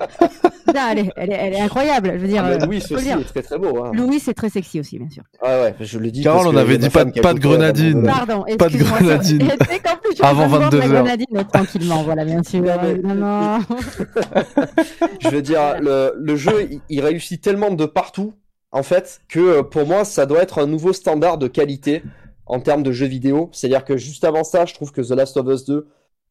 Ada, 0.68 0.92
elle, 0.92 1.00
est, 1.00 1.12
elle, 1.16 1.32
est, 1.32 1.36
elle, 1.36 1.54
est, 1.54 1.62
incroyable. 1.62 2.12
Je 2.16 2.20
veux 2.20 2.28
dire, 2.28 2.44
ah, 2.46 2.66
Louis 2.66 2.78
aussi 2.78 3.10
est 3.10 3.24
très 3.24 3.42
très 3.42 3.58
beau. 3.58 3.84
Hein. 3.84 3.92
Louis, 3.94 4.20
c'est 4.20 4.34
très 4.34 4.50
sexy 4.50 4.80
aussi, 4.80 5.00
bien 5.00 5.10
sûr. 5.10 5.24
Ah 5.42 5.62
ouais, 5.62 5.76
je 5.80 5.98
le 5.98 6.12
dis. 6.12 6.24
Carole, 6.24 6.48
on 6.48 6.58
avait 6.58 6.78
dit 6.78 6.90
pas, 6.90 7.06
pas 7.06 7.34
de 7.34 7.40
grenadine. 7.40 8.04
Pardon, 8.04 8.44
pas 8.58 8.70
de 8.70 8.78
grenadine. 8.78 9.48
Avant 10.22 10.48
22 10.48 10.80
h 10.80 10.88
grenadine 10.88 11.46
tranquillement, 11.52 12.04
voilà, 12.04 12.26
bien 12.26 12.44
sûr. 12.44 12.62
Non, 13.04 13.16
non. 13.16 13.60
je 15.20 15.30
veux 15.30 15.42
dire, 15.42 15.80
le, 15.80 16.14
le 16.18 16.36
jeu, 16.36 16.70
il 16.90 17.02
réussit 17.02 17.42
tellement 17.42 17.72
de 17.72 17.86
partout 17.86 18.34
en 18.76 18.84
fait, 18.84 19.22
que 19.30 19.40
euh, 19.40 19.64
pour 19.64 19.88
moi, 19.88 20.04
ça 20.04 20.26
doit 20.26 20.42
être 20.42 20.60
un 20.60 20.68
nouveau 20.68 20.92
standard 20.92 21.38
de 21.38 21.48
qualité 21.48 22.04
en 22.46 22.60
termes 22.60 22.84
de 22.84 22.92
jeux 22.92 23.06
vidéo. 23.06 23.50
C'est-à-dire 23.54 23.86
que 23.86 23.96
juste 23.96 24.26
avant 24.26 24.44
ça, 24.44 24.66
je 24.66 24.74
trouve 24.74 24.92
que 24.92 25.00
The 25.00 25.12
Last 25.12 25.38
of 25.38 25.48
Us 25.48 25.64
2 25.64 25.88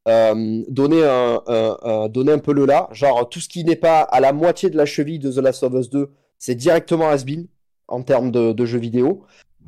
euh, 0.09 0.63
donnait, 0.69 1.03
un, 1.07 2.39
peu 2.39 2.53
le 2.53 2.67
là. 2.67 2.91
Genre, 2.93 3.27
tout 3.31 3.41
ce 3.41 3.49
qui 3.49 3.65
n'est 3.65 3.77
pas 3.77 4.01
à 4.01 4.21
la 4.21 4.35
moitié 4.35 4.69
de 4.69 4.77
la 4.77 4.85
cheville 4.85 5.19
de 5.19 5.33
The 5.33 5.39
Last 5.39 5.63
of 5.63 5.73
Us 5.73 5.89
2, 5.89 6.11
c'est 6.39 6.55
directement 6.55 7.09
has-been 7.09 7.47
en 7.89 8.03
termes 8.03 8.31
de, 8.31 8.67
jeux 8.67 8.79
vidéo. 8.79 9.23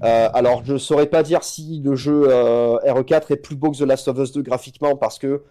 Euh, 0.04 0.28
alors, 0.34 0.62
je 0.62 0.76
saurais 0.76 1.06
pas 1.06 1.22
dire 1.22 1.44
si 1.44 1.80
le 1.82 1.96
jeu 1.96 2.28
RE4 2.28 3.32
est 3.32 3.36
plus 3.36 3.56
beau 3.56 3.70
que 3.70 3.78
The 3.78 3.88
Last 3.88 4.06
of 4.08 4.18
Us 4.18 4.32
2 4.32 4.42
graphiquement 4.42 4.96
parce 4.96 5.18
que 5.18 5.44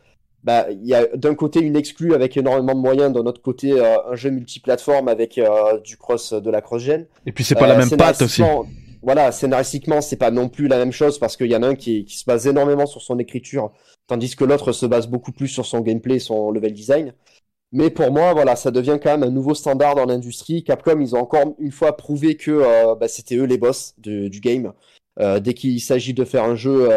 bah, 0.46 0.68
il 0.70 0.86
y 0.86 0.94
a 0.94 1.08
d'un 1.16 1.34
côté 1.34 1.60
une 1.60 1.76
exclue 1.76 2.14
avec 2.14 2.38
énormément 2.38 2.76
de 2.76 2.80
moyens, 2.80 3.12
d'un 3.12 3.26
autre 3.26 3.42
côté 3.42 3.72
euh, 3.74 3.98
un 4.12 4.16
jeu 4.16 4.30
multiplateforme 4.30 5.08
avec 5.08 5.40
euh, 5.40 5.80
du 5.80 5.98
cross 5.98 6.34
de 6.34 6.52
la 6.52 6.62
cross-gen. 6.62 7.08
Et 7.26 7.32
puis 7.32 7.44
c'est 7.44 7.56
pas 7.56 7.66
la 7.66 7.74
euh, 7.74 7.80
même 7.80 7.98
patte 7.98 8.22
aussi. 8.22 8.44
Voilà, 9.02 9.32
scénaristiquement, 9.32 10.02
c'est 10.02 10.18
pas 10.18 10.32
non 10.32 10.48
plus 10.48 10.68
la 10.68 10.78
même 10.78 10.92
chose 10.92 11.18
parce 11.18 11.36
qu'il 11.36 11.52
y 11.52 11.56
en 11.56 11.64
a 11.64 11.68
un 11.68 11.76
qui, 11.76 12.06
qui, 12.06 12.18
se 12.18 12.26
base 12.26 12.46
énormément 12.48 12.86
sur 12.86 13.02
son 13.02 13.18
écriture, 13.18 13.72
tandis 14.08 14.36
que 14.36 14.44
l'autre 14.44 14.72
se 14.72 14.86
base 14.86 15.08
beaucoup 15.08 15.32
plus 15.32 15.48
sur 15.48 15.66
son 15.66 15.82
gameplay, 15.82 16.20
son 16.20 16.52
level 16.52 16.74
design. 16.74 17.14
Mais 17.72 17.90
pour 17.90 18.12
moi, 18.12 18.34
voilà, 18.34 18.56
ça 18.56 18.70
devient 18.70 19.00
quand 19.02 19.12
même 19.12 19.24
un 19.24 19.32
nouveau 19.32 19.56
standard 19.56 19.96
dans 19.96 20.06
l'industrie. 20.06 20.64
Capcom, 20.64 21.00
ils 21.02 21.16
ont 21.16 21.20
encore 21.20 21.56
une 21.60 21.72
fois 21.72 21.98
prouvé 21.98 22.36
que 22.36 22.96
bah, 22.96 23.08
c'était 23.08 23.36
eux 23.36 23.46
les 23.46 23.58
boss 23.58 23.96
du 23.98 24.40
game. 24.40 24.74
dès 25.40 25.54
qu'il 25.54 25.82
s'agit 25.82 26.14
de 26.14 26.24
faire 26.24 26.44
un 26.44 26.56
jeu 26.56 26.88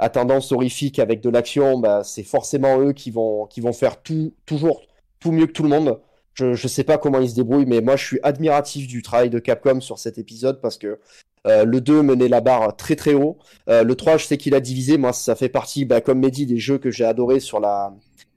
à 0.00 0.08
tendance 0.08 0.50
horrifique 0.50 0.98
avec 0.98 1.20
de 1.20 1.30
l'action, 1.30 1.78
bah, 1.78 2.02
c'est 2.02 2.22
forcément 2.22 2.80
eux 2.80 2.92
qui 2.92 3.10
vont, 3.10 3.46
qui 3.46 3.60
vont 3.60 3.72
faire 3.72 4.02
tout, 4.02 4.32
toujours 4.46 4.82
tout 5.20 5.30
mieux 5.30 5.46
que 5.46 5.52
tout 5.52 5.62
le 5.62 5.68
monde. 5.68 6.00
Je 6.34 6.46
ne 6.50 6.68
sais 6.68 6.84
pas 6.84 6.96
comment 6.96 7.20
ils 7.20 7.30
se 7.30 7.34
débrouillent, 7.34 7.66
mais 7.66 7.82
moi 7.82 7.96
je 7.96 8.04
suis 8.04 8.20
admiratif 8.22 8.86
du 8.86 9.02
travail 9.02 9.28
de 9.28 9.38
Capcom 9.38 9.80
sur 9.80 9.98
cet 9.98 10.16
épisode 10.16 10.60
parce 10.62 10.78
que 10.78 10.98
euh, 11.46 11.64
le 11.64 11.80
2 11.80 12.02
menait 12.02 12.28
la 12.28 12.40
barre 12.40 12.76
très 12.76 12.96
très 12.96 13.14
haut. 13.14 13.38
Euh, 13.68 13.82
le 13.82 13.94
3, 13.94 14.16
je 14.18 14.26
sais 14.26 14.36
qu'il 14.36 14.54
a 14.54 14.60
divisé. 14.60 14.98
Moi, 14.98 15.12
ça 15.12 15.34
fait 15.34 15.48
partie, 15.48 15.84
bah, 15.84 16.00
comme 16.00 16.20
Mehdi, 16.20 16.46
des 16.46 16.58
jeux 16.58 16.78
que 16.78 16.90
j'ai 16.90 17.04
adoré 17.04 17.40
sur 17.40 17.60
la, 17.60 17.94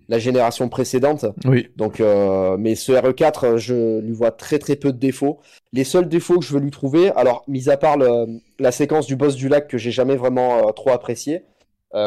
la 0.09 0.19
génération 0.19 0.69
précédente. 0.69 1.25
Oui. 1.45 1.69
Donc, 1.75 1.99
euh, 1.99 2.55
mais 2.57 2.75
ce 2.75 2.91
RE4, 2.93 3.57
je 3.57 3.99
lui 3.99 4.13
vois 4.13 4.31
très 4.31 4.59
très 4.59 4.75
peu 4.75 4.91
de 4.91 4.97
défauts. 4.97 5.39
Les 5.73 5.83
seuls 5.83 6.07
défauts 6.07 6.39
que 6.39 6.45
je 6.45 6.53
veux 6.53 6.61
lui 6.61 6.71
trouver, 6.71 7.11
alors, 7.11 7.43
mis 7.47 7.69
à 7.69 7.77
part 7.77 7.97
la 7.97 8.71
séquence 8.71 9.05
du 9.05 9.15
boss 9.15 9.35
du 9.35 9.49
lac 9.49 9.67
que 9.67 9.77
j'ai 9.77 9.91
jamais 9.91 10.15
vraiment 10.15 10.71
trop 10.71 10.91
apprécié, 10.91 11.43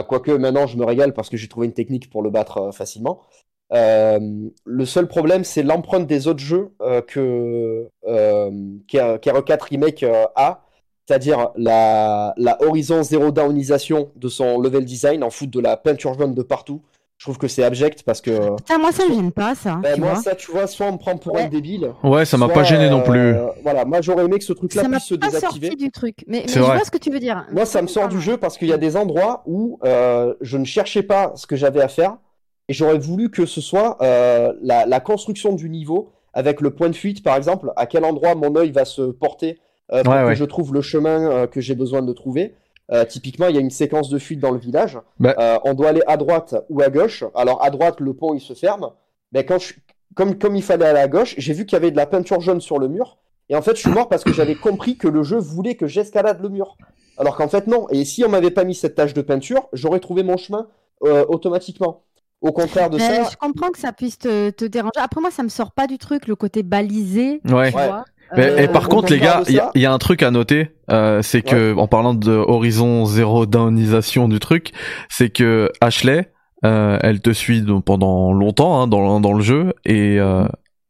quoique 0.09 0.31
maintenant 0.33 0.67
je 0.67 0.77
me 0.77 0.85
régale 0.85 1.13
parce 1.13 1.31
que 1.31 1.37
j'ai 1.37 1.49
trouvé 1.49 1.67
une 1.67 1.73
technique 1.73 2.11
pour 2.11 2.23
le 2.23 2.31
battre 2.31 2.59
euh, 2.59 2.73
facilement. 2.73 3.21
Euh, 3.73 4.21
le 4.65 4.87
seul 4.87 5.09
problème, 5.09 5.45
c'est 5.45 5.63
l'empreinte 5.63 6.07
des 6.07 6.29
autres 6.29 6.41
jeux 6.41 6.73
que 7.09 7.89
Kero 8.87 9.43
4 9.43 9.63
Remake 9.65 10.05
a, 10.37 10.63
c'est-à-dire 11.07 11.51
la, 11.57 12.35
Horizon 12.61 13.03
Zero 13.03 13.31
Downisation 13.31 14.11
de 14.17 14.29
son 14.29 14.61
level 14.61 14.85
design, 14.85 15.25
en 15.25 15.31
foot 15.31 15.51
de 15.51 15.61
la 15.61 15.77
peinture 15.77 16.15
jaune 16.15 16.35
de 16.35 16.43
partout, 16.43 16.83
je 17.19 17.25
trouve 17.25 17.39
que 17.39 17.49
c'est 17.49 17.65
abject 17.65 18.03
parce 18.03 18.21
que. 18.21 18.57
Putain, 18.57 18.79
moi 18.79 18.93
ça 18.93 19.09
me 19.09 19.15
gêne 19.15 19.33
pas 19.33 19.55
ça. 19.55 19.77
Ben, 19.83 19.99
moi 19.99 20.17
ça, 20.17 20.35
tu 20.35 20.51
vois, 20.51 20.67
soit 20.67 20.87
on 20.87 20.93
me 20.93 20.99
prend 20.99 21.17
pour 21.17 21.39
un 21.39 21.49
débile. 21.49 21.93
Ouais, 22.03 22.25
ça 22.27 22.37
m'a 22.37 22.49
pas 22.49 22.63
gêné 22.63 22.91
non 22.91 23.03
plus. 23.03 23.35
Euh, 23.35 23.47
voilà, 23.63 23.85
moi 23.85 24.03
j'aurais 24.03 24.25
aimé 24.25 24.39
que 24.39 24.45
ce 24.45 24.53
truc-là 24.53 24.85
puisse 24.85 25.05
se 25.05 25.15
désactiver. 25.15 25.41
Ça 25.41 25.47
m'a 25.47 25.51
pas 25.51 25.57
sorti 25.59 25.77
du 25.77 25.91
truc, 25.91 26.25
mais, 26.27 26.45
mais 26.47 26.53
je 26.53 26.59
vois 26.61 26.85
ce 26.85 26.91
que 26.91 26.99
tu 26.99 27.11
veux 27.11 27.19
dire. 27.19 27.47
Moi, 27.53 27.65
ça 27.65 27.81
me 27.81 27.87
sort 27.87 28.09
du 28.09 28.21
jeu 28.21 28.37
parce 28.37 28.59
qu'il 28.59 28.69
y 28.69 28.73
a 28.73 28.79
des 28.79 28.97
endroits 28.97 29.43
où 29.47 29.79
euh, 29.85 30.35
je 30.43 30.59
ne 30.59 30.65
cherchais 30.65 31.03
pas 31.03 31.33
ce 31.37 31.47
que 31.47 31.57
j'avais 31.57 31.81
à 31.81 31.89
faire 31.89 32.19
et 32.69 32.75
j'aurais 32.75 32.99
voulu 32.99 33.31
que 33.31 33.47
ce 33.47 33.61
soit 33.61 33.97
euh, 34.03 34.53
la, 34.61 34.85
la, 34.85 35.01
construction 35.01 35.55
du 35.55 35.71
niveau 35.71 36.13
avec 36.35 36.61
le 36.61 36.71
point 36.75 36.91
de 36.91 36.97
fuite, 36.97 37.23
par 37.23 37.37
exemple, 37.37 37.73
à 37.77 37.87
quel 37.87 38.05
endroit 38.05 38.35
mon 38.35 38.57
œil 38.57 38.73
va 38.73 38.85
se 38.85 39.03
porter 39.03 39.59
pour 39.89 40.13
que 40.13 40.35
je 40.35 40.45
trouve 40.45 40.75
le 40.75 40.83
chemin 40.83 41.47
que 41.47 41.61
j'ai 41.61 41.77
besoin 41.77 42.03
de 42.03 42.13
trouver. 42.13 42.55
Euh, 42.93 43.05
typiquement, 43.05 43.49
il 43.49 43.55
y 43.55 43.59
a 43.59 43.61
une 43.61 43.71
séquence 43.71 44.09
de 44.09 44.19
fuite 44.19 44.41
dans 44.41 44.53
le 44.53 44.59
village. 44.59 44.99
Bah. 45.19 45.35
Euh, 45.39 45.59
on 45.65 45.75
doit 45.75 45.89
aller 45.89 46.03
à 46.07 46.17
droite 46.17 46.55
ou 46.69 46.83
à 46.83 46.89
gauche. 46.89 47.25
Alors 47.35 47.63
à 47.65 47.71
droite, 47.71 48.01
le 48.01 48.15
pont 48.15 48.35
il 48.35 48.41
se 48.41 48.55
ferme. 48.55 48.93
Mais 49.33 49.45
quand 49.45 49.59
je... 49.59 49.75
comme, 50.15 50.39
comme 50.39 50.55
il 50.55 50.63
fallait 50.63 50.87
aller 50.87 51.01
à 51.01 51.09
gauche, 51.09 51.35
j'ai 51.39 51.53
vu 51.53 51.67
qu'il 51.67 51.75
y 51.75 51.77
avait 51.77 51.91
de 51.91 51.97
la 51.97 52.07
peinture 52.07 52.41
jaune 52.41 52.61
sur 52.61 52.79
le 52.79 52.89
mur. 52.89 53.19
Et 53.49 53.57
en 53.57 53.63
fait, 53.63 53.75
je 53.77 53.81
suis 53.81 53.91
mort 53.91 54.09
parce 54.09 54.25
que 54.25 54.33
j'avais 54.33 54.55
compris 54.55 54.97
que 54.97 55.09
le 55.09 55.23
jeu 55.23 55.39
voulait 55.39 55.77
que 55.77 55.87
j'escalade 55.87 56.41
le 56.41 56.49
mur. 56.49 56.77
Alors 57.19 57.37
qu'en 57.37 57.49
fait, 57.49 57.67
non. 57.67 57.89
Et 57.91 58.05
si 58.05 58.25
on 58.25 58.29
m'avait 58.29 58.51
pas 58.51 58.65
mis 58.65 58.75
cette 58.75 58.95
tache 58.95 59.15
de 59.15 59.23
peinture, 59.23 59.69
j'aurais 59.73 60.01
trouvé 60.01 60.23
mon 60.23 60.37
chemin 60.37 60.69
euh, 61.05 61.25
automatiquement. 61.29 62.03
Au 62.41 62.53
contraire 62.53 62.91
de 62.91 62.99
ça. 62.99 63.25
Je 63.31 63.37
comprends 63.37 63.71
que 63.71 63.79
ça 63.79 63.93
puisse 63.93 64.19
te, 64.19 64.51
te, 64.51 64.65
déranger. 64.65 64.93
Après, 64.99 65.21
moi, 65.21 65.31
ça 65.31 65.43
me 65.43 65.49
sort 65.49 65.73
pas 65.73 65.87
du 65.87 65.97
truc, 65.97 66.29
le 66.29 66.37
côté 66.37 66.63
balisé. 66.63 67.41
Ouais. 67.49 67.69
Tu 67.69 67.73
vois 67.73 68.05
Mais, 68.37 68.65
et 68.65 68.69
par 68.69 68.85
Euh, 68.85 68.89
contre, 68.89 69.11
on 69.11 69.15
les 69.15 69.21
gars, 69.21 69.43
il 69.49 69.55
y, 69.55 69.59
a- 69.61 69.71
il 69.75 69.81
y 69.83 69.87
a 69.87 69.93
un 69.93 69.99
truc 69.99 70.23
à 70.23 70.31
noter, 70.31 70.71
euh, 70.91 71.21
c'est 71.23 71.43
que 71.43 71.75
en 71.77 71.87
parlant 71.87 72.15
de 72.15 72.33
Horizon 72.33 73.05
Zero 73.05 73.47
Downisation 73.47 74.29
du 74.29 74.39
truc, 74.41 74.73
c'est 75.09 75.31
que 75.31 75.71
Ashley, 75.81 76.31
euh, 76.65 76.99
elle 77.03 77.21
te 77.21 77.33
suit 77.33 77.63
donc 77.63 77.85
pendant 77.85 78.33
longtemps 78.33 78.81
hein, 78.83 78.87
dans, 78.89 79.21
dans 79.21 79.33
le 79.35 79.43
jeu 79.43 79.75
et 79.85 80.19
euh, 80.19 80.45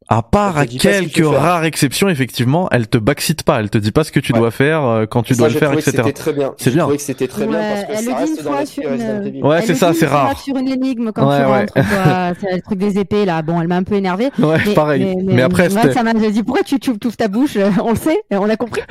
à 0.09 0.23
part 0.23 0.57
à 0.59 0.67
quelques 0.67 1.25
rares 1.27 1.65
exceptions, 1.65 2.09
effectivement, 2.09 2.69
elle 2.71 2.87
te 2.89 2.97
backseat 2.99 3.43
pas, 3.43 3.59
elle 3.61 3.71
te 3.71 3.79
dit 3.79 3.91
pas 3.93 4.05
ce 4.05 4.13
que 4.13 4.21
tu 4.21 4.33
Ouais. 4.33 4.39
dois 4.39 4.51
faire 4.51 4.85
euh, 4.85 5.07
quand 5.07 5.23
tu 5.23 5.35
Ça, 5.35 5.39
dois 5.39 5.49
le 5.49 5.55
faire, 5.59 5.73
etc. 5.73 5.91
C'était 5.97 6.13
très 6.13 6.33
bien. 6.33 6.53
C'est 6.59 6.71
bien. 6.73 6.87
que 6.89 6.97
c'était 6.99 7.27
très 7.29 7.47
bien 7.47 7.59
parce 7.59 7.85
que 7.85 7.91
elle 7.91 7.97
ça 7.97 8.03
le 8.03 8.07
dit 8.07 8.15
reste 8.15 8.39
une 8.41 8.47
fois 8.47 8.67
sur 8.67 8.83
une-. 8.93 9.45
Ouais, 9.45 9.63
c'est 9.63 9.75
ça, 9.75 9.93
c'est 9.95 10.07
rare. 10.07 10.39
Sur 10.39 10.57
une 10.57 10.69
énigme 10.69 11.11
quand 11.13 11.29
Ouais, 11.29 11.39
tu 11.39 11.45
ouais. 11.45 11.59
rentres, 11.61 11.73
quoi. 11.73 11.83
c'est 12.41 12.55
le 12.57 12.61
truc 12.63 12.79
des 12.79 12.99
épées 12.99 13.25
là. 13.25 13.43
Bon, 13.43 13.61
elle 13.61 13.69
m'a 13.69 13.77
un 13.77 13.83
peu 13.83 13.95
énervé. 13.97 14.31
Ouais, 14.39 14.59
Mais, 14.67 14.75
pareil. 14.75 15.17
Mais, 15.25 15.43
après, 15.43 15.69
moi, 15.71 15.83
c'était- 15.83 15.95
ça 15.95 16.03
m'a 16.03 16.15
dit 16.15 16.43
pourquoi 16.45 16.63
tu 16.63 16.79
tu 16.79 16.91
ouvres 16.91 17.17
ta 17.17 17.27
bouche? 17.29 17.57
On 17.83 17.91
le 17.91 17.97
sait, 17.97 18.19
on 18.31 18.45
l'a 18.45 18.57
compris. 18.57 18.83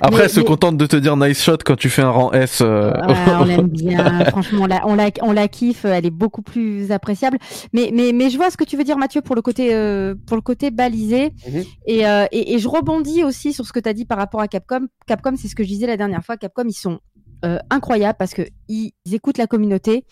après, 0.00 0.18
mais- 0.18 0.24
elle 0.24 0.30
se 0.30 0.40
mais- 0.40 0.46
contente 0.46 0.76
de 0.76 0.86
te 0.86 0.96
dire 0.96 1.16
nice 1.16 1.42
shot 1.42 1.58
quand 1.64 1.76
tu 1.76 1.88
fais 1.88 2.02
un 2.02 2.10
rang 2.10 2.32
S. 2.32 2.58
euh, 2.62 2.90
Ouais, 3.06 3.14
on 3.40 3.44
l'aime 3.44 3.68
bien. 3.68 4.24
Franchement, 4.30 4.62
on 4.62 4.66
la, 4.66 4.80
on 4.86 4.94
la, 4.96 5.10
on 5.22 5.32
la 5.32 5.46
kiffe. 5.48 5.84
Elle 5.84 6.06
est 6.06 6.10
beaucoup 6.10 6.42
plus 6.42 6.90
appréciable. 6.90 7.38
Mais, 7.72 7.90
mais, 7.94 8.12
mais 8.12 8.30
je 8.30 8.36
vois 8.36 8.50
ce 8.50 8.56
que 8.56 8.64
tu 8.64 8.76
veux 8.76 8.84
dire, 8.84 8.96
Mathieu, 8.98 9.20
pour 9.20 9.36
le 9.36 9.42
côté, 9.42 9.68
euh, 9.72 10.14
pour 10.26 10.36
le 10.36 10.42
côté 10.42 10.63
balisé. 10.70 11.32
Mhm. 11.48 11.64
Et, 11.86 12.06
euh, 12.06 12.26
et, 12.32 12.54
et 12.54 12.58
je 12.58 12.68
rebondis 12.68 13.24
aussi 13.24 13.52
sur 13.52 13.66
ce 13.66 13.72
que 13.72 13.80
tu 13.80 13.88
as 13.88 13.92
dit 13.92 14.04
par 14.04 14.18
rapport 14.18 14.40
à 14.40 14.48
Capcom. 14.48 14.86
Capcom, 15.06 15.34
c'est 15.36 15.48
ce 15.48 15.54
que 15.54 15.62
je 15.62 15.68
disais 15.68 15.86
la 15.86 15.96
dernière 15.96 16.24
fois. 16.24 16.36
Capcom, 16.36 16.64
ils 16.66 16.72
sont 16.72 17.00
euh, 17.44 17.58
incroyables 17.68 18.16
parce 18.18 18.32
que 18.32 18.42
ils 18.68 18.92
écoutent 19.12 19.38
la 19.38 19.46
communauté. 19.46 20.04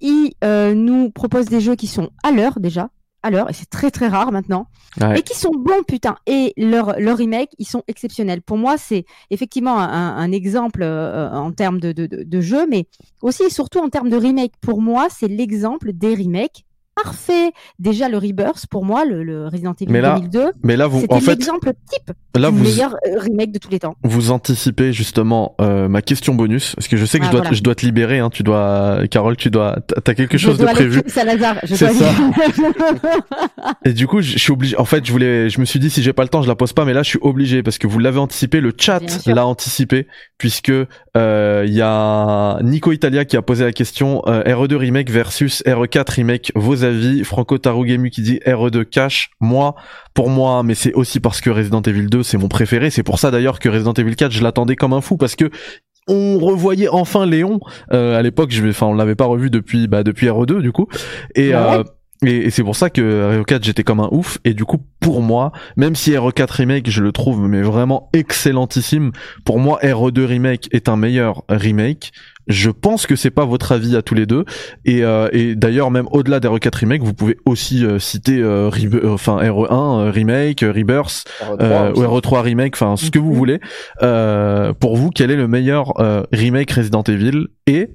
Ils 0.00 0.32
euh, 0.42 0.74
nous 0.74 1.10
proposent 1.10 1.46
des 1.46 1.60
jeux 1.60 1.76
qui 1.76 1.86
sont 1.86 2.10
à 2.24 2.32
l'heure 2.32 2.58
déjà. 2.58 2.90
À 3.22 3.30
l'heure, 3.30 3.48
et 3.48 3.54
c'est 3.54 3.70
très 3.70 3.90
très 3.90 4.08
rare 4.08 4.32
maintenant. 4.32 4.66
Ouais. 5.00 5.20
Et 5.20 5.22
qui 5.22 5.34
sont 5.34 5.52
bons, 5.56 5.82
putain. 5.88 6.16
Et 6.26 6.52
leurs 6.58 7.00
leur 7.00 7.16
remakes, 7.16 7.52
ils 7.58 7.66
sont 7.66 7.82
exceptionnels. 7.88 8.42
Pour 8.42 8.58
moi, 8.58 8.76
c'est 8.76 9.06
effectivement 9.30 9.78
un, 9.78 10.30
exemple 10.30 10.82
euh, 10.82 11.30
en 11.30 11.50
termes 11.52 11.80
de, 11.80 11.92
de, 11.92 12.06
de, 12.06 12.22
de 12.22 12.40
jeu, 12.42 12.66
mais 12.68 12.86
aussi 13.22 13.44
et 13.44 13.50
surtout 13.50 13.78
en 13.78 13.88
termes 13.88 14.10
de 14.10 14.16
remake. 14.16 14.52
Pour 14.60 14.82
moi, 14.82 15.06
c'est 15.08 15.28
l'exemple 15.28 15.94
des 15.94 16.14
remakes 16.14 16.63
parfaits. 17.02 17.52
Déjà, 17.78 18.08
le 18.08 18.18
Rebirth, 18.18 18.66
pour 18.70 18.84
moi, 18.84 19.04
le, 19.04 19.22
le 19.24 19.46
Resident 19.48 19.74
Evil 19.80 19.92
Mais 19.92 20.00
là, 20.00 20.14
2002, 20.16 20.52
Mais 20.62 20.76
là, 20.76 20.86
vous, 20.86 21.00
c'était 21.00 21.14
en 21.14 21.20
fait, 21.20 21.32
l'exemple 21.32 21.72
type 21.90 22.12
là, 22.36 22.50
du 22.50 22.56
vous, 22.58 22.64
meilleur 22.64 22.94
euh, 23.06 23.18
remake 23.18 23.52
de 23.52 23.58
tous 23.58 23.70
les 23.70 23.78
temps. 23.78 23.96
vous 24.02 24.30
anticipez 24.30 24.92
justement 24.92 25.54
euh, 25.60 25.88
ma 25.88 26.02
question 26.02 26.34
bonus 26.34 26.74
parce 26.74 26.88
que 26.88 26.96
je 26.96 27.04
sais 27.04 27.18
que 27.18 27.24
Ah, 27.24 27.28
je 27.28 27.32
dois 27.32 27.40
voilà. 27.42 27.56
je 27.56 27.62
dois 27.62 27.74
te 27.74 27.86
libérer 27.86 28.18
hein, 28.18 28.28
tu 28.30 28.42
dois 28.42 29.00
Carole 29.10 29.36
tu 29.36 29.50
dois 29.50 29.78
t'as 30.04 30.14
quelque 30.14 30.36
chose 30.38 30.58
de 30.58 30.64
prévu 30.64 31.02
Salazar. 31.06 31.56
Je 31.64 31.74
C'est 31.76 31.94
dois 31.94 31.94
ça. 31.94 32.12
et 33.84 33.92
du 33.92 34.06
coup 34.06 34.20
je 34.20 34.38
suis 34.38 34.52
obligé 34.52 34.76
en 34.78 34.84
fait 34.84 35.04
je 35.06 35.12
voulais 35.12 35.48
je 35.50 35.60
me 35.60 35.64
suis 35.64 35.78
dit 35.78 35.90
si 35.90 36.02
j'ai 36.02 36.12
pas 36.12 36.22
le 36.22 36.28
temps 36.28 36.42
je 36.42 36.48
la 36.48 36.54
pose 36.56 36.72
pas 36.72 36.84
mais 36.84 36.92
là 36.92 37.02
je 37.02 37.08
suis 37.10 37.18
obligé 37.22 37.62
parce 37.62 37.78
que 37.78 37.86
vous 37.86 37.98
l'avez 37.98 38.18
anticipé 38.18 38.60
le 38.60 38.72
chat 38.76 39.00
l'a 39.26 39.46
anticipé 39.46 40.06
puisque 40.38 40.72
euh, 41.16 41.64
il 41.66 41.72
y 41.74 41.80
a 41.80 42.58
Nico 42.62 42.90
Italia 42.92 43.24
qui 43.24 43.36
a 43.36 43.42
posé 43.42 43.64
la 43.64 43.72
question 43.72 44.22
euh, 44.26 44.42
RE2 44.42 44.74
remake 44.74 45.10
versus 45.10 45.62
RE4 45.66 46.12
remake 46.14 46.52
vos 46.54 46.82
avis? 46.84 47.22
Franco 47.24 47.56
Tarugemu 47.58 48.10
qui 48.10 48.22
dit 48.22 48.40
RE2 48.46 48.84
cash 48.84 49.30
moi 49.40 49.76
pour 50.12 50.28
moi 50.28 50.62
mais 50.64 50.74
c'est 50.74 50.92
aussi 50.94 51.20
parce 51.20 51.40
que 51.40 51.50
Resident 51.50 51.82
Evil 51.82 52.06
2 52.06 52.22
c'est 52.22 52.38
mon 52.38 52.48
préféré. 52.48 52.90
C'est 52.90 53.02
pour 53.04 53.18
ça 53.18 53.30
d'ailleurs 53.30 53.58
que 53.60 53.68
Resident 53.68 53.92
Evil 53.92 54.16
4 54.16 54.32
je 54.32 54.42
l'attendais 54.42 54.74
comme 54.76 54.92
un 54.92 55.00
fou 55.00 55.16
parce 55.16 55.36
que 55.36 55.50
on 56.08 56.38
revoyait 56.38 56.88
enfin 56.88 57.24
Léon. 57.26 57.60
Euh, 57.92 58.18
à 58.18 58.22
l'époque 58.22 58.50
je 58.50 58.62
vais 58.62 58.70
enfin 58.70 58.86
on 58.86 58.94
l'avait 58.94 59.14
pas 59.14 59.24
revu 59.26 59.50
depuis 59.50 59.86
bah 59.88 60.02
depuis 60.02 60.26
RE2 60.26 60.60
du 60.60 60.72
coup. 60.72 60.86
Et 61.34 61.48
Ouais. 61.50 61.54
euh, 61.54 61.84
et, 62.24 62.46
et 62.46 62.50
c'est 62.50 62.62
pour 62.64 62.76
ça 62.76 62.90
que 62.90 63.42
RE4 63.42 63.62
j'étais 63.64 63.82
comme 63.84 64.00
un 64.00 64.08
ouf 64.12 64.38
et 64.44 64.54
du 64.54 64.64
coup 64.64 64.78
pour 65.00 65.20
moi 65.22 65.52
même 65.76 65.94
si 65.94 66.12
RE4 66.12 66.50
remake 66.50 66.90
je 66.90 67.02
le 67.02 67.12
trouve 67.12 67.48
mais 67.48 67.62
vraiment 67.62 68.08
excellentissime 68.12 69.12
pour 69.44 69.58
moi 69.58 69.78
RE2 69.82 70.24
remake 70.24 70.68
est 70.72 70.88
un 70.88 70.96
meilleur 70.96 71.42
remake 71.48 72.12
je 72.46 72.68
pense 72.68 73.06
que 73.06 73.16
c'est 73.16 73.30
pas 73.30 73.46
votre 73.46 73.72
avis 73.72 73.96
à 73.96 74.02
tous 74.02 74.14
les 74.14 74.26
deux 74.26 74.44
et, 74.84 75.02
euh, 75.02 75.28
et 75.32 75.54
d'ailleurs 75.54 75.90
même 75.90 76.06
au-delà 76.10 76.40
d'RE4 76.40 76.76
remake 76.80 77.02
vous 77.02 77.14
pouvez 77.14 77.38
aussi 77.46 77.86
euh, 77.86 77.98
citer 77.98 78.38
euh, 78.38 78.68
Rebe- 78.68 79.02
euh, 79.02 79.14
enfin 79.14 79.38
RE1 79.38 80.00
euh, 80.08 80.10
remake 80.10 80.60
Rebirth 80.60 81.24
euh, 81.60 81.90
ou 81.94 82.00
RE3 82.02 82.42
remake, 82.42 82.74
enfin 82.74 82.96
ce 82.96 83.10
que 83.10 83.18
vous 83.18 83.30
Mhm. 83.30 83.36
voulez. 83.38 83.60
Euh, 84.02 84.74
pour 84.74 84.96
vous, 84.96 85.08
quel 85.10 85.30
est 85.30 85.36
le 85.36 85.48
meilleur 85.48 85.98
euh, 86.00 86.22
remake 86.32 86.70
Resident 86.72 87.02
Evil 87.04 87.46
Et 87.66 87.88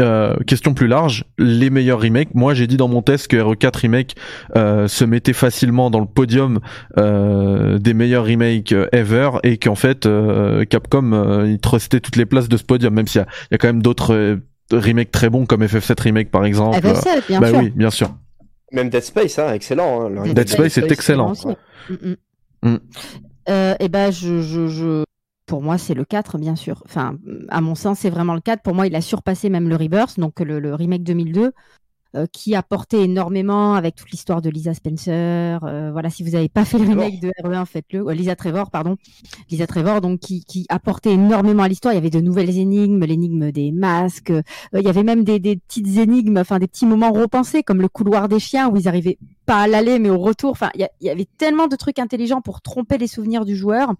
euh, 0.00 0.34
question 0.46 0.74
plus 0.74 0.86
large, 0.86 1.24
les 1.38 1.70
meilleurs 1.70 2.00
remakes. 2.00 2.34
Moi, 2.34 2.54
j'ai 2.54 2.66
dit 2.66 2.76
dans 2.76 2.88
mon 2.88 3.02
test 3.02 3.28
que 3.28 3.36
RE4 3.36 3.78
remake 3.78 4.16
euh, 4.56 4.88
se 4.88 5.04
mettait 5.04 5.32
facilement 5.32 5.90
dans 5.90 6.00
le 6.00 6.06
podium 6.06 6.60
euh, 6.98 7.78
des 7.78 7.94
meilleurs 7.94 8.24
remakes 8.26 8.74
ever, 8.92 9.30
et 9.42 9.56
qu'en 9.58 9.74
fait 9.76 10.06
euh, 10.06 10.64
Capcom 10.64 11.12
euh, 11.12 11.46
il 11.48 11.60
trustait 11.60 12.00
toutes 12.00 12.16
les 12.16 12.26
places 12.26 12.48
de 12.48 12.56
ce 12.56 12.64
podium, 12.64 12.94
même 12.94 13.06
s'il 13.06 13.20
y 13.20 13.24
y 13.52 13.54
a 13.54 13.58
quand 13.58 13.68
même 13.68 13.82
d'autres 13.82 14.14
euh, 14.14 14.36
remakes 14.72 15.12
très 15.12 15.30
bons 15.30 15.46
comme 15.46 15.62
FF7 15.62 16.00
remake 16.02 16.30
par 16.30 16.44
exemple. 16.44 16.78
FF7, 16.78 17.26
bien 17.28 17.40
bah 17.40 17.50
sûr. 17.50 17.58
oui, 17.58 17.70
bien 17.70 17.90
sûr. 17.90 18.14
Même 18.72 18.90
Dead 18.90 19.02
Space, 19.02 19.38
hein, 19.38 19.52
excellent. 19.52 20.06
Hein, 20.06 20.24
Dead 20.32 20.44
de 20.44 20.48
Space 20.48 20.78
est 20.78 20.90
excellent. 20.90 21.34
Ouais. 21.44 21.56
Mm, 21.90 22.08
mm. 22.64 22.70
Mm. 22.70 22.78
Euh, 23.50 23.74
et 23.78 23.88
ben, 23.88 24.10
je, 24.10 24.40
je, 24.40 24.68
je, 24.68 25.03
pour 25.46 25.62
moi, 25.62 25.78
c'est 25.78 25.94
le 25.94 26.04
4, 26.04 26.38
bien 26.38 26.56
sûr. 26.56 26.82
Enfin, 26.86 27.18
à 27.48 27.60
mon 27.60 27.74
sens, 27.74 27.98
c'est 28.00 28.10
vraiment 28.10 28.34
le 28.34 28.40
4. 28.40 28.62
Pour 28.62 28.74
moi, 28.74 28.86
il 28.86 28.94
a 28.96 29.00
surpassé 29.00 29.50
même 29.50 29.68
le 29.68 29.76
Rebirth, 29.76 30.18
donc 30.18 30.40
le, 30.40 30.58
le 30.60 30.74
remake 30.74 31.02
2002, 31.02 31.52
euh, 32.16 32.26
qui 32.32 32.54
a 32.54 32.62
porté 32.62 33.02
énormément 33.02 33.74
avec 33.74 33.94
toute 33.96 34.10
l'histoire 34.10 34.40
de 34.42 34.50
Lisa 34.50 34.74
Spencer. 34.74 35.60
Euh, 35.64 35.90
voilà, 35.92 36.10
si 36.10 36.22
vous 36.22 36.30
n'avez 36.30 36.48
pas 36.48 36.64
fait 36.64 36.78
le 36.78 36.88
remake 36.88 37.20
de 37.20 37.32
RE1, 37.42 37.66
faites-le. 37.66 38.06
Euh, 38.06 38.12
Lisa 38.14 38.36
Trevor, 38.36 38.70
pardon. 38.70 38.96
Lisa 39.50 39.66
Trevor, 39.66 40.00
donc, 40.00 40.20
qui, 40.20 40.44
qui 40.44 40.66
apportait 40.68 41.12
énormément 41.12 41.62
à 41.64 41.68
l'histoire. 41.68 41.92
Il 41.94 41.96
y 41.96 41.98
avait 41.98 42.10
de 42.10 42.20
nouvelles 42.20 42.56
énigmes, 42.58 43.04
l'énigme 43.04 43.50
des 43.50 43.72
masques. 43.72 44.32
Il 44.72 44.82
y 44.82 44.88
avait 44.88 45.02
même 45.02 45.24
des, 45.24 45.38
des 45.40 45.56
petites 45.56 45.96
énigmes, 45.98 46.38
enfin, 46.38 46.58
des 46.58 46.66
petits 46.68 46.86
moments 46.86 47.12
repensés, 47.12 47.62
comme 47.62 47.80
le 47.80 47.88
couloir 47.88 48.28
des 48.28 48.38
chiens, 48.38 48.68
où 48.68 48.76
ils 48.76 48.88
arrivaient 48.88 49.18
pas 49.46 49.62
à 49.62 49.66
l'aller, 49.68 49.98
mais 49.98 50.10
au 50.10 50.18
retour. 50.18 50.50
Enfin, 50.52 50.70
il 50.74 50.86
y, 51.00 51.08
a- 51.08 51.12
avait 51.12 51.28
tellement 51.38 51.66
de 51.66 51.76
trucs 51.76 51.98
intelligents 51.98 52.40
pour 52.40 52.60
tromper 52.62 52.96
les 52.98 53.06
souvenirs 53.08 53.44
du 53.44 53.56
joueur. 53.56 53.92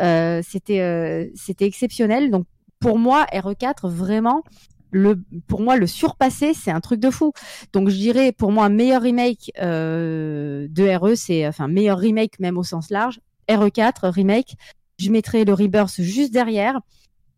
Euh, 0.00 0.40
c'était, 0.46 0.80
euh, 0.80 1.26
c'était 1.34 1.66
exceptionnel. 1.66 2.30
Donc, 2.30 2.44
pour 2.80 2.98
moi, 2.98 3.24
RE4, 3.32 3.88
vraiment, 3.88 4.42
pour 5.46 5.60
moi, 5.60 5.76
le 5.76 5.86
surpasser, 5.86 6.54
c'est 6.54 6.70
un 6.70 6.80
truc 6.80 7.00
de 7.00 7.10
fou. 7.10 7.32
Donc, 7.72 7.88
je 7.88 7.96
dirais, 7.96 8.32
pour 8.32 8.52
moi, 8.52 8.64
un 8.66 8.70
meilleur 8.70 9.02
remake 9.02 9.52
euh, 9.60 10.66
de 10.70 10.88
RE, 10.96 11.14
c'est, 11.14 11.46
enfin, 11.46 11.68
meilleur 11.68 11.98
remake 11.98 12.38
même 12.40 12.58
au 12.58 12.62
sens 12.62 12.90
large. 12.90 13.20
RE4, 13.48 14.08
remake. 14.08 14.56
Je 14.98 15.10
mettrais 15.10 15.44
le 15.44 15.52
Rebirth 15.52 16.00
juste 16.00 16.32
derrière. 16.32 16.80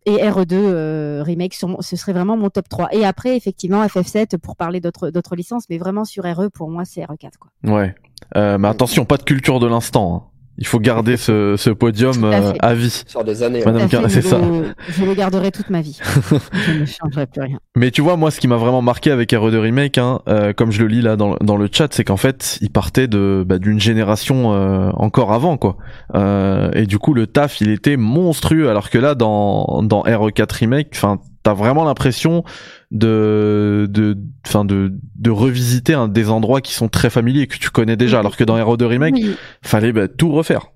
Et 0.05 0.17
RE2 0.19 0.53
euh, 0.53 1.21
remake, 1.21 1.53
ce 1.53 1.95
serait 1.97 2.13
vraiment 2.13 2.37
mon 2.37 2.49
top 2.49 2.69
3. 2.69 2.93
Et 2.93 3.03
après, 3.03 3.35
effectivement, 3.35 3.85
FF7 3.85 4.37
pour 4.37 4.55
parler 4.55 4.79
d'autres 4.79 5.35
licences, 5.35 5.65
mais 5.69 5.77
vraiment 5.77 6.05
sur 6.05 6.23
RE, 6.23 6.49
pour 6.49 6.69
moi, 6.69 6.85
c'est 6.85 7.01
RE4. 7.01 7.31
Quoi. 7.37 7.51
Ouais. 7.63 7.93
Euh, 8.37 8.57
mais 8.57 8.69
attention, 8.69 9.03
pas 9.03 9.17
de 9.17 9.23
culture 9.23 9.59
de 9.59 9.67
l'instant. 9.67 10.15
hein. 10.15 10.36
Il 10.59 10.65
faut 10.65 10.79
garder 10.79 11.17
ce, 11.17 11.55
ce 11.55 11.69
podium 11.69 12.23
à 12.23 12.27
euh, 12.39 12.53
à 12.59 12.73
vie. 12.73 13.03
Sur 13.07 13.23
des 13.23 13.43
années. 13.43 13.61
Madame 13.63 13.87
Car- 13.87 14.01
fait, 14.03 14.09
c'est 14.09 14.21
je 14.21 14.27
ça. 14.27 14.37
le- 14.39 14.73
Je 14.89 15.05
le 15.05 15.13
garderai 15.13 15.51
toute 15.51 15.69
ma 15.69 15.81
vie. 15.81 15.99
je 16.65 16.71
ne 16.79 16.85
changerai 16.85 17.27
plus 17.27 17.41
rien. 17.41 17.59
Mais 17.75 17.91
tu 17.91 18.01
vois, 18.01 18.17
moi, 18.17 18.31
ce 18.31 18.39
qui 18.39 18.47
m'a 18.47 18.55
vraiment 18.57 18.81
marqué 18.81 19.11
avec 19.11 19.31
RE2 19.31 19.55
Remake, 19.57 19.97
hein, 19.99 20.19
euh, 20.27 20.53
comme 20.53 20.71
je 20.71 20.81
le 20.81 20.87
lis 20.87 21.01
là 21.01 21.15
dans, 21.15 21.35
dans 21.41 21.57
le 21.57 21.69
chat, 21.71 21.93
c'est 21.93 22.03
qu'en 22.03 22.17
fait, 22.17 22.57
il 22.61 22.71
partait 22.71 23.07
de 23.07 23.43
bah, 23.47 23.59
d'une 23.59 23.79
génération 23.79 24.53
euh, 24.53 24.89
encore 24.95 25.31
avant, 25.31 25.57
quoi. 25.57 25.77
Euh, 26.15 26.71
et 26.73 26.85
du 26.87 26.97
coup, 26.97 27.13
le 27.13 27.27
taf, 27.27 27.61
il 27.61 27.69
était 27.69 27.97
monstrueux, 27.97 28.69
alors 28.69 28.89
que 28.89 28.97
là, 28.97 29.13
dans 29.15 29.81
dans 29.83 30.01
RE4 30.03 30.51
Remake, 30.59 30.87
enfin, 30.95 31.19
t'as 31.43 31.53
vraiment 31.53 31.83
l'impression 31.85 32.43
de 32.91 33.87
de 33.89 34.17
enfin 34.45 34.63
de 34.65 34.93
de 35.15 35.29
revisiter 35.29 35.93
un 35.93 36.07
des 36.07 36.29
endroits 36.29 36.61
qui 36.61 36.73
sont 36.73 36.87
très 36.87 37.09
familiers 37.09 37.47
que 37.47 37.57
tu 37.57 37.69
connais 37.69 37.95
déjà, 37.97 38.19
alors 38.19 38.37
que 38.37 38.43
dans 38.43 38.57
RE2 38.57 38.83
Remake, 38.85 39.15
Oui. 39.15 39.35
fallait 39.61 39.91
bah, 39.91 40.07
tout 40.07 40.31
refaire. 40.31 40.67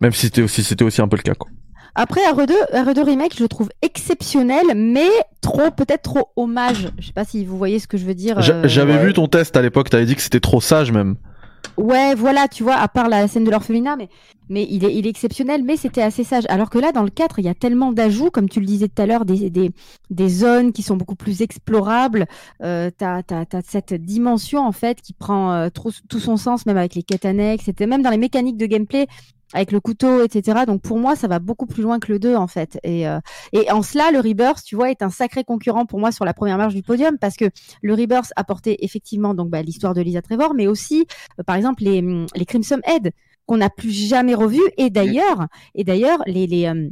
Même 0.00 0.12
si 0.12 0.26
c'était 0.26 0.42
aussi 0.42 0.62
c'était 0.62 0.84
aussi 0.84 1.00
un 1.00 1.08
peu 1.08 1.16
le 1.16 1.22
cas, 1.22 1.34
quoi. 1.34 1.50
Après, 1.98 2.20
RE2, 2.30 2.52
RE2 2.74 3.02
Remake, 3.04 3.34
je 3.38 3.42
le 3.42 3.48
trouve 3.48 3.70
exceptionnel, 3.80 4.66
mais 4.76 5.08
trop, 5.40 5.70
peut-être 5.70 6.02
trop 6.02 6.28
hommage. 6.36 6.88
Je 6.98 7.06
sais 7.06 7.12
pas 7.14 7.24
si 7.24 7.46
vous 7.46 7.56
voyez 7.56 7.78
ce 7.78 7.88
que 7.88 7.96
je 7.96 8.04
veux 8.04 8.12
dire. 8.14 8.42
J'a- 8.42 8.56
euh, 8.56 8.68
J'avais 8.68 8.92
ouais. 8.98 9.06
vu 9.06 9.12
ton 9.14 9.28
test 9.28 9.56
à 9.56 9.62
l'époque, 9.62 9.88
t'avais 9.88 10.04
dit 10.04 10.14
que 10.14 10.20
c'était 10.20 10.40
trop 10.40 10.60
sage 10.60 10.92
même. 10.92 11.16
Ouais, 11.76 12.14
voilà, 12.14 12.48
tu 12.48 12.62
vois, 12.62 12.76
à 12.76 12.88
part 12.88 13.08
la 13.08 13.28
scène 13.28 13.44
de 13.44 13.50
l'orphelinat, 13.50 13.96
mais, 13.96 14.08
mais 14.48 14.66
il, 14.68 14.84
est, 14.84 15.06
exceptionnel, 15.08 15.62
mais 15.62 15.76
c'était 15.76 16.02
assez 16.02 16.24
sage. 16.24 16.44
Alors 16.48 16.70
que 16.70 16.78
là, 16.78 16.92
dans 16.92 17.02
le 17.02 17.10
4, 17.10 17.38
il 17.38 17.44
y 17.44 17.48
a 17.48 17.54
tellement 17.54 17.92
d'ajouts, 17.92 18.30
comme 18.30 18.48
tu 18.48 18.60
le 18.60 18.66
disais 18.66 18.88
tout 18.88 19.02
à 19.02 19.06
l'heure, 19.06 19.24
des, 19.24 19.50
des, 19.50 19.70
des 20.10 20.28
zones 20.28 20.72
qui 20.72 20.82
sont 20.82 20.96
beaucoup 20.96 21.16
plus 21.16 21.42
explorables. 21.42 22.26
Euh, 22.62 22.90
t'as, 22.96 23.22
t'as, 23.22 23.44
t'as 23.44 23.60
cette 23.62 23.94
dimension, 23.94 24.66
en 24.66 24.72
fait, 24.72 25.00
qui 25.02 25.12
prend 25.12 25.52
euh, 25.52 25.68
tout 25.70 26.20
son 26.20 26.36
sens, 26.36 26.66
même 26.66 26.78
avec 26.78 26.94
les 26.94 27.02
quêtes 27.02 27.24
annexes, 27.24 27.64
c'était 27.66 27.86
même 27.86 28.02
dans 28.02 28.10
les 28.10 28.18
mécaniques 28.18 28.56
de 28.56 28.66
gameplay, 28.66 29.06
avec 29.52 29.72
le 29.72 29.80
couteau, 29.80 30.22
etc. 30.22 30.64
Donc 30.66 30.82
pour 30.82 30.98
moi, 30.98 31.16
ça 31.16 31.28
va 31.28 31.38
beaucoup 31.38 31.66
plus 31.66 31.82
loin 31.82 31.98
que 31.98 32.12
le 32.12 32.18
2, 32.18 32.34
en 32.34 32.46
fait. 32.46 32.78
Et, 32.82 33.08
euh, 33.08 33.20
et 33.52 33.70
en 33.70 33.82
cela, 33.82 34.10
le 34.10 34.18
Rebirth, 34.20 34.62
tu 34.64 34.76
vois, 34.76 34.90
est 34.90 35.02
un 35.02 35.10
sacré 35.10 35.44
concurrent 35.44 35.86
pour 35.86 35.98
moi 36.00 36.12
sur 36.12 36.24
la 36.24 36.34
première 36.34 36.58
marche 36.58 36.74
du 36.74 36.82
podium, 36.82 37.18
parce 37.18 37.36
que 37.36 37.46
le 37.82 37.94
Rebirth 37.94 38.32
apportait 38.36 38.76
effectivement 38.80 39.34
donc 39.34 39.50
bah, 39.50 39.62
l'histoire 39.62 39.94
de 39.94 40.00
Lisa 40.00 40.22
Trevor, 40.22 40.54
mais 40.54 40.66
aussi 40.66 41.06
euh, 41.38 41.42
par 41.44 41.56
exemple 41.56 41.82
les, 41.84 42.02
les 42.34 42.44
Crimson 42.44 42.80
Head. 42.86 43.12
qu'on 43.46 43.58
n'a 43.58 43.70
plus 43.70 43.92
jamais 43.92 44.34
revu. 44.34 44.60
Et 44.76 44.90
d'ailleurs, 44.90 45.46
et 45.74 45.84
d'ailleurs, 45.84 46.18
les, 46.26 46.46
les 46.46 46.66
euh, 46.66 46.90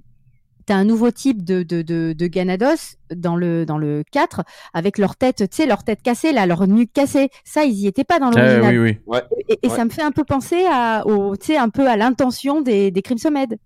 T'as 0.66 0.76
un 0.76 0.84
nouveau 0.84 1.10
type 1.10 1.44
de, 1.44 1.62
de, 1.62 1.82
de, 1.82 2.14
de, 2.16 2.26
Ganados 2.26 2.96
dans 3.14 3.36
le, 3.36 3.66
dans 3.66 3.76
le 3.78 4.02
4 4.12 4.42
avec 4.72 4.96
leur 4.98 5.14
tête, 5.16 5.36
tu 5.36 5.46
sais, 5.50 5.66
leur 5.66 5.84
tête 5.84 6.00
cassée, 6.02 6.32
là, 6.32 6.46
leur 6.46 6.66
nuque 6.66 6.92
cassée. 6.92 7.28
Ça, 7.44 7.64
ils 7.64 7.74
y 7.74 7.86
étaient 7.86 8.04
pas 8.04 8.18
dans 8.18 8.30
Eh 8.32 8.36
l'original. 8.36 8.78
oui, 8.80 8.96
oui. 9.06 9.18
Et, 9.48 9.58
et 9.62 9.68
ça 9.68 9.84
me 9.84 9.90
fait 9.90 10.02
un 10.02 10.12
peu 10.12 10.24
penser 10.24 10.64
à, 10.70 11.06
au, 11.06 11.36
tu 11.36 11.54
un 11.54 11.68
peu 11.68 11.86
à 11.88 11.96
l'intention 11.96 12.62
des, 12.62 12.90
des 12.90 13.02
Crimson 13.02 13.30
Med. 13.30 13.58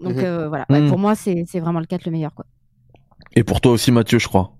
Donc 0.00 0.14
Mhm. 0.16 0.24
euh, 0.24 0.48
voilà, 0.48 0.66
Ouais, 0.70 0.80
Mhm. 0.80 0.88
pour 0.90 0.98
moi, 0.98 1.14
c'est 1.14 1.44
c'est 1.48 1.58
vraiment 1.60 1.80
le 1.80 1.86
4 1.86 2.04
le 2.04 2.12
meilleur. 2.12 2.34
Quoi. 2.34 2.44
Et 3.34 3.42
pour 3.44 3.60
toi 3.60 3.72
aussi, 3.72 3.90
Mathieu, 3.90 4.18
je 4.18 4.28
crois. 4.28 4.52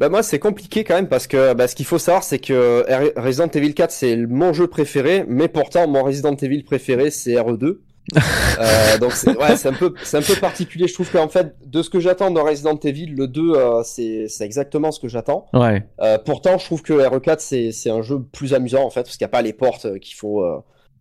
Bah 0.00 0.08
moi 0.08 0.22
c'est 0.22 0.38
compliqué 0.38 0.84
quand 0.84 0.94
même 0.94 1.08
parce 1.08 1.26
que 1.26 1.54
bah, 1.54 1.66
ce 1.66 1.74
qu'il 1.74 1.84
faut 1.86 1.98
savoir 1.98 2.22
c'est 2.22 2.38
que 2.38 2.84
R- 2.88 3.18
Resident 3.20 3.48
Evil 3.48 3.74
4 3.74 3.90
c'est 3.90 4.16
mon 4.16 4.52
jeu 4.52 4.68
préféré 4.68 5.24
mais 5.26 5.48
pourtant 5.48 5.88
mon 5.88 6.04
Resident 6.04 6.36
Evil 6.36 6.62
préféré 6.62 7.10
c'est 7.10 7.32
RE2. 7.34 7.80
Euh, 8.16 8.98
donc 8.98 9.12
c'est 9.12 9.36
ouais, 9.36 9.56
c'est 9.56 9.68
un 9.68 9.72
peu 9.72 9.94
c'est 10.02 10.16
un 10.16 10.22
peu 10.22 10.34
particulier 10.34 10.88
je 10.88 10.94
trouve 10.94 11.10
qu'en 11.10 11.28
fait 11.28 11.54
de 11.64 11.82
ce 11.82 11.90
que 11.90 12.00
j'attends 12.00 12.30
dans 12.30 12.42
Resident 12.44 12.76
Evil 12.82 13.06
le 13.06 13.28
2 13.28 13.52
euh, 13.54 13.82
c'est 13.84 14.26
c'est 14.28 14.44
exactement 14.44 14.90
ce 14.92 15.00
que 15.00 15.08
j'attends. 15.08 15.46
Ouais. 15.52 15.86
Euh, 16.00 16.18
pourtant 16.24 16.58
je 16.58 16.64
trouve 16.64 16.82
que 16.82 16.92
RE4 16.94 17.36
c'est 17.38 17.70
c'est 17.72 17.90
un 17.90 18.02
jeu 18.02 18.20
plus 18.22 18.54
amusant 18.54 18.84
en 18.84 18.90
fait 18.90 19.02
parce 19.02 19.16
qu'il 19.16 19.24
n'y 19.24 19.30
a 19.30 19.32
pas 19.32 19.42
les 19.42 19.52
portes 19.52 19.84
euh, 19.84 19.98
qu'il 19.98 20.14
faut 20.16 20.42
euh, 20.42 20.58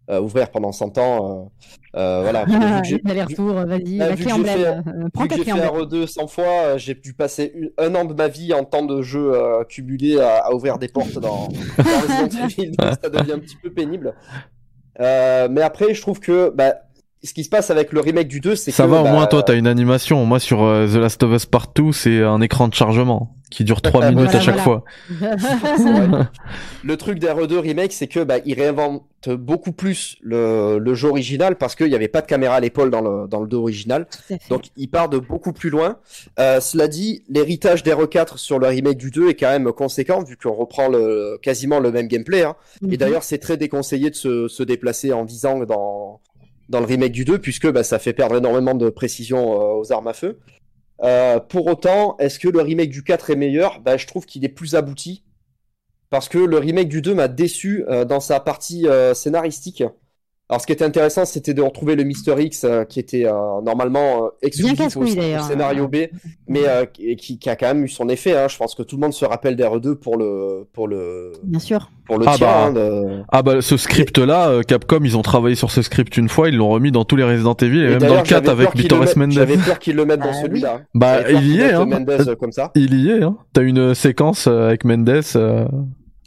euh, 0.10 0.22
ouvrir 0.22 0.52
pendant 0.52 0.72
100 0.72 0.98
ans 1.00 1.50
euh, 1.96 2.00
euh, 2.00 2.22
voilà. 2.22 2.46
J'ai- 2.84 3.02
Aller-retour, 3.10 3.54
vas-y, 3.54 4.00
Ah, 4.02 4.10
la 4.10 4.16
vu 4.16 4.24
clé 4.24 4.32
emblème. 4.34 4.84
prends 5.14 5.24
ta 5.26 5.30
que 5.30 5.36
j'ai 5.44 5.44
clé 5.52 5.60
fait 5.60 5.68
emblème. 5.68 5.86
RE2 5.88 6.06
100 6.08 6.28
fois, 6.28 6.44
euh, 6.46 6.78
j'ai 6.78 6.94
dû 6.94 7.14
passer 7.14 7.52
une- 7.56 7.72
un 7.80 7.96
an 7.96 8.06
de 8.06 8.14
ma 8.14 8.28
vie 8.28 8.54
en 8.54 8.64
temps 8.64 8.86
de 8.86 9.02
jeu 9.02 9.32
euh, 9.34 9.64
cumulé 9.64 10.20
à, 10.20 10.38
à 10.46 10.54
ouvrir 10.54 10.78
des 10.78 10.88
portes 10.90 11.14
dans, 11.20 11.48
dans 11.50 11.84
Resident 12.24 12.28
Evil, 12.48 12.72
donc 12.78 12.94
ça 13.02 13.10
devient 13.10 13.32
un 13.34 13.40
petit 13.40 13.56
peu 13.62 13.72
pénible. 13.72 14.14
Euh, 15.00 15.48
mais 15.52 15.62
après, 15.62 15.94
je 15.94 16.02
trouve 16.02 16.20
que 16.20 16.50
bah, 16.56 16.76
ce 17.24 17.34
qui 17.34 17.44
se 17.44 17.50
passe 17.50 17.70
avec 17.72 17.92
le 17.94 18.00
remake 18.00 18.28
du 18.28 18.40
2, 18.40 18.56
c'est 18.56 18.72
que 18.72 18.78
Ça 18.78 18.88
va, 18.88 19.02
au 19.02 19.04
bah, 19.04 19.12
moins, 19.12 19.26
toi, 19.28 19.44
t'as 19.44 19.56
une 19.56 19.68
animation. 19.68 20.24
Moi, 20.26 20.40
sur 20.40 20.64
euh, 20.64 20.88
The 20.88 20.96
Last 20.98 21.24
of 21.24 21.34
Us 21.34 21.46
Part 21.46 21.68
2, 21.76 21.92
c'est 21.92 22.22
un 22.22 22.42
écran 22.42 22.68
de 22.68 22.74
chargement 22.74 23.34
qui 23.50 23.64
dure 23.64 23.82
3 23.82 24.02
Voilà, 24.02 24.12
minutes 24.16 24.36
à 24.36 24.40
chaque 24.40 24.58
voilà. 24.58 24.64
fois. 24.64 24.84
Le 26.84 26.98
truc 26.98 27.20
d'RE2 27.20 27.58
remake, 27.58 27.94
c'est 27.94 28.08
que 28.08 28.20
bah, 28.24 28.36
il 28.46 28.54
réinvente 28.54 29.04
beaucoup 29.30 29.72
plus 29.72 30.18
le, 30.22 30.78
le 30.80 30.94
jeu 30.94 31.10
original 31.10 31.56
parce 31.58 31.76
qu'il 31.76 31.88
n'y 31.88 31.96
avait 31.96 32.08
pas 32.08 32.22
de 32.22 32.28
caméra 32.28 32.56
à 32.56 32.60
l'épaule 32.60 32.90
dans 32.92 33.02
le, 33.02 33.28
dans 33.28 33.40
le 33.42 33.48
2 33.48 33.58
original. 33.58 34.08
Donc 34.50 34.66
il 34.78 34.90
part 34.90 35.10
de 35.10 35.18
beaucoup 35.18 35.54
plus 35.54 35.70
loin. 35.70 35.98
Euh, 36.40 36.60
cela 36.62 36.88
dit, 36.88 37.24
l'héritage 37.30 37.84
d'RE4 37.84 38.38
sur 38.38 38.60
le 38.60 38.68
remake 38.68 38.98
du 38.98 39.12
2 39.12 39.30
est 39.30 39.36
quand 39.36 39.50
même 39.50 39.72
conséquent 39.72 40.24
vu 40.24 40.38
qu'on 40.38 40.54
reprend 40.54 40.88
le, 40.88 41.38
quasiment 41.42 41.80
le 41.80 41.92
même 41.92 42.08
gameplay. 42.08 42.44
Hein. 42.44 42.56
Et 42.84 42.88
Mhm. 42.88 42.98
d'ailleurs, 42.98 43.24
c'est 43.24 43.40
très 43.40 43.58
déconseillé 43.58 44.10
de 44.10 44.16
se, 44.16 44.48
se 44.48 44.64
déplacer 44.64 45.12
en 45.14 45.26
visant 45.26 45.60
dans, 45.66 46.20
dans 46.70 46.80
le 46.80 46.86
remake 46.86 47.12
du 47.12 47.26
2 47.26 47.40
puisque 47.40 47.70
bah, 47.72 47.84
ça 47.84 48.00
fait 48.00 48.14
perdre 48.14 48.38
énormément 48.38 48.76
de 48.76 48.90
précision 48.90 49.54
euh, 49.54 49.82
aux 49.82 49.92
armes 49.92 50.08
à 50.08 50.14
feu. 50.14 50.40
Euh, 51.04 51.40
pour 51.40 51.68
autant, 51.68 52.18
est-ce 52.18 52.40
que 52.40 52.48
le 52.48 52.62
remake 52.62 52.90
du 52.90 53.04
4 53.04 53.30
est 53.30 53.36
meilleur? 53.36 53.80
Bah, 53.82 53.98
Je 53.98 54.08
trouve 54.08 54.26
qu'il 54.26 54.44
est 54.44 54.50
plus 54.50 54.76
abouti 54.76 55.24
parce 56.10 56.30
que 56.30 56.38
le 56.38 56.58
remake 56.58 56.90
du 56.90 57.02
2 57.02 57.14
m'a 57.14 57.28
déçu 57.28 57.86
euh, 57.88 58.06
dans 58.06 58.20
sa 58.20 58.40
partie 58.40 58.88
scénaristique. 59.14 59.84
Alors, 60.50 60.62
ce 60.62 60.66
qui 60.68 60.72
était 60.72 60.86
intéressant, 60.86 61.26
c'était 61.26 61.54
de 61.54 61.62
retrouver 61.62 61.98
le 61.98 62.06
Mister 62.06 62.34
X 62.40 62.64
euh, 62.64 62.86
qui 62.86 63.02
était 63.02 63.26
euh, 63.26 63.34
normalement 63.66 64.24
euh, 64.24 64.30
exclusif 64.42 64.96
au, 64.96 65.06
scénario 65.06 65.90
B, 65.90 65.96
mais 66.48 66.62
euh, 66.66 66.86
qui, 66.86 67.38
qui- 67.38 67.50
a 67.50 67.58
quand 67.58 67.68
même 67.68 67.84
eu 67.84 67.90
son 67.90 68.08
effet. 68.08 68.32
Hein. 68.38 68.48
Je 68.48 68.56
pense 68.56 68.74
que 68.74 68.82
tout 68.82 68.96
le 68.96 69.02
monde 69.02 69.12
se 69.14 69.26
rappelle 69.26 69.58
d'RE2 69.58 69.96
pour 69.96 70.16
le 70.16 70.66
pour 70.72 70.88
le 70.88 71.34
Bien 71.44 71.60
sûr. 71.60 71.92
pour 72.06 72.18
le 72.18 72.26
Ah 72.30 72.36
tir. 72.36 72.48
bah. 72.48 72.64
hein, 72.68 72.72
de- 72.72 73.24
Ah 73.30 73.42
bah, 73.42 73.62
ce 73.62 73.76
script-là, 73.76 74.48
euh, 74.48 74.62
Capcom, 74.62 75.02
ils 75.04 75.18
ont 75.18 75.22
travaillé 75.22 75.56
sur 75.56 75.70
ce 75.70 75.82
script 75.82 76.16
une 76.16 76.30
fois, 76.30 76.48
ils 76.48 76.56
l'ont 76.56 76.70
remis 76.70 76.94
dans 76.94 77.04
tous 77.04 77.18
les 77.18 77.26
Resident 77.26 77.56
Evil, 77.56 77.80
et, 77.82 77.84
Et 77.84 77.90
même 77.90 78.00
dans 78.00 78.16
le 78.16 78.22
4 78.22 78.46
j'avais 78.46 78.50
avec 78.64 78.74
Victor 78.78 79.04
S. 79.04 79.18
Mendez. 79.18 79.36
J'avais 79.36 79.58
peur 79.58 79.80
qu'ils 79.80 79.98
le 79.98 80.06
mettent 80.06 80.22
dans 80.22 80.30
Ah, 80.30 80.42
celui-là. 80.44 80.82
Bah, 80.94 81.30
il 81.30 81.46
y 81.56 81.60
est, 81.60 81.74
hein. 81.74 81.86
Mendes 81.86 82.10
euh, 82.10 82.36
comme 82.38 82.54
ça. 82.54 82.72
Il 82.74 82.94
y 82.94 83.10
est, 83.10 83.22
hein. 83.22 83.36
T'as 83.52 83.64
une 83.64 83.94
séquence 83.94 84.48
avec 84.48 84.86
Mendes. 84.86 85.24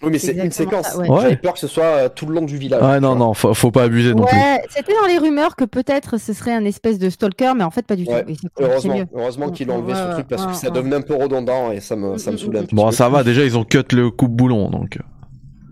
Euh, 0.03 0.07
Oui, 0.07 0.13
mais 0.13 0.19
C'est 0.19 0.33
une 0.33 0.51
séquence. 0.51 0.95
ouais. 0.97 1.09
Ouais. 1.09 1.21
J'avais 1.23 1.37
peur 1.37 1.55
que 1.55 1.59
ce 1.61 1.67
soit 1.67 1.85
euh, 1.85 2.09
tout 2.09 2.27
le 2.27 2.35
long 2.35 2.43
du 2.45 2.57
village. 2.57 2.81
Ah 2.83 3.01
non, 3.01 3.11
vois. 3.15 3.19
non, 3.27 3.35
faut, 3.35 3.55
faut 3.55 3.71
pas 3.71 3.85
abuser 3.85 4.15
non 4.15 4.25
plus. 4.25 4.37
Ouais, 4.37 4.63
c'était 4.71 4.95
dans 4.95 5.07
les 5.07 5.19
rumeurs 5.19 5.57
que 5.57 5.65
peut-être 5.65 6.19
ce 6.19 6.33
serait 6.33 6.55
un 6.55 6.65
espèce 6.65 6.99
de 6.99 7.11
stalker, 7.11 7.53
mais 7.57 7.65
en 7.65 7.71
fait 7.71 7.87
pas 7.87 7.97
du 7.97 8.05
tout. 8.07 8.13
Heureusement, 8.59 9.03
heureusement 9.15 9.51
qu'ils 9.51 9.67
l'ont 9.69 9.77
enlevé 9.77 9.93
Ouais, 9.93 9.99
ce 9.99 10.13
truc 10.13 10.27
parce 10.29 10.43
que 10.45 10.49
ouais, 10.49 10.55
ça 10.55 10.71
devenait 10.71 10.97
un 10.97 11.03
peu 11.03 11.15
redondant 11.15 11.71
et 11.73 11.81
ça 11.81 11.97
me, 11.97 12.17
ça 12.19 12.31
me 12.31 12.37
Mm, 12.37 12.39
saoulait 12.39 12.59
un 12.59 12.63
mm, 12.63 12.67
petit 12.67 12.75
Bon, 12.75 12.87
peu. 12.87 12.93
ça 12.93 13.09
va, 13.09 13.25
déjà, 13.25 13.45
ils 13.45 13.57
ont 13.59 13.65
cut 13.65 13.83
le 13.93 14.11
coupe 14.11 14.33
boulon, 14.33 14.71
donc. 14.71 14.99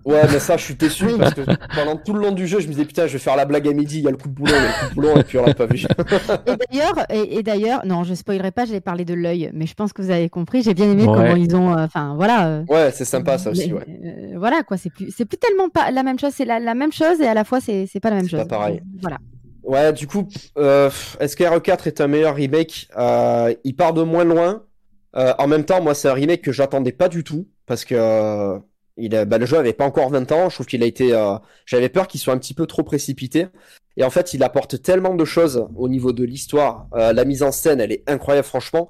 Ouais, 0.09 0.23
mais 0.33 0.39
ça, 0.39 0.57
je 0.57 0.63
suis 0.65 0.75
déçu 0.75 1.05
parce 1.19 1.35
que 1.35 1.43
pendant 1.75 1.97
tout 1.97 2.13
le 2.15 2.21
long 2.21 2.33
du 2.33 2.47
jeu, 2.47 2.61
je 2.61 2.67
me 2.67 2.73
disais 2.73 2.85
putain, 2.85 3.07
je 3.07 3.13
vais 3.13 3.19
faire 3.19 3.37
la 3.37 3.45
blague 3.45 3.69
à 3.69 3.73
midi, 3.73 3.99
il 3.99 4.05
y 4.05 4.09
a 4.09 4.11
le 4.11 4.17
coup 4.17 4.29
de 4.29 4.35
boulon, 4.35 4.53
il 4.57 4.63
y 4.63 4.67
a 4.67 4.69
le 4.69 4.73
coup 4.85 4.89
de 4.91 4.95
boulon, 4.95 5.17
et 5.17 5.23
puis 5.25 5.39
on 5.39 5.45
l'a 5.47 5.55
pas 5.55 5.67
vu. 5.67 5.85
Et 6.47 6.57
d'ailleurs, 6.71 7.07
et, 7.11 7.37
et 7.39 7.43
d'ailleurs, 7.43 7.85
non, 7.85 8.05
je 8.05 8.15
spoilerai 8.15 8.51
pas, 8.51 8.65
j'allais 8.65 8.81
parler 8.81 9.05
de 9.05 9.15
l'œil, 9.15 9.51
mais 9.53 9.67
je 9.67 9.75
pense 9.75 9.93
que 9.93 10.01
vous 10.03 10.11
avez 10.11 10.29
compris. 10.29 10.63
J'ai 10.63 10.75
bien 10.75 10.91
aimé 10.91 11.03
Ouais. 11.07 11.15
comment 11.15 11.37
ils 11.37 11.55
ont, 11.55 11.73
euh, 11.77 11.85
enfin 11.85 12.15
voilà. 12.17 12.47
euh, 12.49 12.63
Ouais, 12.69 12.91
c'est 12.93 13.05
sympa 13.05 13.39
ça 13.39 13.51
aussi, 13.51 13.73
ouais. 13.73 13.83
euh, 13.89 14.39
voilà 14.39 14.63
quoi, 14.63 14.77
c'est 14.77 14.91
plus, 14.91 15.13
c'est 15.17 15.25
plus 15.27 15.39
tellement 15.39 15.69
pas 15.69 15.91
la 15.91 16.03
même 16.03 16.19
chose, 16.19 16.33
c'est 16.35 16.45
la, 16.45 16.59
la 16.59 16.75
même 16.75 16.93
chose 16.93 17.21
et 17.21 17.27
à 17.27 17.35
la 17.35 17.45
fois 17.45 17.61
c'est, 17.61 17.87
c'est 17.87 18.01
pas 18.01 18.11
la 18.11 18.17
même 18.17 18.25
C'est 18.25 18.31
chose. 18.39 18.41
pas 18.49 18.57
pareil. 18.59 18.81
Voilà. 19.03 19.19
Ouais, 19.63 19.93
du 19.93 20.07
coup, 20.07 20.27
euh, 20.57 20.89
est-ce 21.21 21.37
que 21.37 21.45
RE4 21.45 21.87
est 21.87 22.01
un 22.01 22.07
meilleur 22.07 22.35
remake 22.35 22.89
Euh, 22.97 23.53
Il 23.65 23.77
part 23.77 23.93
de 23.93 24.03
moins 24.03 24.25
loin. 24.25 24.63
Euh, 25.17 25.33
en 25.39 25.47
même 25.47 25.65
temps, 25.65 25.83
moi, 25.83 25.95
c'est 25.95 26.09
un 26.09 26.15
remake 26.15 26.43
que 26.43 26.53
j'attendais 26.53 26.93
pas 26.93 27.09
du 27.09 27.23
tout 27.25 27.47
parce 27.67 27.85
que 27.85 27.95
euh, 27.95 28.59
il 28.99 29.15
a- 29.15 29.25
bah, 29.25 29.39
le 29.39 29.47
jeu 29.47 29.57
avait 29.59 29.73
pas 29.73 29.85
encore 29.87 30.11
20 30.11 30.31
ans. 30.33 30.49
Je 30.49 30.55
trouve 30.57 30.67
qu'il 30.67 30.83
a 30.83 30.87
été. 30.87 31.15
euh, 31.15 31.37
J'avais 31.67 31.89
peur 31.89 32.07
qu'il 32.09 32.21
soit 32.21 32.35
un 32.35 32.39
petit 32.39 32.55
peu 32.55 32.67
trop 32.67 32.83
précipité. 32.83 33.47
Et 33.97 34.05
en 34.05 34.11
fait, 34.11 34.35
il 34.35 34.43
apporte 34.43 34.81
tellement 34.83 35.15
de 35.15 35.25
choses 35.25 35.67
au 35.77 35.89
niveau 35.89 36.13
de 36.13 36.25
l'histoire. 36.25 36.87
Euh, 36.95 37.13
la 37.13 37.25
mise 37.25 37.43
en 37.43 37.51
scène, 37.53 37.81
elle 37.81 37.93
est 37.93 38.09
incroyable, 38.09 38.47
franchement. 38.47 38.89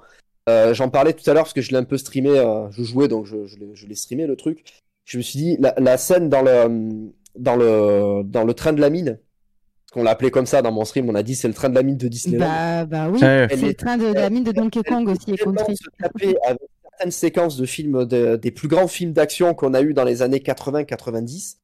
Euh, 0.48 0.74
J'en 0.74 0.88
parlais 0.90 1.12
tout 1.12 1.28
à 1.30 1.34
l'heure 1.34 1.44
parce 1.44 1.52
que 1.54 1.60
je 1.62 1.70
l'ai 1.70 1.76
un 1.78 1.84
peu 1.84 1.96
streamé. 1.98 2.30
euh, 2.38 2.70
je 2.70 2.82
jouais, 2.82 3.08
donc 3.08 3.26
je, 3.26 3.46
je 3.46 3.56
l'ai- 3.58 3.74
je 3.74 3.86
l'ai 3.86 3.94
streamé 3.94 4.26
le 4.26 4.36
truc. 4.36 4.64
Je 5.04 5.16
me 5.18 5.22
suis 5.22 5.38
dit, 5.38 5.56
la, 5.60 5.74
la 5.78 5.96
scène 5.96 6.28
dans 6.28 6.42
le, 6.42 7.10
dans, 7.36 7.56
le, 7.56 8.22
dans 8.24 8.44
le 8.44 8.52
train 8.54 8.72
de 8.74 8.80
la 8.80 8.90
mine, 8.90 9.18
qu'on 9.92 10.02
l'a 10.02 10.10
appelé 10.10 10.30
comme 10.30 10.44
ça 10.44 10.60
dans 10.60 10.70
mon 10.72 10.84
stream, 10.84 11.08
on 11.08 11.14
a 11.14 11.22
dit 11.22 11.34
c'est 11.34 11.48
le 11.48 11.54
train 11.54 11.70
de 11.70 11.74
la 11.74 11.82
mine 11.82 11.96
de 11.96 12.08
Disneyland. 12.08 12.46
Bah, 12.46 12.84
bah 12.84 13.08
oui. 13.10 13.18
C'est 13.20 13.56
le 13.56 13.68
est 13.68 13.74
train 13.78 13.96
de, 13.96 14.08
de 14.08 14.12
la 14.14 14.28
mine 14.28 14.44
de 14.44 14.52
Donkey 14.52 14.82
Kong 14.82 15.08
aussi 15.08 15.34
Country. 15.36 15.76
se 15.76 15.84
taper 15.98 16.34
avec 16.46 16.60
certaines 16.98 17.12
séquences 17.12 17.56
de 17.56 17.66
films, 17.66 18.04
de- 18.04 18.36
des 18.36 18.50
plus 18.50 18.68
grands 18.68 18.88
films 18.88 19.12
d'action 19.12 19.54
qu'on 19.54 19.74
a 19.74 19.82
eu 19.82 19.94
dans 19.94 20.04
les 20.04 20.22
années 20.22 20.40
80-90, 20.40 21.58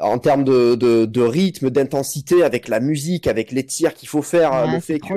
en 0.00 0.18
termes 0.18 0.44
de, 0.44 0.74
de, 0.74 1.04
de 1.04 1.20
rythme, 1.22 1.70
d'intensité, 1.70 2.42
avec 2.42 2.68
la 2.68 2.80
musique, 2.80 3.26
avec 3.26 3.52
les 3.52 3.64
tirs 3.64 3.94
qu'il 3.94 4.08
faut 4.08 4.22
faire, 4.22 4.52
Ouais, 4.52 4.72
le 4.74 4.80
fait 4.80 4.98
que... 4.98 5.14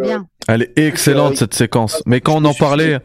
Elle 0.49 0.61
est 0.63 0.77
excellente, 0.79 1.35
cette 1.35 1.53
séquence. 1.53 2.01
Mais 2.05 2.21
quand 2.21 2.35
on 2.37 2.45
en 2.45 2.53
parlait, 2.53 2.99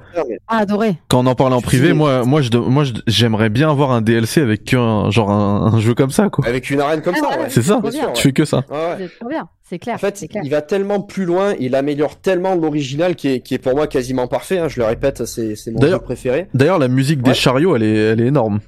Ah, 0.46 0.58
adoré. 0.58 0.96
quand 1.08 1.18
on 1.20 1.26
en 1.26 1.34
parlait 1.34 1.56
en 1.56 1.60
privé, 1.60 1.92
moi, 1.92 2.24
moi, 2.24 2.40
je, 2.40 2.56
moi, 2.56 2.84
je- 2.84 2.92
j'aimerais 3.08 3.48
bien 3.50 3.68
avoir 3.70 3.90
un 3.90 4.00
DLC 4.00 4.40
avec 4.40 4.72
un, 4.74 5.10
genre 5.10 5.30
un, 5.30 5.72
un 5.74 5.80
jeu 5.80 5.94
comme 5.94 6.10
ça, 6.10 6.28
quoi. 6.30 6.46
Avec 6.46 6.70
une 6.70 6.80
arène 6.80 7.02
comme 7.02 7.14
Ah 7.18 7.32
ça, 7.32 7.40
ouais. 7.40 7.46
C'est 7.48 7.62
ça. 7.62 7.80
bien. 7.80 8.10
Tu 8.14 8.22
fais 8.22 8.32
que 8.32 8.44
ça. 8.44 8.58
Ouais. 8.70 8.94
C'est 8.98 9.18
trop 9.18 9.28
bien. 9.28 9.48
C'est 9.68 9.78
clair. 9.78 9.94
En 9.96 9.98
fait, 9.98 10.28
clair. 10.28 10.42
il 10.44 10.50
va 10.50 10.60
tellement 10.62 11.00
plus 11.00 11.24
loin, 11.24 11.54
il 11.58 11.74
améliore 11.74 12.16
tellement 12.16 12.54
l'original 12.54 13.16
qui 13.16 13.28
est, 13.28 13.40
qui 13.40 13.54
est 13.54 13.58
pour 13.58 13.74
moi 13.74 13.86
quasiment 13.86 14.26
parfait. 14.28 14.58
hein, 14.58 14.68
je 14.68 14.78
le 14.78 14.86
répète, 14.86 15.24
c'est 15.24 15.56
c'est 15.56 15.70
mon 15.72 15.78
jeu 15.80 15.86
D'ailleurs- 15.86 16.02
préféré. 16.02 16.46
D'ailleurs, 16.54 16.78
la 16.78 16.88
musique 16.88 17.22
des 17.22 17.34
chariots, 17.34 17.74
elle 17.74 17.82
est, 17.82 17.94
elle 17.96 18.20
est 18.20 18.26
énorme. 18.26 18.60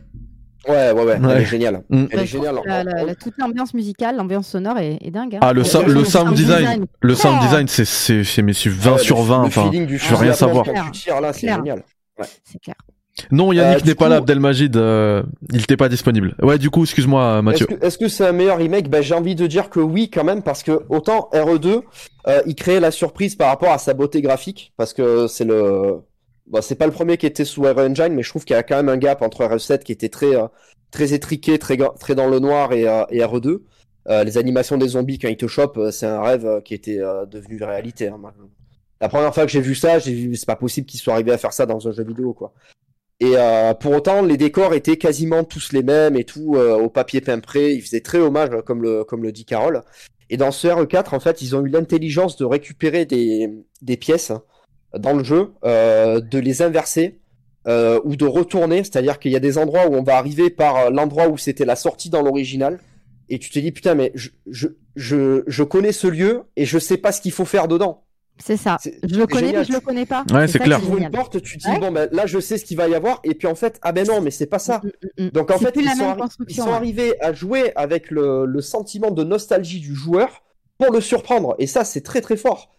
Ouais, 0.68 0.92
ouais, 0.92 1.04
ouais, 1.04 1.18
elle 1.30 1.42
est 1.42 1.44
géniale. 1.44 1.82
Mm. 1.90 2.04
Elle 2.10 2.20
est 2.20 2.26
géniale. 2.26 2.56
la- 2.64 2.84
la- 2.84 3.04
la- 3.04 3.14
toute 3.14 3.34
l'ambiance 3.38 3.74
musicale, 3.74 4.16
l'ambiance 4.16 4.48
sonore 4.48 4.78
est, 4.78 4.98
est 5.00 5.10
dingue. 5.10 5.36
hein. 5.36 5.40
Ah, 5.42 5.52
le, 5.52 5.64
sa- 5.64 5.82
le 5.82 5.92
le 5.92 6.04
sound 6.04 6.26
sound 6.26 6.34
design, 6.34 6.58
design. 6.60 6.86
le 7.00 7.14
sound 7.14 7.40
design, 7.40 7.68
c'est, 7.68 7.84
c'est, 7.84 8.24
c'est, 8.24 8.42
mais 8.42 8.52
c'est 8.52 8.70
20 8.70 8.92
Ouais, 8.92 8.98
sur 8.98 9.18
le- 9.18 9.22
20, 9.24 9.40
le 9.42 9.46
enfin. 9.46 9.64
feeling 9.70 9.86
du 9.86 9.98
je 9.98 10.08
veux 10.08 10.16
rien 10.16 10.32
savoir. 10.32 10.64
Quand 10.64 10.72
tu 10.90 11.02
tires 11.02 11.20
là, 11.20 11.32
c'est 11.32 11.48
génial. 11.48 11.82
C'est 12.44 12.60
clair. 12.60 12.76
Non, 13.30 13.52
Yannick 13.52 13.82
Euh, 13.84 13.86
n'est 13.86 13.94
pas 13.94 14.06
coup- 14.06 14.10
là, 14.10 14.16
Abdelmajid, 14.16 14.76
euh, 14.76 15.22
il 15.52 15.58
n'était 15.58 15.76
pas 15.76 15.88
disponible. 15.88 16.34
Ouais, 16.42 16.58
du 16.58 16.68
coup, 16.68 16.82
excuse-moi, 16.82 17.42
Mathieu. 17.42 17.66
Est-ce 17.70 17.76
que 17.78 17.86
est-ce 17.86 17.98
que 17.98 18.08
c'est 18.08 18.26
un 18.26 18.32
meilleur 18.32 18.58
remake? 18.58 18.90
Ben, 18.90 19.02
J'ai 19.04 19.14
envie 19.14 19.36
de 19.36 19.46
dire 19.46 19.70
que 19.70 19.78
oui, 19.78 20.10
quand 20.12 20.24
même, 20.24 20.42
parce 20.42 20.64
que 20.64 20.80
autant 20.88 21.28
RE2, 21.32 21.82
euh, 22.26 22.42
il 22.46 22.56
créait 22.56 22.80
la 22.80 22.90
surprise 22.90 23.36
par 23.36 23.48
rapport 23.48 23.70
à 23.70 23.78
sa 23.78 23.94
beauté 23.94 24.20
graphique, 24.20 24.72
parce 24.76 24.92
que 24.92 25.28
c'est 25.28 25.44
le. 25.44 26.00
Bon, 26.46 26.60
c'est 26.60 26.74
pas 26.74 26.86
le 26.86 26.92
premier 26.92 27.16
qui 27.16 27.26
était 27.26 27.44
sous 27.44 27.62
RE 27.62 27.78
Engine, 27.78 28.10
mais 28.12 28.22
je 28.22 28.28
trouve 28.28 28.44
qu'il 28.44 28.54
y 28.54 28.58
a 28.58 28.62
quand 28.62 28.76
même 28.76 28.90
un 28.90 28.98
gap 28.98 29.22
entre 29.22 29.44
RE7 29.44 29.78
qui 29.82 29.92
était 29.92 30.10
très, 30.10 30.36
euh, 30.36 30.46
très 30.90 31.14
étriqué, 31.14 31.58
très, 31.58 31.78
très 31.98 32.14
dans 32.14 32.28
le 32.28 32.38
noir, 32.38 32.72
et, 32.72 32.86
euh, 32.86 33.04
et 33.10 33.20
RE2. 33.20 33.62
Euh, 34.08 34.24
les 34.24 34.36
animations 34.36 34.76
des 34.76 34.88
zombies 34.88 35.18
quand 35.18 35.28
ils 35.28 35.38
te 35.38 35.46
chopent, 35.46 35.78
euh, 35.78 35.90
c'est 35.90 36.04
un 36.06 36.20
rêve 36.22 36.60
qui 36.62 36.74
était 36.74 36.98
devenu 37.30 37.62
réalité. 37.62 38.08
hein. 38.08 38.20
La 39.00 39.08
première 39.08 39.34
fois 39.34 39.44
que 39.46 39.50
j'ai 39.52 39.60
vu 39.60 39.74
ça, 39.74 39.98
j'ai 39.98 40.12
vu 40.12 40.36
c'est 40.36 40.46
pas 40.46 40.56
possible 40.56 40.86
qu'ils 40.86 41.00
soient 41.00 41.14
arrivés 41.14 41.32
à 41.32 41.38
faire 41.38 41.52
ça 41.52 41.66
dans 41.66 41.88
un 41.88 41.92
jeu 41.92 42.04
vidéo, 42.04 42.32
quoi. 42.34 42.52
Et 43.20 43.34
pour 43.80 43.92
autant, 43.92 44.22
les 44.22 44.36
décors 44.36 44.74
étaient 44.74 44.96
quasiment 44.96 45.44
tous 45.44 45.72
les 45.72 45.82
mêmes 45.82 46.16
et 46.16 46.24
tout, 46.24 46.56
au 46.56 46.90
papier 46.90 47.20
peint 47.20 47.38
près. 47.40 47.74
Ils 47.74 47.80
faisaient 47.80 48.00
très 48.00 48.18
hommage, 48.18 48.50
comme 48.66 48.82
le, 48.82 49.04
comme 49.04 49.22
le 49.22 49.32
dit 49.32 49.44
Carole. 49.44 49.82
Et 50.30 50.36
dans 50.36 50.50
ce 50.50 50.66
RE4, 50.68 51.14
en 51.14 51.20
fait, 51.20 51.40
ils 51.42 51.54
ont 51.56 51.64
eu 51.64 51.68
l'intelligence 51.68 52.36
de 52.36 52.44
récupérer 52.44 53.04
des, 53.06 53.50
des 53.82 53.96
pièces 53.96 54.32
dans 54.98 55.14
le 55.14 55.24
jeu, 55.24 55.52
euh, 55.64 56.20
de 56.20 56.38
les 56.38 56.62
inverser 56.62 57.18
euh, 57.66 58.00
ou 58.04 58.16
de 58.16 58.26
retourner. 58.26 58.78
C'est-à-dire 58.78 59.18
qu'il 59.18 59.32
y 59.32 59.36
a 59.36 59.40
des 59.40 59.58
endroits 59.58 59.86
où 59.88 59.94
on 59.94 60.02
va 60.02 60.16
arriver 60.16 60.50
par 60.50 60.76
euh, 60.76 60.90
l'endroit 60.90 61.28
où 61.28 61.38
c'était 61.38 61.64
la 61.64 61.76
sortie 61.76 62.10
dans 62.10 62.22
l'original. 62.22 62.78
et 63.28 63.38
tu 63.38 63.50
te 63.50 63.58
dis 63.58 63.72
putain 63.72 63.94
mais 63.94 64.12
je, 64.14 64.30
je, 64.50 64.68
je, 64.96 65.42
je 65.46 65.62
connais 65.62 65.92
ce 65.92 66.06
lieu 66.06 66.42
et 66.56 66.66
je 66.66 66.78
sais 66.78 66.98
pas 66.98 67.12
ce 67.12 67.20
qu'il 67.20 67.32
faut 67.32 67.44
faire 67.46 67.68
dedans. 67.68 68.02
C'est 68.38 68.56
ça. 68.56 68.78
Je 68.84 69.16
le 69.16 69.26
connais, 69.28 69.46
génial. 69.46 69.60
mais 69.60 69.64
je 69.64 69.72
le 69.72 69.78
connais 69.80 70.06
pas. 70.06 70.24
Ouais, 70.32 70.48
c'est 70.48 70.58
clair. 70.58 70.80
Tu 70.80 70.86
ouvres 70.86 70.98
une 70.98 71.10
porte, 71.10 71.40
tu 71.40 71.56
te 71.56 71.62
dis 71.62 71.70
Ouais. 71.70 71.78
bon 71.78 71.92
ben 71.92 72.08
là 72.10 72.26
je 72.26 72.40
sais 72.40 72.58
ce 72.58 72.64
qu'il 72.64 72.76
va 72.76 72.88
y 72.88 72.94
avoir 72.94 73.20
et 73.22 73.34
puis 73.34 73.46
en 73.46 73.54
fait 73.54 73.78
ah 73.82 73.92
ben 73.92 74.06
non 74.06 74.20
mais 74.20 74.32
c'est 74.32 74.46
pas 74.46 74.58
ça. 74.58 74.80
Mm, 74.82 74.88
mm, 75.22 75.26
mm. 75.26 75.30
Donc 75.30 75.50
en 75.52 75.58
fait 75.58 75.72
ils 75.76 75.88
sont, 75.88 76.16
ils 76.48 76.60
ouais. 76.60 76.68
arrivés 76.68 77.14
à 77.22 77.32
jouer 77.32 77.72
avec 77.76 78.10
le, 78.10 78.44
le 78.44 78.60
sentiment 78.60 79.12
de 79.12 79.22
nostalgie 79.22 79.80
du 79.80 79.94
joueur 79.94 80.42
pour 80.78 80.92
le 80.92 81.00
surprendre 81.00 81.54
et 81.60 81.68
ça 81.68 81.84
c'est 81.84 82.00
très 82.00 82.20
très 82.20 82.36
fort. 82.36 82.73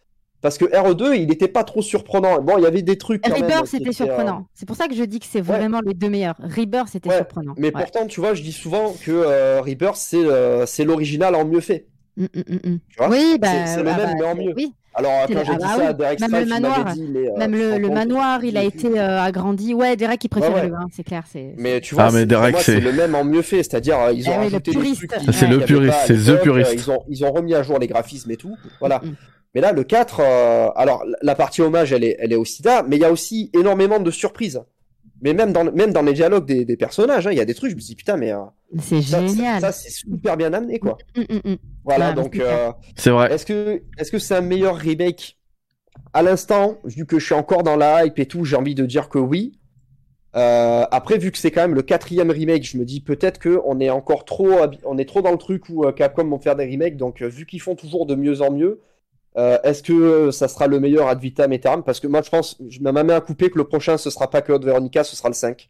Parce 0.45 0.59
que 0.59 0.65
RE2 0.65 1.15
il 1.15 1.31
était 1.31 1.47
pas 1.47 1.63
trop 1.63 1.81
surprenant. 1.81 2.39
Bon 2.39 2.59
il 2.59 2.63
y 2.63 2.67
avait 2.67 2.84
des 2.84 2.99
trucs. 2.99 3.26
Rebirth, 3.26 3.65
c'était 3.65 3.89
euh, 3.89 3.93
surprenant. 3.93 4.45
C'est 4.53 4.67
pour 4.67 4.76
ça 4.76 4.88
que 4.88 4.93
je 4.93 5.01
dis 5.03 5.19
que 5.19 5.26
c'est 5.26 5.41
vraiment 5.41 5.81
les 5.84 5.95
deux 5.95 6.07
meilleurs. 6.07 6.35
Rebirth, 6.38 6.89
c'était 6.91 7.09
Ouais, 7.09 7.15
surprenant. 7.17 7.55
Mais 7.57 7.73
Ouais. 7.73 7.81
pourtant, 7.81 8.05
tu 8.05 8.19
vois, 8.19 8.35
je 8.35 8.43
dis 8.43 8.51
souvent 8.51 8.93
que 9.03 9.09
euh, 9.09 9.59
Rebirth, 9.61 9.95
c'est 9.95 10.23
euh, 10.23 10.67
c'est 10.67 10.84
l'original 10.84 11.34
en 11.34 11.45
mieux 11.45 11.61
fait. 11.61 11.88
Mm, 12.15 12.26
mm, 12.26 12.53
mm. 12.53 12.80
Tu 12.89 12.97
vois? 12.99 13.09
Oui, 13.09 13.38
bah, 13.41 13.47
C'est- 13.47 13.73
c'est 13.77 13.84
le 13.84 13.89
ah 13.89 13.97
même, 13.97 14.05
bah, 14.05 14.13
mais 14.19 14.26
en 14.27 14.35
mieux. 14.35 14.53
Oui, 14.55 14.72
Alors, 14.97 15.11
quand 15.27 15.34
j'ai 15.34 15.51
ah 15.51 15.55
dit 15.55 15.57
bah 15.59 15.67
ça 15.67 15.77
oui. 15.77 15.85
à 15.88 15.93
Derek 15.93 16.19
Même 16.22 16.31
le 16.31 16.41
il 16.41 16.47
manoir. 16.49 16.93
dit, 16.93 17.09
mais, 17.11 17.27
euh, 17.30 17.38
même 17.38 17.51
le, 17.51 17.77
le 17.80 17.89
manoir, 17.89 18.43
il 18.45 18.57
a 18.57 18.63
été 18.63 18.88
euh, 18.99 19.22
agrandi. 19.22 19.73
Ouais, 19.73 19.95
Derek, 19.97 20.23
il 20.23 20.30
préfère 20.30 20.53
Ouais, 20.53 20.61
ouais. 20.61 20.67
le 20.69 20.73
1, 20.76 20.88
c'est 20.95 21.03
clair. 21.03 21.23
c'est 21.31 21.53
Mais 21.57 21.81
tu 21.81 21.95
vois, 21.95 22.05
Ah, 22.05 22.11
mais 22.13 22.19
c'est- 22.22 22.26
Derek, 22.26 22.67
le 22.67 22.91
même 22.93 23.13
en 23.15 23.23
mieux 23.26 23.41
fait, 23.41 23.63
c'est-à-dire 23.63 23.99
euh, 23.99 24.13
ils 24.13 24.30
ont 24.30 24.35
rajouté 24.38 24.72
des 24.72 24.77
puriste. 24.77 24.95
trucs 25.07 25.11
qui- 25.19 25.26
C'est 25.26 25.31
qu'il 25.45 25.47
y 25.47 25.51
le 25.51 25.65
puriste, 25.65 25.97
c'est 26.07 26.13
the 26.15 26.41
puriste. 26.41 26.72
euh, 26.72 26.76
Ils 26.76 26.91
ont, 26.91 27.03
ils 27.09 27.26
ont 27.26 27.31
remis 27.31 27.53
à 27.55 27.61
jour 27.63 27.77
les 27.77 27.88
graphismes 27.88 28.31
et 28.31 28.38
tout, 28.38 28.55
voilà. 28.80 28.99
Mm, 29.03 29.07
mm. 29.09 29.15
Mais 29.53 29.61
là, 29.61 29.72
le 29.72 29.84
4, 29.84 30.19
euh, 30.22 30.67
alors 30.76 31.03
la 31.22 31.35
partie 31.35 31.61
hommage, 31.61 31.91
elle 31.93 32.03
est, 32.03 32.15
elle 32.19 32.31
est 32.34 32.38
aussi 32.38 32.61
là, 32.63 32.84
mais 32.88 32.95
il 32.97 33.01
y 33.01 33.05
a 33.05 33.11
aussi 33.11 33.49
énormément 33.53 33.99
de 33.99 34.11
surprises. 34.11 34.61
Mais 35.26 35.34
même 35.34 35.52
dans, 35.52 35.65
même 35.73 35.91
dans 35.91 36.03
les 36.03 36.14
dialogues 36.14 36.45
des, 36.45 36.64
des 36.64 36.77
personnages, 36.77 37.27
hein, 37.27 37.31
il 37.31 37.38
y 37.38 37.41
a 37.41 37.45
des 37.45 37.53
trucs, 37.56 37.72
je 37.72 37.76
me 37.76 37.81
dis 37.81 37.95
putain, 37.95 38.15
mais 38.15 38.31
euh, 38.31 38.39
C'est 38.80 39.02
ça, 39.02 39.26
génial. 39.26 39.60
ça, 39.60 39.72
ça, 39.72 39.72
c'est 39.73 39.89
super 39.91 40.38
bien 40.38 40.53
amené, 40.53 40.80
quoi. 40.80 40.97
Mm, 41.18 41.22
mm, 41.22 41.52
mm. 41.52 41.56
Voilà, 41.84 42.14
donc 42.14 42.35
c'est 42.35 42.41
euh, 42.43 42.72
C'est 42.95 43.10
vrai. 43.10 43.34
est-ce 43.34 43.45
que 43.45 43.81
est-ce 43.97 44.11
que 44.11 44.19
c'est 44.19 44.35
un 44.35 44.41
meilleur 44.41 44.76
remake 44.77 45.38
à 46.14 46.22
l'instant 46.22 46.77
vu 46.85 47.06
que 47.06 47.19
je 47.19 47.26
suis 47.26 47.34
encore 47.35 47.64
dans 47.64 47.76
la 47.76 48.06
hype 48.06 48.19
et 48.19 48.26
tout 48.27 48.45
j'ai 48.45 48.56
envie 48.56 48.76
de 48.76 48.85
dire 48.85 49.10
que 49.10 49.19
oui 49.19 49.60
Euh, 50.35 50.85
après 50.91 51.18
vu 51.18 51.31
que 51.31 51.38
c'est 51.38 51.49
quand 51.52 51.61
même 51.61 51.76
le 51.76 51.81
quatrième 51.81 52.30
remake 52.30 52.64
je 52.72 52.77
me 52.77 52.84
dis 52.84 52.99
peut-être 52.99 53.39
que 53.39 53.61
on 53.65 53.80
est 53.80 53.89
encore 53.89 54.26
trop 54.26 54.49
on 54.84 54.97
est 54.97 55.06
trop 55.07 55.22
dans 55.22 55.31
le 55.31 55.38
truc 55.38 55.69
où 55.69 55.85
euh, 55.85 55.93
Capcom 55.93 56.27
vont 56.27 56.39
faire 56.39 56.57
des 56.57 56.65
remakes 56.69 56.97
donc 56.97 57.22
euh, 57.22 57.27
vu 57.30 57.45
qu'ils 57.45 57.61
font 57.61 57.76
toujours 57.76 58.06
de 58.06 58.15
mieux 58.15 58.41
en 58.41 58.52
mieux 58.52 58.81
euh, 59.38 59.57
est-ce 59.64 59.84
que 59.84 59.94
euh, 59.94 60.32
ça 60.32 60.48
sera 60.48 60.68
le 60.68 60.80
meilleur 60.80 61.07
ad 61.07 61.20
vitam 61.20 61.52
aeternam? 61.52 61.84
Parce 61.84 61.99
que 61.99 62.07
moi 62.07 62.22
je 62.24 62.30
pense 62.30 62.57
je 62.70 62.80
mets 62.82 62.91
ma 62.91 63.03
main 63.03 63.16
à 63.16 63.22
couper 63.22 63.49
que 63.49 63.57
le 63.57 63.64
prochain 63.66 63.98
ce 63.98 64.10
sera 64.10 64.30
pas 64.30 64.41
Code 64.41 64.64
Veronica 64.66 65.03
ce 65.03 65.16
sera 65.16 65.30
le 65.30 65.36
5 65.36 65.70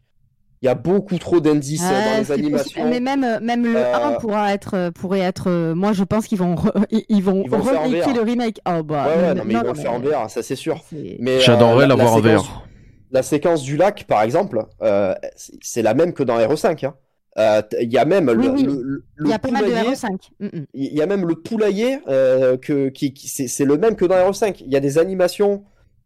il 0.62 0.66
y 0.66 0.68
a 0.70 0.74
beaucoup 0.74 1.18
trop 1.18 1.38
d'indices 1.38 1.84
euh, 1.84 1.88
Ouais, 1.90 2.12
dans 2.12 2.18
les 2.18 2.32
animations 2.32 2.64
possible. 2.80 2.86
Mais 2.88 2.98
même, 2.98 3.22
euh, 3.24 3.38
même 3.42 3.62
le 3.64 3.76
Euh, 3.76 3.94
1 3.94 4.12
pourra 4.14 4.54
être, 4.54 4.88
pourrait 4.94 5.20
être. 5.20 5.50
euh, 5.50 5.74
moi, 5.74 5.92
je 5.92 6.02
pense 6.02 6.26
qu'ils 6.26 6.38
vont, 6.38 6.54
re- 6.54 6.86
ils 7.10 7.22
vont, 7.22 7.42
Ils 7.44 7.50
vont 7.50 7.58
le 7.58 7.62
remaker 7.62 8.24
remake. 8.24 8.60
Oh 8.66 8.82
bah. 8.82 9.06
ouais 9.06 9.16
ouais 9.16 9.22
mais- 9.28 9.34
non 9.34 9.42
mais 9.44 9.52
ils 9.54 9.60
vont 9.60 9.68
le 9.68 9.74
faire 9.74 9.92
en 9.92 9.98
VR 10.00 10.30
ça 10.30 10.42
c'est 10.42 10.56
sûr 10.56 10.82
mais 11.20 11.32
euh, 11.36 11.40
J'adorerais 11.40 11.86
la- 11.86 11.88
la 11.88 11.96
l'avoir 11.96 12.14
en 12.14 12.22
séquence- 12.22 12.46
VR. 12.46 12.66
la 13.10 13.22
séquence 13.22 13.62
du 13.64 13.76
lac, 13.76 14.04
par 14.04 14.22
exemple, 14.22 14.64
euh, 14.82 15.14
c'est 15.36 15.52
c'est 15.60 15.82
la 15.82 15.92
même 15.92 16.14
que 16.14 16.22
dans 16.22 16.38
RE5. 16.38 16.86
hein. 16.86 16.94
Euh, 17.38 17.60
Il 17.80 17.92
y 17.92 17.98
a 17.98 18.04
même 18.04 18.28
Oui, 18.30 18.46
le, 18.46 18.50
oui. 18.52 18.62
le- 18.64 19.04
le- 19.16 19.28
y 19.28 19.32
a 19.32 19.38
poulailler, 19.38 19.74
RE5. 19.74 20.08
Mm, 20.40 20.46
mm. 20.46 20.64
il 20.74 20.94
y 20.94 21.02
a 21.02 21.06
même 21.06 21.26
le 21.26 21.34
poulailler 21.34 21.98
euh, 22.08 22.56
que, 22.56 22.88
qui, 22.88 23.12
qui- 23.12 23.28
c'est 23.28 23.46
c'est 23.48 23.64
le 23.66 23.76
même 23.76 23.94
que 23.96 24.04
dans 24.06 24.14
RE5. 24.16 24.62
Il 24.64 24.72
y 24.72 24.76
a 24.76 24.80
des 24.80 24.96
animations 24.98 25.64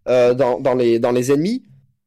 euh, 0.09 0.35
dans, 0.35 0.59
dans, 0.61 0.74
les, 0.74 0.98
dans 0.98 1.12
les 1.12 1.31
ennemis 1.32 1.62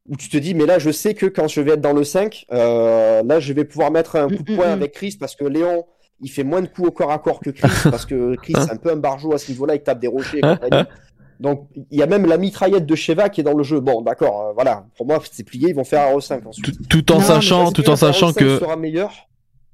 où 0.10 0.18
tu 0.18 0.28
te 0.28 0.36
dis, 0.38 0.54
mais 0.54 0.66
là, 0.66 0.80
je 0.80 0.92
sais 0.92 1.14
que 1.14 1.26
quand 1.28 1.48
je 1.48 1.62
vais 1.62 1.72
être 1.74 1.82
dans 1.82 1.94
le 1.94 2.04
5, 2.04 2.46
euh, 2.52 3.24
là, 3.24 3.40
je 3.40 3.54
vais 3.54 3.64
pouvoir 3.64 3.92
mettre 3.92 4.18
un 4.18 4.28
coup 4.28 4.44
de 4.44 4.52
Mm, 4.52 4.56
poing 4.58 4.66
mm, 4.68 4.70
mm. 4.72 4.74
avec 4.74 4.92
Chris 4.92 5.16
parce 5.18 5.36
que 5.38 5.46
Léon, 5.46 5.86
il 6.20 6.30
fait 6.30 6.44
moins 6.44 6.62
de 6.62 6.68
coups 6.68 6.90
au 6.90 6.92
corps 6.92 7.12
à 7.12 7.20
corps 7.20 7.40
que 7.40 7.50
Chris 7.52 7.70
parce 7.90 8.06
que 8.06 8.36
Chris, 8.36 8.54
c'est 8.58 8.72
un 8.74 8.78
peu 8.78 8.92
un 8.92 8.98
barjot 8.98 9.34
à 9.34 9.38
ce 9.38 9.50
niveau-là, 9.52 9.76
il 9.76 9.82
tape 9.84 10.00
des 10.00 10.08
rochers 10.08 10.40
et. 10.40 10.42
Donc, 11.40 11.68
il 11.92 11.98
y 11.98 12.04
a 12.04 12.08
même 12.08 12.26
la 12.26 12.38
mitraillette 12.38 12.86
de 12.86 12.96
Sheva 12.96 13.30
qui 13.30 13.42
est 13.42 13.44
dans 13.44 13.56
le 13.58 13.64
jeu. 13.64 13.80
Bon, 13.80 14.02
d'accord, 14.02 14.48
euh, 14.50 14.54
voilà. 14.54 14.86
Pour 14.98 15.06
moi, 15.08 15.20
c'est 15.32 15.44
plié, 15.44 15.70
ils 15.70 15.76
vont 15.76 15.84
faire 15.84 16.02
un 16.08 16.18
RE5 16.18 16.48
ensuite. 16.48 16.66
Tout, 16.90 17.02
tout 17.02 17.12
en 17.14 17.20
sachant, 17.20 17.72
tout 17.72 17.84
que 17.84 17.90
en 17.92 17.96
sachant 17.96 18.30
RE5 18.32 18.36
que, 18.36 18.60
sera 18.60 18.76
meilleur 18.76 19.12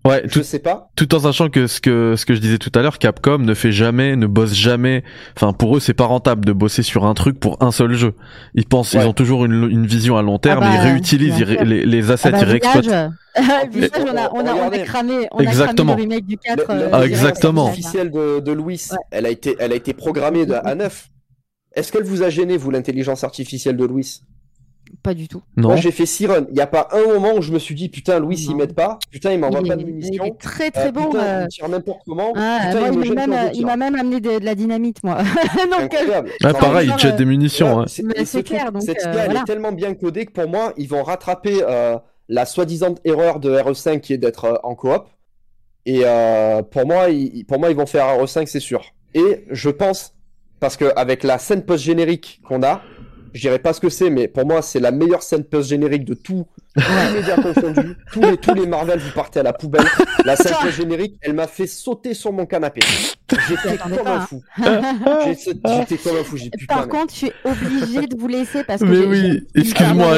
ouais, 0.05 0.21
Je 0.25 0.33
tout, 0.39 0.43
sais 0.43 0.59
pas. 0.59 0.89
tout 0.95 1.13
en 1.13 1.19
sachant 1.19 1.49
que 1.49 1.67
ce 1.67 1.81
que 1.81 2.15
ce 2.17 2.25
que 2.25 2.33
je 2.33 2.39
disais 2.39 2.57
tout 2.57 2.71
à 2.73 2.81
l'heure, 2.81 2.97
Capcom 2.99 3.37
ne 3.39 3.53
fait 3.53 3.71
jamais, 3.71 4.15
ne 4.15 4.25
bosse 4.27 4.53
jamais. 4.53 5.03
Enfin, 5.35 5.53
pour 5.53 5.75
eux, 5.75 5.79
c'est 5.79 5.93
pas 5.93 6.05
rentable 6.05 6.45
de 6.45 6.53
bosser 6.53 6.81
sur 6.83 7.05
un 7.05 7.13
truc 7.13 7.39
pour 7.39 7.57
un 7.61 7.71
seul 7.71 7.93
jeu. 7.93 8.13
Ils 8.55 8.65
pensent, 8.65 8.93
Ouais. 8.93 9.01
ils 9.03 9.07
ont 9.07 9.13
toujours 9.13 9.45
une, 9.45 9.69
une 9.69 9.85
vision 9.85 10.17
à 10.17 10.21
long 10.21 10.39
terme. 10.39 10.63
Ah 10.63 10.69
bah, 10.69 10.75
ils 10.75 10.91
réutilisent 10.91 11.35
bien 11.35 11.39
ils 11.39 11.43
ré- 11.43 11.55
sûr. 11.57 11.65
les, 11.65 11.85
les 11.85 12.11
assets, 12.11 12.29
Ah 12.29 12.31
bah, 12.31 12.39
ils 12.41 12.45
réexploitent. 12.49 12.85
Village, 13.71 13.89
on 13.99 14.07
a, 14.07 14.11
on 14.11 14.17
a, 14.17 14.29
on 14.33 14.47
a 14.47 14.53
regardez. 14.53 14.83
cramé, 14.83 15.27
on 15.31 15.37
a 15.39 15.43
Exactement. 15.43 15.93
cramé 15.93 16.05
le 16.07 16.09
remake 16.15 16.25
du 16.25 16.37
4. 16.37 16.57
Le- 16.57 16.69
euh, 16.71 16.85
le- 16.87 16.95
Ah, 16.95 17.05
exactement. 17.05 17.65
Ouais. 17.65 17.71
Officielle 17.71 18.11
de, 18.11 18.39
de 18.39 18.51
Louis, 18.51 18.81
Ouais. 18.91 18.97
elle 19.11 19.25
a 19.25 19.29
été, 19.29 19.55
elle 19.59 19.71
a 19.71 19.75
été 19.75 19.93
programmée 19.93 20.45
de, 20.45 20.53
à 20.55 20.75
9. 20.75 21.09
Est-ce 21.75 21.91
qu'elle 21.91 22.03
vous 22.03 22.23
a 22.23 22.29
gêné, 22.29 22.57
vous, 22.57 22.71
l'intelligence 22.71 23.23
artificielle 23.23 23.77
de 23.77 23.85
Louis? 23.85 24.21
Pas 25.03 25.13
du 25.13 25.27
tout. 25.27 25.43
Non. 25.55 25.67
Moi, 25.69 25.75
j'ai 25.77 25.91
fait 25.91 26.07
Siren. 26.07 26.45
Il 26.49 26.55
n'y 26.55 26.61
a 26.61 26.67
pas 26.67 26.87
un 26.93 27.05
moment 27.13 27.35
où 27.35 27.41
je 27.43 27.51
me 27.53 27.59
suis 27.59 27.75
dit, 27.75 27.89
putain, 27.89 28.17
Louis, 28.19 28.43
Non. 28.47 28.51
il 28.53 28.57
m'aide 28.57 28.73
pas. 28.73 28.97
Putain, 29.11 29.33
il 29.33 29.39
m'envoie 29.39 29.59
Il 29.63 29.67
pas 29.69 29.75
de 29.75 29.81
il 29.81 29.85
munitions. 29.87 30.23
est 30.25 30.39
très 30.39 30.71
très 30.71 30.87
Euh, 30.87 30.91
bon. 30.91 31.05
putain, 31.11 31.23
euh, 31.23 31.43
il 31.43 31.47
tire 31.49 31.69
n'importe 31.69 31.99
comment. 32.07 32.33
ah, 32.35 32.59
putain, 32.71 32.79
moi, 32.79 32.89
il 32.89 32.93
il 32.93 33.13
m'a 33.13 33.21
jette 33.21 33.29
même, 33.29 33.51
il 33.53 33.65
m'a 33.65 33.73
amené 33.99 34.19
de, 34.19 34.39
de 34.39 34.45
la 34.45 34.55
dynamite, 34.55 35.03
moi. 35.03 35.19
Donc, 35.79 35.93
euh, 35.93 36.23
Non, 36.43 36.53
pareil, 36.53 36.87
genre, 36.87 36.97
jettent 36.97 37.13
euh, 37.13 37.17
des 37.17 37.25
munitions. 37.25 37.75
Ouais, 37.75 37.79
ouais. 37.81 37.87
c'est- 37.87 38.01
Mais 38.01 38.13
et 38.15 38.25
c'est 38.25 38.39
ce 38.39 38.43
clair, 38.43 38.61
truc- 38.63 38.73
donc, 38.73 38.81
cette 38.81 38.97
euh, 39.05 39.13
IA, 39.13 39.19
elle 39.19 39.25
voilà. 39.25 39.41
est 39.41 39.45
tellement 39.45 39.71
bien 39.71 39.93
codée 39.93 40.25
que 40.25 40.31
pour 40.31 40.49
moi, 40.49 40.73
ils 40.75 40.89
vont 40.89 41.03
rattraper 41.03 41.59
euh, 41.61 41.97
la 42.27 42.45
soi-disant 42.47 42.95
erreur 43.05 43.39
de 43.39 43.51
RE5 43.51 43.99
qui 43.99 44.13
est 44.13 44.17
d'être 44.17 44.45
euh, 44.45 44.55
en 44.63 44.73
coop. 44.73 45.03
Et 45.85 46.01
euh, 46.03 46.63
pour 46.63 46.87
moi, 46.87 47.09
ils, 47.09 47.45
pour 47.45 47.59
moi, 47.59 47.69
ils 47.69 47.75
vont 47.77 47.85
faire 47.85 48.05
RE5, 48.05 48.47
c'est 48.47 48.59
sûr. 48.59 48.81
Et 49.13 49.45
je 49.51 49.69
pense, 49.69 50.13
parce 50.59 50.77
que 50.77 50.85
avec 50.95 51.23
la 51.23 51.37
scène 51.37 51.63
post-générique 51.63 52.41
qu'on 52.47 52.63
a, 52.63 52.81
je 53.33 53.41
dirais 53.41 53.59
pas 53.59 53.73
ce 53.73 53.79
que 53.79 53.89
c'est, 53.89 54.09
mais 54.09 54.27
pour 54.27 54.45
moi, 54.45 54.61
c'est 54.61 54.79
la 54.79 54.91
meilleure 54.91 55.23
scène 55.23 55.43
post-générique 55.43 56.05
de 56.05 56.13
tout, 56.13 56.47
tous 56.75 56.83
les 57.13 57.19
médias 57.19 57.35
confondus, 57.35 57.95
tous 58.13 58.21
les, 58.21 58.37
tous 58.37 58.53
les 58.53 58.67
Marvel, 58.67 58.99
vous 58.99 59.11
partez 59.11 59.39
à 59.39 59.43
la 59.43 59.53
poubelle. 59.53 59.85
La 60.25 60.35
scène 60.35 60.53
post-générique, 60.61 61.15
elle 61.21 61.33
m'a 61.33 61.47
fait 61.47 61.67
sauter 61.67 62.13
sur 62.13 62.31
mon 62.31 62.45
canapé. 62.45 62.81
J'étais 63.47 63.77
comme 63.77 64.07
un 64.07 64.19
fou. 64.21 64.41
J'étais 64.57 65.55
comme 65.57 65.71
un 65.71 65.83
fou. 65.83 66.35
Par 66.67 66.81
mais- 66.83 66.87
contre, 66.87 67.13
je 67.13 67.17
suis 67.17 67.31
obligée 67.43 68.07
de 68.07 68.15
vous 68.17 68.27
laisser 68.27 68.63
parce 68.63 68.81
que. 68.81 68.85
Mais 68.85 69.05
oui, 69.05 69.41
excuse-moi, 69.55 70.17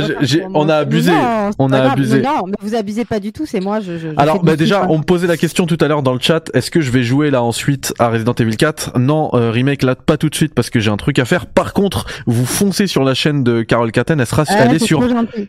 on 0.53 0.69
a 0.69 0.75
abusé. 0.77 1.11
Non, 1.11 1.49
On 1.59 1.71
a 1.73 1.79
grave. 1.79 1.91
abusé. 1.93 2.21
Non, 2.21 2.45
mais 2.47 2.53
vous 2.61 2.75
abusez 2.75 3.05
pas 3.05 3.19
du 3.19 3.31
tout. 3.31 3.45
C'est 3.45 3.59
moi. 3.59 3.79
Je, 3.79 3.93
je, 3.97 4.09
je 4.09 4.13
Alors, 4.17 4.43
bah 4.43 4.55
déjà, 4.55 4.87
on 4.89 4.97
me 4.99 5.03
posait 5.03 5.27
la 5.27 5.37
question 5.37 5.65
tout 5.65 5.77
à 5.81 5.87
l'heure 5.87 6.03
dans 6.03 6.13
le 6.13 6.19
chat. 6.19 6.49
Est-ce 6.53 6.71
que 6.71 6.81
je 6.81 6.91
vais 6.91 7.03
jouer 7.03 7.31
là 7.31 7.41
ensuite 7.43 7.93
à 7.99 8.09
Resident 8.09 8.33
Evil 8.33 8.57
4 8.57 8.97
Non, 8.99 9.29
euh, 9.33 9.51
remake 9.51 9.83
là 9.83 9.95
pas 9.95 10.17
tout 10.17 10.29
de 10.29 10.35
suite 10.35 10.53
parce 10.53 10.69
que 10.69 10.79
j'ai 10.79 10.91
un 10.91 10.97
truc 10.97 11.19
à 11.19 11.25
faire. 11.25 11.45
Par 11.45 11.73
contre, 11.73 12.05
vous 12.27 12.45
foncez 12.45 12.87
sur 12.87 13.03
la 13.03 13.13
chaîne 13.13 13.43
de 13.43 13.61
Carole 13.61 13.91
Caten, 13.91 14.19
elle 14.19 14.25
sera, 14.27 14.43
Ah, 14.47 14.67
c'est 14.69 14.79
sur. 14.79 15.01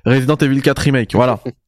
Resident 0.04 0.36
Evil 0.36 0.62
4 0.62 0.91
remake. 0.92 1.14
Voilà. 1.14 1.40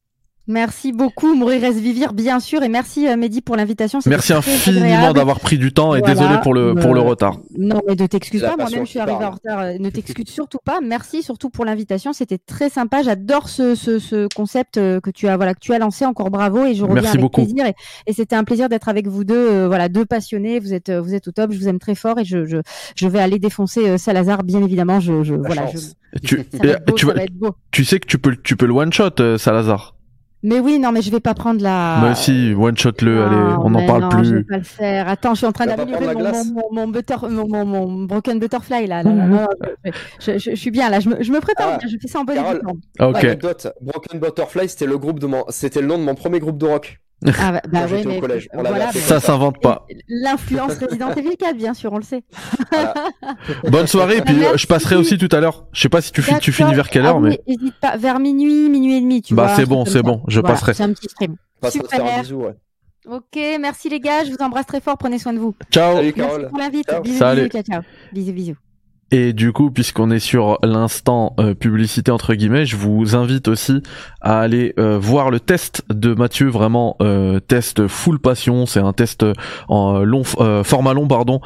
Merci 0.47 0.91
beaucoup, 0.91 1.33
Mourir 1.35 1.61
reste 1.61 1.79
vivir, 1.79 2.13
bien 2.13 2.39
sûr, 2.39 2.61
et 2.61 2.69
merci 2.69 3.07
euh, 3.07 3.15
Mehdi 3.17 3.41
pour 3.41 3.55
l'invitation. 3.55 3.99
Merci 4.05 4.33
infiniment 4.33 5.11
d'avoir 5.13 5.39
pris 5.39 5.57
du 5.57 5.73
temps 5.73 5.95
et 5.95 5.99
Voilà, 5.99 6.13
désolé 6.13 6.35
pour 6.43 6.53
le 6.53 6.75
pour 6.75 6.93
le 6.93 6.99
euh, 7.01 7.03
retard. 7.03 7.39
Non, 7.57 7.81
mais 7.87 7.95
ne 7.95 8.05
t'excuse 8.05 8.41
pas. 8.41 8.55
Moi-même, 8.55 8.85
je 8.85 8.89
suis 8.91 8.99
arrivée 8.99 9.25
en 9.25 9.31
retard. 9.31 9.59
euh, 9.61 9.77
Ne 9.79 9.89
t'excuse 9.89 10.27
surtout 10.27 10.59
pas. 10.63 10.81
Merci 10.83 11.23
surtout 11.23 11.49
pour 11.49 11.65
l'invitation. 11.65 12.13
C'était 12.13 12.37
très 12.37 12.69
sympa. 12.69 13.01
J'adore 13.01 13.49
ce, 13.49 13.73
ce, 13.73 13.97
ce 13.97 14.27
concept 14.35 14.77
euh, 14.77 14.99
que 14.99 15.09
tu 15.09 15.27
as 15.27 15.35
voilà 15.35 15.53
que 15.55 15.59
tu 15.59 15.73
as 15.73 15.79
lancé. 15.79 16.05
Encore 16.05 16.29
bravo 16.29 16.65
et 16.65 16.75
je 16.75 16.83
reviens 16.83 16.95
Merci 16.95 17.07
avec 17.09 17.21
beaucoup. 17.21 17.41
plaisir. 17.45 17.65
Et, 17.65 17.73
et 18.05 18.13
c'était 18.13 18.35
un 18.35 18.43
plaisir 18.43 18.69
d'être 18.69 18.87
avec 18.87 19.07
vous 19.07 19.23
deux. 19.23 19.33
euh, 19.35 19.67
voilà, 19.67 19.89
deux 19.89 20.05
passionnés. 20.05 20.59
Vous 20.59 20.73
êtes 20.75 20.89
euh, 20.89 21.01
vous 21.01 21.15
êtes 21.15 21.27
au 21.27 21.31
top. 21.31 21.51
Je 21.53 21.57
vous 21.57 21.67
aime 21.67 21.79
très 21.79 21.95
fort 21.95 22.19
et 22.19 22.25
je 22.25 22.45
je, 22.45 22.57
je 22.95 23.07
vais 23.07 23.19
aller 23.19 23.39
défoncer 23.39 23.89
euh, 23.89 23.97
Salazar. 23.97 24.43
Bien 24.43 24.61
évidemment. 24.63 24.99
Je, 24.99 25.23
je 25.23 25.33
voilà. 25.33 25.65
Tu, 26.23 26.45
Je, 26.53 26.67
être 26.69 26.85
beau. 26.85 26.93
tu, 26.95 27.05
ça 27.05 27.11
vois- 27.11 27.13
va 27.15 27.23
être 27.23 27.33
beau. 27.33 27.49
tu 27.71 27.83
sais 27.83 27.99
que 27.99 28.05
tu 28.05 28.19
peux 28.19 28.35
tu 28.43 28.55
peux 28.55 28.67
le 28.67 28.73
one 28.73 28.93
shot 28.93 29.37
Salazar. 29.37 29.94
Mais 30.43 30.59
oui, 30.59 30.77
non, 30.77 30.91
mais 30.91 31.01
je 31.01 31.09
vais 31.09 31.19
pas 31.19 31.33
prendre 31.33 31.61
la. 31.63 31.97
Moi 32.01 32.11
aussi, 32.11 32.53
one 32.55 32.77
shot 32.77 32.91
le. 33.01 33.23
Allez, 33.23 33.35
Non, 33.35 33.65
on 33.65 33.69
n'en 33.71 33.85
parle 33.87 34.01
non, 34.03 34.23
Je 34.23 34.35
vais 34.35 34.41
plus. 34.41 34.45
pas 34.45 34.57
le 34.57 34.63
faire. 34.63 35.09
Attends, 35.09 35.31
je 35.33 35.37
suis 35.37 35.45
en 35.47 35.51
train 35.51 35.65
d'améliorer 35.65 36.13
mon, 36.13 36.21
mon, 36.21 36.43
mon, 36.53 36.63
mon 36.71 36.87
butter, 36.87 37.15
mon, 37.29 37.47
mon, 37.47 37.65
mon 37.65 38.03
broken 38.03 38.37
butterfly 38.39 38.85
là. 38.85 39.01
là, 39.01 39.11
là, 39.13 39.27
là, 39.27 39.47
je, 39.85 39.91
je, 40.33 40.37
je- 40.37 40.49
je 40.51 40.55
suis 40.55 40.69
bien 40.71 40.89
là. 40.91 40.99
Je 40.99 41.09
me, 41.09 41.23
je 41.23 41.31
me 41.31 41.39
prépare. 41.39 41.69
Ah, 41.73 41.77
bien, 41.79 41.87
je 41.89 41.97
fais 41.99 42.07
ça 42.07 42.19
en 42.19 42.23
bonne 42.25 42.35
Carole. 42.35 42.61
Ok. 42.99 43.15
Anecdote, 43.15 43.67
Broken 43.81 44.19
Butterfly, 44.19 44.69
c'était 44.69 44.85
le 44.85 44.97
groupe 44.99 45.19
de 45.19 45.25
mon, 45.25 45.45
c'était 45.49 45.81
le 45.81 45.87
nom 45.87 45.97
de 45.97 46.03
mon 46.03 46.13
premier 46.15 46.39
groupe 46.39 46.57
de 46.59 46.65
rock. 46.67 46.99
Ah, 47.39 47.51
bah, 47.53 47.61
bah 47.67 47.85
ouais, 47.87 48.05
au 48.05 48.19
collège, 48.19 48.47
on 48.53 48.57
l'avait 48.57 48.69
voilà. 48.69 48.89
appelé 48.89 49.01
mais- 49.01 49.07
Ça 49.07 49.19
s'invente 49.19 49.61
pas. 49.61 49.85
Et 49.89 49.97
L'influence 50.07 50.73
Resident 50.77 51.11
Evil 51.13 51.35
4, 51.37 51.55
bien 51.57 51.73
sûr, 51.73 51.91
on 51.93 51.97
le 51.97 52.03
sait. 52.03 52.23
Bonne 53.69 53.87
soirée. 53.87 54.21
Puis 54.21 54.35
euh, 54.35 54.39
Merci. 54.39 54.57
je 54.59 54.67
passerai 54.67 54.95
aussi 54.95 55.17
tout 55.17 55.29
à 55.31 55.39
l'heure. 55.39 55.65
Je 55.73 55.81
sais 55.81 55.89
pas 55.89 56.01
si 56.01 56.11
tu, 56.11 56.23
tu 56.41 56.51
finis 56.51 56.73
vers 56.73 56.89
quelle 56.89 57.05
Ah 57.05 57.09
heure, 57.09 57.17
oui, 57.17 57.29
mais 57.47 57.53
Hésite 57.53 57.75
pas, 57.81 57.97
vers 57.97 58.19
minuit, 58.19 58.69
minuit 58.69 58.95
et 58.97 59.01
demi, 59.01 59.21
tu 59.21 59.33
Bah, 59.35 59.45
vois. 59.47 59.55
c'est 59.55 59.63
un 59.63 59.65
bon, 59.65 59.85
c'est 59.85 60.01
bon, 60.03 60.21
je 60.27 60.39
Voilà, 60.39 60.55
passerai. 60.55 60.73
C'est 60.73 60.83
un 60.83 60.93
petit 60.93 61.07
stream. 61.09 61.35
Un 61.61 61.69
Super. 61.69 62.21
bisou, 62.21 62.35
ouais. 62.43 62.53
Ok, 63.07 63.39
merci 63.59 63.87
les 63.89 63.99
gars, 63.99 64.23
je 64.23 64.31
vous 64.31 64.37
embrasse 64.39 64.65
très 64.65 64.81
fort, 64.81 64.97
prenez 64.97 65.19
soin 65.19 65.33
de 65.33 65.39
vous. 65.39 65.53
ciao. 65.71 65.95
Salut 65.97 66.13
Merci 66.17 66.39
pour 66.49 66.57
l'invite. 66.57 66.87
Bisous, 67.03 67.17
Salut. 67.17 67.41
bisous, 67.49 67.51
ciao, 67.51 67.63
ciao. 67.63 67.81
Bisous, 68.13 68.33
bisous. 68.33 68.55
Et 69.11 69.33
du 69.33 69.53
coup, 69.53 69.69
puisqu'on 69.69 70.09
est 70.09 70.19
sur 70.19 70.57
l'instant 70.63 71.35
euh, 71.39 71.53
publicité 71.53 72.09
entre 72.09 72.33
guillemets, 72.33 72.65
je 72.65 72.75
vous 72.75 73.15
invite 73.15 73.47
aussi 73.47 73.83
à 74.19 74.39
aller 74.39 74.73
euh, 74.79 74.97
voir 74.97 75.29
le 75.29 75.39
test 75.39 75.83
de 75.89 76.15
Mathieu, 76.15 76.47
vraiment 76.47 76.97
euh, 77.01 77.39
test 77.39 77.87
full 77.87 78.17
passion. 78.17 78.65
C'est 78.65 78.79
un 78.79 78.93
test 78.93 79.23
en 79.67 79.99
long 79.99 80.23
format 80.23 80.93
long, 80.93 81.07
pardon, 81.07 81.39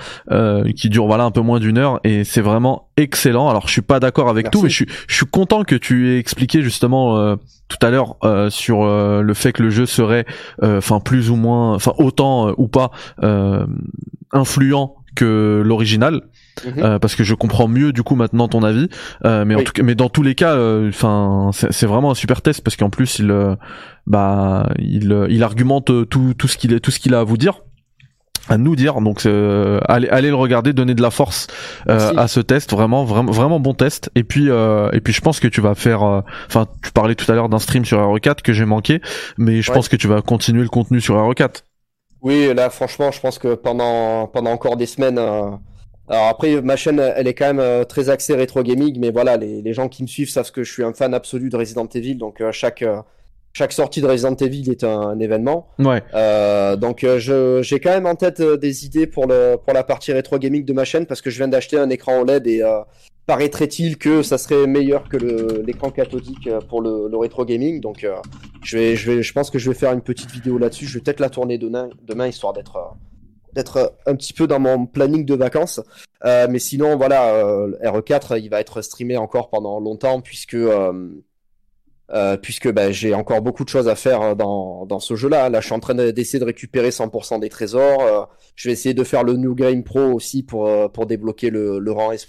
qui 0.76 0.90
dure 0.90 1.08
voilà 1.08 1.26
un 1.26 1.32
peu 1.32 1.42
moins 1.42 1.60
d'une 1.60 1.78
heure 1.78 2.00
et 2.06 2.24
c'est 2.24 2.42
vraiment 2.42 2.88
excellent. 2.96 3.50
Alors 3.50 3.68
je 3.68 3.74
suis 3.74 3.82
pas 3.82 4.00
d'accord 4.00 4.30
avec 4.30 4.52
tout, 4.52 4.62
mais 4.62 4.70
je 4.70 4.76
suis, 4.76 4.88
je 5.08 5.16
suis 5.16 5.26
content 5.26 5.64
que 5.64 5.76
tu 5.76 6.10
aies 6.10 6.18
expliqué 6.18 6.62
justement 6.62 7.36
tout 7.68 7.78
à 7.86 7.90
l'heure 7.90 8.16
sur 8.50 8.86
le 8.86 9.34
fait 9.34 9.52
que 9.52 9.64
le 9.64 9.70
jeu 9.70 9.86
serait, 9.86 10.26
enfin 10.62 11.02
plus 11.02 11.30
ou 11.30 11.36
moins, 11.36 11.74
enfin 11.74 11.94
autant 11.98 12.54
ou 12.58 12.70
pas 12.70 12.92
influent 14.32 14.96
que 15.16 15.62
l'original. 15.66 16.22
Mhm. 16.66 16.84
Euh, 16.84 17.00
parce 17.00 17.16
que 17.16 17.24
je 17.24 17.34
comprends 17.34 17.68
mieux 17.68 17.94
du 17.94 18.04
coup 18.04 18.16
maintenant 18.16 18.48
ton 18.48 18.64
avis. 18.64 18.90
Euh, 19.26 19.46
mais 19.46 19.56
en 19.56 19.64
tout 19.64 19.74
cas 19.74 19.84
mais 19.84 19.96
dans 19.96 20.10
tous 20.10 20.24
les 20.24 20.36
cas 20.36 20.54
euh, 20.54 20.90
enfin 20.90 21.52
c'est 21.54 21.86
vraiment 21.86 22.12
un 22.12 22.16
super 22.16 22.42
test 22.42 22.62
parce 22.64 22.76
qu'en 22.76 22.90
plus 22.90 23.20
il 23.20 23.34
bah 24.08 24.70
il 24.80 25.28
il 25.30 25.44
argumente 25.44 25.92
tout 26.10 26.34
tout 26.38 26.48
ce 26.48 26.58
qu'il 26.58 26.74
est 26.74 26.80
tout 26.80 26.92
ce 26.92 27.00
qu'il 27.00 27.14
a 27.14 27.20
à 27.20 27.24
vous 27.24 27.38
dire 27.38 27.62
à 28.48 28.58
nous 28.58 28.76
dire. 28.76 29.00
Donc 29.02 29.26
allez 29.26 30.10
allez 30.10 30.30
le 30.30 30.36
regarder 30.36 30.74
donner 30.74 30.96
de 30.96 31.02
la 31.02 31.12
force 31.12 31.48
à 31.88 32.28
ce 32.28 32.40
test. 32.40 32.72
Vraiment 32.72 33.06
vraiment 33.06 33.32
vraiment 33.32 33.60
bon 33.60 33.74
test. 33.74 34.10
Et 34.16 34.24
puis 34.24 34.48
et 34.48 35.02
puis 35.02 35.14
je 35.14 35.22
pense 35.22 35.40
que 35.40 35.48
tu 35.48 35.62
vas 35.62 35.76
faire 35.76 36.02
enfin 36.48 36.68
tu 36.84 36.92
parlais 36.92 37.16
tout 37.16 37.32
à 37.32 37.36
l'heure 37.36 37.50
d'un 37.50 37.60
stream 37.60 37.86
sur 37.86 38.00
RE4 38.00 38.42
que 38.42 38.54
j'ai 38.54 38.66
manqué 38.66 39.02
mais 39.38 39.62
je 39.62 39.72
pense 39.72 39.90
que 39.90 39.96
tu 39.96 40.08
vas 40.08 40.22
continuer 40.22 40.64
le 40.64 40.70
contenu 40.70 41.00
sur 41.02 41.16
RE4 41.16 41.64
oui 42.22 42.54
là 42.54 42.70
franchement 42.70 43.12
je 43.12 43.20
pense 43.20 43.40
que 43.40 43.56
pendant 43.56 44.28
pendant 44.28 44.52
encore 44.52 44.76
des 44.78 44.88
semaines 44.88 45.20
alors 46.10 46.26
après, 46.26 46.62
ma 46.62 46.76
chaîne, 46.76 47.00
elle 47.00 47.28
est 47.28 47.36
quand 47.36 47.46
même 47.46 47.60
euh, 47.60 47.84
très 47.84 48.10
axée 48.10 48.34
rétro 48.34 48.64
gaming, 48.64 48.98
mais 49.00 49.12
voilà, 49.12 49.38
les, 49.38 49.62
les, 49.62 49.74
gens 49.74 49.88
qui 49.88 50.02
me 50.02 50.08
suivent 50.08 50.30
savent 50.30 50.52
que 50.52 50.64
je 50.64 50.72
suis 50.72 50.84
un 50.84 50.94
fan 50.94 51.14
absolu 51.14 51.50
de 51.50 51.56
Resident 51.56 51.86
Evil, 51.86 52.16
donc 52.16 52.42
euh, 52.42 52.52
chaque 52.52 52.82
euh, 52.82 53.02
chaque 53.54 53.72
sortie 53.74 54.02
de 54.02 54.08
Resident 54.08 54.36
Evil 54.36 54.72
est 54.72 54.84
un, 54.84 55.20
événement. 55.20 55.68
Ouais. 55.78 56.02
donc 56.78 57.04
je 57.04 57.62
j'ai 57.64 57.80
quand 57.80 57.90
même 57.90 58.06
en 58.06 58.16
tête 58.16 58.42
des 58.42 58.86
idées 58.86 59.08
pour 59.08 59.26
le 59.26 59.56
pour 59.64 59.74
la 59.74 59.84
partie 59.84 60.14
rétro 60.14 60.38
gaming 60.38 60.66
de 60.66 60.74
ma 60.74 60.86
chaîne 60.86 61.08
parce 61.08 61.22
que 61.22 61.32
je 61.32 61.38
viens 61.38 61.48
d'acheter 61.48 61.78
un 61.78 61.90
écran 61.90 62.22
OLED 62.22 62.46
et 62.46 62.62
paraîtrait-il 63.26 63.98
que 63.98 64.22
ça 64.22 64.38
serait 64.38 64.68
meilleur 64.68 65.10
que 65.10 65.18
l'écran 65.66 65.90
cathodique 65.90 66.48
pour 66.70 66.82
le, 66.82 67.08
le 67.10 67.18
rétro 67.18 67.44
gaming. 67.44 67.82
Donc 67.82 68.06
je 68.64 68.78
vais 68.78 68.96
je 68.96 69.12
vais 69.12 69.24
je 69.24 69.34
pense 69.34 69.50
que 69.50 69.58
je 69.58 69.72
vais 69.72 69.76
faire 69.76 69.94
une 69.94 70.02
petite 70.02 70.30
vidéo 70.30 70.60
là-dessus. 70.60 70.86
Je 70.86 71.00
vais 71.00 71.04
peut-être 71.04 71.20
la 71.20 71.32
tourner 71.32 71.58
demain 71.58 71.90
demain 72.08 72.28
histoire 72.28 72.54
d'être 72.54 72.78
d'être 73.54 73.96
un 74.06 74.16
petit 74.16 74.34
peu 74.34 74.48
dans 74.48 74.60
mon 74.60 74.86
planning 74.86 75.26
de 75.26 75.36
vacances. 75.36 75.82
Euh, 76.26 76.48
mais 76.50 76.60
sinon, 76.60 76.98
voilà, 76.98 77.34
euh, 77.36 77.72
RE4, 77.84 78.40
il 78.42 78.50
va 78.50 78.60
être 78.60 78.82
streamé 78.82 79.18
encore 79.18 79.50
pendant 79.50 79.80
longtemps 79.80 80.22
puisque 80.22 80.56
euh, 80.56 81.10
euh 82.12 82.38
puisque 82.38 82.70
bah, 82.72 82.92
j'ai 82.92 83.14
encore 83.14 83.42
beaucoup 83.42 83.64
de 83.64 83.70
choses 83.70 83.88
à 83.88 83.96
faire 83.96 84.36
dans, 84.36 84.86
dans 84.86 85.00
ce 85.00 85.16
jeu-là. 85.16 85.50
Là, 85.50 85.62
je 85.62 85.66
suis 85.66 85.76
en 85.76 85.80
train 85.80 85.96
d'essayer 85.96 86.40
de 86.40 86.46
récupérer 86.46 86.90
100% 86.90 87.40
des 87.40 87.50
trésors. 87.50 88.02
Euh, 88.02 88.26
je 88.56 88.68
vais 88.68 88.74
essayer 88.74 88.94
de 88.94 89.04
faire 89.04 89.24
le 89.24 89.34
New 89.34 89.56
Game 89.56 89.84
Pro 89.84 90.02
aussi 90.02 90.44
pour 90.44 90.92
pour 90.92 91.06
débloquer 91.06 91.50
le, 91.50 91.80
le 91.80 91.92
rang 91.92 92.12
S+ 92.12 92.28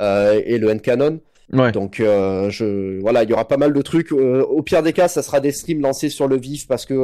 et 0.00 0.58
le 0.58 0.68
N 0.68 0.80
Canon. 0.80 1.20
Ouais. 1.52 1.72
Donc 1.72 1.96
je 1.98 3.00
voilà, 3.00 3.24
il 3.24 3.30
y 3.30 3.34
aura 3.34 3.46
pas 3.46 3.58
mal 3.58 3.74
de 3.74 3.82
trucs. 3.82 4.12
au 4.12 4.62
pire 4.62 4.82
des 4.82 4.94
cas, 4.94 5.08
ça 5.08 5.22
sera 5.22 5.40
des 5.40 5.52
streams 5.52 5.82
lancés 5.82 6.08
sur 6.08 6.26
le 6.26 6.38
vif 6.38 6.66
parce 6.66 6.86
que 6.86 6.94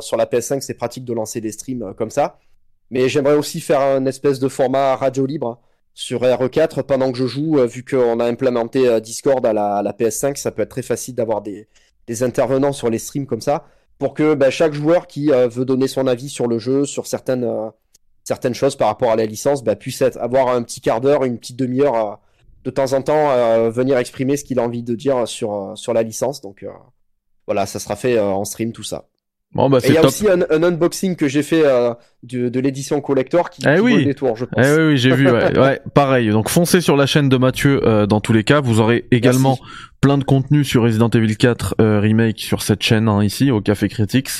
sur 0.00 0.16
la 0.16 0.26
PS5 0.26 0.60
c'est 0.60 0.74
pratique 0.74 1.04
de 1.04 1.12
lancer 1.12 1.40
des 1.40 1.52
streams 1.52 1.94
comme 1.96 2.10
ça. 2.10 2.40
Mais 2.90 3.08
j'aimerais 3.08 3.34
aussi 3.34 3.60
faire 3.60 3.80
un 3.80 4.06
espèce 4.06 4.38
de 4.38 4.48
format 4.48 4.96
radio 4.96 5.26
libre 5.26 5.60
sur 5.96 6.20
RE4 6.20 6.82
pendant 6.82 7.10
que 7.10 7.16
je 7.16 7.26
joue, 7.26 7.58
euh, 7.58 7.66
vu 7.66 7.82
qu'on 7.82 8.20
a 8.20 8.26
implémenté 8.26 8.86
euh, 8.86 9.00
Discord 9.00 9.44
à 9.46 9.54
la, 9.54 9.92
PS5, 9.98 10.36
ça 10.36 10.52
peut 10.52 10.60
être 10.60 10.68
très 10.68 10.82
facile 10.82 11.14
d'avoir 11.14 11.40
des, 11.40 11.66
intervenants 12.22 12.72
sur 12.72 12.90
les 12.90 12.98
streams 12.98 13.26
comme 13.26 13.40
ça, 13.40 13.64
pour 13.98 14.12
que 14.12 14.34
bah, 14.34 14.50
chaque 14.50 14.74
joueur 14.74 15.06
qui 15.06 15.32
euh, 15.32 15.48
veut 15.48 15.64
donner 15.64 15.88
son 15.88 16.06
avis 16.06 16.28
sur 16.28 16.48
le 16.48 16.58
jeu, 16.58 16.84
sur 16.84 17.06
certaines, 17.06 17.72
choses 18.52 18.76
par 18.76 18.88
rapport 18.88 19.10
à 19.10 19.16
la 19.16 19.24
licence, 19.24 19.64
bah, 19.64 19.74
puisse 19.74 20.02
avoir 20.02 20.48
un 20.48 20.62
petit 20.62 20.82
quart 20.82 21.00
d'heure, 21.00 21.24
une 21.24 21.38
petite 21.38 21.56
demi-heure 21.56 22.20
de 22.64 22.70
temps 22.70 22.92
en 22.92 23.00
temps, 23.00 23.70
venir 23.70 23.96
exprimer 23.96 24.36
ce 24.36 24.44
qu'il 24.44 24.58
a 24.58 24.62
envie 24.62 24.82
de 24.82 24.96
dire 24.96 25.26
sur 25.28 25.94
la 25.94 26.02
licence. 26.02 26.40
Donc 26.40 26.66
voilà, 27.46 27.64
ça 27.64 27.78
sera 27.78 27.94
fait 27.94 28.18
en 28.18 28.44
stream, 28.44 28.72
tout 28.72 28.82
ça. 28.82 29.06
Bon, 29.56 29.70
bah, 29.70 29.78
il 29.84 29.94
y 29.94 29.96
a 29.96 30.04
aussi 30.04 30.26
un, 30.28 30.42
unboxing 30.62 31.16
que 31.16 31.28
j'ai 31.28 31.42
fait 31.42 31.62
euh, 31.64 31.94
de, 32.22 32.60
l'édition 32.60 33.00
collector 33.00 33.48
qui, 33.48 33.62
eh 33.66 33.80
oui. 33.80 34.04
des 34.04 34.14
tours, 34.14 34.36
je 34.36 34.44
pense. 34.44 34.66
Eh 34.66 34.82
oui, 34.82 34.98
j'ai 34.98 35.14
vu. 35.14 35.26
Ouais. 35.56 35.80
pareil. 35.94 36.28
Donc 36.30 36.50
foncez 36.50 36.80
sur 36.82 36.96
la 36.96 37.06
chaîne 37.06 37.30
de 37.30 37.36
Mathieu 37.38 37.80
euh, 37.86 38.06
dans 38.06 38.20
tous 38.20 38.34
les 38.34 38.44
cas. 38.44 38.60
Vous 38.60 38.80
aurez 38.80 39.06
également 39.10 39.58
plein 40.02 40.18
de 40.18 40.24
contenu 40.24 40.64
sur 40.64 40.82
Resident 40.82 41.08
Evil 41.08 41.36
4 41.36 41.76
euh, 41.80 42.00
remake 42.00 42.40
sur 42.40 42.60
cette 42.62 42.82
chaîne 42.82 43.08
hein, 43.08 43.24
ici 43.24 43.50
au 43.50 43.60
Café 43.62 43.88
Critics. 43.88 44.30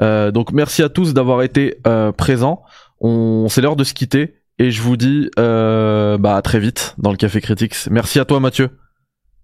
donc 0.00 0.52
merci 0.52 0.82
à 0.82 0.88
tous 0.88 1.12
d'avoir 1.12 1.42
été 1.42 1.78
présents. 2.16 2.62
On 3.00 3.48
c'est 3.48 3.60
l'heure 3.60 3.76
de 3.76 3.84
se 3.84 3.94
quitter 3.94 4.34
et 4.60 4.70
je 4.70 4.80
vous 4.80 4.96
dis 4.96 5.28
bah 5.36 6.36
à 6.36 6.42
très 6.42 6.60
vite 6.60 6.94
dans 6.98 7.10
le 7.10 7.16
Café 7.16 7.40
Critics. 7.40 7.74
Merci 7.90 8.20
à 8.20 8.24
toi 8.24 8.38
Mathieu. 8.38 8.70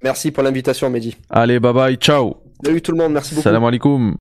Merci 0.05 0.31
pour 0.31 0.45
l'invitation 0.45 0.89
Mehdi. 0.91 1.17
Allez 1.31 1.59
bye 1.59 1.73
bye 1.73 1.97
ciao. 1.97 2.37
Salut 2.65 2.83
tout 2.83 2.93
le 2.93 2.99
monde 2.99 3.13
merci 3.13 3.35
beaucoup. 3.35 3.45
Salam 3.45 3.65
alaikum. 3.65 4.17